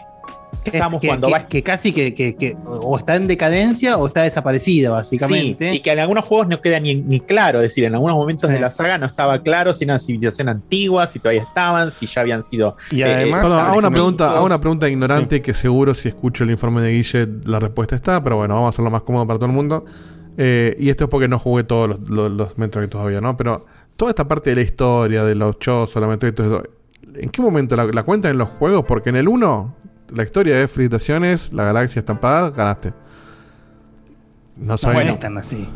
[0.72, 4.06] Samus que- cuando que- va que casi que, que- que o está en decadencia o
[4.06, 5.70] está desaparecida, básicamente.
[5.70, 8.16] Sí, y que en algunos juegos no queda ni, ni claro, es decir, en algunos
[8.16, 11.90] momentos de la saga no estaba claro si era una civilización antigua, si todavía estaban,
[11.90, 12.76] si ya habían sido.
[12.90, 16.08] Y eh, además- Perdón, hago una eh, pregunta, hago una pregunta ignorante que seguro si
[16.08, 19.26] escucho el informe de Guille la respuesta está, pero bueno, vamos a hacerlo más cómodo
[19.26, 19.84] para todo el mundo.
[20.36, 23.36] Eh, y esto es porque no jugué todos los, los, los Metroid todavía, ¿no?
[23.36, 23.66] Pero
[23.96, 26.62] toda esta parte de la historia, de los chozos, la Metroid y todo eso,
[27.14, 28.84] ¿en qué momento la, la cuentan en los juegos?
[28.86, 29.74] Porque en el 1,
[30.12, 32.92] la historia es felicitaciones, la galaxia estampada, ganaste.
[34.56, 35.04] No No, sabemos.
[35.06, 35.68] no es tan así.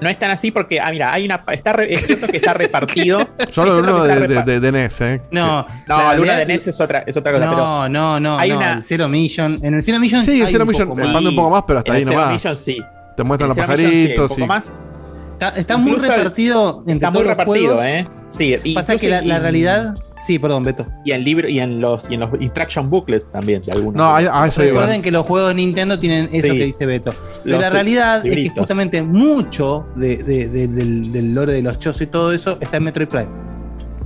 [0.00, 1.42] No es tan así porque, ah, mira, hay una.
[1.52, 3.18] Está re- es cierto que está repartido.
[3.50, 5.22] Yo hablo Es de cierto uno de, de, de- de NES, ¿eh?
[5.30, 7.88] No, No, la Luna de NES es otra, es otra cosa, no, pero.
[7.88, 9.58] no, no, hay no, una- el Zero Mission.
[9.62, 11.08] En el Zero Mission Sí, el Zero un Mission poco me más.
[11.12, 12.32] expande un poco más, pero hasta en ahí el Zero nomás.
[12.34, 12.82] Mission sí.
[13.16, 14.28] Te muestran los El Zero Mission, sí, un pajaritos.
[14.28, 14.74] poco más.
[15.32, 17.82] Está, está muy el- repartido entre Está muy repartido.
[17.84, 18.08] ¿eh?
[18.26, 19.94] Sí, Pasa que la, la en- realidad.
[20.20, 20.86] Sí, perdón, Beto.
[21.04, 23.96] Y en libro y en los y en los instruction booklets también de algunos.
[23.96, 24.70] No, eso iba.
[24.80, 26.58] Recuerden que los juegos de Nintendo tienen eso Sí.
[26.58, 27.10] que dice Beto.
[27.44, 31.78] Pero la realidad es que justamente mucho de- de- de- del, del lore de los
[31.78, 33.28] chozos y todo eso está en Metroid Prime.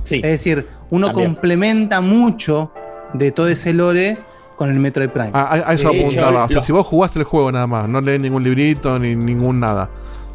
[0.03, 0.15] Sí.
[0.17, 1.29] Es decir, uno También.
[1.33, 2.71] complementa mucho
[3.13, 4.17] de todo ese lore
[4.57, 5.31] con el Metroid Prime.
[5.33, 6.45] A, a- a eso hecho, apuntaba.
[6.45, 9.15] O sea, lo- si vos jugaste el juego nada más, no lees ningún librito ni
[9.15, 9.89] ningún nada.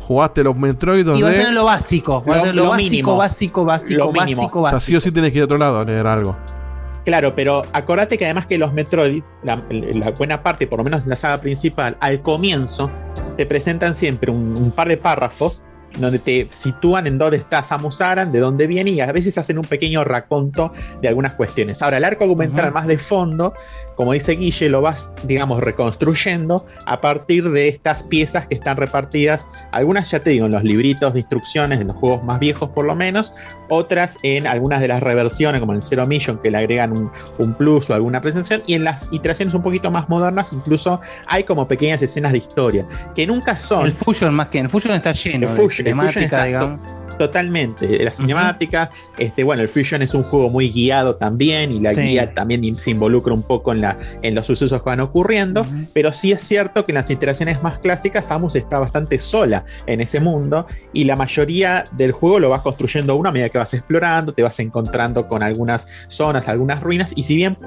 [0.06, 1.18] Jugaste los Metroid 2D.
[1.18, 3.16] Y va a tener lo básico, va a Lo- tener lo, lo básico, mínimo.
[3.16, 4.42] básico, básico, Lo mínimo.
[4.42, 4.80] básico, O sea, básico.
[4.86, 6.36] sí o sí tenés que ir a otro lado a leer algo.
[7.04, 11.04] Claro, pero acordate que además que los Metroid, la, la buena parte, por lo menos
[11.04, 12.90] en la saga principal, al comienzo
[13.36, 15.62] te presentan siempre un, un par de párrafos
[15.98, 19.56] donde te sitúan en dónde está Samus Aran, de dónde viene y a veces hacen
[19.56, 21.80] un pequeño raconto de algunas cuestiones.
[21.80, 23.54] Ahora, el arco argumental más de fondo,
[23.96, 29.46] como dice Guille, lo vas, digamos, reconstruyendo a partir de estas piezas que están repartidas,
[29.72, 32.84] algunas ya te digo, en los libritos de instrucciones, en los juegos más viejos por
[32.84, 33.32] lo menos,
[33.68, 37.10] otras en algunas de las reversiones, como en el Zero Mission, que le agregan un,
[37.38, 41.44] un plus o alguna presentación, y en las iteraciones un poquito más modernas, incluso hay
[41.44, 43.86] como pequeñas escenas de historia, que nunca son...
[43.86, 46.95] El Fusion más que el Fusion está lleno El de Fusion- digamos.
[47.18, 51.80] To- Totalmente, la cinemática, este, bueno, el Fusion es un juego muy guiado también y
[51.80, 52.00] la Sí.
[52.02, 56.12] guía también se involucra un poco en, la, en los sucesos que van ocurriendo, pero
[56.14, 60.18] sí es cierto que en las iteraciones más clásicas Samus está bastante sola en ese
[60.20, 64.32] mundo y la mayoría del juego lo vas construyendo uno a medida que vas explorando,
[64.32, 67.58] te vas encontrando con algunas zonas, algunas ruinas y si bien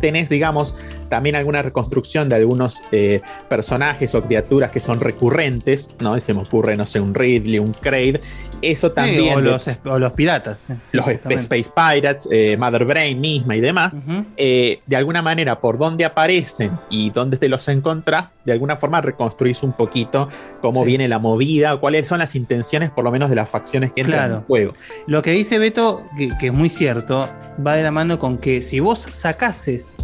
[0.00, 0.76] tenés, digamos,
[1.08, 6.18] también alguna reconstrucción de algunos eh, personajes o criaturas que son recurrentes, ¿no?
[6.20, 8.18] Se me ocurre, no sé, un Ridley, un Kraid.
[8.62, 9.34] Eso también.
[9.34, 10.70] o, de- los, o los piratas.
[10.70, 11.06] eh, sí, los.
[11.08, 13.98] Space Pirates, eh, Mother Brain misma y demás,
[14.36, 19.00] eh, de alguna manera, por dónde aparecen y dónde te los encontrás, de alguna forma
[19.00, 20.28] reconstruís un poquito
[20.60, 20.86] cómo Sí.
[20.86, 24.18] viene la movida, cuáles son las intenciones, por lo menos, de las facciones que entran
[24.20, 24.40] en Claro.
[24.40, 24.72] el juego.
[25.06, 27.28] Lo que dice Beto, que, que es muy cierto,
[27.64, 29.98] va de la mano con que si vos sacases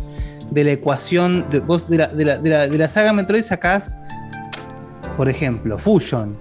[0.53, 3.43] de la ecuación, de, vos de la, de la- de la- de la saga Metroid
[3.43, 3.99] sacás,
[5.16, 6.37] por ejemplo, Fusion,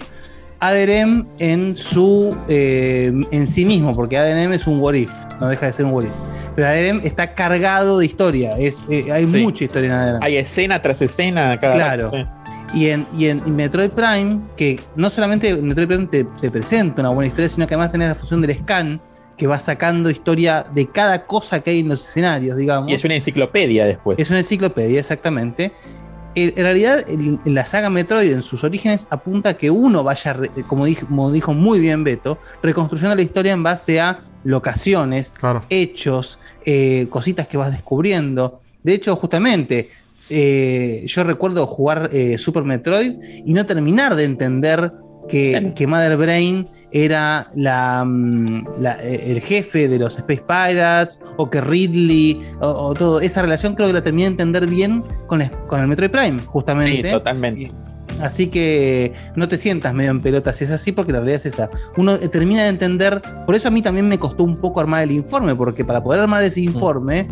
[0.60, 5.66] ADRM en su eh, en sí mismo, porque ADRM es un what if, no deja
[5.68, 6.12] de ser un what if.
[6.56, 9.40] Pero ADRM está cargado de historia, es, eh, hay Sí.
[9.42, 10.20] mucha historia en ADRM.
[10.24, 12.12] Hay escena tras escena cada Claro.
[12.12, 12.30] rato.
[12.74, 17.02] Y en, y en y Metroid Prime, que no solamente Metroid Prime te, te presenta
[17.02, 19.02] una buena historia, sino que además tenés la función del scan,
[19.38, 22.92] que va sacando historia de cada cosa que hay en los escenarios, digamos.
[22.92, 24.20] Y es una enciclopedia después.
[24.20, 25.72] Es una enciclopedia, exactamente.
[26.36, 30.04] En, en realidad, en, en la saga Metroid, en sus orígenes, apunta a que uno
[30.04, 34.20] vaya, re- como, dijo, como dijo muy bien Beto, reconstruyendo la historia en base a
[34.44, 35.34] locaciones,
[35.70, 38.60] hechos, eh, cositas que vas descubriendo.
[38.84, 39.90] De hecho, justamente,
[40.30, 43.12] eh, yo recuerdo jugar eh, Super Metroid
[43.46, 44.92] y no terminar de entender
[45.30, 51.20] que, que Mother Brain era la, mm, la- eh, el jefe de los Space Pirates
[51.38, 53.22] o que Ridley o, o todo.
[53.22, 56.40] Esa relación creo que la terminé de entender bien con, el- con el Metroid Prime,
[56.46, 57.04] justamente.
[57.08, 57.72] Sí, totalmente.
[58.22, 61.46] Así que no te sientas medio en pelota si es así, porque la realidad es
[61.48, 61.70] esa.
[61.98, 65.04] Uno eh, termina de entender, por eso a mí también me costó un poco armar
[65.04, 67.30] el informe, porque para poder armar ese informe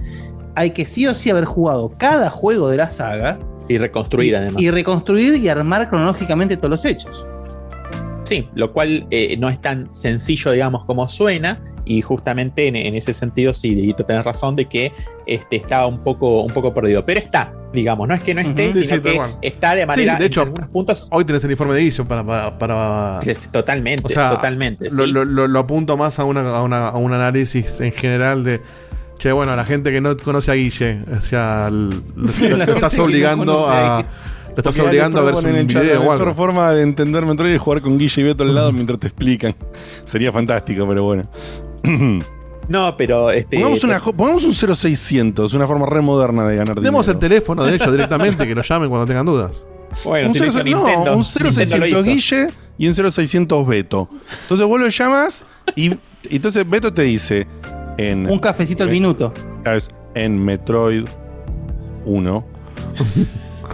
[0.56, 3.38] hay que sí o sí haber jugado cada juego de la saga
[3.68, 4.62] Y reconstruir además.
[4.62, 7.26] y reconstruir y armar cronológicamente todos los hechos.
[8.30, 11.60] Sí, lo cual eh, no es tan sencillo, digamos, como suena.
[11.86, 14.92] Y justamente en, en ese sentido, sí, Dieguito, tenés razón de que
[15.26, 17.04] este, estaba un poco, un poco perdido.
[17.04, 19.88] Pero está, digamos, no es que no esté, Sí, sino sí, que está de Sí,
[19.88, 20.16] manera.
[20.18, 21.08] de hecho, en algunos puntos.
[21.10, 22.24] hoy tenés el informe de Edition para.
[22.24, 23.20] para, para-
[23.52, 24.90] totalmente, o sea, totalmente.
[24.92, 25.12] Lo, sí.
[25.12, 28.62] lo- lo- lo apunto más a, una, a, una- a un análisis en general de.
[29.18, 31.70] Che, bueno, la gente que no conoce a Guille, o sea,
[32.28, 34.06] Sí, lo, estás no obligando conoce a a.
[34.50, 37.26] Lo estás Porque obligando a ver un en el video La mejor forma de entender
[37.26, 39.56] Metroid es jugar con Guille y Beto al lado mientras te explican.
[40.06, 41.30] Sería fantástico, pero bueno.
[42.68, 43.58] No, pero este.
[43.58, 47.18] Pongamos, una, jo- pongamos un 0600, una forma re moderna de ganar Tenemos dinero.
[47.18, 49.64] el teléfono de ellos directamente, que lo llamen cuando tengan dudas.
[50.06, 52.04] Bueno, un, si lo hizo 0600 no, Nintendo, un Nintendo lo 0600 hizo.
[52.04, 52.48] Guille
[52.78, 54.08] y un 0600 Beto.
[54.44, 55.46] Entonces vos lo llamas
[55.76, 57.48] y, y entonces Beto te dice
[57.98, 59.34] en Un cafecito al minuto.
[60.14, 61.06] en Metroid
[62.06, 62.46] 1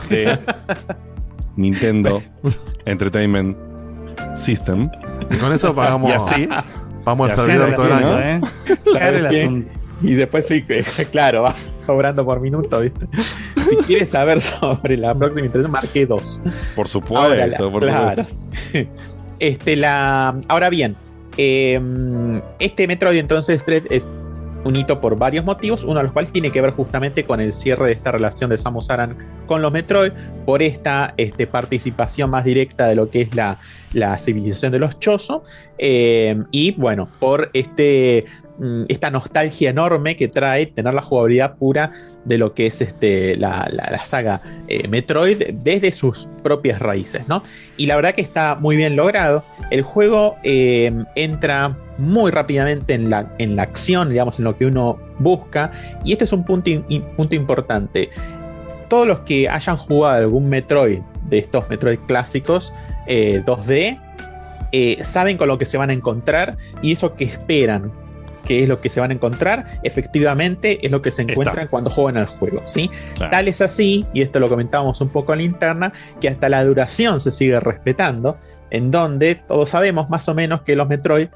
[0.10, 0.38] de
[1.56, 2.22] Nintendo
[2.86, 3.58] Entertainment
[4.36, 4.90] System.
[5.32, 6.50] Y con eso pagamos- Y así.
[7.04, 8.42] Vamos al servidor todo el año, ¿eh?
[8.92, 9.42] ¿Sabes el qué?
[9.44, 9.72] asunto.
[10.02, 10.62] Y después sí,
[11.12, 13.08] claro, va cobrando por minuto, ¿viste?
[13.70, 16.42] Si quieres saber sobre la próxima interacción, marqué dos.
[16.76, 18.26] Por supuesto, Ahora, la- por claro.
[18.28, 18.92] supuesto.
[19.40, 20.96] Este, la, ahora bien,
[21.38, 21.80] eh,
[22.60, 24.10] este Metroid entonces es
[24.66, 27.54] un hito por varios motivos, uno de los cuales tiene que ver justamente con el
[27.54, 30.12] cierre de esta relación de Samus Aran con los Metroid,
[30.46, 33.60] por esta este, participación más directa de lo que es la,
[34.18, 35.44] civilización de los Chozo,
[35.78, 38.26] eh, y bueno, por este,
[38.58, 41.92] mm, esta nostalgia enorme que trae tener la jugabilidad pura
[42.26, 47.44] de lo que es este, la saga eh, Metroid desde sus propias raíces, ¿no?
[47.78, 49.46] Y la verdad que está muy bien logrado.
[49.70, 54.66] El juego eh, entra muy rápidamente en la, en la acción, digamos, en lo que
[54.66, 55.72] uno busca.
[56.04, 58.10] Y este es un punto, in- punto importante.
[58.90, 61.00] Todos los que hayan jugado algún Metroid
[61.30, 62.72] de estos Metroid clásicos
[63.08, 64.00] eh, 2D
[64.72, 67.92] eh, saben con lo que se van a encontrar y eso que esperan
[68.46, 71.90] que es lo que se van a encontrar, efectivamente es lo que se encuentran cuando
[71.90, 72.92] juegan al juego, ¿sí?
[73.32, 76.64] Tal es así, y esto lo comentábamos un poco en la interna, que hasta la
[76.64, 78.36] duración se sigue respetando,
[78.70, 81.30] en donde todos sabemos más o menos que los Metroid,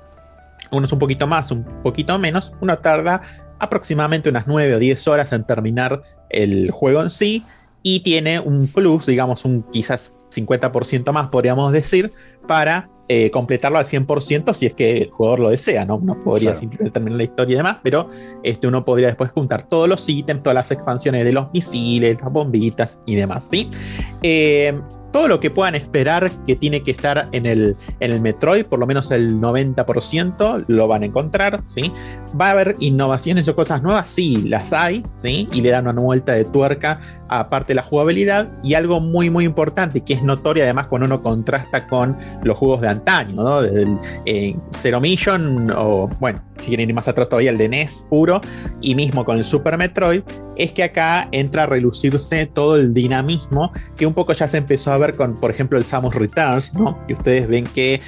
[0.71, 3.21] unos un poquito más, un poquito menos, uno tarda
[3.59, 7.43] aproximadamente unas 9 o 10 horas en terminar el juego en sí,
[7.81, 12.11] y tiene un plus, digamos un quizás 50% más, podríamos decir,
[12.47, 15.99] para eh, completarlo al 100% si es que el jugador lo desea, ¿no?
[15.99, 16.59] No podría Claro.
[16.59, 18.07] simplemente terminar la historia y demás, pero
[18.43, 22.31] este, uno podría después juntar todos los ítems, todas las expansiones de los misiles, las
[22.31, 23.67] bombitas y demás, ¿sí?
[24.21, 24.79] Eh,
[25.11, 28.79] todo lo que puedan esperar que tiene que estar en el, en el Metroid, por
[28.79, 31.91] lo menos el 90% lo van a encontrar, ¿sí?
[32.39, 34.09] ¿Va a haber innovaciones o cosas nuevas?
[34.09, 35.47] Sí, las hay, ¿sí?
[35.51, 39.45] Y le dan una vuelta de tuerca aparte de la jugabilidad y algo muy muy
[39.45, 43.61] importante que es notorio además cuando uno contrasta con los juegos de antaño, ¿no?
[43.61, 47.69] Desde el eh, Zero Mission o bueno, si quieren ir más atrás todavía el de
[47.69, 48.41] NES puro
[48.81, 50.21] y mismo con el Super Metroid,
[50.55, 54.91] es que acá entra a relucirse todo el dinamismo que un poco ya se empezó
[54.91, 56.97] a ver con, por ejemplo, el Samus Returns, ¿no?
[57.07, 58.01] Que ustedes ven que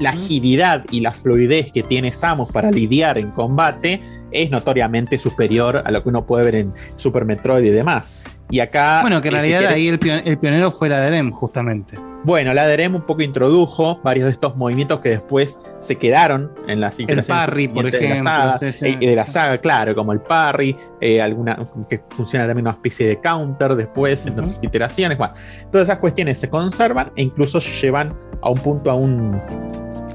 [0.00, 4.00] la agilidad y la fluidez que tiene Samus para lidiar en combate
[4.30, 8.16] es notoriamente superior a lo que uno puede ver en Super Metroid y demás.
[8.50, 9.00] Y acá.
[9.02, 11.98] Bueno, que en eh, realidad ahí el, pion- el pionero fue la DEM, justamente.
[12.22, 16.80] Bueno, la DRM un poco introdujo varios de estos movimientos que después se quedaron en
[16.80, 20.20] las iteraciones parry, por ejemplo, de la saga, eh, de la saga, claro, como el
[20.20, 21.56] parry, eh, alguna
[21.88, 25.16] que funciona también una especie de counter después en otras iteraciones.
[25.18, 25.34] Bueno,
[25.70, 29.40] todas esas cuestiones se conservan e incluso llevan a un punto a un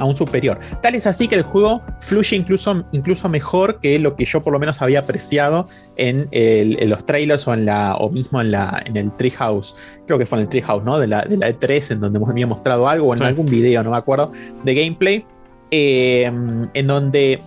[0.01, 0.59] a un superior.
[0.81, 4.51] Tal es así que el juego fluye incluso, incluso mejor que lo que yo por
[4.51, 8.51] lo menos había apreciado en, el- en los trailers o en la o mismo en
[8.51, 9.75] la en el Treehouse.
[10.07, 10.97] Creo que fue en el Treehouse, ¿no?
[10.99, 13.25] De la, de la E3 en donde me había mostrado algo o en Sí.
[13.25, 14.31] algún video, no me acuerdo,
[14.63, 15.25] de gameplay.
[15.73, 16.25] eh,
[16.73, 17.39] en donde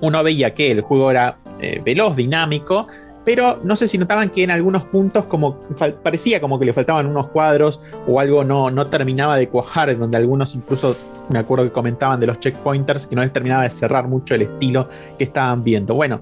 [0.00, 2.86] uno veía que el juego era eh, veloz, dinámico,
[3.24, 5.58] pero no sé si notaban que en algunos puntos como
[6.02, 10.00] parecía como que le faltaban unos cuadros o algo no, no terminaba de cuajar, en
[10.00, 10.96] donde algunos incluso
[11.30, 14.42] me acuerdo que comentaban de los checkpointers que no les terminaba de cerrar mucho el
[14.42, 15.94] estilo que estaban viendo.
[15.94, 16.20] Bueno,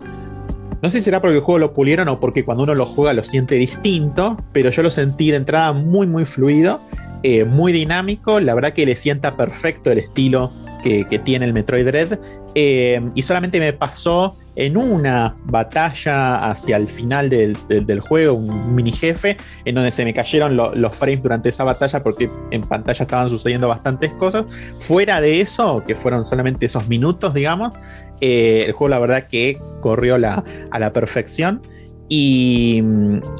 [0.83, 3.13] no sé si será porque el juego lo pulieron o porque cuando uno lo juega
[3.13, 6.81] lo siente distinto, pero yo lo sentí de entrada muy, muy fluido,
[7.23, 8.41] eh, muy dinámico.
[8.41, 12.19] La verdad que le sienta perfecto el estilo que, que tiene el Metroid Dread.
[12.55, 18.35] eh, y solamente me pasó en una batalla hacia el final del, del- del juego,
[18.35, 22.31] un mini jefe, en donde se me cayeron lo- los frames durante esa batalla porque
[22.51, 24.45] en pantalla estaban sucediendo bastantes cosas.
[24.81, 27.75] Fuera de eso, que fueron solamente esos minutos, digamos,
[28.21, 31.63] eh, el juego la verdad que corrió la, a la perfección
[32.11, 32.83] y,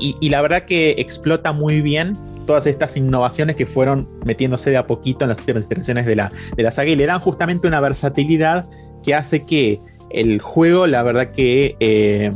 [0.01, 2.15] y- y la verdad que explota muy bien
[2.47, 6.31] todas estas innovaciones que fueron metiéndose de a poquito en las últimas iteraciones de la,
[6.57, 8.67] de la saga y le dan justamente una versatilidad
[9.03, 12.31] que hace que el juego, la verdad que eh,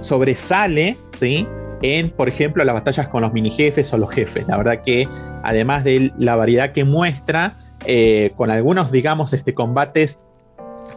[0.00, 1.46] sobresale, ¿sí?
[1.82, 4.46] En, por ejemplo, las batallas con los mini jefes o los jefes.
[4.48, 5.08] La verdad que,
[5.42, 10.20] además de la variedad que muestra, eh, con algunos, digamos, este, combates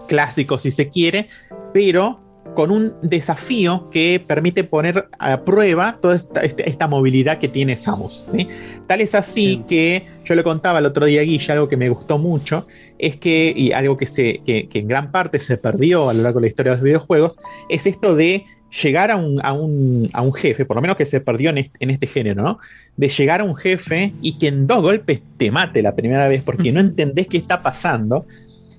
[0.07, 1.27] clásicos, si se quiere,
[1.74, 2.22] pero
[2.58, 7.77] con un desafío que permite poner a prueba toda esta, este- esta movilidad que tiene
[7.77, 8.26] Samus.
[8.36, 8.48] ¿sí?
[8.88, 11.88] Tal es así que yo le contaba el otro día a Guilla, algo que me
[11.88, 12.66] gustó mucho,
[12.98, 16.24] es que, y algo que, se, que, que en gran parte se perdió a lo
[16.24, 17.38] largo de la historia de los videojuegos,
[17.69, 18.44] es esto de
[18.82, 21.60] llegar a un, a un, a un jefe, por lo menos que se perdió en
[21.60, 22.58] este, en este género, ¿no?
[22.95, 26.42] De llegar a un jefe y que en dos golpes te mate la primera vez
[26.42, 28.26] porque no entendés qué está pasando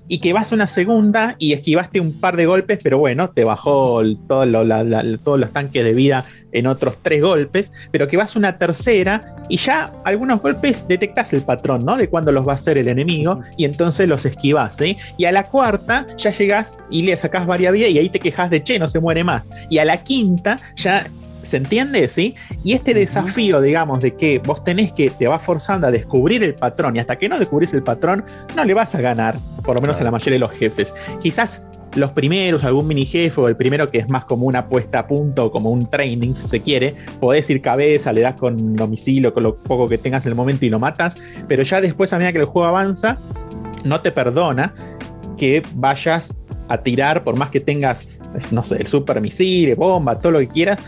[0.09, 4.01] y que vas una segunda y esquivaste un par de golpes, pero bueno, te bajó
[4.27, 8.57] todo la- todos los tanques de vida en otros tres golpes, pero que vas una
[8.57, 11.95] tercera y ya algunos golpes detectas el patrón, ¿no?
[11.95, 14.79] De cuándo los va a hacer el enemigo y entonces los esquivas.
[15.17, 18.49] Y a la cuarta ya llegas y le sacás varias vidas y ahí te quejas
[18.49, 19.49] de che, no se muere más.
[19.69, 21.07] Y a la quinta ya
[21.41, 22.07] ¿Se entiende?
[22.07, 22.35] ¿Sí?
[22.63, 26.55] Y este desafío, digamos, de que vos tenés que, te va forzando a descubrir el
[26.55, 29.81] patrón y hasta que no descubrís el patrón, no le vas a ganar, por lo
[29.81, 30.93] menos a la mayoría de los jefes.
[31.21, 31.63] Quizás
[31.95, 35.07] los primeros, algún mini jefe o el primero que es más como una puesta a
[35.07, 39.43] punto, como un training, si se quiere, podés ir cabeza, le das con domicilio, con
[39.43, 41.15] lo poco que tengas en el momento y lo matas,
[41.47, 43.17] pero ya después, a medida que el juego avanza,
[43.83, 44.73] no te perdona
[45.37, 48.19] que vayas a tirar, por más que tengas,
[48.51, 50.79] no sé, el super misil, bomba, todo lo que quieras,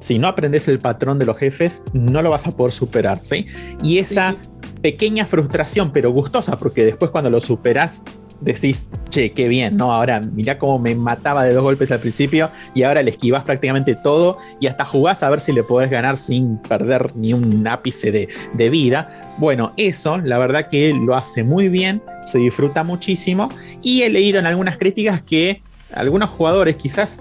[0.00, 3.46] si no aprendes el patrón de los jefes, no lo vas a poder superar, ¿sí?
[3.82, 4.36] Y esa
[4.82, 8.02] pequeña frustración, pero gustosa, porque después cuando lo superas,
[8.40, 9.92] decís, che, qué bien, ¿no?
[9.92, 13.94] Ahora mirá cómo me mataba de dos golpes al principio y ahora le esquivas prácticamente
[13.94, 18.10] todo y hasta jugás a ver si le podés ganar sin perder ni un ápice
[18.10, 19.34] de, de vida.
[19.38, 23.50] Bueno, eso la verdad que lo hace muy bien, se disfruta muchísimo
[23.82, 25.62] y he leído en algunas críticas que
[25.92, 27.20] algunos jugadores quizás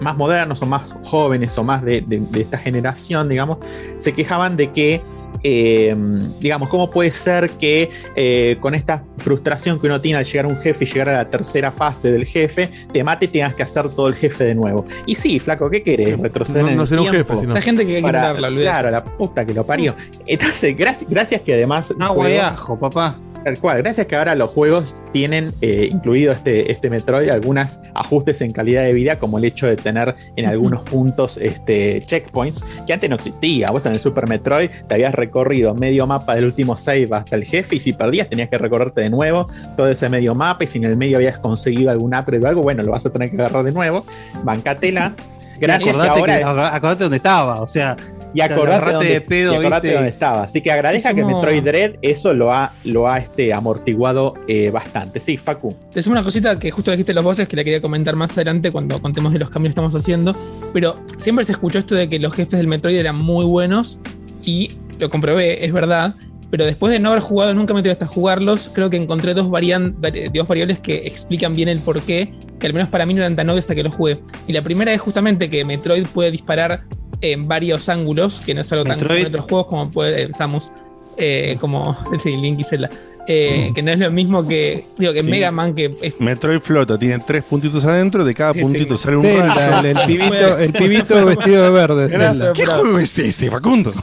[0.00, 3.58] más modernos o más jóvenes o más de, de- de esta generación, digamos,
[3.96, 5.00] se quejaban de que,
[5.42, 5.94] eh,
[6.40, 10.48] digamos, ¿cómo puede ser que eh, con esta frustración que uno tiene al llegar a
[10.48, 13.62] un jefe y llegar a la tercera fase del jefe, te mate y tengas que
[13.62, 14.84] hacer todo el jefe de nuevo?
[15.06, 16.18] Y sí, flaco, ¿qué querés?
[16.18, 18.70] Retroceder No- ser un jefe, sino- Esa gente que hay que para- matarla, olvidate.
[18.70, 19.94] Claro, la puta que lo parió.
[20.26, 21.92] Entonces, gracias, gracias que además.
[21.98, 23.18] No, guayajo, papá.
[23.48, 28.42] Tal cual, gracias que ahora los juegos tienen eh, incluido este, este Metroid algunos ajustes
[28.42, 32.92] en calidad de vida, como el hecho de tener en algunos puntos este, checkpoints que
[32.92, 33.70] antes no existía.
[33.70, 37.44] Vos en el Super Metroid te habías recorrido medio mapa del último save hasta el
[37.44, 40.76] jefe y si perdías tenías que recorrerte de nuevo todo ese medio mapa y si
[40.76, 43.36] en el medio habías conseguido algún upgrade o algo, bueno, lo vas a tener que
[43.36, 44.04] agarrar de nuevo.
[44.44, 45.14] Bancatela.
[45.60, 46.38] Gracias que acordate, ahora...
[46.38, 47.96] que- acor- acordate dónde estaba, o sea.
[48.34, 49.94] Y acordate, dónde, de pedo, y acordate ¿viste?
[49.94, 50.42] dónde estaba.
[50.42, 54.70] Así que agradezca Es que Metroid Dread eso lo ha, lo ha este, amortiguado eh,
[54.70, 55.18] bastante.
[55.18, 55.74] Sí, Facu.
[55.92, 58.70] Te sumo una cosita que justo dijiste los voces que la quería comentar más adelante
[58.70, 60.36] cuando contemos de los cambios que estamos haciendo.
[60.74, 63.98] Pero siempre se escuchó esto de que los jefes del Metroid eran muy buenos
[64.44, 66.14] y lo comprobé, es verdad.
[66.50, 69.94] Pero después de no haber jugado nunca Metroid hasta jugarlos, creo que encontré dos, varian-
[70.00, 73.36] vari- dos variables que explican bien el porqué, que al menos para mí no eran
[73.36, 74.18] tan obvias hasta que los jugué.
[74.46, 76.84] Y la primera es justamente que Metroid puede disparar
[77.20, 80.28] en varios ángulos, que no es algo tan común en otros juegos como puede eh,
[80.32, 80.70] Samus,
[81.18, 82.90] eh, como sí, Link y Zelda.
[83.30, 85.28] Eh, Que no es lo mismo que, digo, que Sí.
[85.28, 89.02] Mega Man, que es Metroid flota, tiene tres puntitos adentro, de cada Sí, puntito sí.
[89.04, 89.88] sale un Zelda, rayo.
[89.90, 92.52] el, el pibito, el pibito vestido de verde, Zelda.
[92.54, 93.92] ¿Qué juego es ese, Facundo?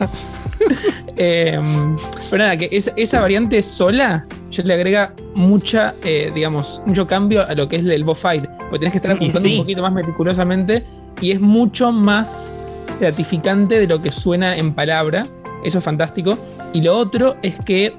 [1.18, 1.58] Eh,
[2.30, 7.48] pero nada, que esa, esa variante sola ya le agrega mucha, eh, digamos, mucho cambio
[7.48, 8.46] a lo que es el boss fight.
[8.70, 9.54] Porque tenés que estar apuntando sí.
[9.56, 10.84] un poquito más meticulosamente
[11.22, 12.58] y es mucho más
[13.00, 15.26] gratificante de lo que suena en palabra.
[15.64, 16.38] Eso es fantástico.
[16.76, 17.94] Y lo otro es que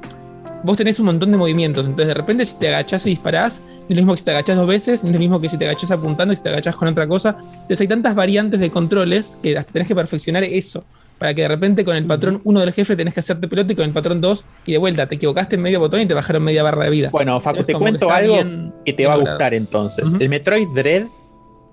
[0.62, 1.86] vos tenés un montón de movimientos.
[1.86, 4.30] Entonces, de repente, si te agachás y disparás, no es lo mismo que si te
[4.32, 6.50] agachás dos veces, no es lo mismo que si te agachás apuntando y si te
[6.50, 7.36] agachás con otra cosa.
[7.38, 10.84] Entonces, hay tantas variantes de controles que tenés que perfeccionar eso.
[11.18, 13.76] Para que de repente con el patrón 1 del jefe tenés que hacerte pelota y
[13.76, 16.42] con el patrón 2 y de vuelta te equivocaste en medio botón y te bajaron
[16.42, 17.08] media barra de vida.
[17.10, 20.14] Bueno, Facu, te que cuento algo bien- que te va a gustar entonces.
[20.20, 21.06] El Metroid Dread,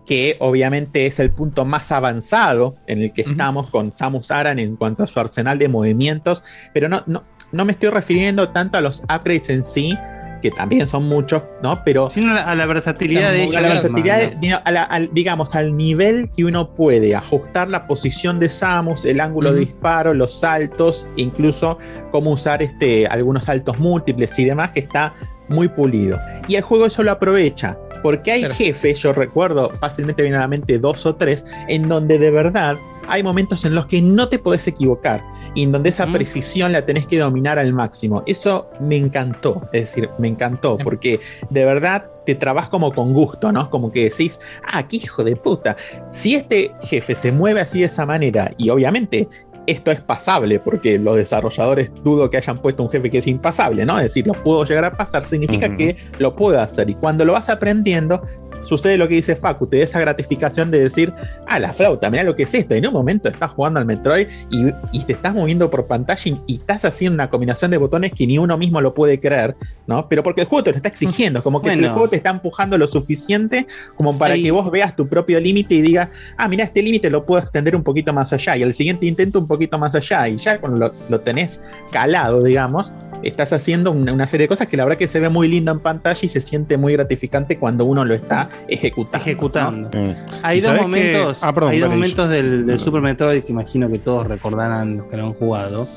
[0.06, 4.76] que obviamente es el punto más avanzado en el que estamos con Samus Aran en
[4.76, 8.82] cuanto a su arsenal de movimientos, pero no, no, no me estoy refiriendo tanto a
[8.82, 9.98] los upgrades en sí,
[10.42, 11.86] que también son muchos, ¿no?
[11.86, 13.62] Pero Sino a la, a la versatilidad de ella.
[13.62, 14.40] la misma, versatilidad, ¿no?
[14.42, 19.06] de- a la- al- digamos, al nivel que uno puede ajustar la posición de Samus,
[19.06, 21.78] el ángulo de disparo, los saltos, incluso
[22.12, 25.14] cómo usar este, algunos saltos múltiples y demás, que está
[25.48, 26.20] muy pulido.
[26.50, 28.56] Y el juego eso lo aprovecha, porque hay Claro.
[28.56, 32.78] jefes, yo recuerdo fácilmente viene a la mente dos o tres, en donde de verdad
[33.08, 35.24] hay momentos en los que no te podés equivocar
[35.56, 38.24] y en donde esa precisión la tenés que dominar al máximo.
[38.26, 43.52] Eso me encantó, es decir, me encantó, porque de verdad te trabas como con gusto,
[43.52, 43.70] ¿no?
[43.70, 44.40] Como que decís,
[44.72, 45.76] ah, qué hijo de puta.
[46.10, 49.28] Si este jefe se mueve así de esa manera, y obviamente
[49.68, 53.86] esto es pasable, porque los desarrolladores dudo que hayan puesto un jefe que es impasable,
[53.86, 53.98] ¿no?
[53.98, 55.78] Es decir, lo puedo llegar a pasar, significa Ujú.
[55.78, 56.90] que lo puedo hacer.
[56.90, 58.22] Y cuando lo vas aprendiendo,
[58.62, 61.12] sucede lo que dice Facu, te da esa gratificación de decir,
[61.48, 62.74] ah, la flauta, mira lo que es esto.
[62.76, 66.22] Y en un momento estás jugando al Metroid y, y te estás moviendo por pantalla
[66.24, 69.56] y, y estás haciendo una combinación de botones que ni uno mismo lo puede creer,
[69.86, 70.08] ¿no?
[70.08, 71.94] Pero porque el juego te lo está exigiendo, como que el Bueno.
[71.94, 75.76] juego te está empujando lo suficiente como para Ahí- que vos veas tu propio límite
[75.76, 78.74] y digas, ah, mira, este límite lo puedo extender un poquito más allá y el
[78.74, 83.54] siguiente intento un poquito más allá y ya cuando lo, lo tenés calado, digamos, estás
[83.54, 85.80] haciendo una, una serie de cosas que la verdad que se ve muy lindo en
[85.80, 89.18] pantalla y se siente muy gratificante cuando uno lo está ejecutando.
[89.26, 89.90] Ejecutando.
[89.98, 90.12] Mm.
[90.44, 93.52] Hay ¿Y dos momentos, que- Ah, perdón, hay dos momentos del, del Super Metroid que
[93.54, 95.88] imagino que todos recordarán los que lo han jugado.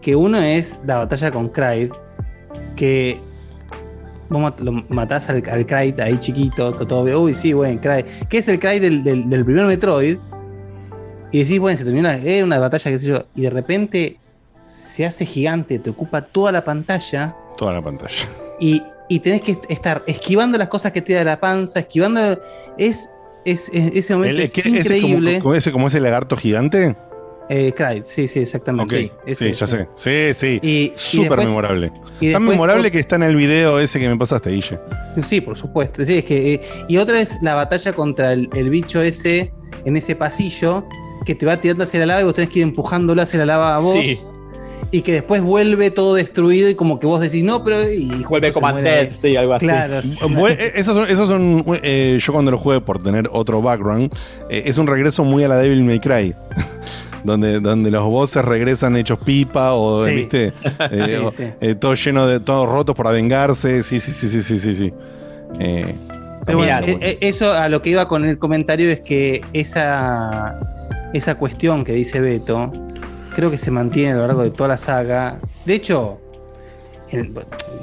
[0.00, 1.92] Que uno es la batalla con Kraid,
[2.74, 3.20] que
[4.28, 8.06] vos mat- lo matás al, al Kraid ahí chiquito, todo, todo- uy, sí, bueno, Kraid.
[8.28, 10.16] Que es el Kraid del, del- del primer Metroid,
[11.32, 14.16] Y decís, bueno, se terminó una, eh, una batalla, qué sé yo, y de repente
[14.66, 18.28] se hace gigante, te ocupa toda la pantalla Toda la pantalla.
[18.60, 22.38] y, y tenés que estar esquivando las cosas que te da la panza, esquivando.
[22.78, 23.10] Es,
[23.44, 25.32] es, es- ese momento El- es que- increíble.
[25.32, 26.96] como, como ese, como ese lagarto gigante.
[27.48, 29.12] Eh, sí, sí, exactamente.
[29.34, 29.88] Sí, ya sé.
[29.94, 30.58] Sí, sí.
[30.62, 31.92] Y- y Súper después- memorable.
[32.20, 34.78] y Tan memorable que está en el video ese que me pasaste, Guille.
[35.22, 36.02] Sí, por supuesto.
[36.04, 39.52] Sí, es que, eh, y otra es la batalla contra el, el bicho ese
[39.84, 40.86] en ese pasillo
[41.24, 43.46] que te va tirando hacia la lava y vos tenés que ir empujándolo hacia la
[43.46, 43.98] lava a vos.
[44.00, 44.18] Sí.
[44.94, 47.90] Y que después vuelve todo destruido y como que vos decís, no, pero.
[47.90, 49.10] Y Vuelve como Undead, ahí.
[49.16, 49.64] sí, algo así.
[49.66, 50.02] Claro.
[50.02, 54.12] Bue- eh, esos son, esos son eh, yo cuando lo jugué por tener otro background,
[54.50, 56.34] eh, es un regreso muy a la Devil May Cry.
[57.24, 60.12] Donde, donde los bosses regresan hechos pipa o, Sí.
[60.12, 60.52] ¿viste?
[60.90, 61.44] Eh, Sí, o- sí.
[61.60, 63.84] eh, todo lleno de, todos rotos para vengarse.
[63.84, 64.74] Sí, sí, sí, sí, sí, sí.
[64.74, 64.92] sí.
[65.60, 65.94] Eh,
[66.44, 70.58] Pero bueno, eh, eh, eso a lo que iba con el comentario es que esa,
[71.12, 72.72] esa cuestión que dice Beto,
[73.34, 75.38] creo que se mantiene a lo largo de toda la saga.
[75.66, 76.18] De hecho,
[77.10, 77.32] el-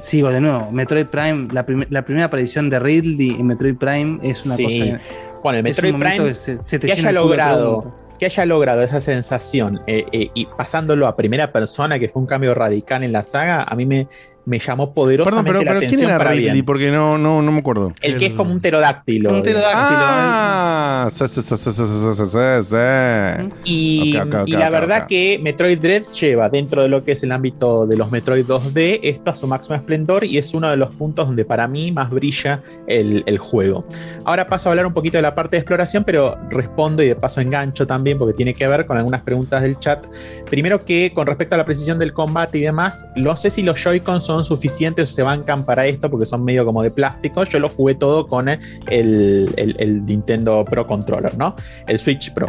[0.01, 4.19] sigo de nuevo, Metroid Prime, la, prim- la primera aparición de Ridley en Metroid Prime
[4.23, 4.63] es una Sí.
[4.91, 5.01] cosa.
[5.43, 8.99] Bueno, el Metroid Prime que se- se te que haya logrado que haya logrado esa
[8.99, 13.23] sensación eh, eh, y pasándolo a primera persona, que fue un cambio radical en la
[13.23, 14.09] saga, a mí me,
[14.45, 16.61] me llamó poderosamente Perdón, pero, ¿quién era Ridley?
[16.63, 17.93] Porque no, no, no me acuerdo.
[18.01, 19.29] El, que es como un pterodáctilo.
[19.31, 19.41] Un eh.
[19.41, 19.99] pterodáctilo.
[20.01, 21.09] Ah,
[23.63, 24.13] y,
[24.47, 28.11] la verdad que Metroid Dread lleva dentro de lo que es el ámbito de los
[28.11, 31.67] Metroid 2D esto a su máximo esplendor y es uno de los puntos donde para
[31.67, 33.85] mí más brilla el, juego.
[34.25, 37.15] Ahora paso a hablar un poquito de la parte de exploración, pero respondo y de
[37.15, 40.05] paso engancho también porque tiene que ver con algunas preguntas del chat.
[40.49, 43.81] Primero que con respecto a la precisión del combate y demás, no sé si los
[43.81, 47.43] Joy-Cons son suficientes o se bancan para esto porque son medio como de plástico.
[47.45, 51.55] Yo lo jugué todo con el, el- el Nintendo Pro Controller, ¿no?
[51.87, 52.47] El Switch Pro.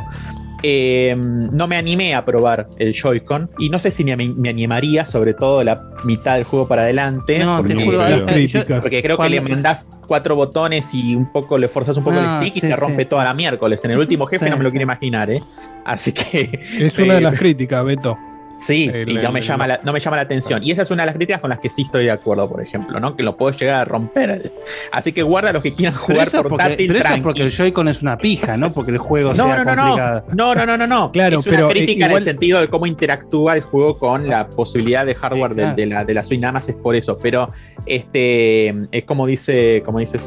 [0.62, 5.06] Eh, no me animé a probar el Joy-Con y no sé si me, me animaría,
[5.06, 7.38] sobre todo la mitad del juego para adelante.
[7.38, 8.80] No, te porque, juro, porque- eh, Críticas.
[8.82, 12.42] porque creo que le mandás cuatro botones y un poco le forzas un poco No,
[12.42, 13.10] el stick y te rompe sí.
[13.10, 13.82] toda la miércoles.
[13.86, 14.72] En el último jefe Sí, no me lo sí.
[14.74, 15.42] quiero imaginar, ¿eh?
[15.86, 16.60] Así que.
[16.78, 18.18] Es una de eh, las críticas, Beto.
[18.60, 20.60] Sí, El- y no me, el- llama la, no me llama la atención.
[20.62, 22.62] Y esa es una de las críticas con las que sí estoy de acuerdo, por
[22.62, 23.16] ejemplo, ¿no?
[23.16, 24.52] Que lo puedo llegar a romper.
[24.92, 27.50] Así que guarda los que quieran Pero jugar es porque, portátil pero eso porque el
[27.50, 28.72] Joy-Con es una pija, ¿no?
[28.72, 29.82] Porque el juego No, sea no, no, no.
[29.82, 30.24] complicado.
[30.34, 31.12] No, no, no, no, no.
[31.20, 34.28] Claro, es una pero, eh, crítica en el sentido de cómo interactúa el juego con
[34.28, 35.76] la posibilidad de hardware de, claro.
[35.76, 37.18] de la, de la Switch, nada más es por eso.
[37.18, 37.50] Pero
[37.86, 40.18] este es como dice, como dice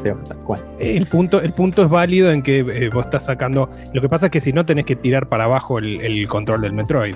[0.44, 0.62] cual.
[0.78, 3.68] El punto, el punto es válido en que eh, vos estás sacando.
[3.92, 6.62] Lo que pasa es que si no tenés que tirar para abajo el, el control
[6.62, 7.14] del Metroid.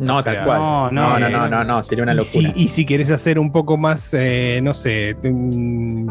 [0.00, 0.58] No, O sea, tal cual.
[0.60, 2.60] no, No, no, no, no, no, no, sería una Y si, locura.
[2.62, 5.16] y si querés hacer un poco más, eh, no sé,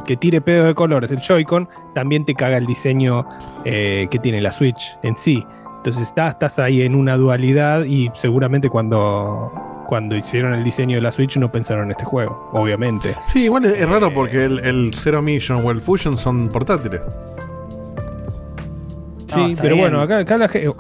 [0.06, 3.26] que tire pedos de colores el Joy-Con, también te caga el diseño
[3.66, 5.46] eh, que tiene la Switch en sí.
[5.78, 9.52] Entonces estás, estás ahí en una dualidad y seguramente cuando,
[9.88, 13.16] cuando hicieron el diseño de la Switch no pensaron en este juego, obviamente.
[13.28, 17.00] Sí, igual es, es raro porque el, el Zero Mission o el Fusion son portátiles
[19.30, 20.76] sí, pero bueno, acá, acá la, gente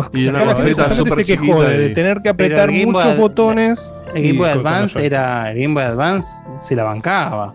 [1.16, 3.94] se quejó de tener que apretar muchos botones.
[4.14, 5.52] El Game Boy Advance era.
[5.52, 6.28] El Game Boy Advance
[6.60, 7.54] se la bancaba.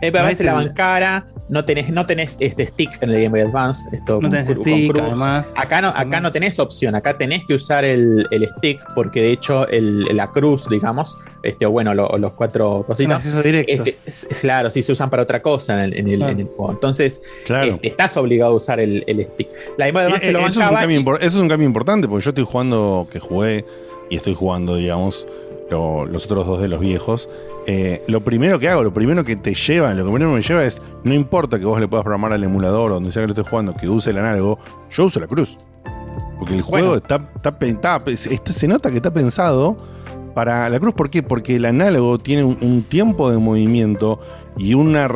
[0.00, 3.40] Eh, para se la bancara no tenés, no tenés este stick en el Game Boy
[3.40, 3.88] Advance.
[3.92, 5.54] Esto No con tenés con stick, además.
[5.56, 9.32] Acá no, acá no tenés opción, acá tenés que usar el, el stick, porque de
[9.32, 13.42] hecho el- la cruz, digamos, este, o bueno, lo- los cuatro cositas.
[13.42, 13.72] directo.
[13.72, 16.32] Este, es- es claro, sí se usan para otra cosa en el, en el- Claro.
[16.32, 16.72] en el juego.
[16.72, 17.74] Entonces, Claro.
[17.74, 19.48] este, estás obligado a usar el, el stick.
[19.78, 21.34] La Game Boy Advance se lo Eh, eso, es un cambio y- impor- eso es
[21.36, 23.64] un cambio importante porque yo estoy jugando, que jugué
[24.10, 25.26] y estoy jugando, digamos,
[25.70, 27.28] lo- los otros dos de los viejos.
[27.66, 30.64] Eh, lo primero que hago, lo primero que te lleva, lo primero que me lleva
[30.64, 33.32] es, no importa que vos le puedas programar al emulador o donde sea que lo
[33.32, 34.58] estés jugando, que use el análogo,
[34.90, 35.58] yo uso la cruz.
[36.38, 37.02] Porque el juego Bueno.
[37.02, 39.76] está, está, está- está- se nota que está pensado
[40.34, 40.94] para la cruz.
[40.94, 41.22] ¿Por qué?
[41.22, 44.20] Porque el análogo tiene un, un tiempo de movimiento
[44.56, 45.08] y una,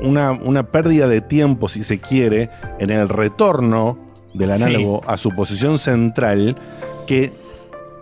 [0.00, 3.98] una, una pérdida de tiempo, si se quiere, en el retorno
[4.32, 4.62] del Sí.
[4.62, 6.56] análogo a su posición central,
[7.06, 7.32] que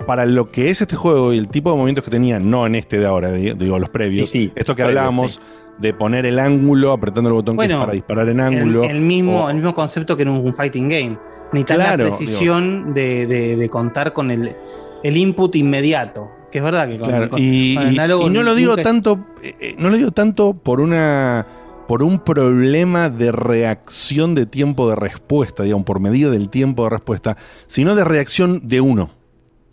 [0.06, 2.74] para lo que es este juego y el tipo de movimientos que tenía, no en
[2.74, 5.40] este de ahora, di- digo los previos, Sí, sí, esto que previos, hablábamos sí.
[5.78, 8.84] de poner el ángulo, apretando el botón que es para disparar en ángulo.
[8.84, 11.18] el mismo, o- el mismo concepto que en un fighting game.
[11.52, 14.54] Necesitas Claro, la precisión de, de- de contar con el,
[15.02, 16.30] el input inmediato.
[16.50, 18.54] Que es verdad que con, Claro, con- y, con el y- análogo y no lo
[18.54, 21.46] digo tanto, eh, eh, no lo digo tanto por una
[21.88, 26.90] por un problema de reacción de tiempo de respuesta, digamos, por medida del tiempo de
[26.90, 29.10] respuesta, sino de reacción de uno,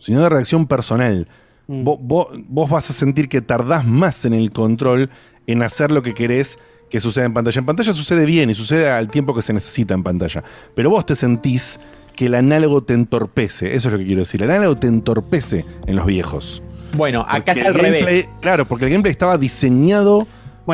[0.00, 1.28] sino de reacción personal.
[1.68, 1.84] Mm.
[1.84, 5.08] Vos, vos- vos vas a sentir que tardás más en el control
[5.46, 6.58] en hacer lo que querés
[6.90, 7.60] que suceda en pantalla.
[7.60, 10.42] En pantalla sucede bien y sucede al tiempo que se necesita en pantalla.
[10.74, 11.78] Pero vos te sentís
[12.16, 13.76] que el análogo te entorpece.
[13.76, 14.42] Eso es lo que quiero decir.
[14.42, 16.62] El análogo te entorpece en los viejos.
[16.96, 18.32] Bueno, acá Porque es al gameplay- revés.
[18.40, 20.26] Claro, porque el gameplay estaba diseñado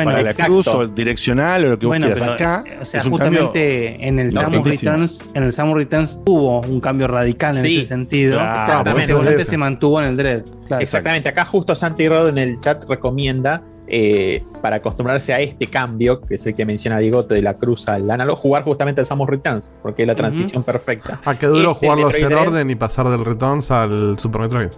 [0.05, 2.21] Bueno, para la cruz o el direccional o lo que vos Bueno, quieras.
[2.21, 4.91] pero, Acá o sea, es un cambio justamente en el Samus importantísimo.
[4.91, 8.37] Returns, en el Samus Returns hubo un cambio radical en Sí, ese sentido.
[8.37, 9.03] claro, Exactamente.
[9.03, 10.43] ese volante se mantuvo en el Dread.
[10.67, 10.81] Claro.
[10.83, 16.19] Exactamente, acá justo Santi Rod en el chat recomienda eh, para acostumbrarse a este cambio,
[16.19, 19.29] que es el que menciona Diegote de la cruz al análogo, jugar justamente al Samus
[19.29, 21.21] Returns, porque es la transición perfecta.
[21.23, 24.69] Ah, qué duro Este jugarlos en orden y pasar del Returns al Super Metroid.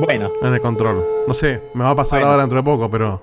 [0.00, 0.30] Bueno.
[0.42, 1.04] En el control.
[1.28, 2.26] No sé, me va a pasar Bueno.
[2.32, 3.20] ahora dentro de poco, pero.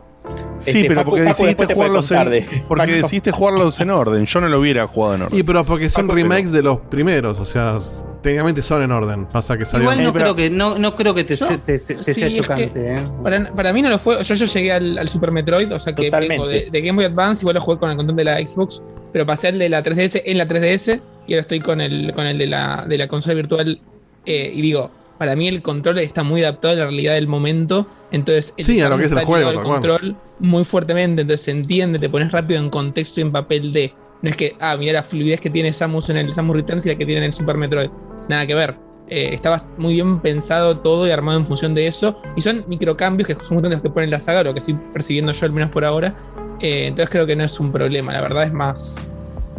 [0.60, 3.02] Sí, Este, pero Facu- porque Facu decidiste jugarlos en, porque Facu.
[3.02, 4.26] decidiste jugarlos en orden.
[4.28, 5.36] Yo no lo hubiera jugado en orden.
[5.38, 7.80] Sí, pero porque son remakes de los primeros, o sea,
[8.22, 9.26] técnicamente son en orden.
[9.26, 9.86] Pasa que salió.
[9.92, 12.14] Igual no creo que no, no creo que te, Yo- se- te, se- te Sí,
[12.14, 12.72] sea es chocante.
[12.72, 13.04] que ¿eh?
[13.24, 14.22] Para, para mí no lo fue.
[14.24, 17.06] Yo, yo llegué al, al Super Metroid, o sea que vengo de, de Game Boy
[17.06, 19.82] Advance, igual lo jugué con el control de la Xbox, pero pasé al de la
[19.84, 23.08] 3DS en la 3DS y ahora estoy con el, con el de, la, de la
[23.08, 23.80] consola virtual.
[24.28, 24.92] eh, y digo,
[25.22, 27.86] para mí el control está muy adaptado a la realidad del momento.
[28.10, 31.22] Entonces, Sí, a lo que es el juego, control muy fuertemente.
[31.22, 33.94] Entonces se entiende, te pones rápido en contexto y en papel de.
[34.24, 36.90] No es que, ah, mira la fluidez que tiene Samus en el Samus Returns y
[36.90, 37.92] la que tiene en el Super Metroid.
[38.30, 38.76] Nada que ver.
[39.10, 42.20] Eh, estaba muy bien pensado todo y armado en función de eso.
[42.36, 45.46] Y son microcambios que son los que ponen la saga, lo que estoy percibiendo yo
[45.46, 46.16] al menos por ahora.
[46.62, 48.12] Eh, entonces creo que no es un problema.
[48.12, 49.08] La verdad es más.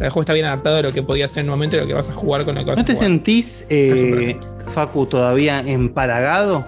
[0.03, 1.87] El juego está bien adaptado a lo que podía ser en un momento y lo
[1.87, 3.07] que vas a jugar con lo que vas ¿No a te jugar.
[3.07, 6.65] sentís, eh, Facu, todavía empalagado?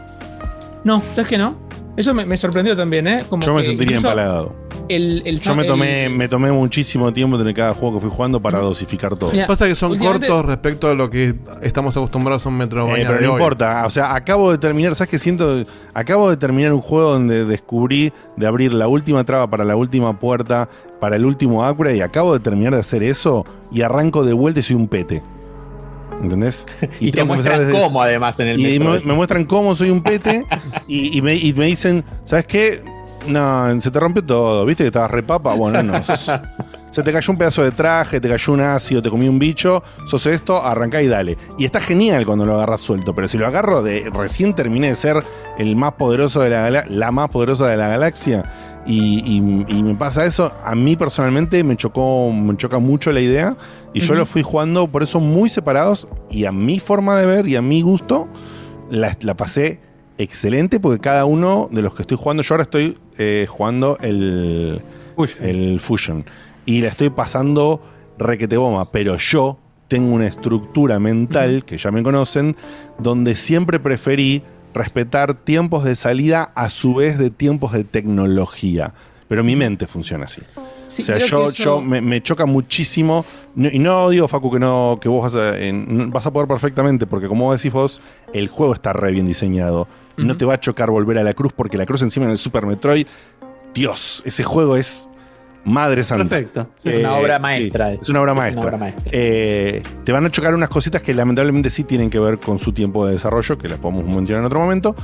[0.85, 1.57] No, ¿sabes que no?
[1.97, 3.23] Eso me, me sorprendió también, ¿eh?
[3.29, 4.55] Como Yo me que sentiría incluso empalagado.
[4.87, 8.09] El, el, Yo me el- tomé, me tomé muchísimo tiempo entre cada juego que fui
[8.15, 9.31] jugando para dosificar todo.
[9.31, 11.33] Mira, Pasa que son cortos respecto a lo que
[11.63, 13.39] estamos acostumbrados a un Eh, Metroidvania pero de no hoy.
[13.41, 15.63] importa, o sea, acabo de terminar, ¿sabes qué siento?
[15.93, 20.19] Acabo de terminar un juego donde descubrí de abrir la última traba para la última
[20.19, 24.33] puerta, para el último upgrade, y acabo de terminar de hacer eso y arranco de
[24.33, 25.23] vuelta y soy un pete.
[26.21, 26.65] ¿Entendés?
[26.99, 29.75] Y, te tengo que empezar muestran desde- cómo además en el Y me, muestran cómo
[29.75, 30.45] soy un pete
[30.87, 32.81] y, y me, y me dicen, ¿sabes qué?
[33.27, 35.53] No, se te rompió todo, ¿viste que estabas repapa?
[35.53, 36.31] Bueno, no, sos-
[36.91, 39.83] se te cayó un pedazo de traje, te cayó un ácido, te comí un bicho,
[40.05, 41.37] sos esto, arrancá y dale.
[41.57, 44.95] Y está genial cuando lo agarras suelto, pero si lo agarro de recién terminé de
[44.95, 45.23] ser
[45.57, 48.45] el más poderoso de la la más poderosa de la galaxia
[48.85, 53.19] y, y- y me pasa eso, a mí personalmente me chocó, me choca mucho la
[53.21, 53.57] idea
[53.93, 57.47] y yo lo fui jugando por eso muy separados y a mi forma de ver
[57.47, 58.27] y a mi gusto
[58.89, 59.79] la, la pasé
[60.17, 64.81] excelente porque cada uno de los que estoy jugando, yo ahora estoy eh, jugando el
[65.41, 66.25] el Fusion
[66.65, 67.81] y la estoy pasando
[68.17, 72.55] requete bomba, pero yo tengo una estructura mental que ya me conocen
[72.97, 78.93] donde siempre preferí respetar tiempos de salida a su vez de tiempos de tecnología.
[79.27, 80.41] Pero mi mente funciona así.
[80.87, 83.25] Sí, o sea, yo, eso- yo me, me choca muchísimo.
[83.55, 86.47] No- y no digo, Facu, que no, que vos vas a, en- vas a poder
[86.47, 88.01] perfectamente, porque como decís vos,
[88.33, 89.87] el juego está re bien diseñado.
[90.17, 92.31] Y No te va a chocar volver a la cruz, porque la cruz encima en
[92.31, 93.05] el Super Metroid,
[93.73, 95.09] Dios, ese juego es
[95.65, 96.23] madre santa.
[96.29, 96.67] Perfecto.
[96.83, 98.63] Es una Eh, obra sí, maestra, es, es- una obra es una maestra.
[98.63, 99.03] obra maestra.
[99.11, 102.71] Eh, te van a chocar unas cositas que lamentablemente sí tienen que ver con su
[102.71, 104.95] tiempo de desarrollo, que las podemos mencionar en otro momento.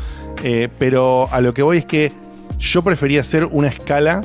[0.44, 2.12] Eh, pero a lo que voy es que
[2.60, 4.24] yo prefería hacer una escala,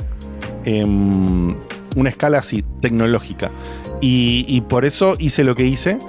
[0.65, 1.55] em,
[1.95, 3.51] una escala así, tecnológica.
[4.01, 5.99] Y, y por eso hice lo que hice.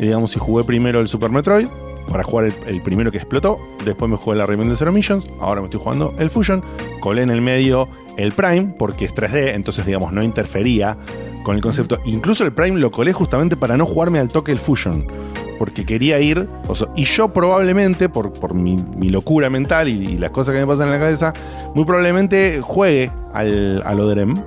[0.00, 1.68] Eh, digamos, si jugué primero el Super Metroid,
[2.08, 3.58] para jugar el, primero que explotó.
[3.84, 5.26] Después me jugué la Rayman de Zero Missions.
[5.40, 6.64] Ahora me estoy jugando el Fusion.
[7.00, 10.98] Colé en el medio el Prime, porque es 3D, entonces, digamos, no interfería
[11.44, 12.00] con el concepto.
[12.04, 15.06] Incluso el Prime lo colé justamente para no jugarme al toque el Fusion.
[15.58, 16.46] Porque quería ir.
[16.68, 20.54] o sea, y yo probablemente, por, por mi, mi locura mental y, y las cosas
[20.54, 21.32] que me pasan en la cabeza,
[21.74, 24.40] muy probablemente juegue al, al Odrem.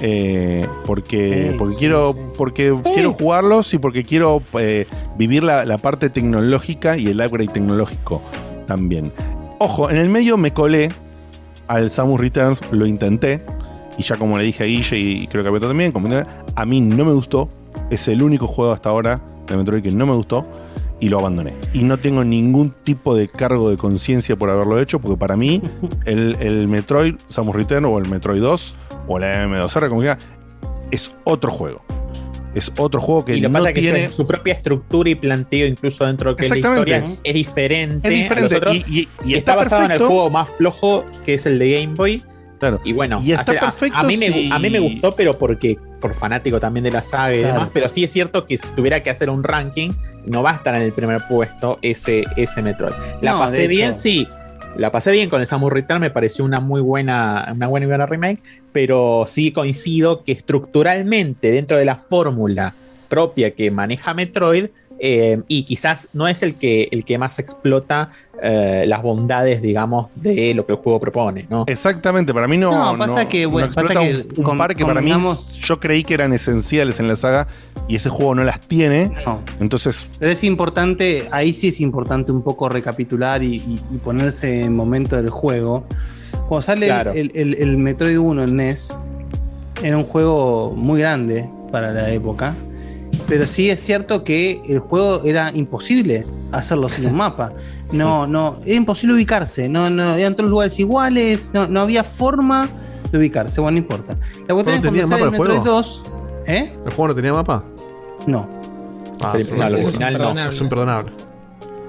[0.00, 2.18] eh, porque Sí, porque sí, quiero sí.
[2.36, 4.86] porque quiero jugarlos y porque quiero eh,
[5.18, 8.22] vivir la, la parte tecnológica y el upgrade tecnológico
[8.66, 9.12] también.
[9.58, 10.90] Ojo, en el medio me colé
[11.68, 13.42] al Samus Returns, lo intenté.
[13.98, 15.92] Y ya como le dije a Guille y creo que a Beto también,
[16.54, 17.48] a mí no me gustó.
[17.90, 19.20] Es el único juego hasta ahora
[19.54, 20.46] de Metroid que no me gustó.
[20.98, 21.54] Y lo abandoné.
[21.74, 25.60] Y no tengo ningún tipo de cargo de conciencia por haberlo hecho, porque para mí
[26.06, 28.74] el, el Metroid Samus Return o el Metroid 2
[29.08, 30.16] o la M2R, como quiera,
[30.90, 31.82] es otro juego.
[32.54, 34.06] Es otro juego que y lo que no pasa es que tiene...
[34.06, 36.96] su, su propia estructura y planteo, incluso dentro de que la Exactamente.
[36.96, 38.08] historia, es diferente.
[38.08, 38.76] Es diferente, a los otros.
[38.88, 41.72] y- y- y está, está basado en el juego más flojo que es el de
[41.82, 42.24] Game Boy.
[42.58, 42.80] Claro.
[42.84, 45.12] Y bueno, Y está hace- a- perfecto a, mí me, si- a mí me gustó,
[45.14, 47.54] pero porque por fanático también de la saga y Claro.
[47.54, 47.70] demás.
[47.72, 49.92] Pero sí es cierto que si tuviera que hacer un ranking,
[50.24, 52.92] no va a estar en el primer puesto ese, ese Metroid.
[53.20, 53.98] La No, pasé bien, hecho.
[54.00, 54.28] sí.
[54.76, 57.88] La pasé bien con el Samus Return, me pareció una muy buena, una buena y
[57.88, 62.74] buena remake, pero sí coincido que estructuralmente, dentro de la fórmula
[63.08, 64.66] propia que maneja Metroid.
[64.98, 68.10] Eh, y quizás no es el que, el que más explota
[68.42, 71.64] eh, las bondades, digamos, de lo que el juego propone, ¿no?
[71.66, 72.96] Exactamente, para mí no.
[72.96, 75.10] No, pasa que, bueno, explota pasa que un, un con- par que para mí
[75.60, 77.46] yo creí que eran esenciales en la saga
[77.88, 79.10] y ese juego no las tiene.
[79.60, 84.62] Entonces, Pero es importante, ahí sí es importante un poco recapitular y, y- y ponerse
[84.62, 85.84] en momento del juego.
[86.48, 87.12] Cuando sale Claro.
[87.12, 88.96] el, el- el Metroid 1 en NES,
[89.82, 92.54] era un juego muy grande para la época.
[93.26, 97.52] Pero sí es cierto que el juego era imposible hacerlo sin un mapa.
[97.92, 99.68] No, no, era imposible ubicarse.
[99.68, 102.68] No, no, eran todos lugares iguales, no, no había forma
[103.10, 103.60] de ubicarse.
[103.60, 104.16] Bueno, no importa.
[104.46, 105.64] La cuestión ¿No es tenía mapa el juego?
[105.64, 106.06] 2,
[106.46, 106.72] ¿eh?
[106.84, 107.64] ¿El juego no tenía mapa?
[108.26, 108.48] No.
[109.22, 109.90] Ah, Pero, no, original es no.
[109.90, 110.54] imperdonable.
[110.54, 111.12] Es imperdonable.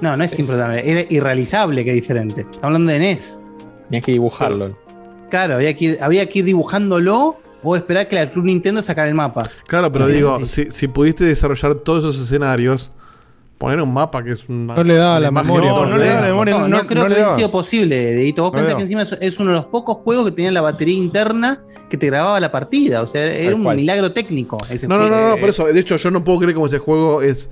[0.02, 2.42] No, no es imperdonable, era irrealizable, que es diferente.
[2.42, 3.40] Estamos hablando de NES.
[3.90, 4.78] Tenías que dibujarlo.
[5.30, 9.08] Claro, había que, ir, había que ir dibujándolo o esperar que la Club Nintendo sacara
[9.08, 9.50] el mapa.
[9.68, 12.92] Claro, pero digo, si, si pudiste desarrollar todos esos escenarios,
[13.58, 14.76] poner un mapa que es una.
[14.76, 16.32] No le daba la memoria, no, le daba la ¿eh?
[16.32, 18.44] memoria, No, no, creo que hubiera sido posible, Edito.
[18.44, 20.96] Vos No pensás que encima es, uno de los pocos juegos que tenía la batería
[20.96, 23.02] interna que te grababa la partida.
[23.02, 23.78] O sea, era un cual.
[23.78, 25.66] milagro técnico ese No, no, no, no, por eso.
[25.66, 27.50] De hecho, yo no puedo creer cómo ese juego es.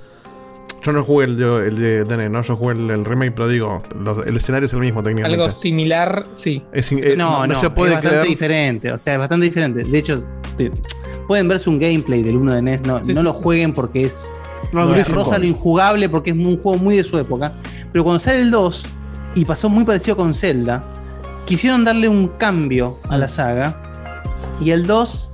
[0.83, 3.47] Yo no jugué el de, el de DNE, no, yo jugué el, el remake, pero
[3.47, 5.41] digo, los- el escenario es el mismo técnicamente.
[5.41, 6.61] Algo similar, sí.
[6.71, 8.29] Es in- es- no, no, se puede es bastante creer.
[8.29, 8.91] diferente.
[8.91, 9.83] O sea, es bastante diferente.
[9.83, 10.23] De hecho,
[10.57, 10.71] te-
[11.27, 12.81] pueden verse un gameplay del 1 de NES.
[12.81, 13.23] No, Sí, no sí.
[13.23, 14.31] lo jueguen porque es.
[14.71, 17.53] No, No, rosa lo injugable porque es un juego muy de su época.
[17.91, 18.87] Pero cuando sale el 2
[19.33, 20.83] y pasó muy parecido con Zelda,
[21.45, 23.81] quisieron darle un cambio a la saga.
[24.61, 25.31] Y el 2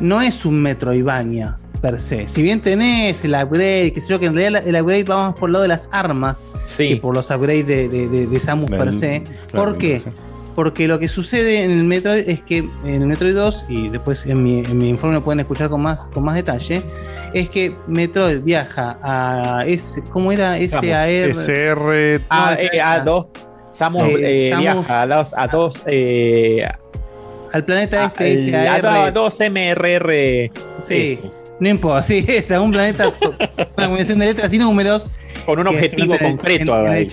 [0.00, 2.26] no es un Metroidvania per se.
[2.28, 5.34] Si bien tenés el upgrade, que sé yo, que en realidad el upgrade va más
[5.34, 6.46] por el lado de las armas
[6.90, 9.22] que por los upgrades de, de, de- de Samus Del- per se.
[9.48, 10.02] claro, ¿Por qué?
[10.54, 14.24] Porque lo que sucede en el Metroid es que en el Metroid 2, y después
[14.24, 16.82] en mi, en mi informe lo pueden escuchar con más, con más detalle,
[17.34, 20.56] es que Metroid viaja a ese, ¿cómo era?
[20.66, 21.08] SAR.
[21.10, 22.20] SR.
[22.30, 23.26] A, No, eh, a dos.
[23.70, 25.34] Samus, Eh, eh, Samus- viaja a dos.
[25.36, 26.66] A dos eh,
[27.52, 28.86] al planeta este SAR.
[28.86, 30.50] a dos MRR.
[31.58, 35.10] Sí, no importa, sí, es a un planeta con una combinación de letras y números.
[35.44, 37.06] Con un objetivo en concreto, en ahí.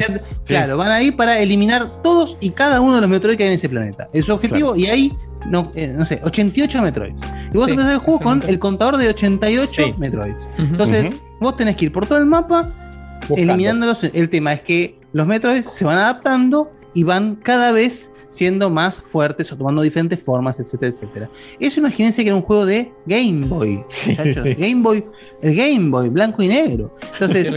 [0.45, 3.55] Claro, van ahí para eliminar todos y cada uno de los Metroid que hay en
[3.55, 4.09] ese planeta.
[4.13, 5.13] Es su objetivo y hay,
[5.47, 7.21] no, eh, no sé, 88 Metroids.
[7.53, 10.49] Y vos Sí, empezás el juego con el contador de 88 Metroids.
[10.57, 12.73] Entonces, vos tenés que ir por todo el mapa
[13.35, 14.03] eliminándolos.
[14.03, 18.99] El tema es que los Metroids se van adaptando y van cada vez siendo más
[19.01, 21.29] fuertes o tomando diferentes formas, etcétera, etcétera.
[21.59, 23.83] Eso imagínense que era un juego de Game Boy.
[24.07, 24.43] muchachos.
[24.43, 24.53] sí.
[24.55, 25.05] Game Boy,
[25.41, 26.95] el Game Boy, blanco y negro.
[27.13, 27.53] Entonces,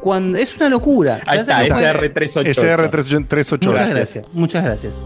[0.00, 1.20] cuando es una locura.
[1.26, 2.88] Ahí está, Te das cuenta- SR388.
[2.90, 3.66] SR388.
[3.66, 5.02] Muchas gracias, muchas gracias.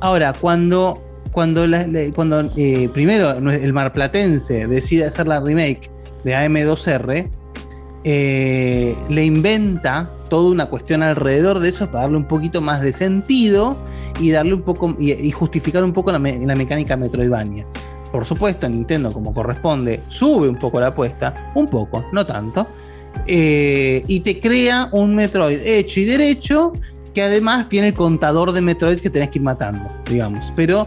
[0.00, 1.02] Ahora, cuando,
[1.32, 5.90] cuando, la- cuando eh, primero el marplatense decide hacer la remake
[6.24, 7.28] de AM2R,
[8.04, 12.92] eh, le inventa toda una cuestión alrededor de eso para darle un poquito más de
[12.92, 13.76] sentido
[14.20, 17.66] y darle un poco y, justificar un poco la, me- la mecánica Metroidvania.
[18.12, 22.66] Por supuesto, Nintendo, como corresponde, sube un poco la apuesta, un poco, no tanto,
[23.26, 26.72] eh, y te crea un Metroid hecho y derecho
[27.14, 30.52] que además tiene el contador de Metroids que tenés que ir matando, digamos.
[30.54, 30.86] Pero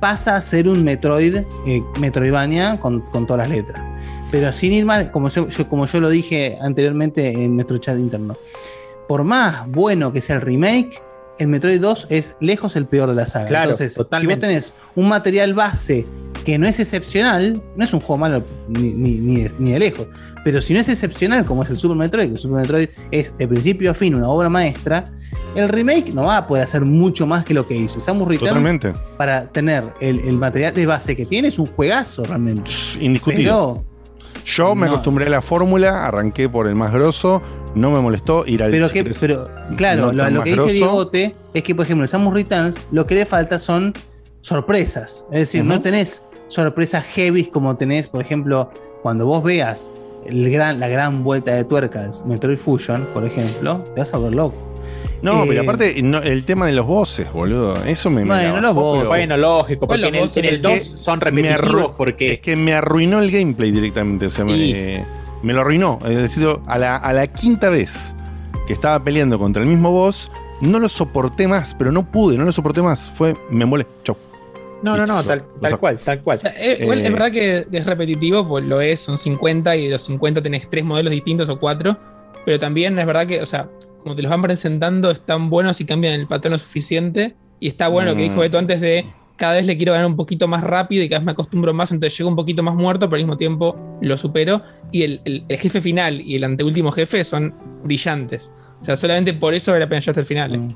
[0.00, 3.92] pasa a ser un Metroid, eh, Metroidvania con, todas las letras.
[4.30, 8.36] Pero sin ir más, como yo- como yo lo dije anteriormente en nuestro chat interno,
[9.08, 11.00] por más bueno que sea el remake,
[11.38, 13.44] el Metroid 2 es lejos el peor de la saga.
[13.46, 14.46] Claro, Entonces, totalmente.
[14.46, 16.06] si vos tenés un material base
[16.46, 19.78] que no es excepcional, no es un juego malo ni, ni- ni de, ni de
[19.80, 20.06] lejos,
[20.44, 23.36] pero si no es excepcional como es el Super Metroid, que el Super Metroid es
[23.36, 25.04] de principio a fin una obra maestra,
[25.56, 27.98] el remake no va a poder hacer mucho más que lo que hizo.
[28.00, 28.94] Samus Returns, Totalmente.
[29.18, 32.70] para tener el, el material de base que tiene, es un juegazo realmente.
[33.00, 33.44] Indiscutible.
[33.44, 33.84] Pero,
[34.46, 34.92] Yo me No.
[34.92, 37.42] acostumbré a la fórmula, arranqué por el más grosso,
[37.76, 40.72] no me molestó ir al pero, que, pero claro, no lo, que dice.
[40.72, 43.92] Diegote es que, por ejemplo, el Samus Returns lo que le falta son
[44.40, 45.26] sorpresas.
[45.30, 48.70] Es decir, no tenés sorpresas heavy como tenés, por ejemplo,
[49.02, 49.90] cuando vos veas
[50.24, 54.34] el gran, la gran vuelta de tuercas Metroid Fusion, por ejemplo, te vas a volver
[54.34, 54.56] loco.
[55.22, 57.74] No, Eh, pero aparte, no, el tema de los bosses, boludo.
[57.84, 58.22] Eso me.
[58.22, 61.24] me Bueno, la los pero- Bueno, lógico, porque en el, en el 2 son me
[61.24, 64.26] repetitivos arru- porque Es que me arruinó el gameplay directamente.
[64.26, 65.04] O sea, me,
[65.46, 65.98] me lo arruinó.
[66.04, 68.14] Es decir, a la, a la quinta vez
[68.66, 72.44] que estaba peleando contra el mismo boss, no lo soporté más, pero no pude, no
[72.44, 73.08] lo soporté más.
[73.10, 73.86] Fue, me molé.
[74.04, 74.16] Chau.
[74.82, 76.38] No, no, no, tal, tal cual, tal cual.
[76.56, 79.90] Eh, igual Eh, es verdad que, es repetitivo, pues lo es, son 50 y de
[79.92, 81.96] los 50 tenés tres modelos distintos o cuatro,
[82.44, 83.68] pero también es verdad que, o sea,
[84.02, 87.34] como te los van presentando, están buenos y cambian el patrón lo suficiente.
[87.58, 88.28] Y está bueno lo que Mm.
[88.30, 91.20] dijo Beto antes de cada vez le quiero ganar un poquito más rápido y cada
[91.20, 94.16] vez me acostumbro más, entonces llego un poquito más muerto, pero al mismo tiempo lo
[94.18, 94.62] supero.
[94.92, 98.50] Y el, el- el jefe final y el anteúltimo jefe son brillantes.
[98.80, 100.54] O sea, solamente por eso vale la pena llegar hasta el final.
[100.54, 100.58] eh.
[100.58, 100.74] Bueno,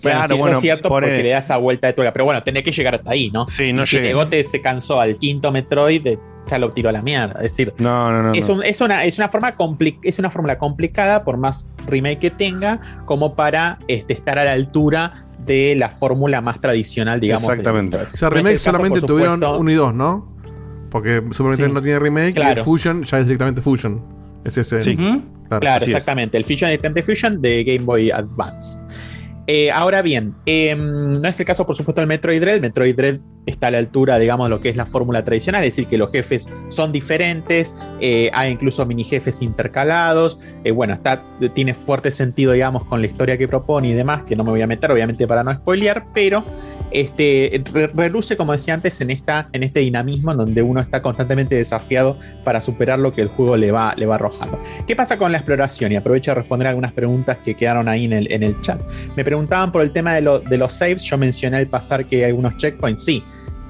[0.00, 2.12] Claro, sí, eso bueno, es cierto por porque el- le da esa vuelta de tuerca.
[2.12, 3.46] Pero bueno, tenés que llegar hasta ahí, ¿no?
[3.46, 4.08] Sí, no Y si llegué.
[4.08, 7.34] Tegote se cansó al quinto Metroid, ya lo tiró a la mierda.
[7.36, 8.32] Es decir, No, no, no.
[8.34, 8.54] es, no.
[8.54, 12.30] un- es una, es, una forma compli- es una fórmula complicada, por más remake que
[12.30, 17.44] tenga, como para este, estar a la altura de la fórmula más tradicional, digamos.
[17.44, 17.98] Exactamente.
[18.12, 20.34] O sea, remake solamente tuvieron supuesto, 1 y 2, ¿no?
[20.90, 21.74] Porque Super Nintendo Sí.
[21.74, 22.60] no tiene remake y Claro.
[22.60, 24.02] el Fusion ya es directamente Fusion.
[24.44, 24.82] Es ese.
[24.82, 24.96] Sí.
[24.96, 25.96] Claro, Claro, así es.
[25.96, 26.36] exactamente.
[26.38, 28.78] El Fusion de Fusion de Game Boy Advance.
[29.46, 32.56] Eh, ahora bien, em, no es el caso, por supuesto, del Metroid Dread.
[32.56, 35.62] El Metroid Dread está a la altura, digamos, de lo que es la fórmula tradicional,
[35.64, 40.38] es decir, que los jefes son diferentes, eh, hay incluso mini jefes intercalados.
[40.64, 41.22] eh, bueno, está,
[41.54, 44.62] tiene fuerte sentido, digamos, con la historia que propone y demás, que no me voy
[44.62, 46.44] a meter, obviamente, para no spoilear, pero
[46.90, 51.02] este, re- reluce, como decía antes, en, esta, en este dinamismo en donde uno está
[51.02, 54.60] constantemente desafiado para superar lo que el juego le va, le va arrojando.
[54.86, 55.92] ¿Qué pasa con la exploración?
[55.92, 58.80] Y aprovecho a responder algunas preguntas que quedaron ahí en el, en el chat.
[59.16, 61.02] Me preguntaban por el tema de, lo- de los saves.
[61.04, 63.04] Yo mencioné al pasar que hay algunos checkpoints.
[63.04, 63.24] Sí,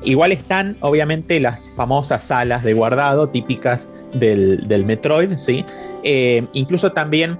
[0.04, 5.36] igual están, obviamente, las famosas salas de guardado típicas del, Metroid.
[5.36, 5.64] ¿sí?
[6.02, 7.38] Eh, incluso también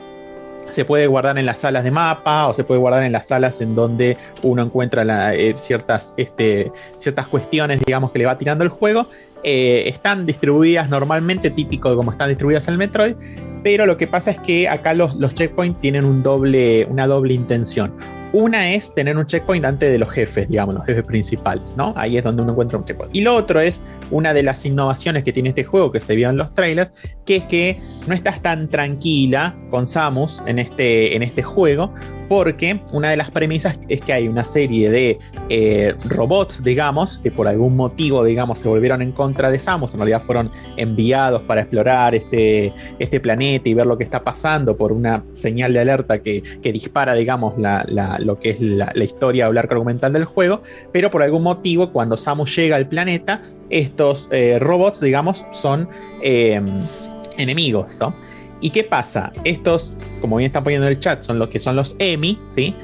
[0.68, 3.60] se puede guardar en las salas de mapa o se puede guardar en las salas
[3.60, 8.70] en donde uno encuentra eh, ciertas, este, ciertas cuestiones, digamos, que le va tirando el
[8.70, 9.09] juego.
[9.43, 13.15] Eh, están distribuidas normalmente, típico de cómo están distribuidas en el Metroid,
[13.62, 17.34] pero lo que pasa es que acá los, los checkpoints tienen un doble, una doble
[17.34, 17.93] intención.
[18.34, 21.94] Una es tener un checkpoint antes de los jefes, digamos, los jefes principales, ¿no?
[21.96, 23.14] Ahí es donde uno encuentra un checkpoint.
[23.14, 23.80] Y lo otro es
[24.10, 26.90] una de las innovaciones que tiene este juego que se vio en los trailers,
[27.24, 31.94] que es que no estás tan tranquila con Samus en este, en este juego,
[32.28, 37.30] porque una de las premisas es que hay una serie de eh, robots, digamos, que
[37.30, 41.62] por algún motivo, digamos, se volvieron en contra de Samus, en realidad fueron enviados para
[41.62, 46.22] explorar este, este planeta y ver lo que está pasando por una señal de alerta
[46.22, 46.42] que,
[46.74, 50.62] dispara, digamos, lo que es la, la historia o el arco argumental del juego,
[50.92, 55.88] pero por algún motivo, cuando Samus llega al planeta, estos eh, robots, digamos, son
[56.22, 56.60] eh,
[57.36, 58.14] enemigos, ¿no?
[58.60, 59.33] ¿Y qué pasa?
[59.44, 62.74] Estos, como bien están poniendo en el chat, son los que son los EMI, ¿sí?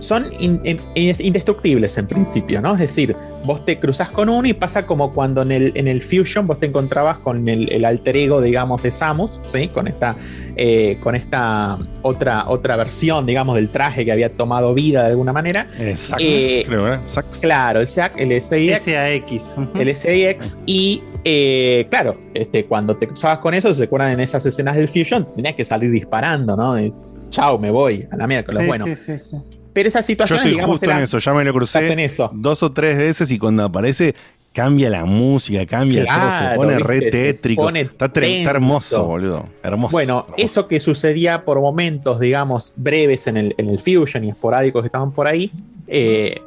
[0.00, 0.80] Son in- in-
[1.18, 2.72] indestructibles en principio, ¿no?
[2.74, 3.14] Es decir,
[3.44, 6.58] vos te cruzas con uno y pasa como cuando en el, en el Fusion vos
[6.58, 9.68] te encontrabas con el, el alter ego, digamos, de Samus, ¿sí?
[9.68, 10.16] Con esta,
[10.56, 15.32] eh, con esta otra, otra versión, digamos, del traje que había tomado vida de alguna
[15.32, 15.68] manera.
[15.96, 17.00] Sax, Eh, creo.
[17.06, 17.40] Sax.
[17.40, 18.82] Claro, el SAC, el SAX.
[18.82, 19.54] SAX.
[19.78, 24.44] El SAX y eh, claro, este, cuando te cruzabas con eso, se acuerdan en esas
[24.46, 26.74] escenas del Fusion, tenías que salir disparando, ¿no?
[26.74, 26.90] De,
[27.28, 28.60] Chao, me voy a la miércoles.
[28.62, 29.36] Sí, bueno, sí, sí, sí.
[29.72, 31.98] Pero esas Yo situaciones, estoy digamos, justo en eso, ya me lo crucé estás en
[32.00, 32.30] eso.
[32.32, 34.14] dos o tres veces y cuando aparece
[34.52, 36.88] cambia la música, cambia todo, se Claro, pone ¿viste?
[36.88, 37.62] re tétrico.
[37.62, 38.10] pone está,
[38.50, 39.48] hermoso, boludo.
[39.62, 39.92] Hermoso.
[39.92, 44.82] Bueno, eso que sucedía por momentos, digamos, breves en el, en el Fusion y esporádicos
[44.82, 45.52] que estaban por ahí,
[45.86, 46.40] eh,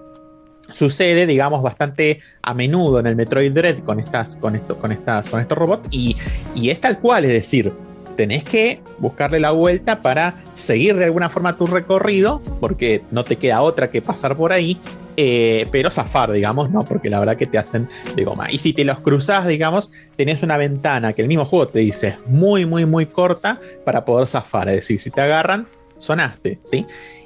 [0.69, 5.30] sucede, digamos, bastante a menudo en el Metroid Dread con estas, con esto, con estas,
[5.30, 6.16] con estos robots, y,
[6.56, 7.72] y es tal cual, es decir,
[8.14, 13.38] tenés que buscarle la vuelta para seguir de alguna forma tu recorrido, porque no te
[13.38, 14.80] queda otra que pasar por ahí,
[15.16, 16.83] eh, pero zafar, digamos, ¿no?
[16.83, 18.51] Porque la verdad que te hacen de goma.
[18.51, 22.17] Y si te los cruzas, digamos, tenés una ventana que el mismo juego te dice
[22.25, 24.69] muy, muy, muy corta para poder zafar.
[24.69, 25.67] Es decir, si te agarran,
[25.98, 26.85] sonaste, ¿sí?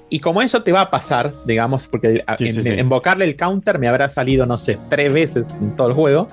[0.10, 2.69] Y como eso te va a pasar, digamos, porque Sí, en, sí, sí.
[2.74, 6.27] invocarle el counter me habrá salido, no sé, tres veces en todo el juego,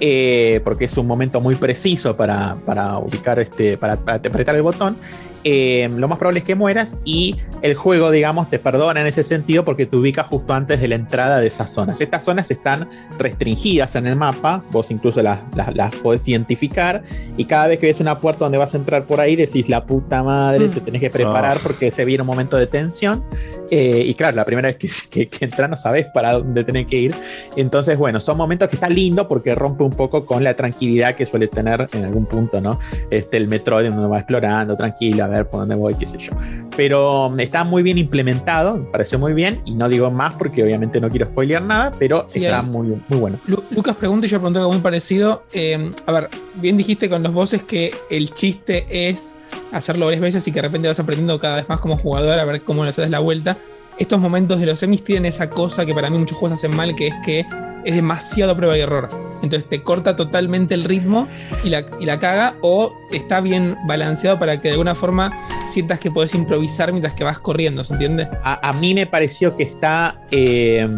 [0.00, 4.62] eh, porque es un momento muy preciso para, para ubicar, este, para, para apretar el
[4.62, 4.96] botón.
[5.44, 9.22] Eh, lo más probable es que mueras y el juego, digamos, te perdona en ese
[9.22, 12.00] sentido porque te ubica justo antes de la entrada de esas zonas.
[12.00, 12.88] Estas zonas están
[13.18, 17.02] restringidas en el mapa, vos incluso las, las, las podés identificar
[17.36, 19.84] y cada vez que ves una puerta donde vas a entrar por ahí decís la
[19.84, 21.60] puta madre, te tenés que preparar Oh.
[21.62, 23.24] porque se viene un momento de tensión.
[23.70, 26.86] Eh, y claro, la primera vez que, que, que entras no sabes para dónde tenés
[26.86, 27.14] que ir.
[27.56, 31.26] Entonces, bueno, son momentos que está lindo porque rompe un poco con la tranquilidad que
[31.26, 32.78] suele tener en algún punto, ¿no?
[33.10, 36.18] Este, el Metroid, donde uno va explorando, tranquilo, a ver por dónde voy, qué sé
[36.18, 36.32] yo.
[36.76, 40.62] Pero um, está muy bien implementado, me pareció muy bien, y no digo más porque
[40.62, 43.38] obviamente no quiero spoilear nada, pero Sí, está muy, muy bueno.
[43.46, 45.42] Lu- Lucas pregunta y yo pregunto algo muy parecido.
[45.52, 49.36] Eh, a ver, bien dijiste con los bosses que el chiste es
[49.72, 52.44] hacerlo varias veces y que de repente vas aprendiendo cada vez más como jugador a
[52.44, 53.56] ver cómo le haces la vuelta.
[53.98, 56.94] Estos momentos de los semis tienen esa cosa que para mí muchos juegos hacen mal,
[56.96, 57.44] que es que
[57.84, 59.08] es demasiado prueba y error.
[59.42, 61.26] Entonces te corta totalmente el ritmo
[61.64, 65.32] y la, y la caga, o está bien balanceado para que de alguna forma
[65.72, 68.28] sientas que podés improvisar mientras que vas corriendo, ¿se entiende?
[68.44, 70.20] A, a mí me pareció que está.
[70.30, 70.88] eh,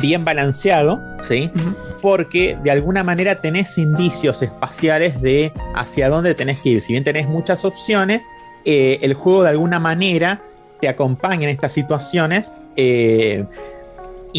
[0.00, 1.50] bien balanceado, ¿sí?
[2.02, 6.80] Porque de alguna manera tenés indicios espaciales de hacia dónde tenés que ir.
[6.82, 8.28] Si bien tenés muchas opciones,
[8.66, 10.42] eh, el juego de alguna manera
[10.80, 12.52] te acompaña en estas situaciones.
[12.76, 13.44] eh,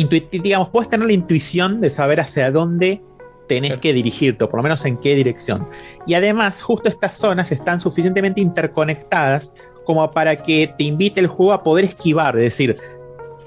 [0.03, 3.01] digamos, puedes tener la intuición de saber hacia dónde
[3.47, 5.67] tenés que dirigirte, o por lo menos en qué dirección.
[6.05, 9.51] Y además, justo estas zonas están suficientemente interconectadas
[9.85, 12.75] como para que te invite el juego a poder esquivar, es decir,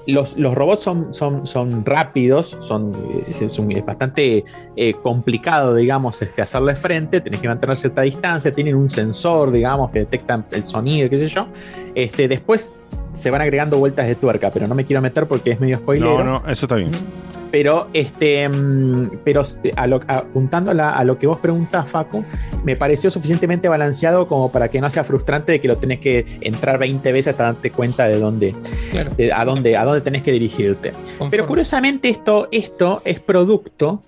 [0.07, 4.43] los, los robots son, son, son rápidos, son, eh, es, bastante
[4.75, 9.91] eh, complicado, digamos, este, hacerle frente, tenés que mantener cierta distancia, tienen un sensor, digamos,
[9.91, 11.47] que detectan el sonido, qué sé yo.
[11.93, 12.75] Este, después
[13.13, 16.07] se van agregando vueltas de tuerca, pero no me quiero meter porque es medio spoiler.
[16.07, 16.91] No, no, eso está bien.
[17.51, 19.41] Pero, este, mm, pero
[19.75, 22.23] a lo- apuntando a, la- a lo que vos preguntás, Facu,
[22.63, 26.25] me pareció suficientemente balanceado como para que no sea frustrante de que lo tenés que
[26.39, 28.55] entrar 20 veces hasta darte cuenta de dónde,
[29.17, 30.93] de a dónde, a dónde tenés que dirigirte.
[31.29, 34.01] Pero curiosamente esto, esto es producto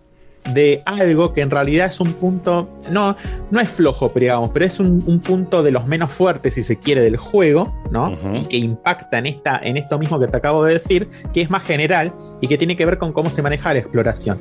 [0.51, 3.15] de algo que en realidad es un punto, no,
[3.49, 6.63] no es flojo, pero digamos, pero es un, un punto de los menos fuertes, si
[6.63, 8.17] se quiere, del juego, ¿no?
[8.33, 11.49] Y que impacta en, esta, en esto mismo que te acabo de decir, que es
[11.49, 14.39] más general y que tiene que ver con cómo se maneja la exploración.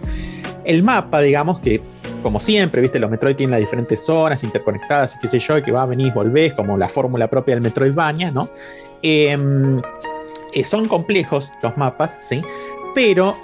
[0.65, 1.81] El mapa, digamos que,
[2.23, 5.63] como siempre, viste, los Metroid tienen las diferentes zonas interconectadas y qué sé yo, y
[5.63, 8.49] que va, venís, volvés, como la fórmula propia del Metroidvania, ¿no?
[9.03, 9.81] Em,
[10.53, 12.43] eh, son complejos los mapas, ¿sí?
[12.95, 13.37] Pero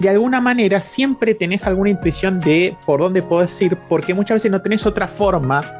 [0.00, 4.50] de alguna manera siempre tenés alguna intuición de por dónde podés ir, porque muchas veces
[4.50, 5.76] no tenés otra forma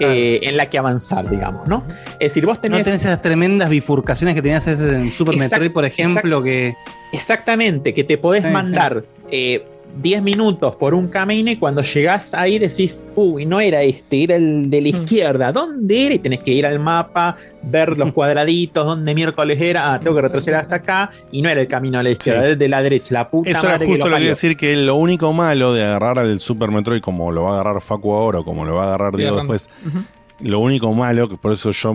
[0.00, 1.84] eh, en la que avanzar, digamos, ¿no?
[2.18, 2.84] Es decir, vos No tenés.
[2.84, 6.74] tenés esas tremendas bifurcaciones que tenías en Super Exact- Metroid, por ejemplo, que.
[7.12, 9.64] Exactamente, que te podés Sí, mandar eh,
[10.02, 14.36] 10 minutos por un camino y cuando llegás ahí decís, uy, no era este, era
[14.36, 15.02] el de la Mm.
[15.02, 16.14] izquierda, ¿dónde era?
[16.14, 20.22] Y tenés que ir al mapa, ver los cuadraditos, dónde miércoles era, ah, tengo que
[20.22, 22.44] retroceder hasta acá, y no era el camino a la izquierda, Sí.
[22.44, 24.18] era el de la derecha, la puta Eso era justo que lo que parió.
[24.24, 27.50] iba a decir, que lo único malo de agarrar al Super Metroid como lo va
[27.50, 29.68] a agarrar Facu ahora o como lo va a agarrar Diego después,
[30.40, 31.94] lo único malo, que por eso yo,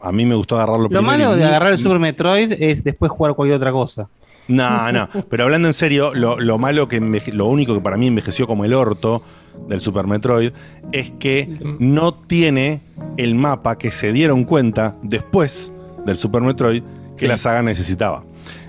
[0.00, 2.82] a mí me gustó agarrarlo Lo primero malo y de agarrar el Super Metroid es
[2.82, 4.08] después jugar cualquier otra cosa.
[4.48, 7.96] No, no, pero hablando en serio, lo, lo malo que enveje- lo único que para
[7.96, 9.22] mí envejeció como el orto
[9.68, 10.52] del Super Metroid
[10.92, 11.48] es que
[11.78, 12.80] no tiene
[13.16, 15.72] el mapa que se dieron cuenta después
[16.04, 16.88] del Super Metroid que
[17.20, 17.26] Sí.
[17.26, 18.24] la saga necesitaba.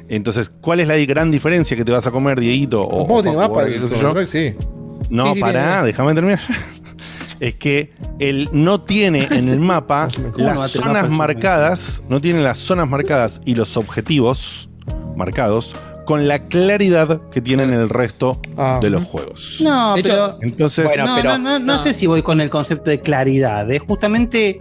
[0.07, 2.83] Entonces, ¿cuál es la gran diferencia que te vas a comer, Dieguito?
[2.83, 4.07] O, Tampoco o tiene mapa el Super yo?
[4.13, 4.55] Metroid, sí.
[5.09, 5.87] No, Sí, sí, pará, tiene.
[5.87, 6.39] déjame terminar.
[7.39, 12.59] es que él no tiene en el mapa ¿Cómo las zonas marcadas, no tiene las
[12.59, 14.69] zonas marcadas y los objetivos
[15.15, 18.39] marcados con la claridad que tienen el resto
[18.81, 19.57] de los juegos.
[19.61, 20.37] No, pero.
[20.41, 21.79] entonces- no, Bueno, pero- no, no, no no.
[21.79, 23.69] sé si voy con el concepto de claridad.
[23.71, 23.79] ¿eh?
[23.79, 24.59] Justamente,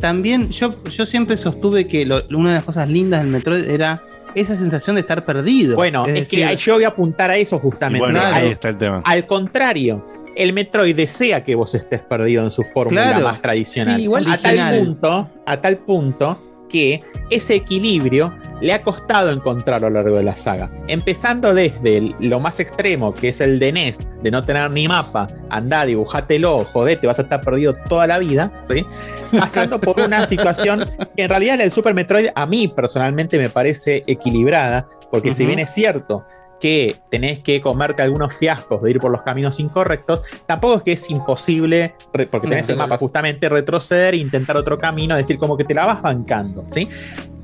[0.00, 4.02] también yo, yo siempre sostuve que lo- una de las cosas lindas del Metroid era
[4.34, 5.76] esa sensación de estar perdido.
[5.76, 8.00] Bueno, es, que yo voy a apuntar a eso justamente.
[8.04, 9.02] Bueno, ahí está el tema.
[9.04, 13.26] al contrario, el Metroid desea que vos estés perdido en su fórmula Claro.
[13.26, 13.96] más tradicional.
[13.96, 19.84] Sí, igual a tal punto, a tal punto que ese equilibrio le ha costado encontrar
[19.84, 20.70] a lo largo de la saga.
[20.88, 24.88] Empezando desde el- lo más extremo, que es el de NES, de no tener ni
[24.88, 28.84] mapa, andá, dibujátelo, jodete, vas a estar perdido toda la vida, ¿sí?
[29.38, 30.84] Pasando por una situación
[31.16, 35.46] que en realidad en el Super Metroid a mí personalmente me parece equilibrada, porque si
[35.46, 36.24] bien es cierto
[36.60, 40.92] que tenés que comerte algunos fiascos de ir por los caminos incorrectos, tampoco es que
[40.92, 45.56] es imposible, porque tenés el mapa justamente, retroceder e intentar otro camino, es decir, como
[45.56, 46.88] que te la vas bancando, ¿sí?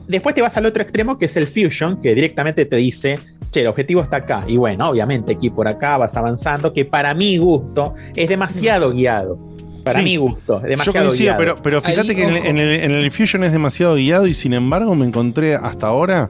[0.06, 3.18] Después te vas al otro extremo, que es el Fusion, que directamente te dice,
[3.50, 4.44] che, el objetivo está acá.
[4.46, 9.38] Y bueno, obviamente aquí por acá vas avanzando, que para mi gusto es demasiado guiado.
[9.82, 10.04] Para Sí.
[10.04, 11.38] mi gusto, es Yo demasiado coincido, guiado.
[11.38, 12.46] pero, pero fíjate Ahí, que en el, ojo.
[12.46, 16.28] en, el, en el Fusion es demasiado guiado y sin embargo me encontré hasta ahora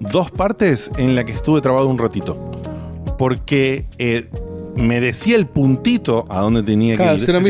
[0.00, 2.36] dos partes en las que estuve trabado un ratito.
[3.18, 4.28] Porque eh,
[4.76, 7.26] me decía el puntito a dónde tenía Claro, que ir.
[7.26, 7.40] Pero,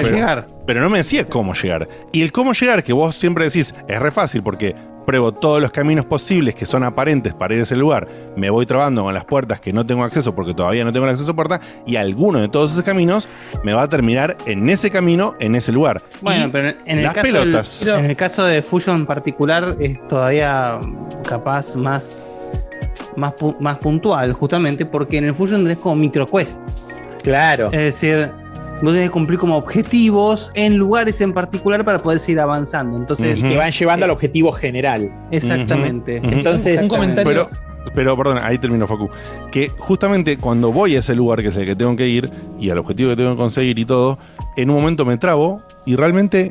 [0.00, 0.48] pero- llegar.
[0.66, 1.88] pero no me decía cómo llegar.
[2.12, 4.74] Y el cómo llegar, que vos siempre decís, es re fácil porque
[5.10, 8.06] pruebo todos los caminos posibles que son aparentes para ir a ese lugar,
[8.36, 11.10] me voy trabando con las puertas que no tengo acceso porque todavía no tengo el
[11.10, 13.28] acceso a puerta, y alguno de todos esos caminos
[13.64, 16.00] me va a terminar en ese camino, en ese lugar.
[16.20, 17.84] Bueno, Y pero en el, las caso pelotas.
[17.84, 20.78] del- en el caso de Fusion en particular es todavía
[21.28, 22.28] capaz más,
[23.16, 26.88] más, pu- más puntual, justamente porque en el Fusion tenés como microquests.
[27.24, 27.66] Claro.
[27.72, 28.30] Es decir,
[28.82, 32.96] vos tenés que cumplir como objetivos en lugares en particular para poder seguir avanzando.
[32.96, 35.10] Entonces, y que van llevando al objetivo general.
[35.30, 36.18] Exactamente.
[36.18, 36.36] Ujú, ujú.
[36.36, 36.88] Entonces,
[37.24, 37.50] Pero,
[37.94, 39.08] pero, perdón, ahí termino, Facu.
[39.50, 42.70] Que justamente cuando voy a ese lugar que es el que tengo que ir y
[42.70, 44.18] al objetivo que tengo que conseguir y todo,
[44.56, 46.50] en un momento me trabo y realmente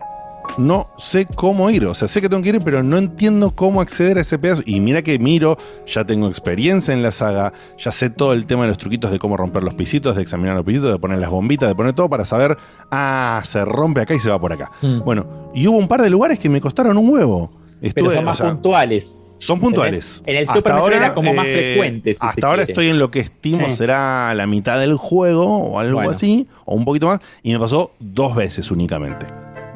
[0.58, 1.86] no sé cómo ir.
[1.86, 4.62] O sea, sé que tengo que ir, pero no entiendo cómo acceder a ese pedazo.
[4.66, 8.64] Y mira que miro, ya tengo experiencia en la saga, ya sé todo el tema
[8.64, 11.30] de los truquitos de cómo romper los pisitos, de examinar los pisitos, de poner las
[11.30, 12.58] bombitas, de poner todo para saber,
[12.92, 14.72] ah, se rompe acá y se va por acá.
[14.82, 15.00] Mm.
[15.06, 17.52] Bueno, y hubo un par de lugares que me costaron un huevo.
[17.82, 19.20] Pero Estuve, son o más sea, puntuales.
[19.38, 20.22] son puntuales.
[20.26, 22.14] En el Super ahora, era como más eh, frecuente.
[22.14, 22.74] si hasta ahora quiere.
[22.74, 23.76] estoy en lo que estimo Sí.
[23.78, 26.12] será la mitad del juego o algo Bueno.
[26.12, 29.26] así, o un poquito más, y me pasó dos veces únicamente.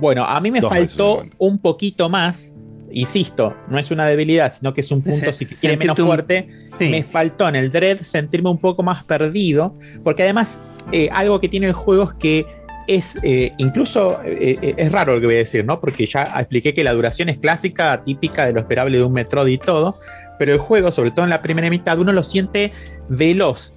[0.04, 2.58] Bueno, a mí me Dos faltó un poquito más.
[2.92, 6.48] Insisto, no es una debilidad, sino que es un punto, Se- si quiere, menos fuerte.
[6.68, 6.90] Sí.
[6.90, 10.60] Me faltó en el Dread sentirme un poco más perdido, porque además
[10.92, 12.46] eh, algo que tiene el juego es que
[12.88, 15.80] es eh, incluso eh, es raro lo que voy a decir, ¿no?
[15.80, 19.48] Porque ya expliqué que la duración es clásica, típica de lo esperable de un Metroid
[19.54, 19.98] y todo,
[20.38, 22.74] pero el juego, sobre todo en la primera mitad, uno lo siente
[23.08, 23.76] veloz.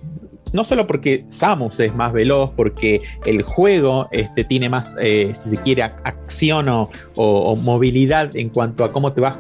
[0.52, 5.50] No solo porque Samus es más veloz, porque el juego este, tiene más, eh, si
[5.50, 9.36] se quiere, ac- acción o, movilidad en cuanto a cómo te vas,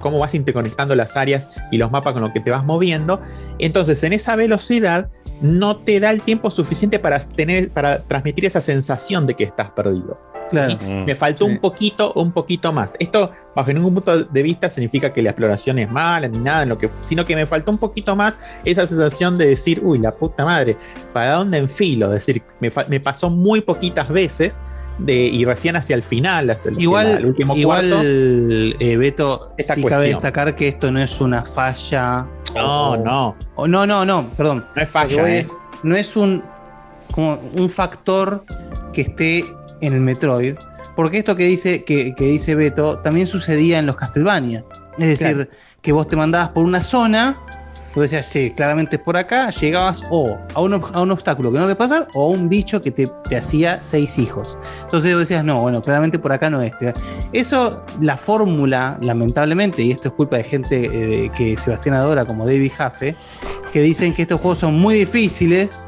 [0.00, 3.20] cómo vas interconectando las áreas y los mapas con los que te vas moviendo.
[3.58, 5.08] Entonces, en esa velocidad
[5.40, 9.70] no te da el tiempo suficiente para, tener, para transmitir esa sensación de que estás
[9.70, 10.18] perdido.
[10.50, 10.76] Claro.
[11.06, 12.96] Me faltó un poquito, un poquito más.
[12.98, 16.70] Esto, bajo ningún punto de vista, significa que la exploración es mala ni nada, en
[16.70, 20.14] lo que, sino que me faltó un poquito más esa sensación de decir, uy, la
[20.14, 20.76] puta madre,
[21.12, 22.12] ¿para dónde enfilo?
[22.14, 22.70] Es decir, me,
[23.00, 24.58] pasó muy poquitas veces
[24.98, 28.06] de, y recién hacia el final, hacia, hacia Igual, el último igual cuarto.
[28.06, 32.26] eh, Beto, sí cabe destacar que esto no es una falla.
[32.54, 33.36] No, o- no.
[33.54, 34.66] o no, no, no, perdón.
[34.74, 35.38] No es falla, eh.
[35.40, 35.52] es-
[35.82, 36.42] no es un,
[37.12, 38.44] como un factor
[38.92, 39.44] que esté
[39.80, 40.56] en el Metroid.
[40.96, 44.64] Porque esto que dice, que, que dice Beto también sucedía en los Castlevania.
[44.98, 45.50] Es decir, Claro.
[45.80, 47.38] que vos te mandabas por una zona,
[47.94, 51.58] vos decías, sí, claramente es por acá, llegabas o a un, a un obstáculo que
[51.58, 54.58] no te pasar o a un bicho que te, te hacía seis hijos.
[54.86, 56.72] Entonces vos decías, no, bueno, claramente por acá no es.
[57.32, 62.44] Eso, la fórmula, lamentablemente, y esto es culpa de gente eh, que Sebastián adora, como
[62.44, 63.14] David Jaffe,
[63.72, 65.86] que dicen que estos juegos son muy difíciles.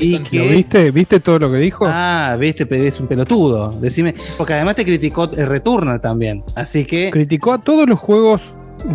[0.00, 0.90] Y que, ¿Lo viste?
[0.90, 1.84] ¿Viste todo lo que dijo?
[1.88, 3.72] Ah, viste, pero es un pelotudo.
[3.80, 6.42] Decime, porque además te criticó el Returnal también.
[6.54, 7.10] Así que.
[7.10, 8.42] Criticó a todos los juegos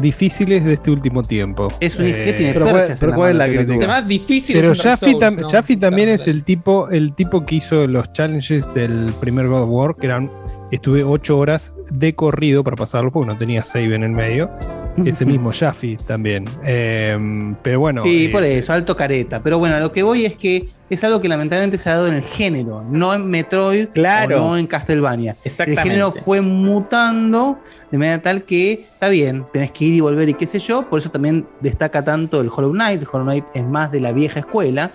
[0.02, 1.68] difíciles de este último tiempo.
[1.80, 3.74] Es un que tiene pero cuál- pero ¿cuál es la crítica?
[3.76, 5.50] Además, difícil Pero Souls, tam- ¿no?
[5.50, 9.70] Jaffe también es el tipo, el tipo que hizo los challenges del primer God of
[9.70, 10.30] War, que eran,
[10.72, 14.50] estuve ocho horas de corrido para pasarlo, porque no tenía save en el medio.
[15.06, 16.46] Ese mismo Jaffe también.
[16.66, 18.02] Eh, pero bueno.
[18.02, 19.42] Sí, eh, por eso, alto careta.
[19.42, 22.16] Pero bueno, lo que voy es que es algo que lamentablemente se ha dado en
[22.16, 24.44] el género, no en Metroid Claro.
[24.46, 25.32] o no en Castlevania.
[25.42, 25.84] El Exactamente.
[25.84, 27.60] género fue mutando
[27.92, 30.90] de manera tal que está bien, tenés que ir y volver y qué sé yo.
[30.90, 33.02] Por eso también destaca tanto el Hollow Knight.
[33.02, 34.92] El Hollow Knight es más de la vieja escuela.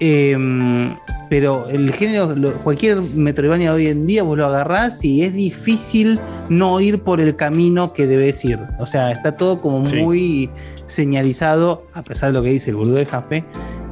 [0.00, 0.36] Eh,
[1.30, 6.20] pero el género, cualquier Metroidvania de hoy en día, vos lo agarrás y es difícil
[6.48, 8.58] no ir por el camino que debes ir.
[8.78, 9.96] O sea, está todo como Sí.
[9.96, 10.50] muy
[10.84, 13.44] señalizado, a pesar de lo que dice el boludo de Jaffe,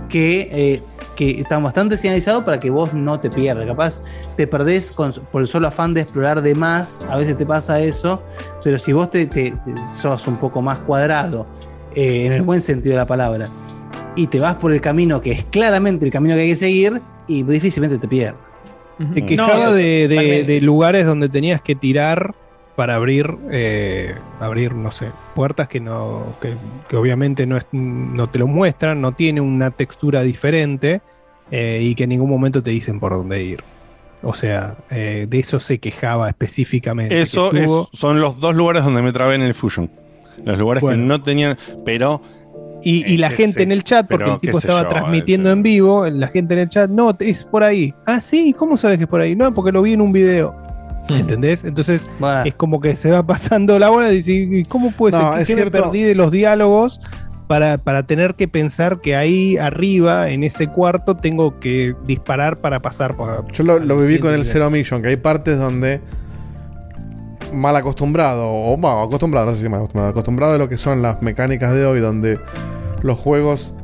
[0.08, 0.82] que, eh,
[1.16, 3.66] que está bastante señalizado para que vos no te pierdas.
[3.66, 4.00] Capaz
[4.36, 7.80] te perdés con- por el solo afán de explorar de más, a veces te pasa
[7.80, 8.22] eso,
[8.64, 9.54] pero si vos te-
[9.98, 11.46] sos un poco más cuadrado,
[11.94, 13.50] eh, en el buen sentido de la palabra,
[14.16, 17.00] y te vas por el camino que es claramente el camino que hay que seguir,
[17.26, 18.40] y difícilmente te pierdas.
[19.14, 20.52] Te quejaba No, de, de- totalmente.
[20.52, 22.34] de lugares donde tenías que tirar
[22.76, 26.54] para abrir, eh, abrir, no sé, puertas que no, que,
[26.88, 31.00] que obviamente no, es- no te lo muestran, no tiene una textura diferente
[31.50, 33.62] eh, y que en ningún momento te dicen por dónde ir.
[34.22, 37.14] O sea, eh, de eso se quejaba específicamente.
[37.14, 39.90] que Eso es- son los dos lugares donde me trabé en el Fusion.
[40.44, 41.02] Los lugares Bueno.
[41.02, 41.56] que no tenían,
[41.86, 42.20] pero
[42.82, 44.88] Y, y Eh, la gente sé- en el chat, porque pero el tipo estaba yo,
[44.88, 47.94] transmitiendo en vivo, la gente en el chat, no, es por ahí.
[48.06, 49.34] Ah, sí, ¿cómo sabes que es por ahí?
[49.36, 50.54] No, porque lo vi en un video.
[51.08, 51.64] ¿Entendés?
[51.64, 52.06] Entonces
[52.44, 55.34] es como que se va pasando la bola y dice, ¿y ¿cómo puede No, ser?
[55.34, 57.00] ¿Qué- es ¿Qué me perdí de los diálogos
[57.48, 62.80] para, para tener que pensar que ahí arriba, en ese cuarto, tengo que disparar para
[62.80, 63.50] pasar por...
[63.50, 66.00] Yo lo, lo viví con el Zero Mission, que hay partes donde
[67.52, 71.02] mal acostumbrado, o bueno, acostumbrado, no sé si mal acostumbrado, acostumbrado a lo que son
[71.02, 72.38] las mecánicas de hoy, donde
[73.02, 73.74] los juegos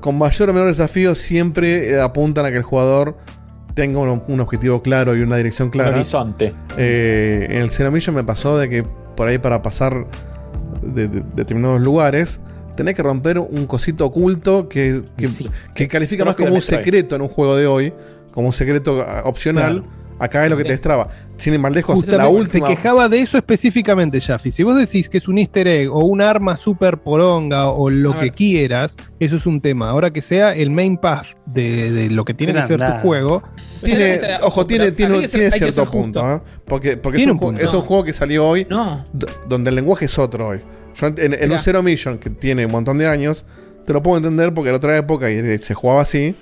[0.00, 3.16] con mayor o menor desafío siempre eh, apuntan a que el jugador
[3.74, 5.96] tenga un, un objetivo claro y una dirección clara.
[5.96, 6.54] horizonte.
[6.76, 8.82] Eh, en el Zero Mission me pasó de que
[9.16, 10.06] por ahí para pasar
[10.82, 12.40] de, de- determinados lugares
[12.76, 15.28] tenés que romper un cosito oculto que, que,
[15.74, 17.92] que califica más como un secreto en un juego de hoy,
[18.32, 19.84] como un secreto ah, opcional,
[20.18, 21.08] Acá es lo que te destraba.
[21.36, 22.68] Sin ir más lejos, Justamente la última.
[22.68, 24.50] Se quejaba de eso específicamente, Jaffi.
[24.50, 28.18] Si vos decís que es un easter egg o un arma super poronga o lo
[28.18, 29.90] que quieras, eso es un tema.
[29.90, 33.42] Ahora que sea el main path de, de lo que tiene que ser tu juego.
[33.84, 36.40] Tiene, ojo, tiene, tiene, ser- tiene cierto punto, ¿eh?
[36.66, 37.64] Porque, porque es, un, un ju- punto.
[37.64, 38.66] es un juego que salió hoy
[39.48, 40.58] donde el lenguaje es otro hoy.
[40.96, 41.58] Yo en, en- en un.
[41.60, 43.44] Zero Mission que tiene un montón de años,
[43.86, 46.34] te lo puedo entender porque era otra época y se jugaba así.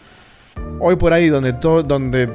[0.81, 2.29] Hoy por ahí donde todo, donde eh,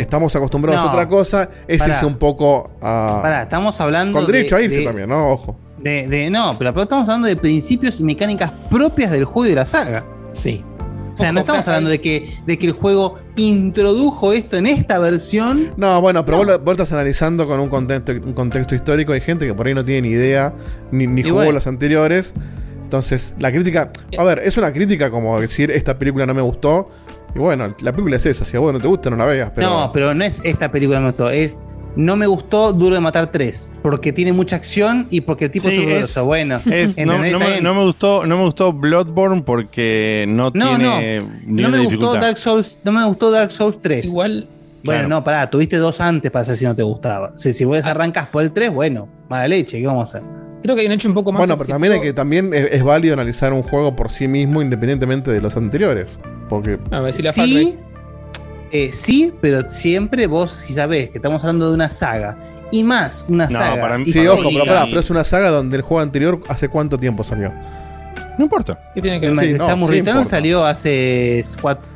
[0.00, 0.88] estamos acostumbrados No.
[0.88, 1.94] a otra cosa, es Pará.
[1.94, 3.20] irse un poco a.
[3.22, 5.30] Pará, estamos hablando Con derecho de- a irse de- también, ¿no?
[5.32, 5.56] Ojo.
[5.78, 9.54] De, de- no, pero estamos hablando de principios y mecánicas propias del juego y de
[9.56, 10.04] la saga.
[10.32, 10.64] Sí.
[11.12, 14.98] O sea, no estamos hablando de que, de que el juego introdujo esto en esta
[15.00, 15.72] versión.
[15.76, 19.12] No, bueno, pero Vos, lo, vos estás analizando con un contexto, un contexto histórico.
[19.12, 20.52] Hay gente que por ahí no tiene ni idea,
[20.92, 21.52] ni, ni jugó bueno.
[21.52, 22.34] los anteriores.
[22.84, 23.90] Entonces, la crítica.
[24.16, 26.86] A ver, es una crítica como decir, esta película no me gustó.
[27.34, 28.44] Y bueno, la película es esa.
[28.44, 29.50] Si a vos no te gusta, no la veas.
[29.54, 31.62] Pero, No, pero no es esta película me gustó, es
[31.96, 35.68] no me gustó Duro de Matar 3, porque tiene mucha acción y porque el tipo
[35.68, 36.20] Sí, es horroroso.
[36.20, 37.62] es- Bueno, es- no, me, bien.
[37.64, 42.14] no me gustó, no me gustó Bloodborne porque no, No, tiene no, no me gustó.
[42.14, 44.04] Dark Souls, no me gustó Dark Souls 3.
[44.06, 44.48] Igual.
[44.84, 45.08] Bueno, Claro.
[45.08, 47.32] no, pará, tuviste dos antes para saber si no te gustaba.
[47.36, 50.28] Si, si vos arrancas por el 3, bueno, mala leche, ¿qué vamos a hacer?
[50.62, 51.40] Creo que hay un hecho un poco más.
[51.40, 54.60] bueno, pero también hay que también es, es válido analizar un juego por sí mismo
[54.60, 56.18] independientemente de los anteriores.
[56.48, 56.78] Porque.
[56.90, 57.78] A ver si la Sí,
[58.70, 62.38] eh, sí, pero siempre vos, si sabés que estamos hablando de una saga
[62.70, 63.98] y más una saga.
[64.04, 67.24] Sí, ojo, pero, pará, pero es una saga donde el juego anterior, ¿hace cuánto tiempo
[67.24, 67.52] salió?
[68.38, 68.78] No importa.
[68.94, 71.42] ¿Qué tiene El Sí, no, Samus sí Return salió hace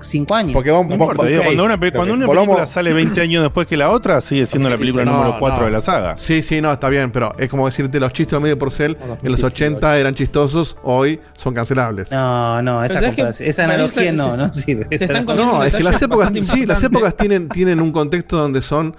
[0.00, 0.52] 5 años.
[0.52, 3.66] Porque vamos, No importa, digo, cuando una, cuando una Volvamos- película sale 20 años después
[3.68, 5.64] que la otra, sigue siendo la película No, número 4 no.
[5.66, 6.18] de la saga.
[6.18, 9.30] Sí, sí, no, está bien, pero es como decirte los chistes de medio porcel en
[9.32, 12.10] los 80 eran chistosos, hoy son cancelables.
[12.10, 14.86] No, no, esa, es que comparación- esa analogía está- no, no sirve.
[14.90, 18.36] se Esa están no- es que las épocas, sí, las épocas tienen, tienen un contexto
[18.36, 18.96] donde son,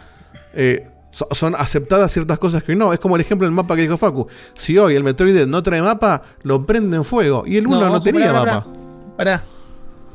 [0.53, 2.91] eh, so- son aceptadas ciertas cosas que hoy no.
[2.91, 4.27] Es como el ejemplo del mapa que dijo Facu.
[4.53, 7.43] Si hoy el Metroid no trae mapa, lo prende en fuego.
[7.45, 8.67] Y el 1 no, tenía pará, mapa.
[9.15, 9.43] Pará.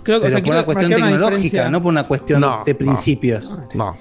[0.02, 1.68] Creo que Pero o sea, por una cuestión tecnológica, diferencia.
[1.70, 2.78] no por una cuestión No, de no.
[2.78, 3.60] principios.
[3.74, 3.96] No.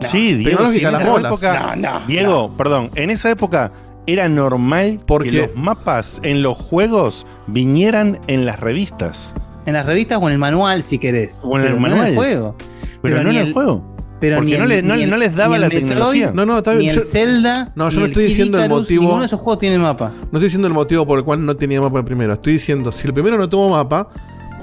[0.00, 3.72] Sí, Diego, si en esa época, No, no, Diego, perdón, en esa época
[4.06, 9.34] era normal Porque- que los mapas en los juegos vinieran en las revistas.
[9.66, 11.42] En las revistas o en el manual, si querés.
[11.44, 12.08] O en el en manual.
[12.10, 12.56] el juego.
[13.02, 13.82] Pero, no en el, juego.
[14.20, 15.72] Pero Porque ni no, el- le- no- ni el- no les daba ni la el
[15.72, 16.32] Metroid, tecnología.
[16.34, 16.90] No, no, está Ni bien.
[16.90, 17.72] el yo- Zelda.
[17.76, 19.02] No, yo ni no el estoy diciendo el motivo.
[19.02, 20.10] Ninguno de esos juegos tiene mapa.
[20.10, 22.32] No estoy diciendo el motivo por el cual no tenía mapa el primero.
[22.32, 24.08] Estoy diciendo, si el primero no tuvo mapa,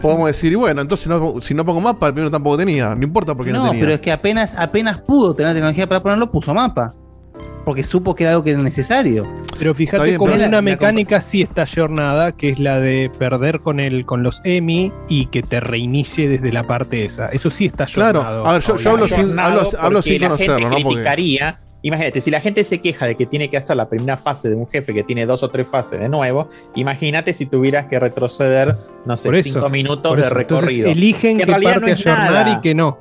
[0.01, 2.93] podemos decir, y bueno, entonces no- si no pongo mapa, el primero tampoco tenía.
[2.95, 3.82] No importa porque no, No, tenía.
[3.82, 6.93] pero es que apenas, apenas pudo tener tecnología para ponerlo, puso mapa.
[7.66, 9.27] Porque supo que era algo que era necesario.
[9.58, 13.60] Pero fíjate pero una la- la mecánica sí está ayornada, que es la de perder
[13.61, 17.27] con el, con los EMI y que te reinicie desde la parte esa.
[17.30, 18.19] Eso sí está Claro.
[18.22, 18.45] ayornado.
[18.48, 20.76] A ver, yo- yo hablo sin- Jornado hablo- sin conocerlo, ¿no?
[20.77, 21.60] Porque- criticaría.
[21.82, 24.56] Imagínate, si la gente se queja de que tiene que hacer la primera fase de
[24.56, 28.76] un jefe que tiene dos o tres fases de nuevo, imagínate si tuvieras que retroceder,
[29.06, 30.24] no sé, eso, cinco minutos de.
[30.24, 30.90] Entonces, recorrido.
[30.90, 32.50] eligen en qué realidad parte ayornar nada.
[32.58, 32.98] y qué no.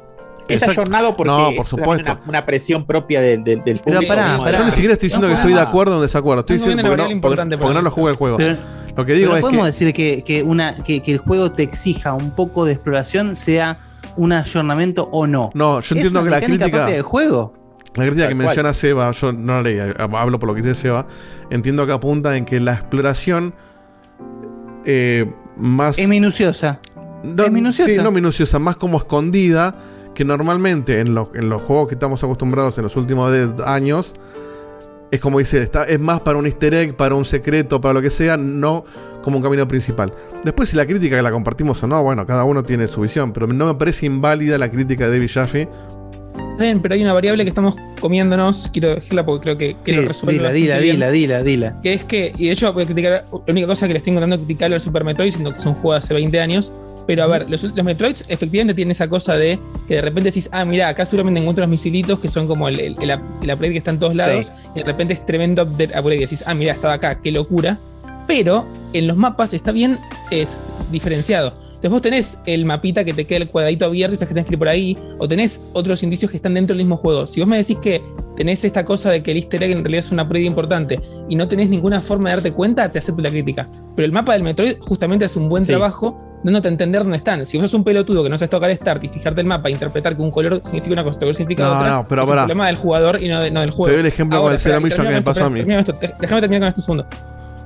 [0.48, 0.82] Es Exacto.
[0.82, 2.12] ayornado porque No, por es supuesto.
[2.12, 4.06] Una, una presión propia del, del, del Pero público.
[4.08, 4.44] pará, mismo.
[4.44, 4.58] pará.
[4.58, 6.40] Yo ni siquiera estoy diciendo No que estoy de acuerdo o en desacuerdo.
[6.40, 8.36] Estoy diciendo porque una no, porque- importante porque no lo jugué el juego.
[8.36, 8.58] Pero, Lo
[9.06, 9.66] que pero digo no es podemos que.
[9.66, 13.78] decir que, que una, que, que el juego te exija un poco de exploración sea
[14.16, 15.50] un ayornamiento o no.
[15.54, 16.86] No, yo Es entiendo una que la crítica.
[16.86, 17.54] del juego.
[17.94, 18.46] La crítica Tal que cual.
[18.48, 21.06] menciona Seba, yo no la leí, hablo por lo que dice Seba.
[21.50, 23.54] Entiendo que apunta en que la exploración
[24.84, 25.98] eh, más.
[25.98, 26.80] Es minuciosa.
[27.22, 27.90] no, es minuciosa.
[27.90, 29.74] Sí, no minuciosa, más como escondida,
[30.14, 33.32] que normalmente en, los- en los juegos que estamos acostumbrados en los últimos
[33.66, 34.14] años,
[35.10, 38.02] es como dice, está, es más para un easter egg, para un secreto, para lo
[38.02, 38.84] que sea, no
[39.22, 40.12] como un camino principal.
[40.44, 43.32] Después, si la crítica que la compartimos o no, bueno, cada uno tiene su visión,
[43.32, 45.68] pero no me parece inválida la crítica de David Jaffe.
[46.58, 48.70] Pero hay una variable que estamos comiéndonos.
[48.72, 50.96] Quiero decirla porque creo que, que Sí, lo resuelve dila, dila, bien.
[50.96, 51.80] dila, dila, dila.
[51.82, 54.12] Que es que, y de hecho voy a criticar, la única cosa que le estoy
[54.12, 56.72] encontrando criticarlo al Super Metroid, siendo que es un juego de hace 20 años.
[57.06, 60.48] Pero a ver, los, los Metroids efectivamente tienen esa cosa de que de repente decís,
[60.52, 63.18] ah, mira, acá seguramente encuentro los misilitos que son como el, el, el, el
[63.50, 64.52] upgrade que está en todos lados.
[64.74, 66.16] Y de repente es tremendo upgrade.
[66.16, 67.78] Y decís, ah, mira, estaba acá, qué locura.
[68.26, 69.98] Pero en los mapas está bien
[70.30, 70.60] es
[70.90, 71.54] diferenciado.
[71.84, 74.46] Entonces vos tenés el mapita que te queda el cuadradito abierto y sabes que tenés
[74.48, 77.26] que ir por ahí, o tenés otros indicios que están dentro del mismo juego.
[77.26, 78.02] Si vos me decís que
[78.38, 80.98] tenés esta cosa de que el easter egg en realidad es una previa importante
[81.28, 83.68] y no tenés ninguna forma de darte cuenta, te acepto la crítica.
[83.94, 85.72] Pero el mapa del Metroid justamente hace un buen Sí.
[85.72, 87.44] trabajo dándote a entender dónde están.
[87.44, 89.72] Si vos sos un pelotudo que no sabes tocar Start y fijarte el mapa e
[89.72, 92.28] interpretar que un color significa una cosa, otro color significa No, otra, no, pero es
[92.30, 93.88] un problema del jugador y no, de- no del juego.
[93.88, 95.60] Te doy el ejemplo con el termino que me pasó a mí.
[95.60, 95.84] déjame
[96.40, 97.06] terminar con esto un segundo.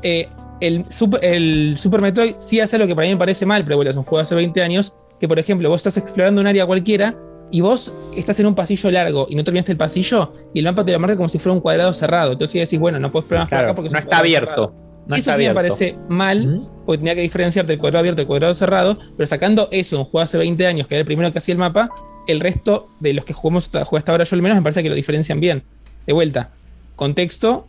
[0.02, 0.28] Eh,
[0.60, 3.76] el, super, el Super Metroid sí hace algo que para mí me parece mal, pero
[3.76, 6.46] bueno, es un juego de hace 20 años, que por ejemplo vos estás explorando un
[6.46, 7.14] área cualquiera
[7.50, 10.84] y vos estás en un pasillo largo y no terminaste el pasillo y el mapa
[10.84, 12.32] te lo marca como si fuera un cuadrado cerrado.
[12.32, 14.74] Entonces decís, bueno, no puedes probar más por Claro, acá porque no está abierto.
[15.06, 18.26] No eso está sí me parece mal, porque tenía que diferenciarte el cuadrado abierto del
[18.26, 21.38] cuadrado cerrado, pero sacando eso un juego hace 20 años, que era el primero que
[21.38, 21.88] hacía el mapa,
[22.26, 24.90] el resto de los que jugamos hasta, hasta ahora yo al menos me parece que
[24.90, 25.62] lo diferencian bien.
[26.06, 26.50] De vuelta,
[26.94, 27.66] contexto,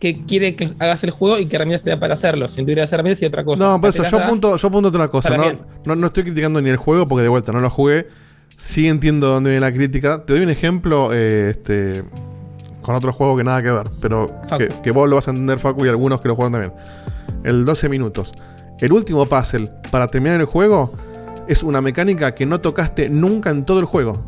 [0.00, 2.48] que quiere que hagas el juego y qué herramientas te da para hacerlo.
[2.48, 3.62] Si no tuvieras herramientas y otra cosa.
[3.64, 5.36] No, por eso yo apunto, yo apunto otra cosa.
[5.36, 5.52] No,
[5.84, 8.08] no, no estoy criticando ni el juego porque de vuelta no lo jugué.
[8.56, 10.24] Sí entiendo dónde viene la crítica.
[10.24, 12.02] Te doy un ejemplo eh, este,
[12.80, 15.58] con otro juego que nada que ver, pero que, que vos lo vas a entender,
[15.58, 16.72] Facu, y algunos que lo juegan también.
[17.44, 18.32] El 12 minutos.
[18.78, 20.92] El último puzzle para terminar el juego
[21.46, 24.22] es una mecánica que no tocaste nunca en todo el juego.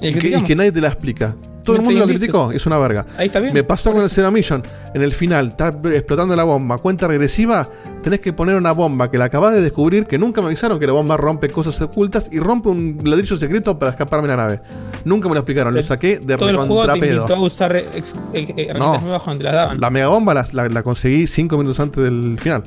[0.00, 1.36] El Y que, que nadie te la explica.
[1.64, 3.06] Todo el No mundo lo criticó, es una verga.
[3.16, 3.54] Ahí está bien.
[3.54, 4.62] Me pasó con el Zero Mission.
[4.94, 6.78] En el final, está explotando la bomba.
[6.78, 7.68] Cuenta regresiva,
[8.02, 10.86] tenés que poner una bomba que la acabas de descubrir, que nunca me avisaron que
[10.86, 14.60] la bomba rompe cosas ocultas y rompe un ladrillo secreto para escaparme de la nave.
[15.04, 17.16] Nunca me lo explicaron, lo saqué de Todo el juego te recontrapedo.
[17.22, 19.00] invitó a usar ex- eh, eh, herramientas No.
[19.00, 19.80] nuevas cuando te las daban.
[19.80, 22.62] La mega bomba la, la- la conseguí cinco minutos antes del final.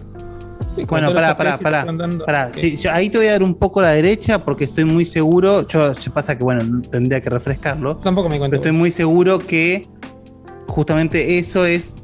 [0.88, 1.86] Bueno, pará, pará, pará.
[2.26, 2.54] pará.
[2.54, 5.66] Sí, yo ahí te voy a dar un poco la derecha porque estoy muy seguro.
[5.68, 7.98] Yo, yo pasa que, bueno, tendría que refrescarlo.
[7.98, 8.52] Tampoco me cuento.
[8.52, 9.88] Pero estoy muy seguro que
[10.68, 11.96] justamente eso es,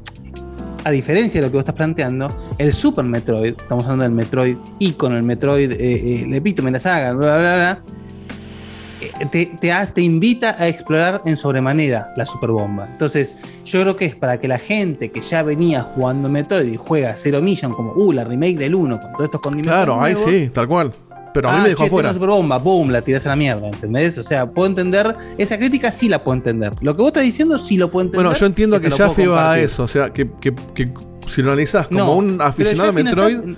[0.84, 4.56] a diferencia de lo que vos estás planteando, el Super Metroid, estamos hablando del Metroid
[4.80, 7.82] Icono, el Metroid, eh, eh, el epítome de la saga, bla, bla, bla, bla,
[9.30, 12.86] te, te, ha- te invita a explorar en sobremanera la superbomba.
[12.90, 16.76] Entonces, yo creo que es para que la gente que ya venía jugando Metroid y
[16.76, 19.74] juega Zero Mission, como, uh, la remake del 1, con todos estos condimentos.
[19.84, 20.92] Claro, ahí sí, tal cual.
[21.32, 22.08] Pero a mí Ah, me dejó che, afuera.
[22.10, 24.16] una superbomba, boom, la tirás a la mierda, ¿entendés?
[24.18, 26.72] O sea, puedo entender, esa crítica sí la puedo entender.
[26.80, 28.24] Lo que vos estás diciendo sí lo puedo entender.
[28.26, 29.82] Bueno, yo entiendo que lo ya va a eso.
[29.82, 30.94] O sea, que, que- que
[31.26, 33.56] si lo analizás como No, un aficionado de no Metroid,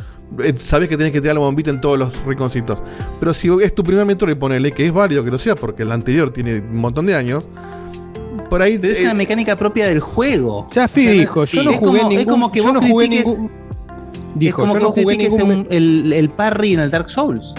[0.57, 2.83] sabés que tenés que tirar la bombita en todos los rinconcitos.
[3.21, 5.93] Pero si es tu primer Metroid, ponele que es válido que lo sea, porque el
[5.93, 7.45] anterior tiene un montón de años.
[8.51, 8.79] Por ahí.
[8.79, 10.69] Pero es eh, una mecánica propia del juego.
[10.73, 12.73] Ya Fi O sea, dijo, yo no es jugué como, ningún- Es como que vos
[12.75, 13.39] no jugué critiques.
[13.39, 16.75] ningún- es Dijo, como yo que no vos jugué critiques ningún un- el, el parry
[16.75, 17.55] en el Dark Souls.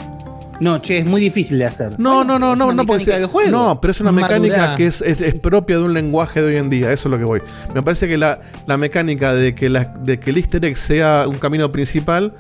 [0.60, 2.00] No, che, es muy difícil de hacer.
[2.00, 3.52] No, no, no, es no, no, porque del juego.
[3.52, 4.40] no, pero es una Madurá.
[4.40, 7.12] mecánica que es, es- es propia de un lenguaje de hoy en día, eso es
[7.12, 7.42] lo que voy.
[7.76, 11.26] Me parece que la, la mecánica de que, la, de que el easter egg sea
[11.28, 12.34] un camino principal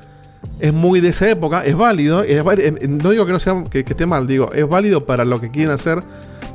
[0.59, 3.63] es muy de esa época, es válido, es vari- eh, no digo que no sea
[3.69, 6.01] que, que esté mal, digo, es válido para lo que quieren hacer,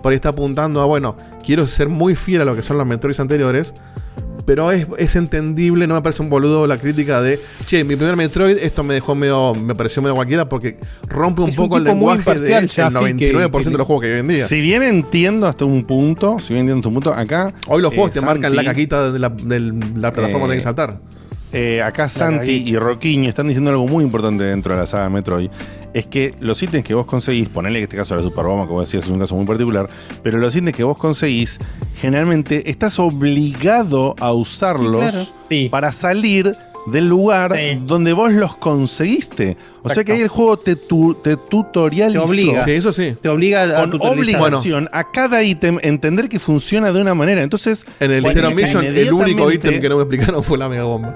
[0.02, 2.86] por ahí está apuntando a, bueno, quiero ser muy fiel a lo que son los
[2.86, 3.74] Metroids anteriores,
[4.44, 7.38] pero es, es entendible, no me parece un boludo la crítica de,
[7.68, 11.50] che, mi primer Metroid, esto me dejó medio, me pareció medio cualquiera porque rompe un
[11.50, 14.20] Es un poco el lenguaje del Jaffe, 99% que- de los juegos que hay hoy
[14.20, 14.46] en día.
[14.48, 17.54] Si bien entiendo hasta un punto, si bien entiendo hasta un punto, acá.
[17.68, 20.52] Hoy los eh, juegos te marcan la caquita de la, de la plataforma Eh, donde
[20.54, 20.98] hay que saltar.
[21.52, 25.50] Eh, acá Santi y Roquiño están diciendo algo muy importante dentro de la saga Metroid.
[25.92, 29.05] Es que los ítems que vos conseguís, ponele en este caso la Superbomba, como decías,
[29.05, 29.89] es un caso muy particular,
[30.22, 31.58] pero los ítems que vos conseguís,
[32.00, 35.05] generalmente estás obligado a usarlos
[35.50, 35.70] Sí, claro.
[35.70, 39.56] para salir del lugar donde vos los conseguiste.
[39.84, 42.24] O sea que ahí el juego te, tu- te tutorializa.
[42.24, 42.64] Te obliga.
[42.64, 43.14] Sí, eso sí.
[43.20, 47.42] Te obliga a Con obligación a cada ítem entender que funciona de una manera.
[47.42, 50.84] Entonces, En el Zero Mission, el único ítem que no me explicaron fue la mega
[50.84, 51.14] bomba.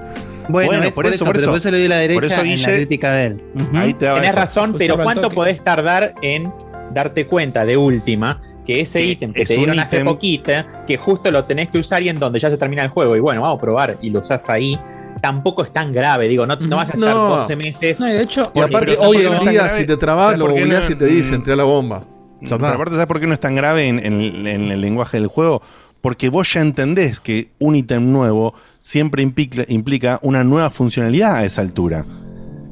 [0.49, 1.49] Bueno, Bueno, es por por, eso, eso, por eso.
[1.49, 3.41] por eso le doy la Por derecha eso, en la crítica de él.
[3.55, 3.77] Ujú.
[3.77, 4.35] Ahí te Tenés eso.
[4.39, 6.51] razón, pero ¿cuánto podés tardar en
[6.93, 10.51] darte cuenta de última que ese ítem que es te dieron hace poquito,
[10.87, 13.17] que justo lo tenés que usar y en donde ya se termina el juego?
[13.17, 14.79] Y bueno, vamos a probar y lo usás ahí.
[15.21, 17.27] Tampoco es tan grave, digo, no, no vas a estar No.
[17.37, 17.99] 12 meses.
[17.99, 19.79] No, y de hecho, Y aparte, hoy ¿sabes por qué en día, grave?
[19.81, 20.95] si te trabas, ¿Sabes lo googleás no?
[20.95, 22.03] y te dicen, tira la bomba.
[22.41, 25.17] Ya Pero aparte, ¿sabes por qué no es tan grave en, en- en el lenguaje
[25.17, 25.61] del juego?
[26.01, 31.45] Porque vos ya entendés que un ítem nuevo siempre implica, implica una nueva funcionalidad a
[31.45, 32.05] esa altura.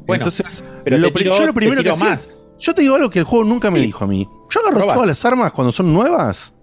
[0.06, 2.12] Bueno, Entonces, pero lo te pri- tiro- yo lo primero te que más.
[2.22, 3.86] es- Yo te digo algo que el juego nunca me Sí.
[3.86, 4.26] dijo a mí.
[4.48, 6.54] Yo agarro todas las armas cuando son nuevas,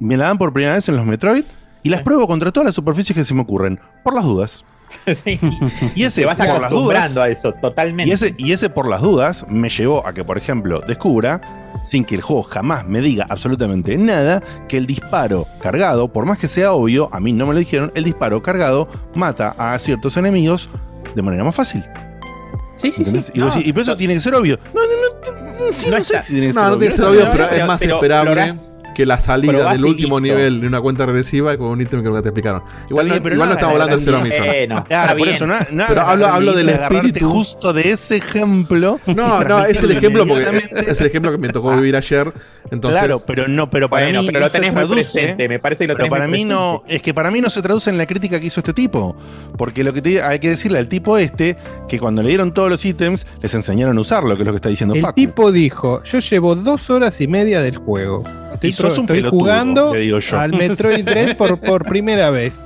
[0.00, 1.44] me la dan por primera vez en los Metroid
[1.82, 4.64] y las pruebo contra todas las superficies que se me ocurren, por las dudas.
[5.14, 5.38] Sí.
[5.94, 6.64] Y ese Te vas por las dudas.
[6.70, 8.08] acostumbrando a eso, totalmente.
[8.08, 11.40] Y ese, y ese por las dudas me llevó a que, por ejemplo, descubra,
[11.84, 16.38] sin que el juego jamás me diga absolutamente nada, que el disparo cargado, por más
[16.38, 20.16] que sea obvio, a mí no me lo dijeron, el disparo cargado mata a ciertos
[20.16, 20.68] enemigos
[21.14, 21.84] de manera más fácil.
[22.76, 23.32] Sí, sí, sí.
[23.34, 24.58] Y, No, decís, y por eso tiene que ser obvio.
[24.74, 24.86] No, no,
[25.66, 26.78] no, sí, No no, sé si tiene que No, ser no obvio.
[26.78, 28.30] tiene que ser No, obvio, no, pero no, es más pero esperable.
[28.30, 30.36] lográs- que la salida del y último listo.
[30.36, 32.62] nivel de una cuenta regresiva con un ítem que nunca te explicaron.
[32.88, 34.44] Igual, bien, no, pero igual no estamos hablando del Zero Mission.
[34.48, 37.30] Eh, no, Claro, está por eso, nada, nada Pero hablo- hablo el del espíritu.
[37.30, 39.00] justo de ese ejemplo.
[39.06, 42.32] y No, no, es el ejemplo porque es el ejemplo que me tocó vivir ayer.
[42.70, 45.58] Entonces, claro, pero no, pero para Bueno, mí pero lo tenés muy traduce, presente, me
[45.58, 47.62] parece que lo pero tenés muy para mí no, es que para mí no se
[47.62, 49.16] traduce en la crítica que hizo este tipo,
[49.56, 51.56] porque lo que te- hay que decirle al tipo este
[51.88, 54.56] que cuando le dieron todos los ítems les enseñaron a usarlo, que es lo que
[54.56, 55.14] está diciendo El Facu.
[55.14, 58.22] tipo dijo, yo llevo dos horas y media del juego.
[58.52, 60.38] Estoy, Y sos un estoy pelotudo, jugando le digo yo.
[60.38, 62.62] al Metroid Dread por, por primera vez.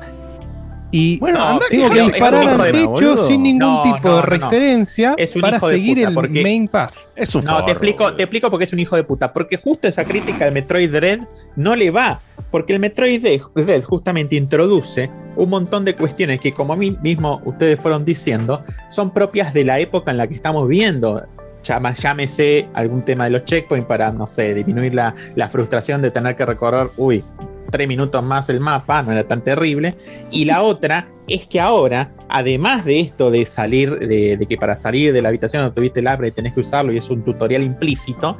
[0.97, 3.27] Y Bueno, No, anda tengo que disparar al de- techo boludo.
[3.27, 4.23] sin ningún No, tipo no, de no, no.
[4.27, 6.93] referencia Es un para hijo de seguir puta, el porque- main path.
[7.17, 9.33] Es un No, te explico, te explico por qué es un hijo de puta.
[9.33, 11.19] Porque justo esa crítica del Metroid Dread
[11.57, 12.21] no le va.
[12.53, 13.21] Porque el Metroid
[13.57, 18.63] Dread justamente introduce un montón de cuestiones que, como a mí mismo ustedes fueron diciendo,
[18.89, 21.25] son propias de la época en la que estamos viviendo.
[21.65, 26.11] Llama- llámese algún tema de los checkpoints para, no sé, disminuir la, la frustración de
[26.11, 27.25] tener que recorrer, uy,
[27.71, 29.97] tres minutos más el mapa, no era tan terrible.
[30.31, 34.77] Y la otra es que ahora, además de esto de salir, de, de que para
[34.77, 37.63] salir de la habitación donde tuviste el upgrade tenés que usarlo y es un tutorial
[37.63, 38.37] implícito,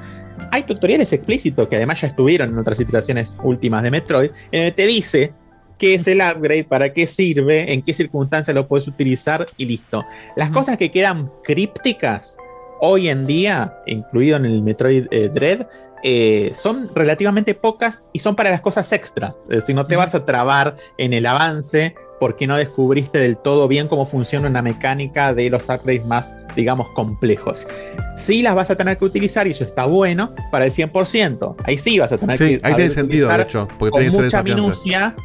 [0.53, 4.71] hay tutoriales explícitos que además ya estuvieron en otras situaciones últimas de Metroid, en el
[4.71, 5.33] que te dice
[5.79, 10.05] qué es el upgrade, para qué sirve, en qué circunstancias lo puedes utilizar y listo.
[10.37, 12.37] Las cosas que quedan crípticas
[12.85, 15.67] hoy en día, incluido en el Metroid eh, Dread,
[16.03, 19.39] eh, son relativamente pocas y son para las cosas extras.
[19.49, 23.69] Es decir, no te vas a trabar en el avance porque no descubriste del todo
[23.69, 27.67] bien cómo funciona una mecánica de los upgrades más, digamos, complejos.
[28.17, 31.57] Sí las vas a tener que utilizar y eso está bueno para el 100%.
[31.65, 34.43] Ahí sí vas a tener Sí, que ahí tiene sentido, de hecho, porque con mucha
[34.43, 35.17] minucia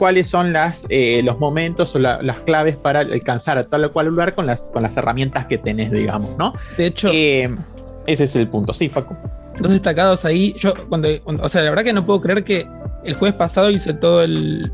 [0.00, 3.92] cuáles son las, eh, los momentos o la- las claves para alcanzar a tal o
[3.92, 6.54] cual lugar con las, con las herramientas que tenés, digamos, ¿no?
[6.76, 7.48] De hecho, Eh,
[8.08, 9.14] ese es el punto, sí, Facu.
[9.60, 10.54] dos destacados ahí.
[10.58, 12.66] Yo, cuando, cuando- o sea, la verdad que no puedo creer que
[13.04, 14.72] el jueves pasado hice todo el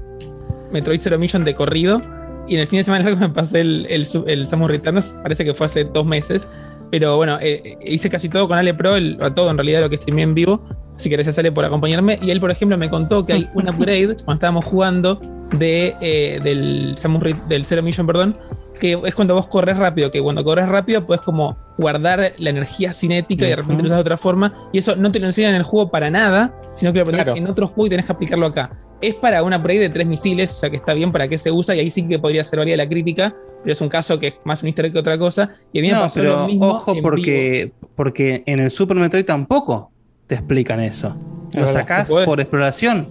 [0.73, 2.01] Metroid Zero Mission de corrido.
[2.49, 5.53] Y en el fin de semana me pasé el, el, el Samus Returns, parece que
[5.55, 6.47] fue hace dos meses.
[6.91, 9.91] Pero bueno, eh, hice casi todo con Ale Pro, el- a todo en realidad lo
[9.91, 10.63] que streamé en vivo.
[10.97, 12.19] Así que gracias Ale por acompañarme.
[12.23, 15.21] Y él, por ejemplo, me contó que hay un upgrade cuando estábamos jugando
[15.59, 18.37] de, eh, del Samus del Zero Mission, perdón,
[18.77, 22.93] que es cuando vos corres rápido, que cuando corres rápido puedes como guardar la energía
[22.93, 24.53] cinética y de repente lo usas de otra forma.
[24.73, 27.27] Y eso no te lo enseñan en el juego para nada, sino que lo aprendes
[27.27, 27.39] Claro.
[27.39, 28.71] en otro juego y tenés que aplicarlo acá.
[29.01, 31.51] Es para una upgrade de tres misiles, o sea que está bien para qué se
[31.51, 34.29] usa, y ahí sí que podría ser válida la crítica, pero es un caso que
[34.29, 35.51] es más un easter que otra cosa.
[35.73, 36.67] Y a mí me pasó pero lo mismo.
[36.69, 39.91] ojo en porque, porque en el Super Metroid tampoco
[40.27, 41.17] te explican eso.
[41.51, 43.09] Es Lo verdad, sacás por exploración.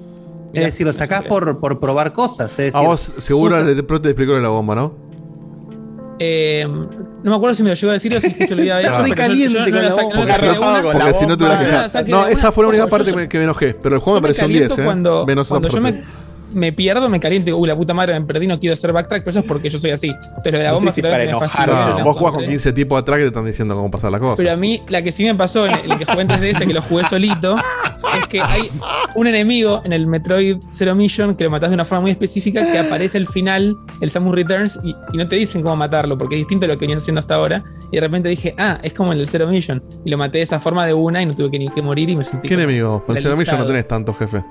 [0.53, 2.57] Mirá, es decir, lo sacás por, por probar cosas.
[2.59, 4.95] Es A vos seguro de pronto te explicó la bomba, ¿no?
[6.17, 8.79] Eh, no me acuerdo si me lo llegó a decir o si justo lo había
[8.81, 8.91] hecho.
[8.91, 10.81] Estoy pero yo- caliente yo no con la saqué- no la saqué Porque una.
[10.81, 13.17] con Porque la si no la saqué No, esa fue la única parte yo- que
[13.23, 13.73] me- que enojé.
[13.73, 14.83] Pero el juego me pareció un 10, ¿eh?
[14.83, 16.03] cuando, Menos esa cuando yo me,
[16.55, 18.91] me pierdo, me caliento y digo, uy, la puta madre, me perdí, no quiero hacer
[18.93, 20.07] backtrack, pero eso es porque yo soy así.
[20.07, 22.43] Entonces lo de la No sé bomba si para fastidia, No, la vos jugás con
[22.43, 22.47] encontré.
[22.47, 24.37] 15 tipos atrás que te están diciendo cómo pasar las cosas.
[24.37, 26.73] Pero a mí, la que sí me pasó en el que jugué en 3DS, que
[26.73, 27.57] lo jugué solito,
[28.19, 28.69] es que hay
[29.15, 32.63] un enemigo en el Metroid Zero Mission que lo matás de una forma muy específica
[32.71, 36.35] que aparece al final, el Samus Returns, y, y no te dicen cómo matarlo, porque
[36.35, 37.63] es distinto a lo que venías haciendo hasta ahora.
[37.91, 39.83] Y de repente dije, ah, es como el del Zero Mission.
[40.05, 42.09] Y lo maté de esa forma de una y no tuve que ni que morir
[42.09, 42.47] y me sentí.
[42.47, 43.03] ¿Qué enemigo?
[43.05, 44.43] Con el Zero Mission no tenés tanto, jefe.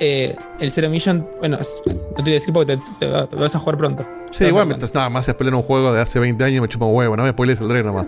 [0.00, 3.54] Eh, el Zero Mission, bueno, no te voy a decir porque te, te- te vas
[3.54, 4.04] a jugar pronto.
[4.32, 6.86] Sí, igual, mientras nada más se pelear un juego de hace 20 años me chupa
[6.86, 8.06] un huevo, no me spoilees el Dread nomás.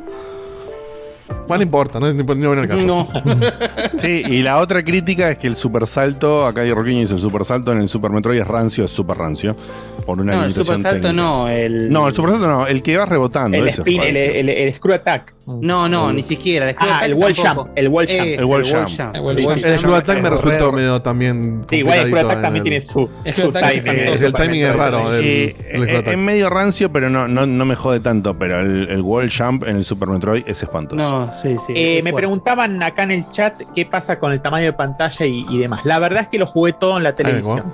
[1.46, 2.82] Bueno, no importa, no, viene el caso.
[2.86, 3.08] No.
[4.00, 7.44] Sí, y la otra crítica es que el super salto, acá Roqueño dice el super
[7.44, 9.56] salto en el Super Metroid es rancio, es super rancio.
[10.04, 11.22] Por una No, el limitación super salto técnica.
[11.22, 11.48] no.
[11.48, 13.56] El, No, el super salto no, el que va rebotando.
[13.56, 15.34] El ese spin, el, el, el screw attack.
[15.46, 16.68] No, no, ni siquiera.
[16.70, 17.68] El Ah, el wall jump.
[17.76, 18.20] El wall jump.
[18.20, 19.64] Es El wall jump.
[19.64, 21.64] El Screw Attack me es resultó re- medio también.
[21.70, 23.96] Sí, igual el screw attack también el- tiene su, El timing.
[23.96, 25.12] Es el timing es raro.
[25.14, 28.36] el es, medio rancio, pero no, no, no me jode tanto.
[28.36, 30.96] Pero el, el wall jump en el Super Metroid es espantoso.
[30.96, 31.72] No, sí, sí.
[31.76, 35.44] Eh, me preguntaban acá en el chat qué pasa con el tamaño de pantalla y,
[35.50, 35.84] y demás.
[35.84, 37.72] La verdad es que lo jugué todo en la televisión.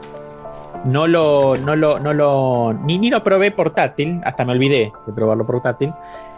[0.84, 5.12] No lo, no lo, no lo, ni, ni lo probé portátil, hasta me olvidé de
[5.12, 5.92] probarlo portátil.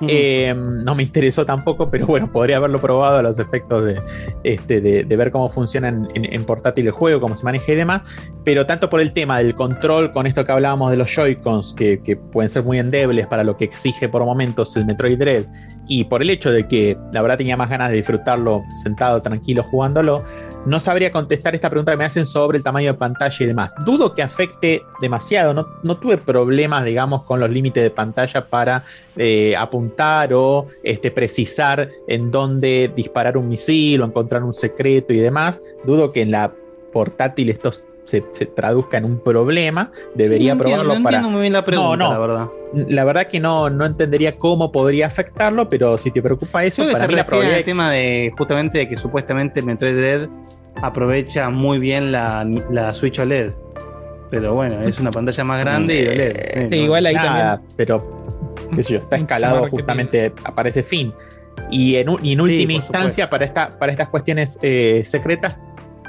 [0.07, 4.03] Eh, no me interesó tampoco, pero bueno, podría haberlo probado a los efectos de,
[4.43, 7.73] este, de, de ver cómo funciona en, en- en portátil el juego, cómo se maneja
[7.73, 8.03] y demás.
[8.45, 12.03] Pero tanto por el tema del control, con esto que hablábamos de los Joy-Cons, que,
[12.03, 15.47] que pueden ser muy endebles para lo que exige por momentos el Metroid Dread,
[15.89, 19.63] y por el hecho de que la verdad tenía más ganas de disfrutarlo sentado, tranquilo,
[19.65, 20.25] jugándolo,
[20.67, 23.73] no sabría contestar esta pregunta que me hacen sobre el tamaño de pantalla y demás.
[23.85, 25.53] Dudo que afecte demasiado.
[25.53, 28.85] No, no tuve problemas, digamos, con los límites de pantalla para
[29.17, 35.19] eh, apuntar o este, precisar en dónde disparar un misil o encontrar un secreto y
[35.19, 35.61] demás.
[35.85, 36.53] Dudo que en la
[36.93, 37.73] portátil esto
[38.05, 39.91] se, se traduzca en un problema.
[40.15, 41.17] Debería Sí, no entiendo- probarlo no para.
[41.17, 42.11] entiendo muy bien la pregunta, No, no.
[42.13, 42.49] la verdad.
[42.89, 46.89] La verdad que no, no entendería cómo podría afectarlo, pero si te preocupa eso, Creo
[46.89, 50.29] que para se mí la probabilidad al tema de justamente de que supuestamente Metroid Dread
[50.83, 53.51] aprovecha muy bien la, la Switch OLED.
[54.31, 56.33] Pero bueno, es una pantalla más grande y OLED.
[56.37, 56.85] Eh, Sí, no.
[56.85, 57.75] igual ahí Nada, también.
[57.77, 58.25] pero
[58.75, 61.13] qué sé yo, está escalado justamente, aparece fin.
[61.71, 65.57] Y en, y en Sí, última instancia, para, esta, para estas cuestiones eh, secretas,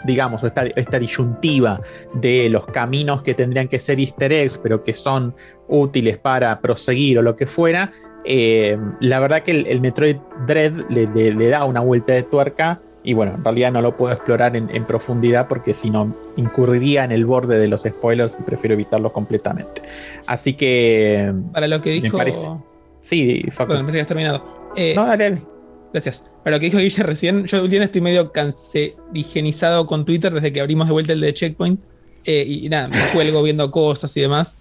[0.05, 1.81] digamos, esta, esta disyuntiva
[2.13, 5.33] de los caminos que tendrían que ser easter eggs, pero que son
[5.67, 7.91] útiles para proseguir o lo que fuera,
[8.23, 10.17] eh, la verdad que el, el Metroid
[10.47, 12.79] Dread le, le- le da una vuelta de tuerca.
[13.07, 17.03] Y bueno, en realidad no lo puedo explorar en, en profundidad porque si no incurriría
[17.03, 19.83] en el borde de los spoilers y prefiero evitarlos completamente.
[20.25, 21.31] Así que.
[21.53, 22.17] Para lo que me dijo.
[22.17, 22.47] parece.
[23.01, 23.73] Sí, Facu.
[23.73, 24.71] Bueno, que has terminado.
[24.75, 25.41] Eh, No, dale, dale.
[25.95, 26.25] Gracias.
[26.43, 30.59] Para lo que dijo Guille recién, yo últimamente estoy medio cancerigenizado con Twitter desde que
[30.59, 31.79] abrimos de vuelta el de Checkpoint.
[32.25, 34.57] Eh, y, nada, me cuelgo viendo cosas y demás.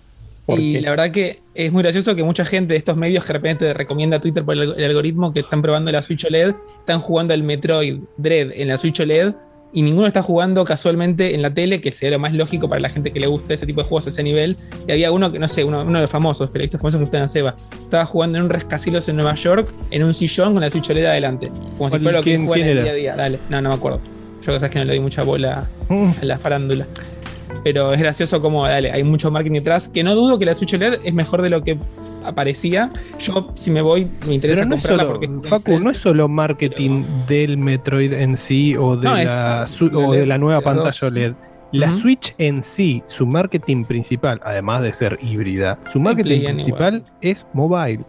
[0.46, 0.80] ¿Por Y qué?
[0.80, 3.64] la verdad que es muy gracioso que mucha gente de estos medios que de repente
[3.64, 7.00] te recomienda a Twitter por el, el algoritmo que están probando la Switch OLED, están
[7.00, 9.34] jugando el Metroid Dread en la Switch OLED
[9.74, 12.88] y ninguno está jugando casualmente en la tele, que sería lo más lógico para la
[12.88, 14.56] gente que le gusta ese tipo de juegos a ese nivel.
[14.88, 17.30] Y había uno que, no sé, uno, uno de los famosos, periodistas famosos que ustedes
[17.32, 20.88] Seba, estaba jugando en un rascacielos en Nueva York, en un sillón con la Switch
[20.88, 21.48] OLED adelante.
[21.76, 23.16] Como si ¿Cuál- fuera lo que juega en el día a día.
[23.16, 24.00] Dale, no, no me acuerdo.
[24.46, 26.86] Yo sabes que no le doy mucha bola a la farándula.
[27.62, 29.88] Pero es gracioso como, dale, hay mucho marketing detrás.
[29.88, 31.78] Que no dudo que la Switch OLED es mejor de lo que
[32.24, 32.90] aparecía.
[33.18, 35.48] Yo, si me voy, me interesa Pero no comprarla solo, porque.
[35.48, 40.20] Facu, no es solo marketing del Metroid en sí o de, No, la, o de
[40.20, 41.06] LED, la nueva pantalla.
[41.06, 41.32] OLED.
[41.72, 41.90] La.
[41.90, 48.04] Switch en sí, su marketing principal, además de ser híbrida, su marketing principal es mobile.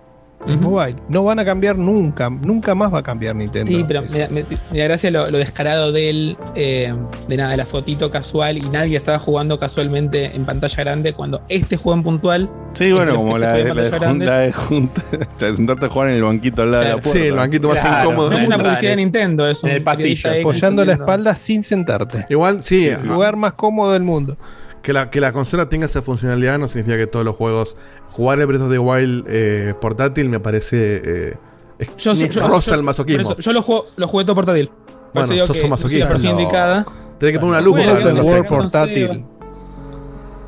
[0.46, 0.96] Mobile.
[1.10, 3.72] No van a cambiar nunca, nunca más va a cambiar Nintendo.
[3.72, 6.94] Sí, pero me, da- me- me da gracia lo, lo descarado de él, eh,
[7.28, 11.78] de nada, la fotito casual y nadie estaba jugando casualmente en pantalla grande cuando este
[11.78, 12.50] juego en puntual.
[12.74, 14.26] Sí, bueno, como la de, en la de pantalla jun- grande.
[14.28, 15.02] la de junta,
[15.40, 17.20] de sentarte a jugar en el banquito al lado de la puerta.
[17.20, 18.30] Sí, el banquito más Claro, incómodo.
[18.30, 21.64] No es una publicidad de Nintendo, es un en el pasillo, Apoyando la espalda sin
[21.64, 22.26] sentarte.
[22.30, 24.38] Igual, sí, El lugar más cómodo del mundo.
[24.86, 27.76] Que la, que la consola tenga esa funcionalidad no significa que todos los juegos.
[28.12, 31.02] Jugar el Breath of the Wild eh, portátil me parece.
[31.04, 31.38] eh,
[31.80, 33.22] es- Yo, yo- yo- el masoquismo.
[33.32, 34.68] eso, yo lo, juego, lo jugué todo portátil.
[34.68, 36.08] Por Bueno, sos que un masoquista.
[36.08, 36.30] No.
[36.30, 36.86] indicada.
[37.18, 39.26] Tenés que poner una lupa Bueno, para pegó un portátil.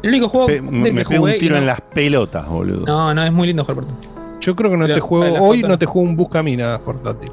[0.04, 2.86] El único juego Pe- del me que jugué un tiro no- en las pelotas, boludo.
[2.86, 4.10] No, no, es muy lindo jugar portátil.
[4.40, 5.36] Yo creo que no Pero te juego.
[5.48, 7.32] Hoy foto- no te juego un buscaminas portátil.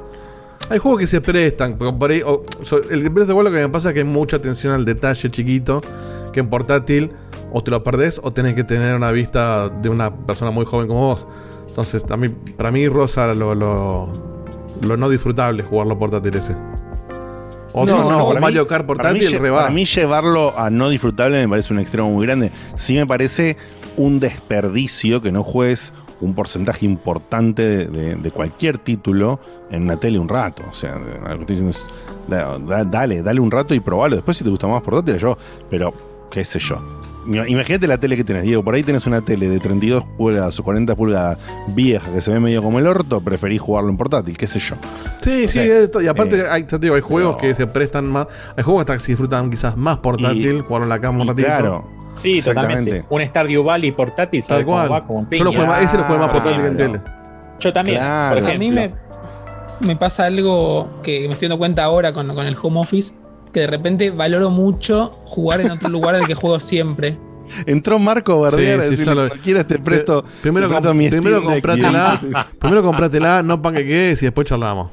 [0.71, 1.77] Hay juegos que se prestan.
[1.77, 2.23] Por ahí,
[2.63, 4.73] so- el Breath of the Wild lo que me pasa es que hay mucha atención
[4.73, 5.83] al detalle chiquito.
[6.35, 7.11] Que en portátil
[7.53, 10.87] o te lo perdés o tenés que tener una vista de una persona muy joven
[10.87, 11.27] como vos.
[11.69, 14.09] Entonces, a mí, para mí, rosa lo, lo,
[14.81, 16.53] lo no disfrutable jugarlo portátil ese.
[17.73, 19.59] O, No, no, no, o para Mario mí- Kart para mí, portátil, re va.
[19.61, 22.51] para mí llevarlo a no disfrutable me parece un extremo muy grande.
[22.75, 23.57] Sí me parece
[23.97, 29.39] un desperdicio que no juegues un porcentaje importante de, de- de cualquier título
[29.71, 30.63] en una tele un rato.
[30.69, 31.05] O sea, lo
[31.35, 31.85] que estoy diciendo es,
[32.29, 34.15] da- da- dale, dale un rato y probalo.
[34.15, 35.37] Después si te gusta más portátil, yo,
[35.69, 35.93] pero
[36.35, 36.75] qué sé yo.
[37.25, 38.63] Ima- Imagínate la tele que tenés, Diego.
[38.63, 41.39] Por ahí tenés una tele de 32 pulgadas o 40 pulgadas
[41.69, 44.75] vieja que se ve medio como el orto, preferís jugarlo en portátil, qué sé yo.
[45.23, 47.65] Sí, O sí, sea, y aparte eh, hay, te digo, hay juegos pero- que se
[47.65, 51.19] prestan más, hay juegos hasta que se disfrutan quizás más portátil, jugarlo en la cama
[51.21, 51.47] un Y ratito.
[51.47, 52.75] claro, Sí, Exactamente.
[53.01, 53.07] totalmente.
[53.09, 54.91] Un Stardew Valley portátil, Tal ¿sabes cómo cual.
[54.91, 55.07] va?
[55.07, 56.91] Como Yo lo juego más- ese lo juego más portátil que en Claro.
[56.93, 57.03] tele.
[57.59, 57.97] Yo también.
[57.97, 58.41] Claro.
[58.41, 58.93] por A mí me,
[59.79, 63.13] me pasa algo que me estoy dando cuenta ahora con, con el home office,
[63.55, 67.17] que de repente valoro mucho jugar en otro lugar del que juego siempre.
[67.65, 70.89] Entró Marco Bardier Sí, a sí, decirle, ya lo- cualquiera te presto, Primero, te presto
[70.89, 74.91] com- mi primero comprátela, y- primero comprátela, no panqueques y después charlamos.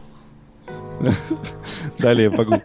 [1.99, 2.61] Dale, Pacu.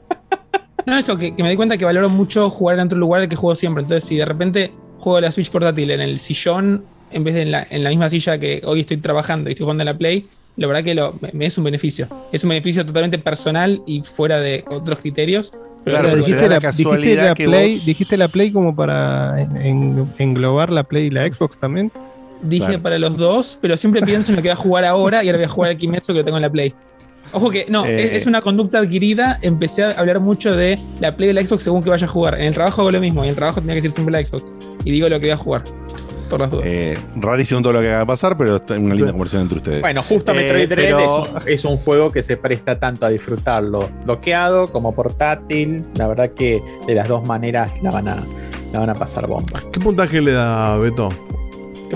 [0.86, 3.30] No, eso, que, que me di cuenta que valoro mucho jugar en otro lugar del
[3.30, 3.82] que juego siempre.
[3.84, 7.52] Entonces, si de repente juego la Switch portátil en el sillón, en vez de en
[7.52, 10.28] la, en la misma silla que hoy estoy trabajando y estoy jugando en la Play,
[10.58, 12.08] la verdad que lo- me, es un beneficio.
[12.32, 15.52] Es un beneficio totalmente personal y fuera de otros criterios.
[15.86, 18.52] Pero Claro, pero dijiste, la la, dijiste casualidad la que Play, vos- dijiste la Play
[18.52, 21.92] como para en- en- englobar la Play y la Xbox también.
[22.42, 22.82] Dije Claro.
[22.84, 25.38] para los dos, pero siempre pienso en lo que voy a jugar ahora y ahora
[25.38, 26.74] voy a jugar al Kimetsu que lo tengo en la Play.
[27.34, 28.04] Ojo que no, Eh.
[28.04, 29.38] es, es una conducta adquirida.
[29.42, 32.36] Empecé a hablar mucho de la Play y la Xbox según que vaya a jugar.
[32.40, 34.24] En el trabajo hago lo mismo, y en el trabajo tenía que decir siempre la
[34.26, 34.44] Xbox.
[34.86, 35.64] Y digo lo que voy a jugar.
[36.30, 36.66] Por las dudas.
[36.68, 39.82] Eh, rarísimo todo lo que va a pasar, pero está una linda conversación entre ustedes.
[39.82, 43.06] Bueno, justo Eh, Metroid Dread pero- es, un, es un juego que se presta tanto
[43.06, 45.84] a disfrutarlo doqueado como portátil.
[45.96, 48.24] La verdad que de las dos maneras la van a,
[48.74, 49.62] la van a pasar bomba.
[49.72, 51.10] ¿Qué puntaje le da Beto?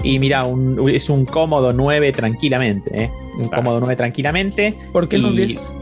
[0.03, 3.03] Y mira, un- es un cómodo 9 tranquilamente.
[3.03, 3.11] ¿eh?
[3.37, 4.77] Un cómodo 9 tranquilamente.
[4.93, 5.73] ¿Por qué no Y- 10?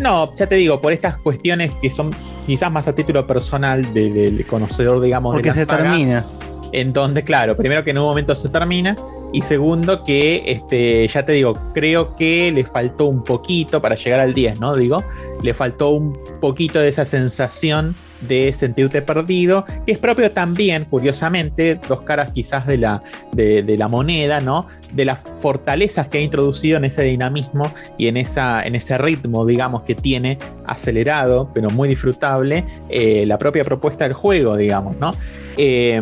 [0.00, 2.12] No, ya te digo, por estas cuestiones que son
[2.46, 6.26] quizás más a título personal de- del conocedor, digamos, Porque de la se saga, termina.
[6.74, 8.96] En claro, primero que en un momento se termina.
[9.34, 14.20] Y segundo que, este, ya te digo, creo que le faltó un poquito para llegar
[14.20, 14.76] al 10, ¿no?
[14.76, 15.02] Digo,
[15.42, 21.80] le faltó un poquito de esa sensación de sentirte perdido, que es propio también, curiosamente,
[21.88, 24.68] dos caras quizás de la, de, la moneda, ¿no?
[24.92, 29.44] De las fortalezas que ha introducido en ese dinamismo y en, esa, en ese ritmo,
[29.44, 35.10] digamos, que tiene acelerado, pero muy disfrutable, eh, la propia propuesta del juego, digamos, ¿no?
[35.56, 36.00] Eh,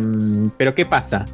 [0.55, 1.25] pero ¿qué pasa?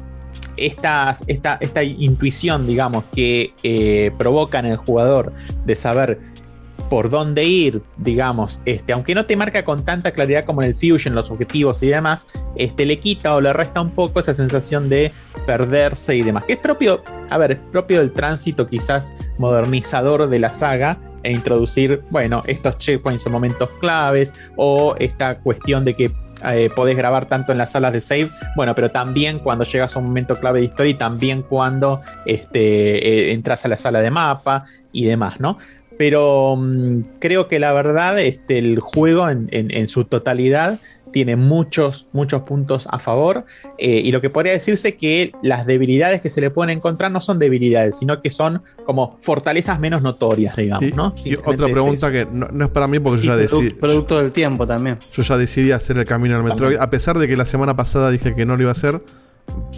[0.60, 5.32] Esta, esta intuición, digamos, que eh, provoca en el jugador
[5.64, 6.18] de saber
[6.90, 10.74] por dónde ir, digamos, este, aunque no te marca con tanta claridad como en el
[10.74, 14.88] Fusion, los objetivos y demás, este, le quita o le resta un poco esa sensación
[14.88, 15.12] de
[15.46, 20.38] perderse y demás, que es propio, a ver, es propio del tránsito quizás modernizador de
[20.40, 26.12] la saga e introducir, bueno, estos checkpoints en momentos claves o esta cuestión de que
[26.52, 29.98] eh, podés grabar tanto en las salas de save, bueno, pero también cuando llegas a
[29.98, 34.10] un momento clave de historia y también cuando este, eh, entras a la sala de
[34.10, 35.58] mapa y demás, ¿no?
[35.98, 40.78] Pero mm, creo que la verdad, este, el juego en, en- en su totalidad
[41.12, 43.44] tiene muchos, muchos puntos a favor.
[43.78, 47.20] eh, y lo que podría decirse que las debilidades que se le pueden encontrar no
[47.20, 51.14] son debilidades, sino que son como fortalezas menos notorias, digamos, Y, ¿no?
[51.24, 53.70] y otra pregunta que no, no es para mí porque yo ya decidí.
[53.70, 54.98] producto del tiempo también.
[55.12, 58.10] Yo ya decidí hacer el camino al Metroid, a pesar de que la semana pasada
[58.10, 59.00] dije que no lo iba a hacer.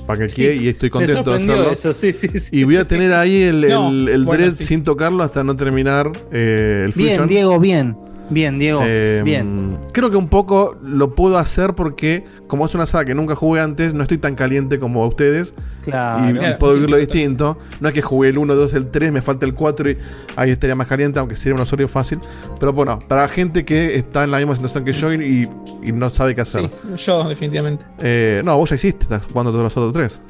[0.06, 1.70] Para que Sí, quede y estoy contento de hacerlo.
[1.70, 2.58] eso, sí, sí, sí.
[2.60, 4.64] Y voy a tener ahí el, el, No, el bueno, Dread sí.
[4.64, 7.28] sin tocarlo hasta no terminar eh, el Bien, Fusion.
[7.28, 7.96] Diego, bien.
[8.32, 8.80] Bien, Diego.
[8.84, 9.78] Eh, bien.
[9.92, 13.60] Creo que un poco lo puedo hacer porque, como es una saga que nunca jugué
[13.60, 15.54] antes, no estoy tan caliente como ustedes.
[15.84, 16.28] Claro.
[16.28, 17.58] Y Claro, puedo sí, vivirlo sí, distinto.
[17.80, 19.98] No es que jugué el 1, 2, el 3, me falta el 4 y
[20.36, 22.18] ahí estaría más caliente, aunque sería un usuario fácil.
[22.58, 25.48] Pero bueno, para gente que está en la misma situación que yo y,
[25.82, 26.70] y no sabe qué hacer.
[26.96, 27.84] Yo, definitivamente.
[27.98, 30.20] Eh, no, vos ya hiciste, estás jugando todos los otros tres.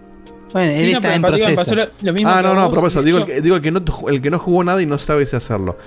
[0.53, 3.03] Bueno, Sí, no, pero en pasó lo, lo mismo Ah, no, a no, por eso,
[3.03, 5.25] digo, el que, digo el, que no, el que no jugó nada y no sabe
[5.27, 5.79] si hacerlo.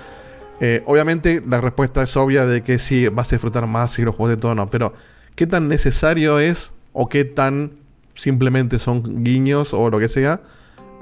[0.60, 4.12] Eh, obviamente la respuesta es obvia de que sí, vas a disfrutar más si lo
[4.12, 4.94] juegas de todo o no, pero
[5.34, 7.72] ¿qué tan necesario es o qué tan
[8.14, 10.40] simplemente son guiños o lo que sea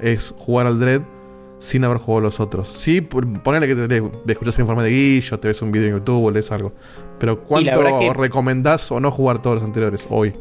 [0.00, 1.02] es jugar al Dread
[1.60, 2.74] sin haber jugado los otros?
[2.76, 5.94] Sí, ponele que te, te escuchas un informe de Guillo, te ves un video en
[5.98, 6.72] YouTube o lees algo,
[7.20, 10.34] pero ¿cuánto que- recomendás o no jugar todos los anteriores hoy?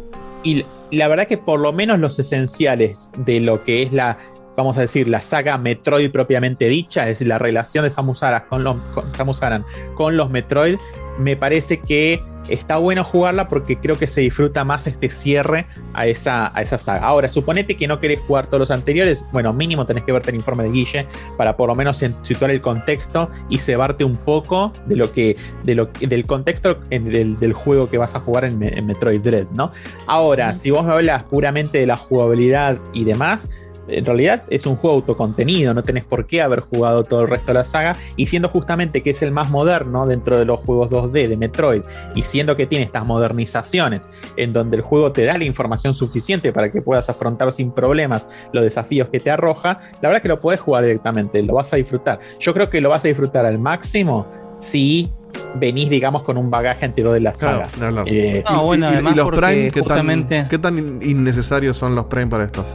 [0.43, 4.17] Y la verdad que por lo menos los esenciales de lo que es la,
[4.56, 8.43] vamos a decir, la saga Metroid propiamente dicha, es decir, la relación de Samus Aran
[8.49, 9.65] con los, con, Samus Aran
[9.95, 10.77] con los Metroid,
[11.17, 16.07] me parece que está bueno jugarla porque creo que se disfruta más este cierre a
[16.07, 17.06] esa, a esa saga.
[17.06, 20.35] Ahora, suponete que no querés jugar todos los anteriores, bueno, mínimo tenés que verte el
[20.35, 21.07] informe de Guille
[21.38, 25.38] para por lo menos en- situar el contexto y cebarte un poco de lo que,
[25.64, 29.48] de lo, del contexto en- del, del juego que vas a jugar en Metroid Dread,
[29.56, 29.72] ¿no?
[30.07, 33.48] Ahora, si vos me hablas puramente de la jugabilidad y demás,
[33.88, 37.48] en realidad es un juego autocontenido, no tenés por qué haber jugado todo el resto
[37.48, 40.90] de la saga, y siendo justamente que es el más moderno dentro de los juegos
[40.90, 41.82] 2D de Metroid,
[42.16, 46.52] y siendo que tiene estas modernizaciones en donde el juego te da la información suficiente
[46.53, 50.28] para que puedas afrontar sin problemas los desafíos que te arroja, la verdad es que
[50.30, 52.20] lo puedes jugar directamente, lo vas a disfrutar.
[52.40, 54.26] Yo creo que lo vas a disfrutar al máximo
[54.60, 55.12] si
[55.56, 57.72] venís, digamos, con un bagaje anterior de la Claro, saga.
[57.80, 58.06] de hablar.
[58.08, 62.06] Eh, No, bueno, y, los Prime, ¿qué, justamente- tan, ¿qué tan in- innecesarios son los
[62.06, 62.66] Prime para esto?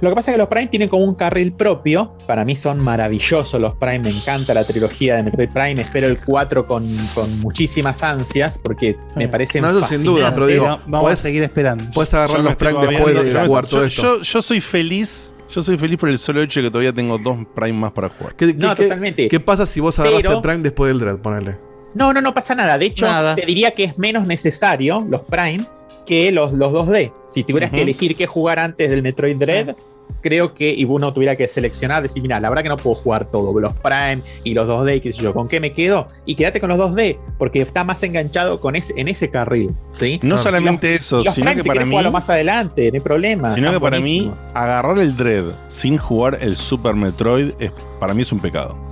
[0.00, 2.14] Lo que pasa es que los Prime tienen como un carril propio.
[2.26, 3.98] Para mí son maravillosos los Prime.
[4.00, 5.80] Me encanta la trilogía de Metroid Prime.
[5.80, 10.46] Espero el 4 con, con muchísimas ansias porque me parece No, eso sin duda, pero
[10.46, 11.84] digo, vamos podés- a seguir esperando.
[11.92, 14.02] Puedes agarrar Yo los Prime después de yo jugar yo- todo esto.
[14.02, 15.34] Yo, yo soy feliz.
[15.50, 18.10] Yo soy feliz por el solo hecho de que todavía tengo dos Prime más para
[18.10, 18.36] jugar.
[18.36, 19.28] ¿Qué, No, qué- totalmente.
[19.28, 21.16] ¿Qué pasa si vos agarras Pero- el Prime después del Dread?
[21.18, 21.58] Ponele.
[21.94, 22.76] No, no, no pasa nada.
[22.78, 23.34] De hecho, Nada.
[23.34, 25.64] te diría que es menos necesario los Prime
[26.08, 27.12] que los, los 2D.
[27.26, 29.76] Si tuvieras que elegir qué jugar antes del Metroid Dread,
[30.22, 33.26] creo que y uno tuviera que seleccionar, decir, mira, la verdad que no puedo jugar
[33.30, 36.08] todo, los Prime y los 2D, y qué sé yo, ¿con qué me quedo?
[36.24, 40.18] Y quédate con los 2D, porque está más enganchado con ese, en ese carril, ¿sí?
[40.22, 42.90] No solamente los- eso, los sino Prime, que si para querés mí- jugarlo más adelante,
[42.90, 43.50] no hay problema.
[43.50, 47.70] Sino que para mí, agarrar el Dread sin jugar el Super Metroid es,
[48.00, 48.87] para mí es un pecado.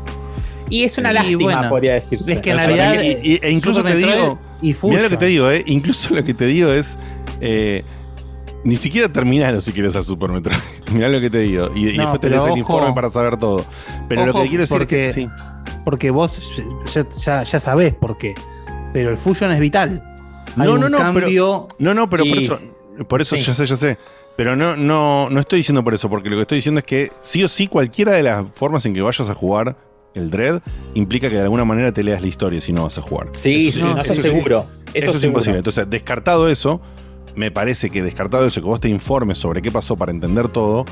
[0.69, 2.33] Y es una Y lástima, bueno, podría decirse.
[2.33, 5.11] es que en O sea, realidad, y- y- e incluso te digo, y Mira lo
[5.11, 5.63] que te digo, eh.
[5.67, 6.99] Incluso lo que te digo es.
[7.41, 7.85] eh,
[8.65, 10.59] Ni siquiera terminalo si quieres al Super Metroid.
[10.93, 11.71] Mirá lo que te digo.
[11.77, 13.65] Y, y No, después te lees el informe para saber todo.
[14.09, 15.23] Pero lo que quiero decir porque, es que.
[15.23, 15.29] sí.
[15.85, 16.53] porque vos
[16.93, 18.35] ya, ya, ya sabés por qué.
[18.93, 20.03] Pero el Fusion es vital.
[20.57, 22.59] Hay No, un no, no, cambio- pero, no, no, pero por eso,
[23.07, 23.43] por eso Sí.
[23.45, 23.99] ya sé, ya sé.
[24.37, 27.13] Pero no, no, no estoy diciendo por eso, porque lo que estoy diciendo es que
[27.21, 29.77] sí o sí, cualquiera de las formas en que vayas a jugar
[30.19, 30.61] el Dread
[30.95, 33.29] implica que de alguna manera te leas la historia si no vas a jugar.
[33.33, 34.67] Sí, sí, no, eso seguro.
[34.95, 35.27] Eso, Eso es seguro.
[35.27, 35.59] imposible.
[35.59, 36.81] Entonces, descartado eso,
[37.35, 40.85] me parece que descartado eso, que vos te informes sobre qué pasó para entender todo,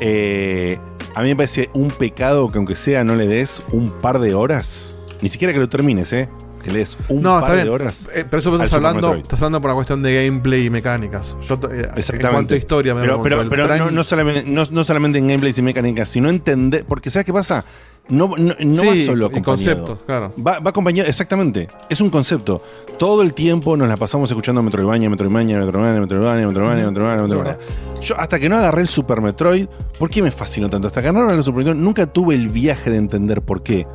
[0.00, 0.78] eh,
[1.14, 4.34] a mí me parece un pecado que aunque sea no le des un par de
[4.34, 6.28] horas, ni siquiera que lo termines, ¿eh?
[6.62, 7.64] Que le des un No, par está bien.
[7.66, 8.06] de horas.
[8.14, 11.36] Eh, pero eso estás hablando, estás hablando por una cuestión de gameplay y mecánicas.
[11.42, 12.26] Yo, eh, Exactamente.
[12.26, 15.62] En cuanto a historia, me pero, no, no solamente, no, no solamente en gameplays y
[15.62, 16.84] mecánicas, sino entender.
[16.84, 17.64] Porque, ¿sabes qué pasa?
[18.10, 19.44] No, no, no Sí, va solo acompañado.
[19.44, 20.32] conceptos, claro.
[20.44, 21.68] Va, va acompañado, exactamente.
[21.90, 22.62] Es un concepto.
[22.98, 27.58] Todo el tiempo nos la pasamos escuchando Metroidvania, Metroidvania, Metroidvania, Metroidvania, Metroidvania, Metroidvania, Metroidvania.
[28.00, 29.66] Yo, hasta que no agarré el Super Metroid,
[29.98, 30.88] ¿por qué me fascinó tanto?
[30.88, 33.86] Hasta que no agarré el Super Metroid, nunca tuve el viaje de entender por qué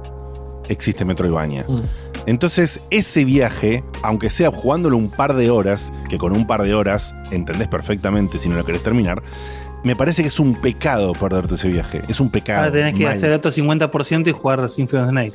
[0.69, 1.66] existe Metroidvania.
[2.25, 6.74] Entonces, ese viaje, aunque sea jugándolo un par de horas, que con un par de
[6.74, 9.22] horas entendés perfectamente si no lo querés terminar,
[9.84, 12.02] me parece que es un pecado perderte ese viaje.
[12.08, 12.60] Es un pecado.
[12.60, 13.14] Ahora tenés que mal.
[13.14, 15.34] hacer otro 50% y jugar Symphony of the Night.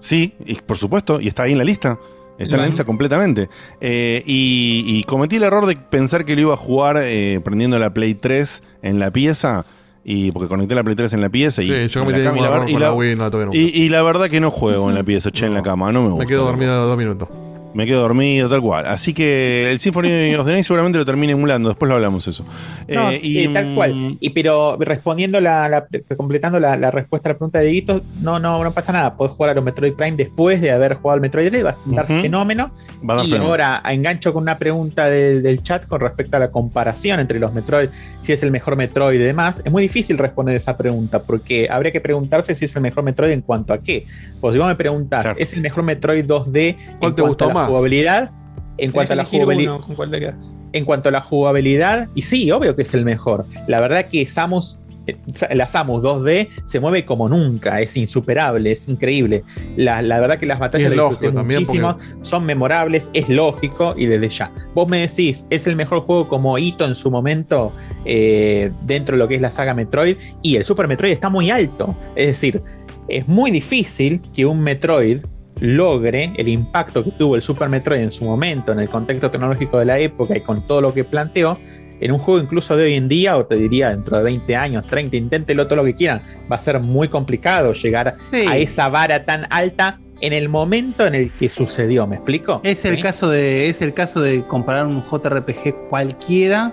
[0.00, 1.98] Sí, y por supuesto, y está ahí en la lista.
[2.38, 3.48] Está en la lista completamente.
[3.80, 7.78] Eh, y, y cometí el error de pensar que lo iba a jugar eh, prendiendo
[7.78, 9.64] la Play 3 en la pieza.
[10.04, 12.36] Y porque conecté la Play 3 en la pieza y, Sí, yo cometí la el
[12.36, 13.58] cama, la y con la- la Wii, no la toqué nunca.
[13.58, 16.02] y, y la verdad que no juego en la pieza, che, en la cama, no
[16.02, 16.24] me gusta.
[16.24, 17.28] Me quedo dormido dos minutos.
[17.74, 18.86] Me quedo dormido, tal cual.
[18.86, 21.70] Así que el Symphony of the Night seguramente lo termine emulando.
[21.70, 22.44] Después lo hablamos eso.
[22.88, 24.16] No, Eh, y, tal cual.
[24.20, 25.86] Y pero respondiendo la, la-
[26.16, 29.16] completando la, la respuesta a la pregunta de Dieguito, no, no, no pasa nada.
[29.16, 31.76] Puedes jugar a los Metroid Prime después de haber jugado al Metroid Dread, va a
[31.86, 32.20] dar Ujú.
[32.22, 32.72] fenómeno.
[33.08, 33.50] Va a dar y fenómeno.
[33.50, 37.54] ahora engancho con una pregunta del, del chat con respecto a la comparación entre los
[37.54, 37.88] Metroid,
[38.20, 39.62] si es el mejor Metroid y demás.
[39.64, 43.30] Es muy difícil responder esa pregunta porque habría que preguntarse si es el mejor Metroid
[43.32, 44.04] en cuanto a qué.
[44.42, 45.38] Pues si vos me preguntás, Claro.
[45.38, 48.30] ¿es el mejor Metroid 2D ¿Cuál te gustó a jugabilidad?
[48.78, 50.58] En cuanto a la jugabilidad uno, ¿Con cuál te quedas?
[50.72, 53.46] en cuanto a la jugabilidad, y sí, obvio que es el mejor.
[53.68, 55.16] La verdad que Samus, eh,
[55.54, 59.44] la Samus 2D se mueve como nunca, es insuperable, es increíble.
[59.76, 64.52] La, la verdad que las batallas lógico muchísimo, son memorables, es lógico y desde ya.
[64.74, 67.72] Vos me decís, es el mejor juego como hito en su momento
[68.04, 71.50] eh, dentro de lo que es la saga Metroid, y el Super Metroid está muy
[71.50, 71.94] alto.
[72.16, 72.62] Es decir,
[73.08, 75.18] es muy difícil que un Metroid
[75.62, 79.78] logre el impacto que tuvo el Super Metroid en su momento, en el contexto tecnológico
[79.78, 81.56] de la época y con todo lo que planteó,
[82.00, 84.84] en un juego incluso de hoy en día, o te diría dentro de 20 años,
[84.88, 88.44] 30, inténtelo todo lo que quieran, va a ser muy complicado llegar Sí.
[88.48, 92.60] a esa vara tan alta en el momento en el que sucedió, ¿me explico?
[92.64, 93.02] Es el ¿Sí?
[93.02, 96.72] caso de es el caso de comparar un JRPG cualquiera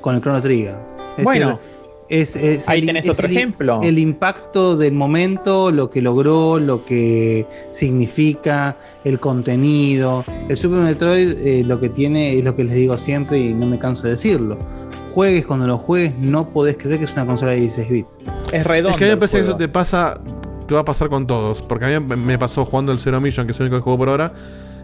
[0.00, 0.76] con el Chrono Trigger.
[1.18, 1.79] Es Bueno, decir,
[2.10, 3.80] es, es ahí el- tenés es otro el- ejemplo.
[3.82, 10.24] El impacto del momento, lo que logró, lo que significa, el contenido.
[10.48, 13.66] El Super Metroid eh, lo que tiene es lo que les digo siempre y no
[13.66, 14.58] me canso de decirlo.
[15.12, 18.18] Juegues cuando lo juegues, no podés creer que es una consola de 16 bits.
[18.52, 18.90] Es redondo.
[18.90, 20.20] Es que a mí me parece que eso te pasa,
[20.68, 21.62] te va a pasar con todos.
[21.62, 23.82] Porque a mí me- me pasó jugando el Zero Mission, que es el único que
[23.82, 24.32] juego por ahora.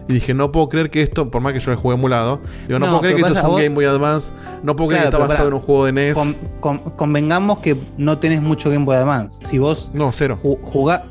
[0.09, 2.79] Y dije, no puedo creer que esto, por más que yo lo juegue emulado, digo,
[2.79, 4.31] no, No, puedo creer que esto es un vos- Game Boy Advance,
[4.63, 6.13] no puedo creer Claro, que está basado en un juego de NES.
[6.13, 9.45] Con- con- convengamos que no tenés mucho Game Boy Advance.
[9.45, 10.39] Si vos no, cero.
[10.41, 11.01] jugás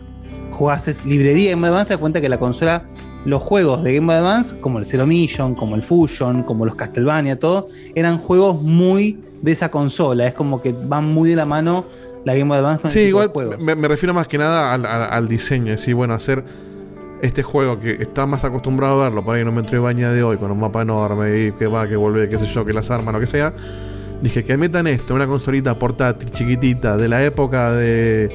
[0.50, 2.84] jugases librería de Game Boy Advance, te das cuenta que la consola,
[3.26, 6.74] los juegos de Game Boy Advance, como el Zero Mission, como el Fusion, como los
[6.76, 10.26] Castlevania, todo, eran juegos muy de esa consola.
[10.26, 11.84] Es como que van muy de la mano
[12.24, 13.58] la Game Boy Advance con Sí, de igual juegos.
[13.62, 15.72] me, me refiero más que nada al, al- al diseño.
[15.74, 16.42] Es decir, bueno, hacer
[17.22, 20.22] este juego que está más acostumbrado a verlo, por ahí no me entré baña de
[20.22, 22.90] hoy, con un mapa enorme y que va, que vuelve, qué sé yo, que las
[22.90, 23.54] armas, lo que sea.
[24.22, 28.30] Dije que metan esto, una consolita portátil chiquitita de la época de.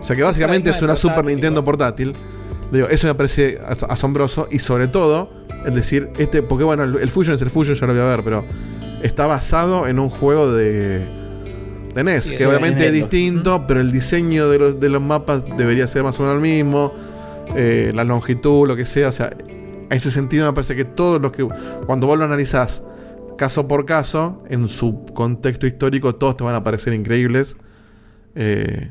[0.00, 1.24] O sea, que básicamente es una Super.
[1.24, 2.14] Nintendo portátil.
[2.70, 5.30] Digo, eso me parece as- asombroso y sobre todo,
[5.66, 8.06] es decir, este, porque bueno, el, el Fusion es el Fusion, ya lo voy a
[8.06, 8.44] ver, pero
[9.02, 11.06] está basado en un juego de,
[11.94, 15.42] de NES, Sí, que obviamente es distinto, pero el diseño de los, de los mapas
[15.58, 16.92] debería ser más o menos el mismo,
[17.56, 21.20] eh, la longitud, lo que sea, o sea, en ese sentido me parece que todos
[21.20, 21.46] los que,
[21.86, 22.82] cuando vos lo analizás
[23.36, 27.56] caso por caso, en su contexto histórico, todos te van a parecer increíbles.
[28.34, 28.90] eh,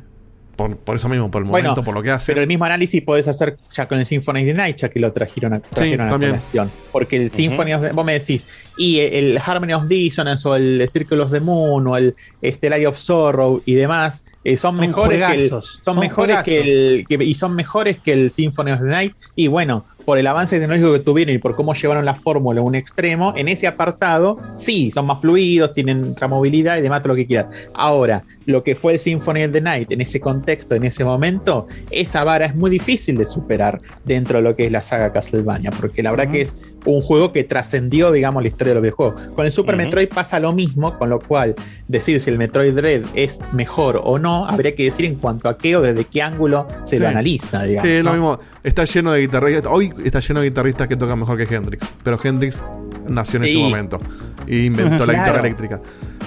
[0.55, 2.31] por, por eso mismo, por el Bueno, momento, por lo que hace.
[2.33, 4.99] Pero el mismo análisis podés hacer ya con el Symphony of the Night, ya que
[4.99, 6.31] lo trajeron a, trajeron a también.
[6.33, 6.71] colación.
[6.91, 8.45] Porque el Symphony of the, vos me decís,
[8.77, 12.97] y el Harmony of Dissonance o el Circle of the Moon o el Stellar of
[12.97, 17.23] Sorrow y demás, eh, son, Son mejores que el, son son mejores que el, que-
[17.23, 19.13] y son mejores que el Symphony of the Night.
[19.35, 22.63] Y bueno, por el avance tecnológico que tuvieron y por cómo llevaron la fórmula a
[22.63, 27.09] un extremo, en ese apartado, sí, son más fluidos, tienen otra movilidad y demás, todo
[27.09, 27.53] lo que quieras.
[27.75, 31.67] Ahora, lo que fue el Symphony of the Night en ese contexto, en ese momento,
[31.91, 35.69] esa vara es muy difícil de superar dentro de lo que es la saga Castlevania,
[35.69, 39.21] porque la verdad que es un juego que trascendió, digamos, la historia de los videojuegos.
[39.35, 41.55] Con el Super Metroid pasa lo mismo, con lo cual
[41.87, 45.57] decir si el Metroid Dread es mejor o no, habría que decir en cuanto a
[45.57, 47.87] qué o desde qué ángulo se lo analiza, digamos.
[47.89, 48.39] Sí, es lo mismo.
[48.63, 49.65] Está lleno de guitarristas.
[49.71, 51.85] Hoy está lleno de guitarristas que tocan mejor que Hendrix.
[52.03, 52.63] Pero Hendrix
[53.07, 53.99] nació en ese momento.
[54.47, 55.79] Y inventó la guitarra eléctrica.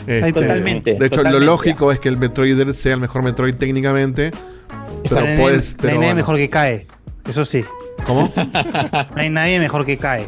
[0.06, 1.40] Este, Totalmente, De hecho, totalmente.
[1.40, 4.30] lo lógico es que el Metroid Dread sea el mejor Metroid técnicamente.
[5.08, 5.72] Pero no hay puedes.
[5.72, 6.14] nadie- no Pero hay nadie bueno.
[6.16, 6.86] mejor que cae.
[7.28, 7.64] Eso sí.
[8.06, 8.30] ¿Cómo?
[9.14, 10.26] No hay nadie mejor que cae.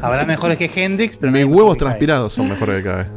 [0.00, 3.08] Habrá mejores que Hendrix, pero no Mis huevos transpirados son mejores que cada vez.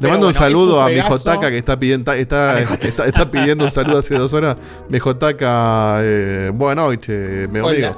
[0.00, 1.18] Le mando un saludo a mi juegazo.
[1.18, 4.56] Jotaka que está pidiendo, está, está, está pidiendo un saludo hace dos horas.
[4.88, 7.96] Mi Jotaka, eh, buenas noches, mi Hola.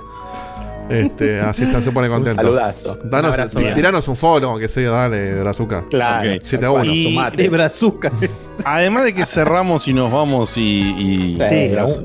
[0.88, 2.40] Este, así está, se pone contento.
[2.42, 2.98] saludazo.
[3.04, 5.84] Danos, Un abrazo tiranos un follow, aunque sea, dale, Brazuca.
[5.90, 6.32] Claro.
[6.34, 6.84] Ok, 7 a 1.
[6.92, 8.12] Y- De brazuca.
[8.64, 10.60] Además de que cerramos y nos vamos y.
[10.62, 11.54] y- Sí,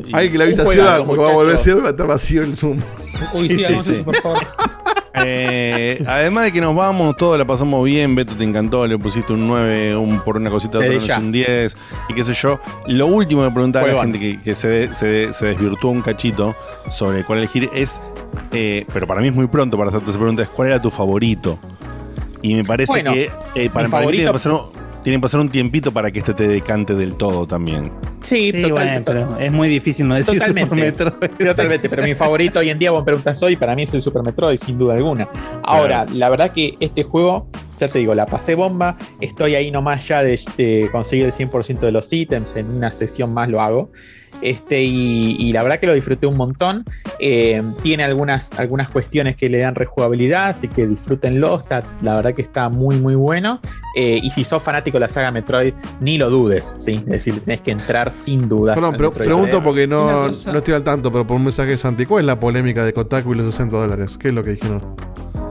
[0.07, 2.41] y- un- que le avisa un porque va a volver y va a estar vacío
[2.43, 2.79] el Zoom.
[3.33, 4.39] Uy, sí, hagamos eso, por favor.
[5.13, 8.15] Eh, además de que nos vamos, todo la pasamos bien.
[8.15, 11.75] Beto te encantó, le pusiste un 9 un, por una cosita, otra vez un 10
[12.09, 12.59] y qué sé yo.
[12.87, 15.91] Lo último que preguntaba a la gente que, que se, de- se, de- se desvirtuó
[15.91, 16.55] un cachito
[16.89, 18.01] sobre cuál elegir es,
[18.51, 20.89] eh, pero para mí es muy pronto para hacerte esa pregunta, es cuál era tu
[20.89, 21.59] favorito.
[22.41, 24.80] Y me parece Bueno, que eh, para, mi para mí tiene que, favorito- pasar un,
[25.03, 27.91] tiene que pasar un tiempito para que este te decante del todo también.
[28.21, 31.05] Sí, Sí, total- bueno, pero es muy difícil no decir Super Totalmente.
[31.05, 31.47] Metroid.
[31.49, 34.01] Totalmente, pero mi favorito hoy en día, vos me preguntas hoy, para mí es el
[34.01, 35.27] Super Metroid, sin duda alguna.
[35.63, 37.47] Ahora, la verdad que este juego,
[37.79, 41.79] ya te digo, la pasé bomba, estoy ahí nomás ya de, de conseguir el 100%
[41.79, 43.91] de los ítems, en una sesión más lo hago.
[44.41, 46.85] Este, y, y la verdad que lo disfruté un montón.
[47.19, 51.59] Eh, tiene algunas, algunas cuestiones que le dan rejugabilidad, así que disfrútenlo.
[51.59, 53.59] Está, la verdad que está muy, muy bueno.
[53.95, 57.03] Eh, y si sos fanático de la saga Metroid, ni lo dudes, ¿sí?
[57.05, 58.75] Es decir, tenés que entrar sin dudas.
[58.75, 62.05] Perdón, pero pregunto porque no, no estoy al tanto, pero por un mensaje de Santi,
[62.05, 64.17] ¿cuál es la polémica de Kotaku y los 60 dólares?
[64.17, 64.81] ¿Qué es lo que dijeron?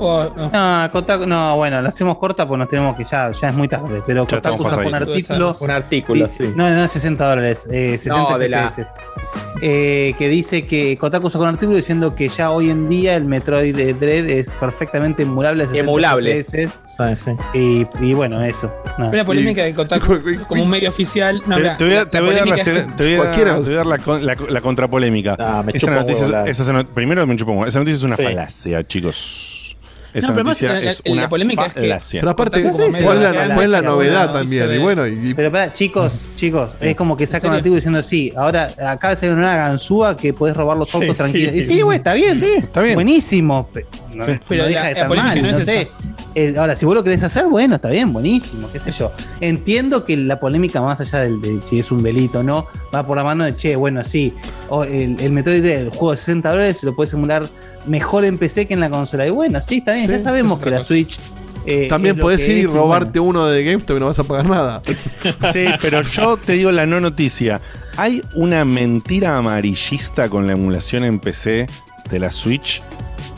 [0.02, 0.50] Oh, no.
[0.50, 3.68] No, Kotaku, no, bueno, la hacemos corta porque nos tenemos que ya, ya es muy
[3.68, 4.02] tarde.
[4.06, 5.54] Pero Ya Kotaku sacó un artículo.
[5.60, 6.52] Un artículo, sí.
[6.56, 8.72] No, no, 60 dólares, eh, 60 No, de la-.
[9.62, 13.26] Eh, que dice que Kotaku sacó un artículo diciendo que ya hoy en día el
[13.26, 16.42] Metroid de Dread es perfectamente emulable a 60 Emulable.
[16.44, 17.30] Sí, sí.
[17.52, 18.72] Y, y bueno, eso.
[18.96, 19.10] nada.
[19.10, 21.42] Una polémica de Kotaku como un medio oficial.
[21.46, 22.92] No, te, voy a, la- te la voy a dar la, polémica es se- que-
[22.92, 23.54] te voy a- Cualquiera.
[23.56, 25.36] te voy a dar la, con- la, la contrapolémica.
[25.38, 27.66] Ah, me esa noticia, esa no- primero me chupo.
[27.66, 28.22] Esa noticia es una Sí.
[28.22, 29.49] falacia, chicos.
[30.12, 32.20] Esa No, pero más noticia la- la- es una la polémica es que- falacia.
[32.20, 33.02] Pero aparte, ¿cuál es
[33.70, 34.72] la, es novedad también?
[34.74, 38.32] Y bueno, y, Pero pará, chicos, chicos, es como que saca un artículo diciendo, sí,
[38.36, 41.52] ahora acaba de una ganzúa que podés robar los autos Sí, tranquilos.
[41.52, 41.58] sí.
[41.58, 42.38] Y sí, güey, está bien.
[42.38, 42.94] Sí, está bien.
[42.94, 43.68] Buenísimo.
[44.10, 44.32] Pe- No, Sí.
[44.32, 45.90] no Pero deja la- de estar mal, no no, es sé.
[46.36, 49.10] Eh, ahora, si vos lo querés hacer, bueno, está bien, buenísimo, qué sé yo.
[49.40, 53.04] Entiendo que la polémica, más allá del, de si es un delito o no, va
[53.04, 54.32] por la mano de, che, bueno, sí,
[54.68, 57.46] o el, el Metroid el juego de 60 dólares, lo puedes emular
[57.86, 59.26] mejor en PC que en la consola.
[59.26, 60.86] Y bueno, sí, está bien, ya sabemos es que la cosa.
[60.88, 61.18] Switch...
[61.66, 63.40] eh, también podés ir y robarte bueno.
[63.40, 64.82] uno de GameStop y no vas a pagar nada.
[65.52, 67.60] Sí, pero yo te digo la no noticia.
[67.96, 71.66] Hay una mentira amarillista con la emulación en PC
[72.08, 72.80] de la Switch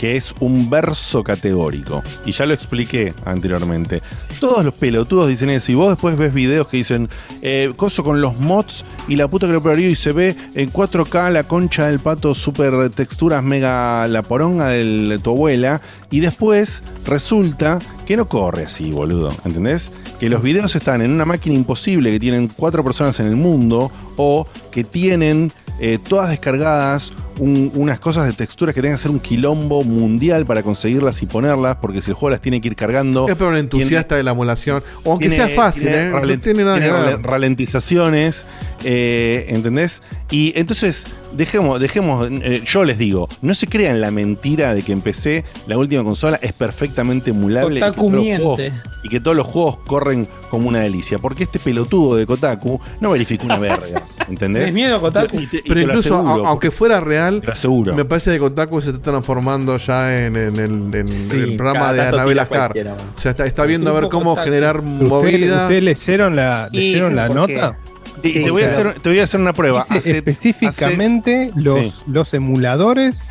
[0.02, 2.02] que es un verso categórico.
[2.26, 4.02] Y ya lo expliqué anteriormente.
[4.40, 5.70] Todos los pelotudos dicen eso.
[5.70, 7.08] Y vos después ves videos que dicen,
[7.40, 10.72] eh, coso con los mods y la puta que lo parió y se ve en
[10.72, 15.81] 4K la concha del pato, super texturas mega la poronga de tu abuela.
[16.10, 19.28] Y después resulta que no corre así, boludo.
[19.44, 19.92] ¿Entendés?
[20.18, 23.92] Que los videos están en una máquina imposible que tienen cuatro personas en el mundo
[24.16, 29.10] o que tienen eh, todas descargadas un- unas cosas de texturas que tengan que ser
[29.10, 32.76] un quilombo mundial para conseguirlas y ponerlas, porque si el juego las tiene que ir
[32.76, 33.26] cargando.
[33.28, 34.80] Es para un entusiasta de la emulación.
[35.02, 36.10] O aunque tiene- sea fácil, tiene ¿eh?
[36.10, 37.06] No tiene nada que tiene ver.
[37.20, 38.46] rale- ralentizaciones,
[38.84, 40.02] eh, ¿entendés?
[40.30, 41.06] Y entonces,
[41.36, 45.44] dejemos, dejemos, eh, yo les digo, no se crean la mentira de que en PC
[45.66, 48.80] la última consola es perfectamente emulable y que, todos los juegos, miente.
[49.04, 51.18] y que todos los juegos corren como una delicia.
[51.18, 54.62] Porque este pelotudo de Kotaku no verificó una verga, ¿entendés?
[54.66, 55.40] ¿Tenés miedo, Kotaku?
[55.40, 57.94] Y te- y Pero incluso, aseguro, aunque fuera real, te aseguro.
[57.94, 61.92] me parece que Kotaku se está transformando ya en, en el, en Sí, el programa
[61.92, 62.72] de Anabel Ascar.
[63.16, 64.44] O sea, está, está viendo a ver cómo Kotaku.
[64.44, 65.62] generar ¿Ustedes, movida.
[65.62, 67.76] ustedes leyeron la, Y, leyeron la nota?
[68.22, 69.84] Y Sí, te, voy a hacer, te voy a hacer una prueba.
[69.88, 71.92] Hace- específicamente los, sí.
[72.06, 73.22] los emuladores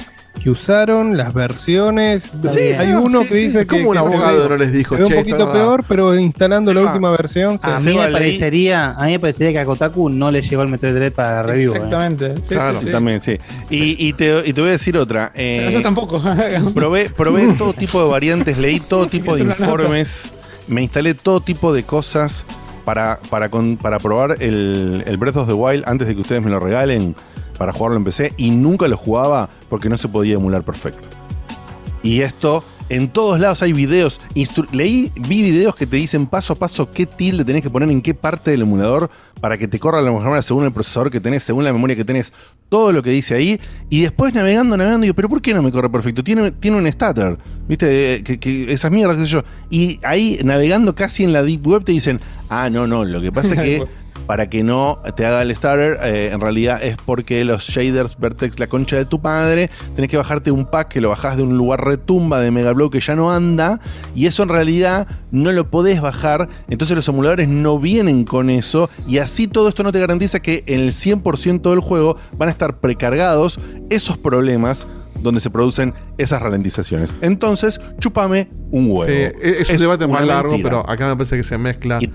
[0.41, 2.31] que usaron las versiones.
[2.51, 3.39] Sí, Hay uno sí, que sí.
[3.41, 3.77] dice Es que.
[3.77, 5.51] como un que abogado ve- no les dijo, se ve "Che, un poquito no".
[5.53, 7.59] peor, pero instalando la última versión.
[7.59, 10.63] se- A mí me parecería, a mí me parecería que a Kotaku no le llegó
[10.63, 11.73] el Metroid Dread para review.
[11.73, 11.75] eh.
[11.75, 12.33] Exactamente.
[12.41, 12.91] Sí, Claro, sí, sí.
[12.91, 13.37] también, sí.
[13.69, 15.31] Y, y te, y te voy a decir otra.
[15.35, 16.21] eh, Eso tampoco.
[16.73, 20.33] Probé, probé todo tipo de variantes, leí todo tipo de informes,
[20.67, 22.45] me instalé todo tipo de cosas
[22.85, 26.43] para, para, con- para probar el, el Breath of the Wild antes de que ustedes
[26.43, 27.15] me lo regalen
[27.61, 31.07] para jugarlo en PC y nunca lo jugaba porque no se podía emular perfecto.
[32.01, 34.19] Y esto, en todos lados hay videos.
[34.71, 38.01] Leí, vi videos que te dicen paso a paso qué tilde tenés que poner en
[38.01, 41.19] qué parte del emulador para que te corra la mejor manera según el procesador que
[41.19, 42.33] tenés, según la memoria que tenés,
[42.67, 43.59] todo lo que dice ahí.
[43.91, 46.23] Y después navegando, navegando, digo, pero ¿por qué no me corre perfecto?
[46.23, 48.15] Tiene, tiene un stutter, ¿viste?
[48.15, 49.43] Eh, esas mierdas, qué sé yo.
[49.69, 53.31] Y ahí navegando casi en la Deep Web te dicen, ah, no, no, lo que
[53.31, 53.83] pasa es que
[54.25, 58.59] para que no te haga el starter, eh, en realidad es porque los shaders Vertex,
[58.59, 61.57] la concha de tu padre, tenés que bajarte un pack que lo bajás de un
[61.57, 63.79] lugar retumba de Megablow que ya no anda,
[64.15, 68.89] y eso en realidad no lo podés bajar, entonces los emuladores no vienen con eso,
[69.07, 72.51] y así todo esto no te garantiza que en el 100% del juego van a
[72.51, 73.59] estar precargados
[73.89, 74.87] esos problemas
[75.21, 77.13] donde se producen esas ralentizaciones.
[77.21, 79.05] Entonces, chupame un huevo.
[79.05, 82.11] Sí, es, es un debate más largo, pero acá me parece que se mezcla Y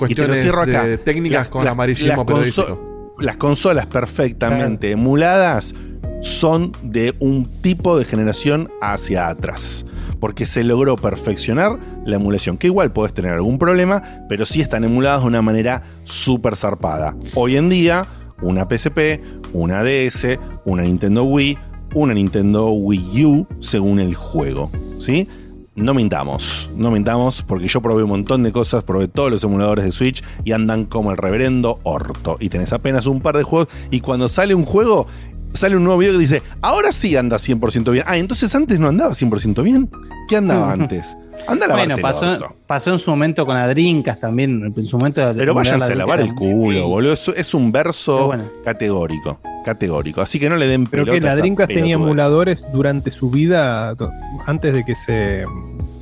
[0.00, 0.44] cuestiones
[0.86, 2.66] de técnicas Las- con las- amarillismo las periodístico.
[2.82, 5.74] conso- las consolas perfectamente emuladas
[6.22, 9.86] son de un tipo de generación hacia atrás.
[10.20, 12.58] Porque se logró perfeccionar la emulación.
[12.58, 17.16] Que igual podés tener algún problema, pero sí están emuladas de una manera súper zarpada.
[17.34, 18.06] Hoy en día,
[18.42, 19.20] una PSP,
[19.54, 21.56] una DS, una Nintendo Wii,
[21.94, 24.70] una Nintendo Wii U, según el juego.
[24.98, 25.26] ¿Sí?
[25.76, 29.84] No mintamos, no mintamos, porque yo probé un montón de cosas, probé todos los emuladores
[29.84, 32.36] de Switch y andan como el reverendo orto.
[32.40, 35.06] Y tenés apenas un par de juegos, y cuando sale un juego,
[35.52, 38.04] sale un nuevo video que dice, ahora sí anda 100% bien.
[38.06, 39.88] Ah, entonces antes no andaba 100% bien.
[40.28, 41.16] ¿Qué andaba antes?
[41.46, 44.72] Anda a Bueno, pasó, pasó en su momento con la Drinkas también.
[44.74, 47.12] En su momento Pero váyanse a lavar el culo, boludo.
[47.12, 48.44] Es, es un verso bueno.
[48.64, 49.40] categórico.
[49.64, 50.20] Categórico.
[50.20, 53.30] Así que no le den Pero que pelotas la a Dreamcast tenía emuladores durante su
[53.30, 53.94] vida,
[54.46, 55.44] antes de que se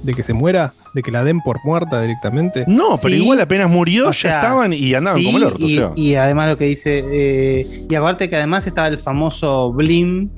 [0.09, 2.65] de que se muera, de que la den por muerta directamente.
[2.67, 3.23] No, pero Sí.
[3.23, 5.59] igual apenas murió, O ya estaban y andaban sí, como el orto.
[5.67, 5.93] Y, o sea.
[5.97, 7.05] y además lo que dice.
[7.07, 10.31] eh, y aparte que además estaba el famoso Blim,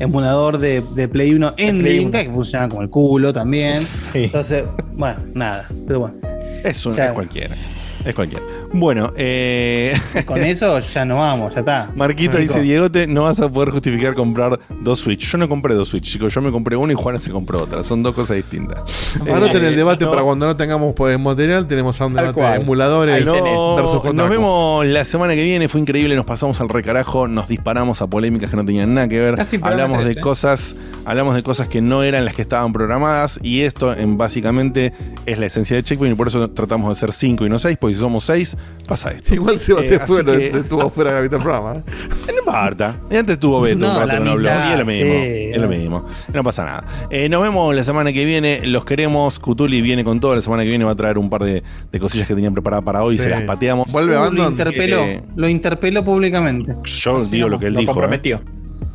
[0.00, 3.82] emulador de, de Play 1 en Dreamcast, que funciona como el culo también.
[4.12, 5.68] Entonces, bueno, nada.
[5.86, 6.16] Pero bueno.
[6.64, 7.56] Es, un- es cualquiera.
[8.04, 8.44] Es cualquiera.
[8.74, 9.94] Bueno, eh.
[10.26, 11.92] Con eso ya no vamos, ya está.
[11.94, 15.30] Marquito dice, Diegote, no vas a poder justificar comprar dos Switch.
[15.30, 16.34] Yo no compré dos Switch, chicos.
[16.34, 17.84] Yo me compré uno y Juana se compró otra.
[17.84, 19.16] Son dos cosas distintas.
[19.32, 20.10] Anoten Eh, el debate no.
[20.10, 21.68] para cuando no tengamos pues, material.
[21.68, 25.68] Tenemos un debate de emuladores versus No, nos vemos la semana que viene.
[25.68, 26.16] Fue increíble.
[26.16, 27.28] Nos pasamos al recarajo.
[27.28, 29.36] Nos disparamos a polémicas que no tenían nada que ver.
[29.36, 30.20] Casi Hablamos de ¿eh?
[30.20, 30.74] cosas.
[31.04, 33.38] Hablamos de cosas que no eran las que estaban programadas.
[33.40, 34.92] Y esto, en, básicamente,
[35.26, 36.14] es la esencia de Checkpoint.
[36.14, 37.76] Y por eso tratamos de ser 5 y no 6.
[37.80, 39.34] Porque si somos 6, pasa esto.
[39.34, 41.76] Igual se va a Eh, hacer fuera, que- estuvo fuera de la mitad del programa.
[41.78, 41.82] ¿eh?
[42.44, 43.00] No importa.
[43.10, 44.48] Y antes tuvo Beto No, un rato la que no habló.
[44.48, 45.04] Y es lo mismo.
[45.06, 45.50] che.
[45.52, 46.04] es lo mismo.
[46.32, 46.84] No pasa nada.
[47.10, 48.66] Eh, nos vemos la semana que viene.
[48.66, 49.38] Los queremos.
[49.38, 50.34] Cutuli viene con todo.
[50.34, 52.84] La semana que viene va a traer un par de, de cosillas que tenían preparadas
[52.84, 53.16] para hoy.
[53.16, 53.24] Sí.
[53.24, 53.86] Se las pateamos.
[53.90, 56.74] Vuelve Uh, lo interpeló, Eh, lo interpeló públicamente.
[56.84, 57.92] Yo digo lo que él Lo dijo.
[57.92, 58.36] comprometió.
[58.36, 58.40] eh.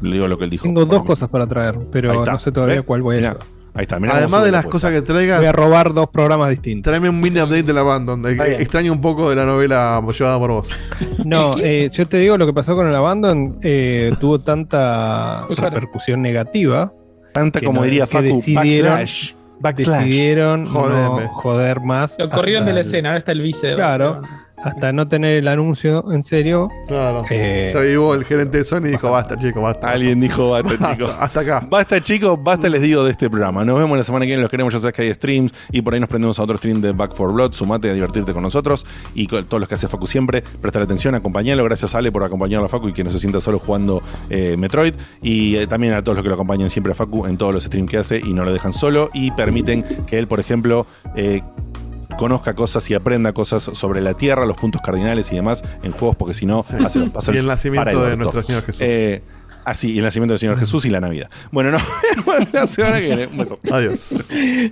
[0.02, 0.64] Digo lo que él dijo.
[0.64, 3.40] Tengo dos cosas para traer, pero no sé todavía cuál voy a llevar.
[3.80, 3.98] Ahí está.
[3.98, 5.00] mirá Además de las la cosas que
[5.38, 6.92] Voy a robar dos programas distintos.
[6.92, 8.26] tráeme un mini update del Abandon.
[8.28, 8.62] Eh, bien.
[8.62, 10.68] Extraño un poco de la novela llevada por vos.
[11.24, 16.22] No, eh, yo te digo lo que pasó con el Abandon eh, tuvo tanta repercusión
[16.22, 16.92] negativa
[17.34, 19.32] Tanta como no- diría Facu, decidieron- backslash.
[19.62, 19.98] Backslash.
[20.00, 22.18] decidieron no joder más.
[22.20, 23.68] Lo corrieron de la el- escena, ahora está el vice.
[23.68, 24.22] de Claro.
[24.64, 26.70] Hasta no tener el anuncio en serio.
[26.88, 27.20] Claro.
[27.30, 29.90] Eh, Se avivó el gerente de Sony y dijo: Basta, chico, basta.
[29.90, 31.10] Alguien dijo basta, chicos.
[31.12, 31.68] Hasta, hasta acá.
[31.70, 33.64] Basta, chicos, basta, les digo de este programa.
[33.64, 35.94] Nos vemos la semana que viene, los queremos, ya sabes que hay streams y por
[35.94, 37.54] ahí nos prendemos a otro stream de Back for Blood.
[37.54, 40.42] Sumate a divertirte con nosotros y con todos los que hace Facu siempre.
[40.42, 41.64] Prestar atención, acompañalo.
[41.64, 44.94] Gracias, Ale, por acompañarlo a Facu y que no se sienta solo jugando eh, Metroid.
[45.22, 47.64] Y eh, también a todos los que lo acompañan siempre a Facu en todos los
[47.64, 51.42] streams que hace y no lo dejan solo y permiten que él, por ejemplo, eh,
[52.20, 56.18] conozca cosas y aprenda cosas sobre la Tierra, los puntos cardinales y demás en juegos,
[56.18, 58.82] porque si no, hace los puzzles Y el nacimiento para de nuestro Señor Jesús.
[58.82, 59.22] Eh,
[59.64, 61.30] así, y el nacimiento del Señor Jesús y la Navidad.
[61.50, 63.28] Bueno, vemos la semana que viene.
[63.28, 63.58] Un beso.
[63.72, 64.10] Adiós.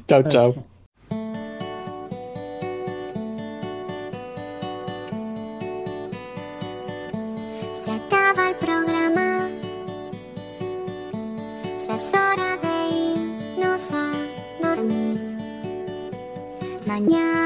[0.06, 0.66] Chau, chau.
[7.86, 9.48] Se acaba el programa.
[11.88, 12.76] Ya es hora de
[13.56, 14.12] irnos a
[14.62, 15.38] dormir.
[16.86, 17.37] Mañana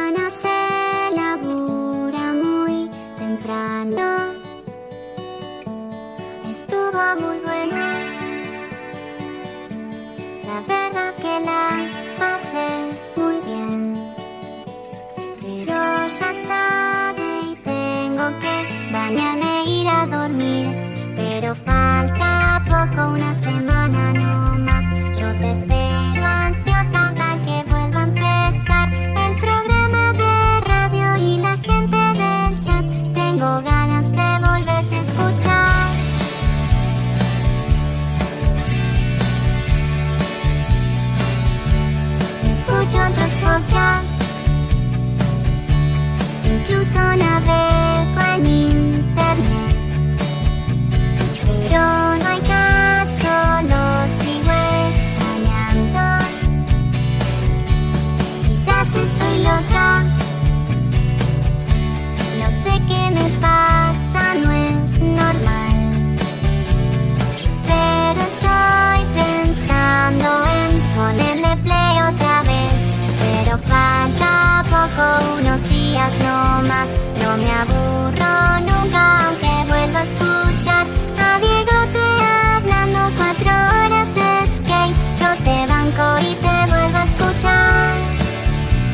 [76.62, 76.88] más.
[77.22, 78.34] No me aburro
[78.68, 80.86] nunca, aunque vuelva a escuchar
[81.18, 82.08] a Diego te
[82.56, 84.96] hablando cuatro horas de skate.
[85.20, 87.94] Yo te banco y te vuelvo a escuchar.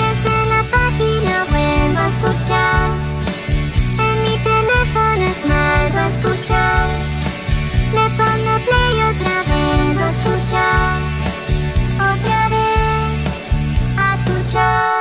[0.02, 2.86] Desde la página vuelvo a escuchar.
[4.08, 6.86] En mi teléfono es vuelvo a escuchar.
[7.98, 11.00] Le pongo play otra vez a escuchar.
[11.96, 13.18] Otra vez
[13.98, 14.97] a escuchar.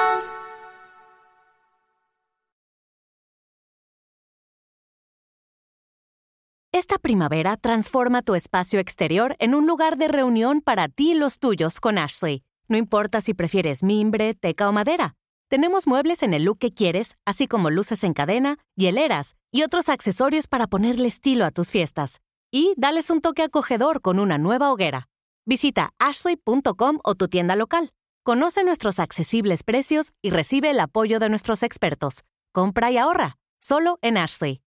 [6.89, 11.41] Esta primavera transforma tu espacio exterior en un lugar de reunión para ti y los
[11.41, 12.45] tuyos con Ashley.
[12.69, 15.17] No importa si prefieres mimbre, teca o madera.
[15.49, 19.89] Tenemos muebles en el look que quieres, así como luces en cadena, hieleras y otros
[19.89, 22.21] accesorios para ponerle estilo a tus fiestas.
[22.53, 25.09] Y dales un toque acogedor con una nueva hoguera.
[25.45, 27.91] Visita ashley.com o tu tienda local.
[28.23, 32.23] Conoce nuestros accesibles precios y recibe el apoyo de nuestros expertos.
[32.53, 34.61] Compra y ahorra, solo en Ashley.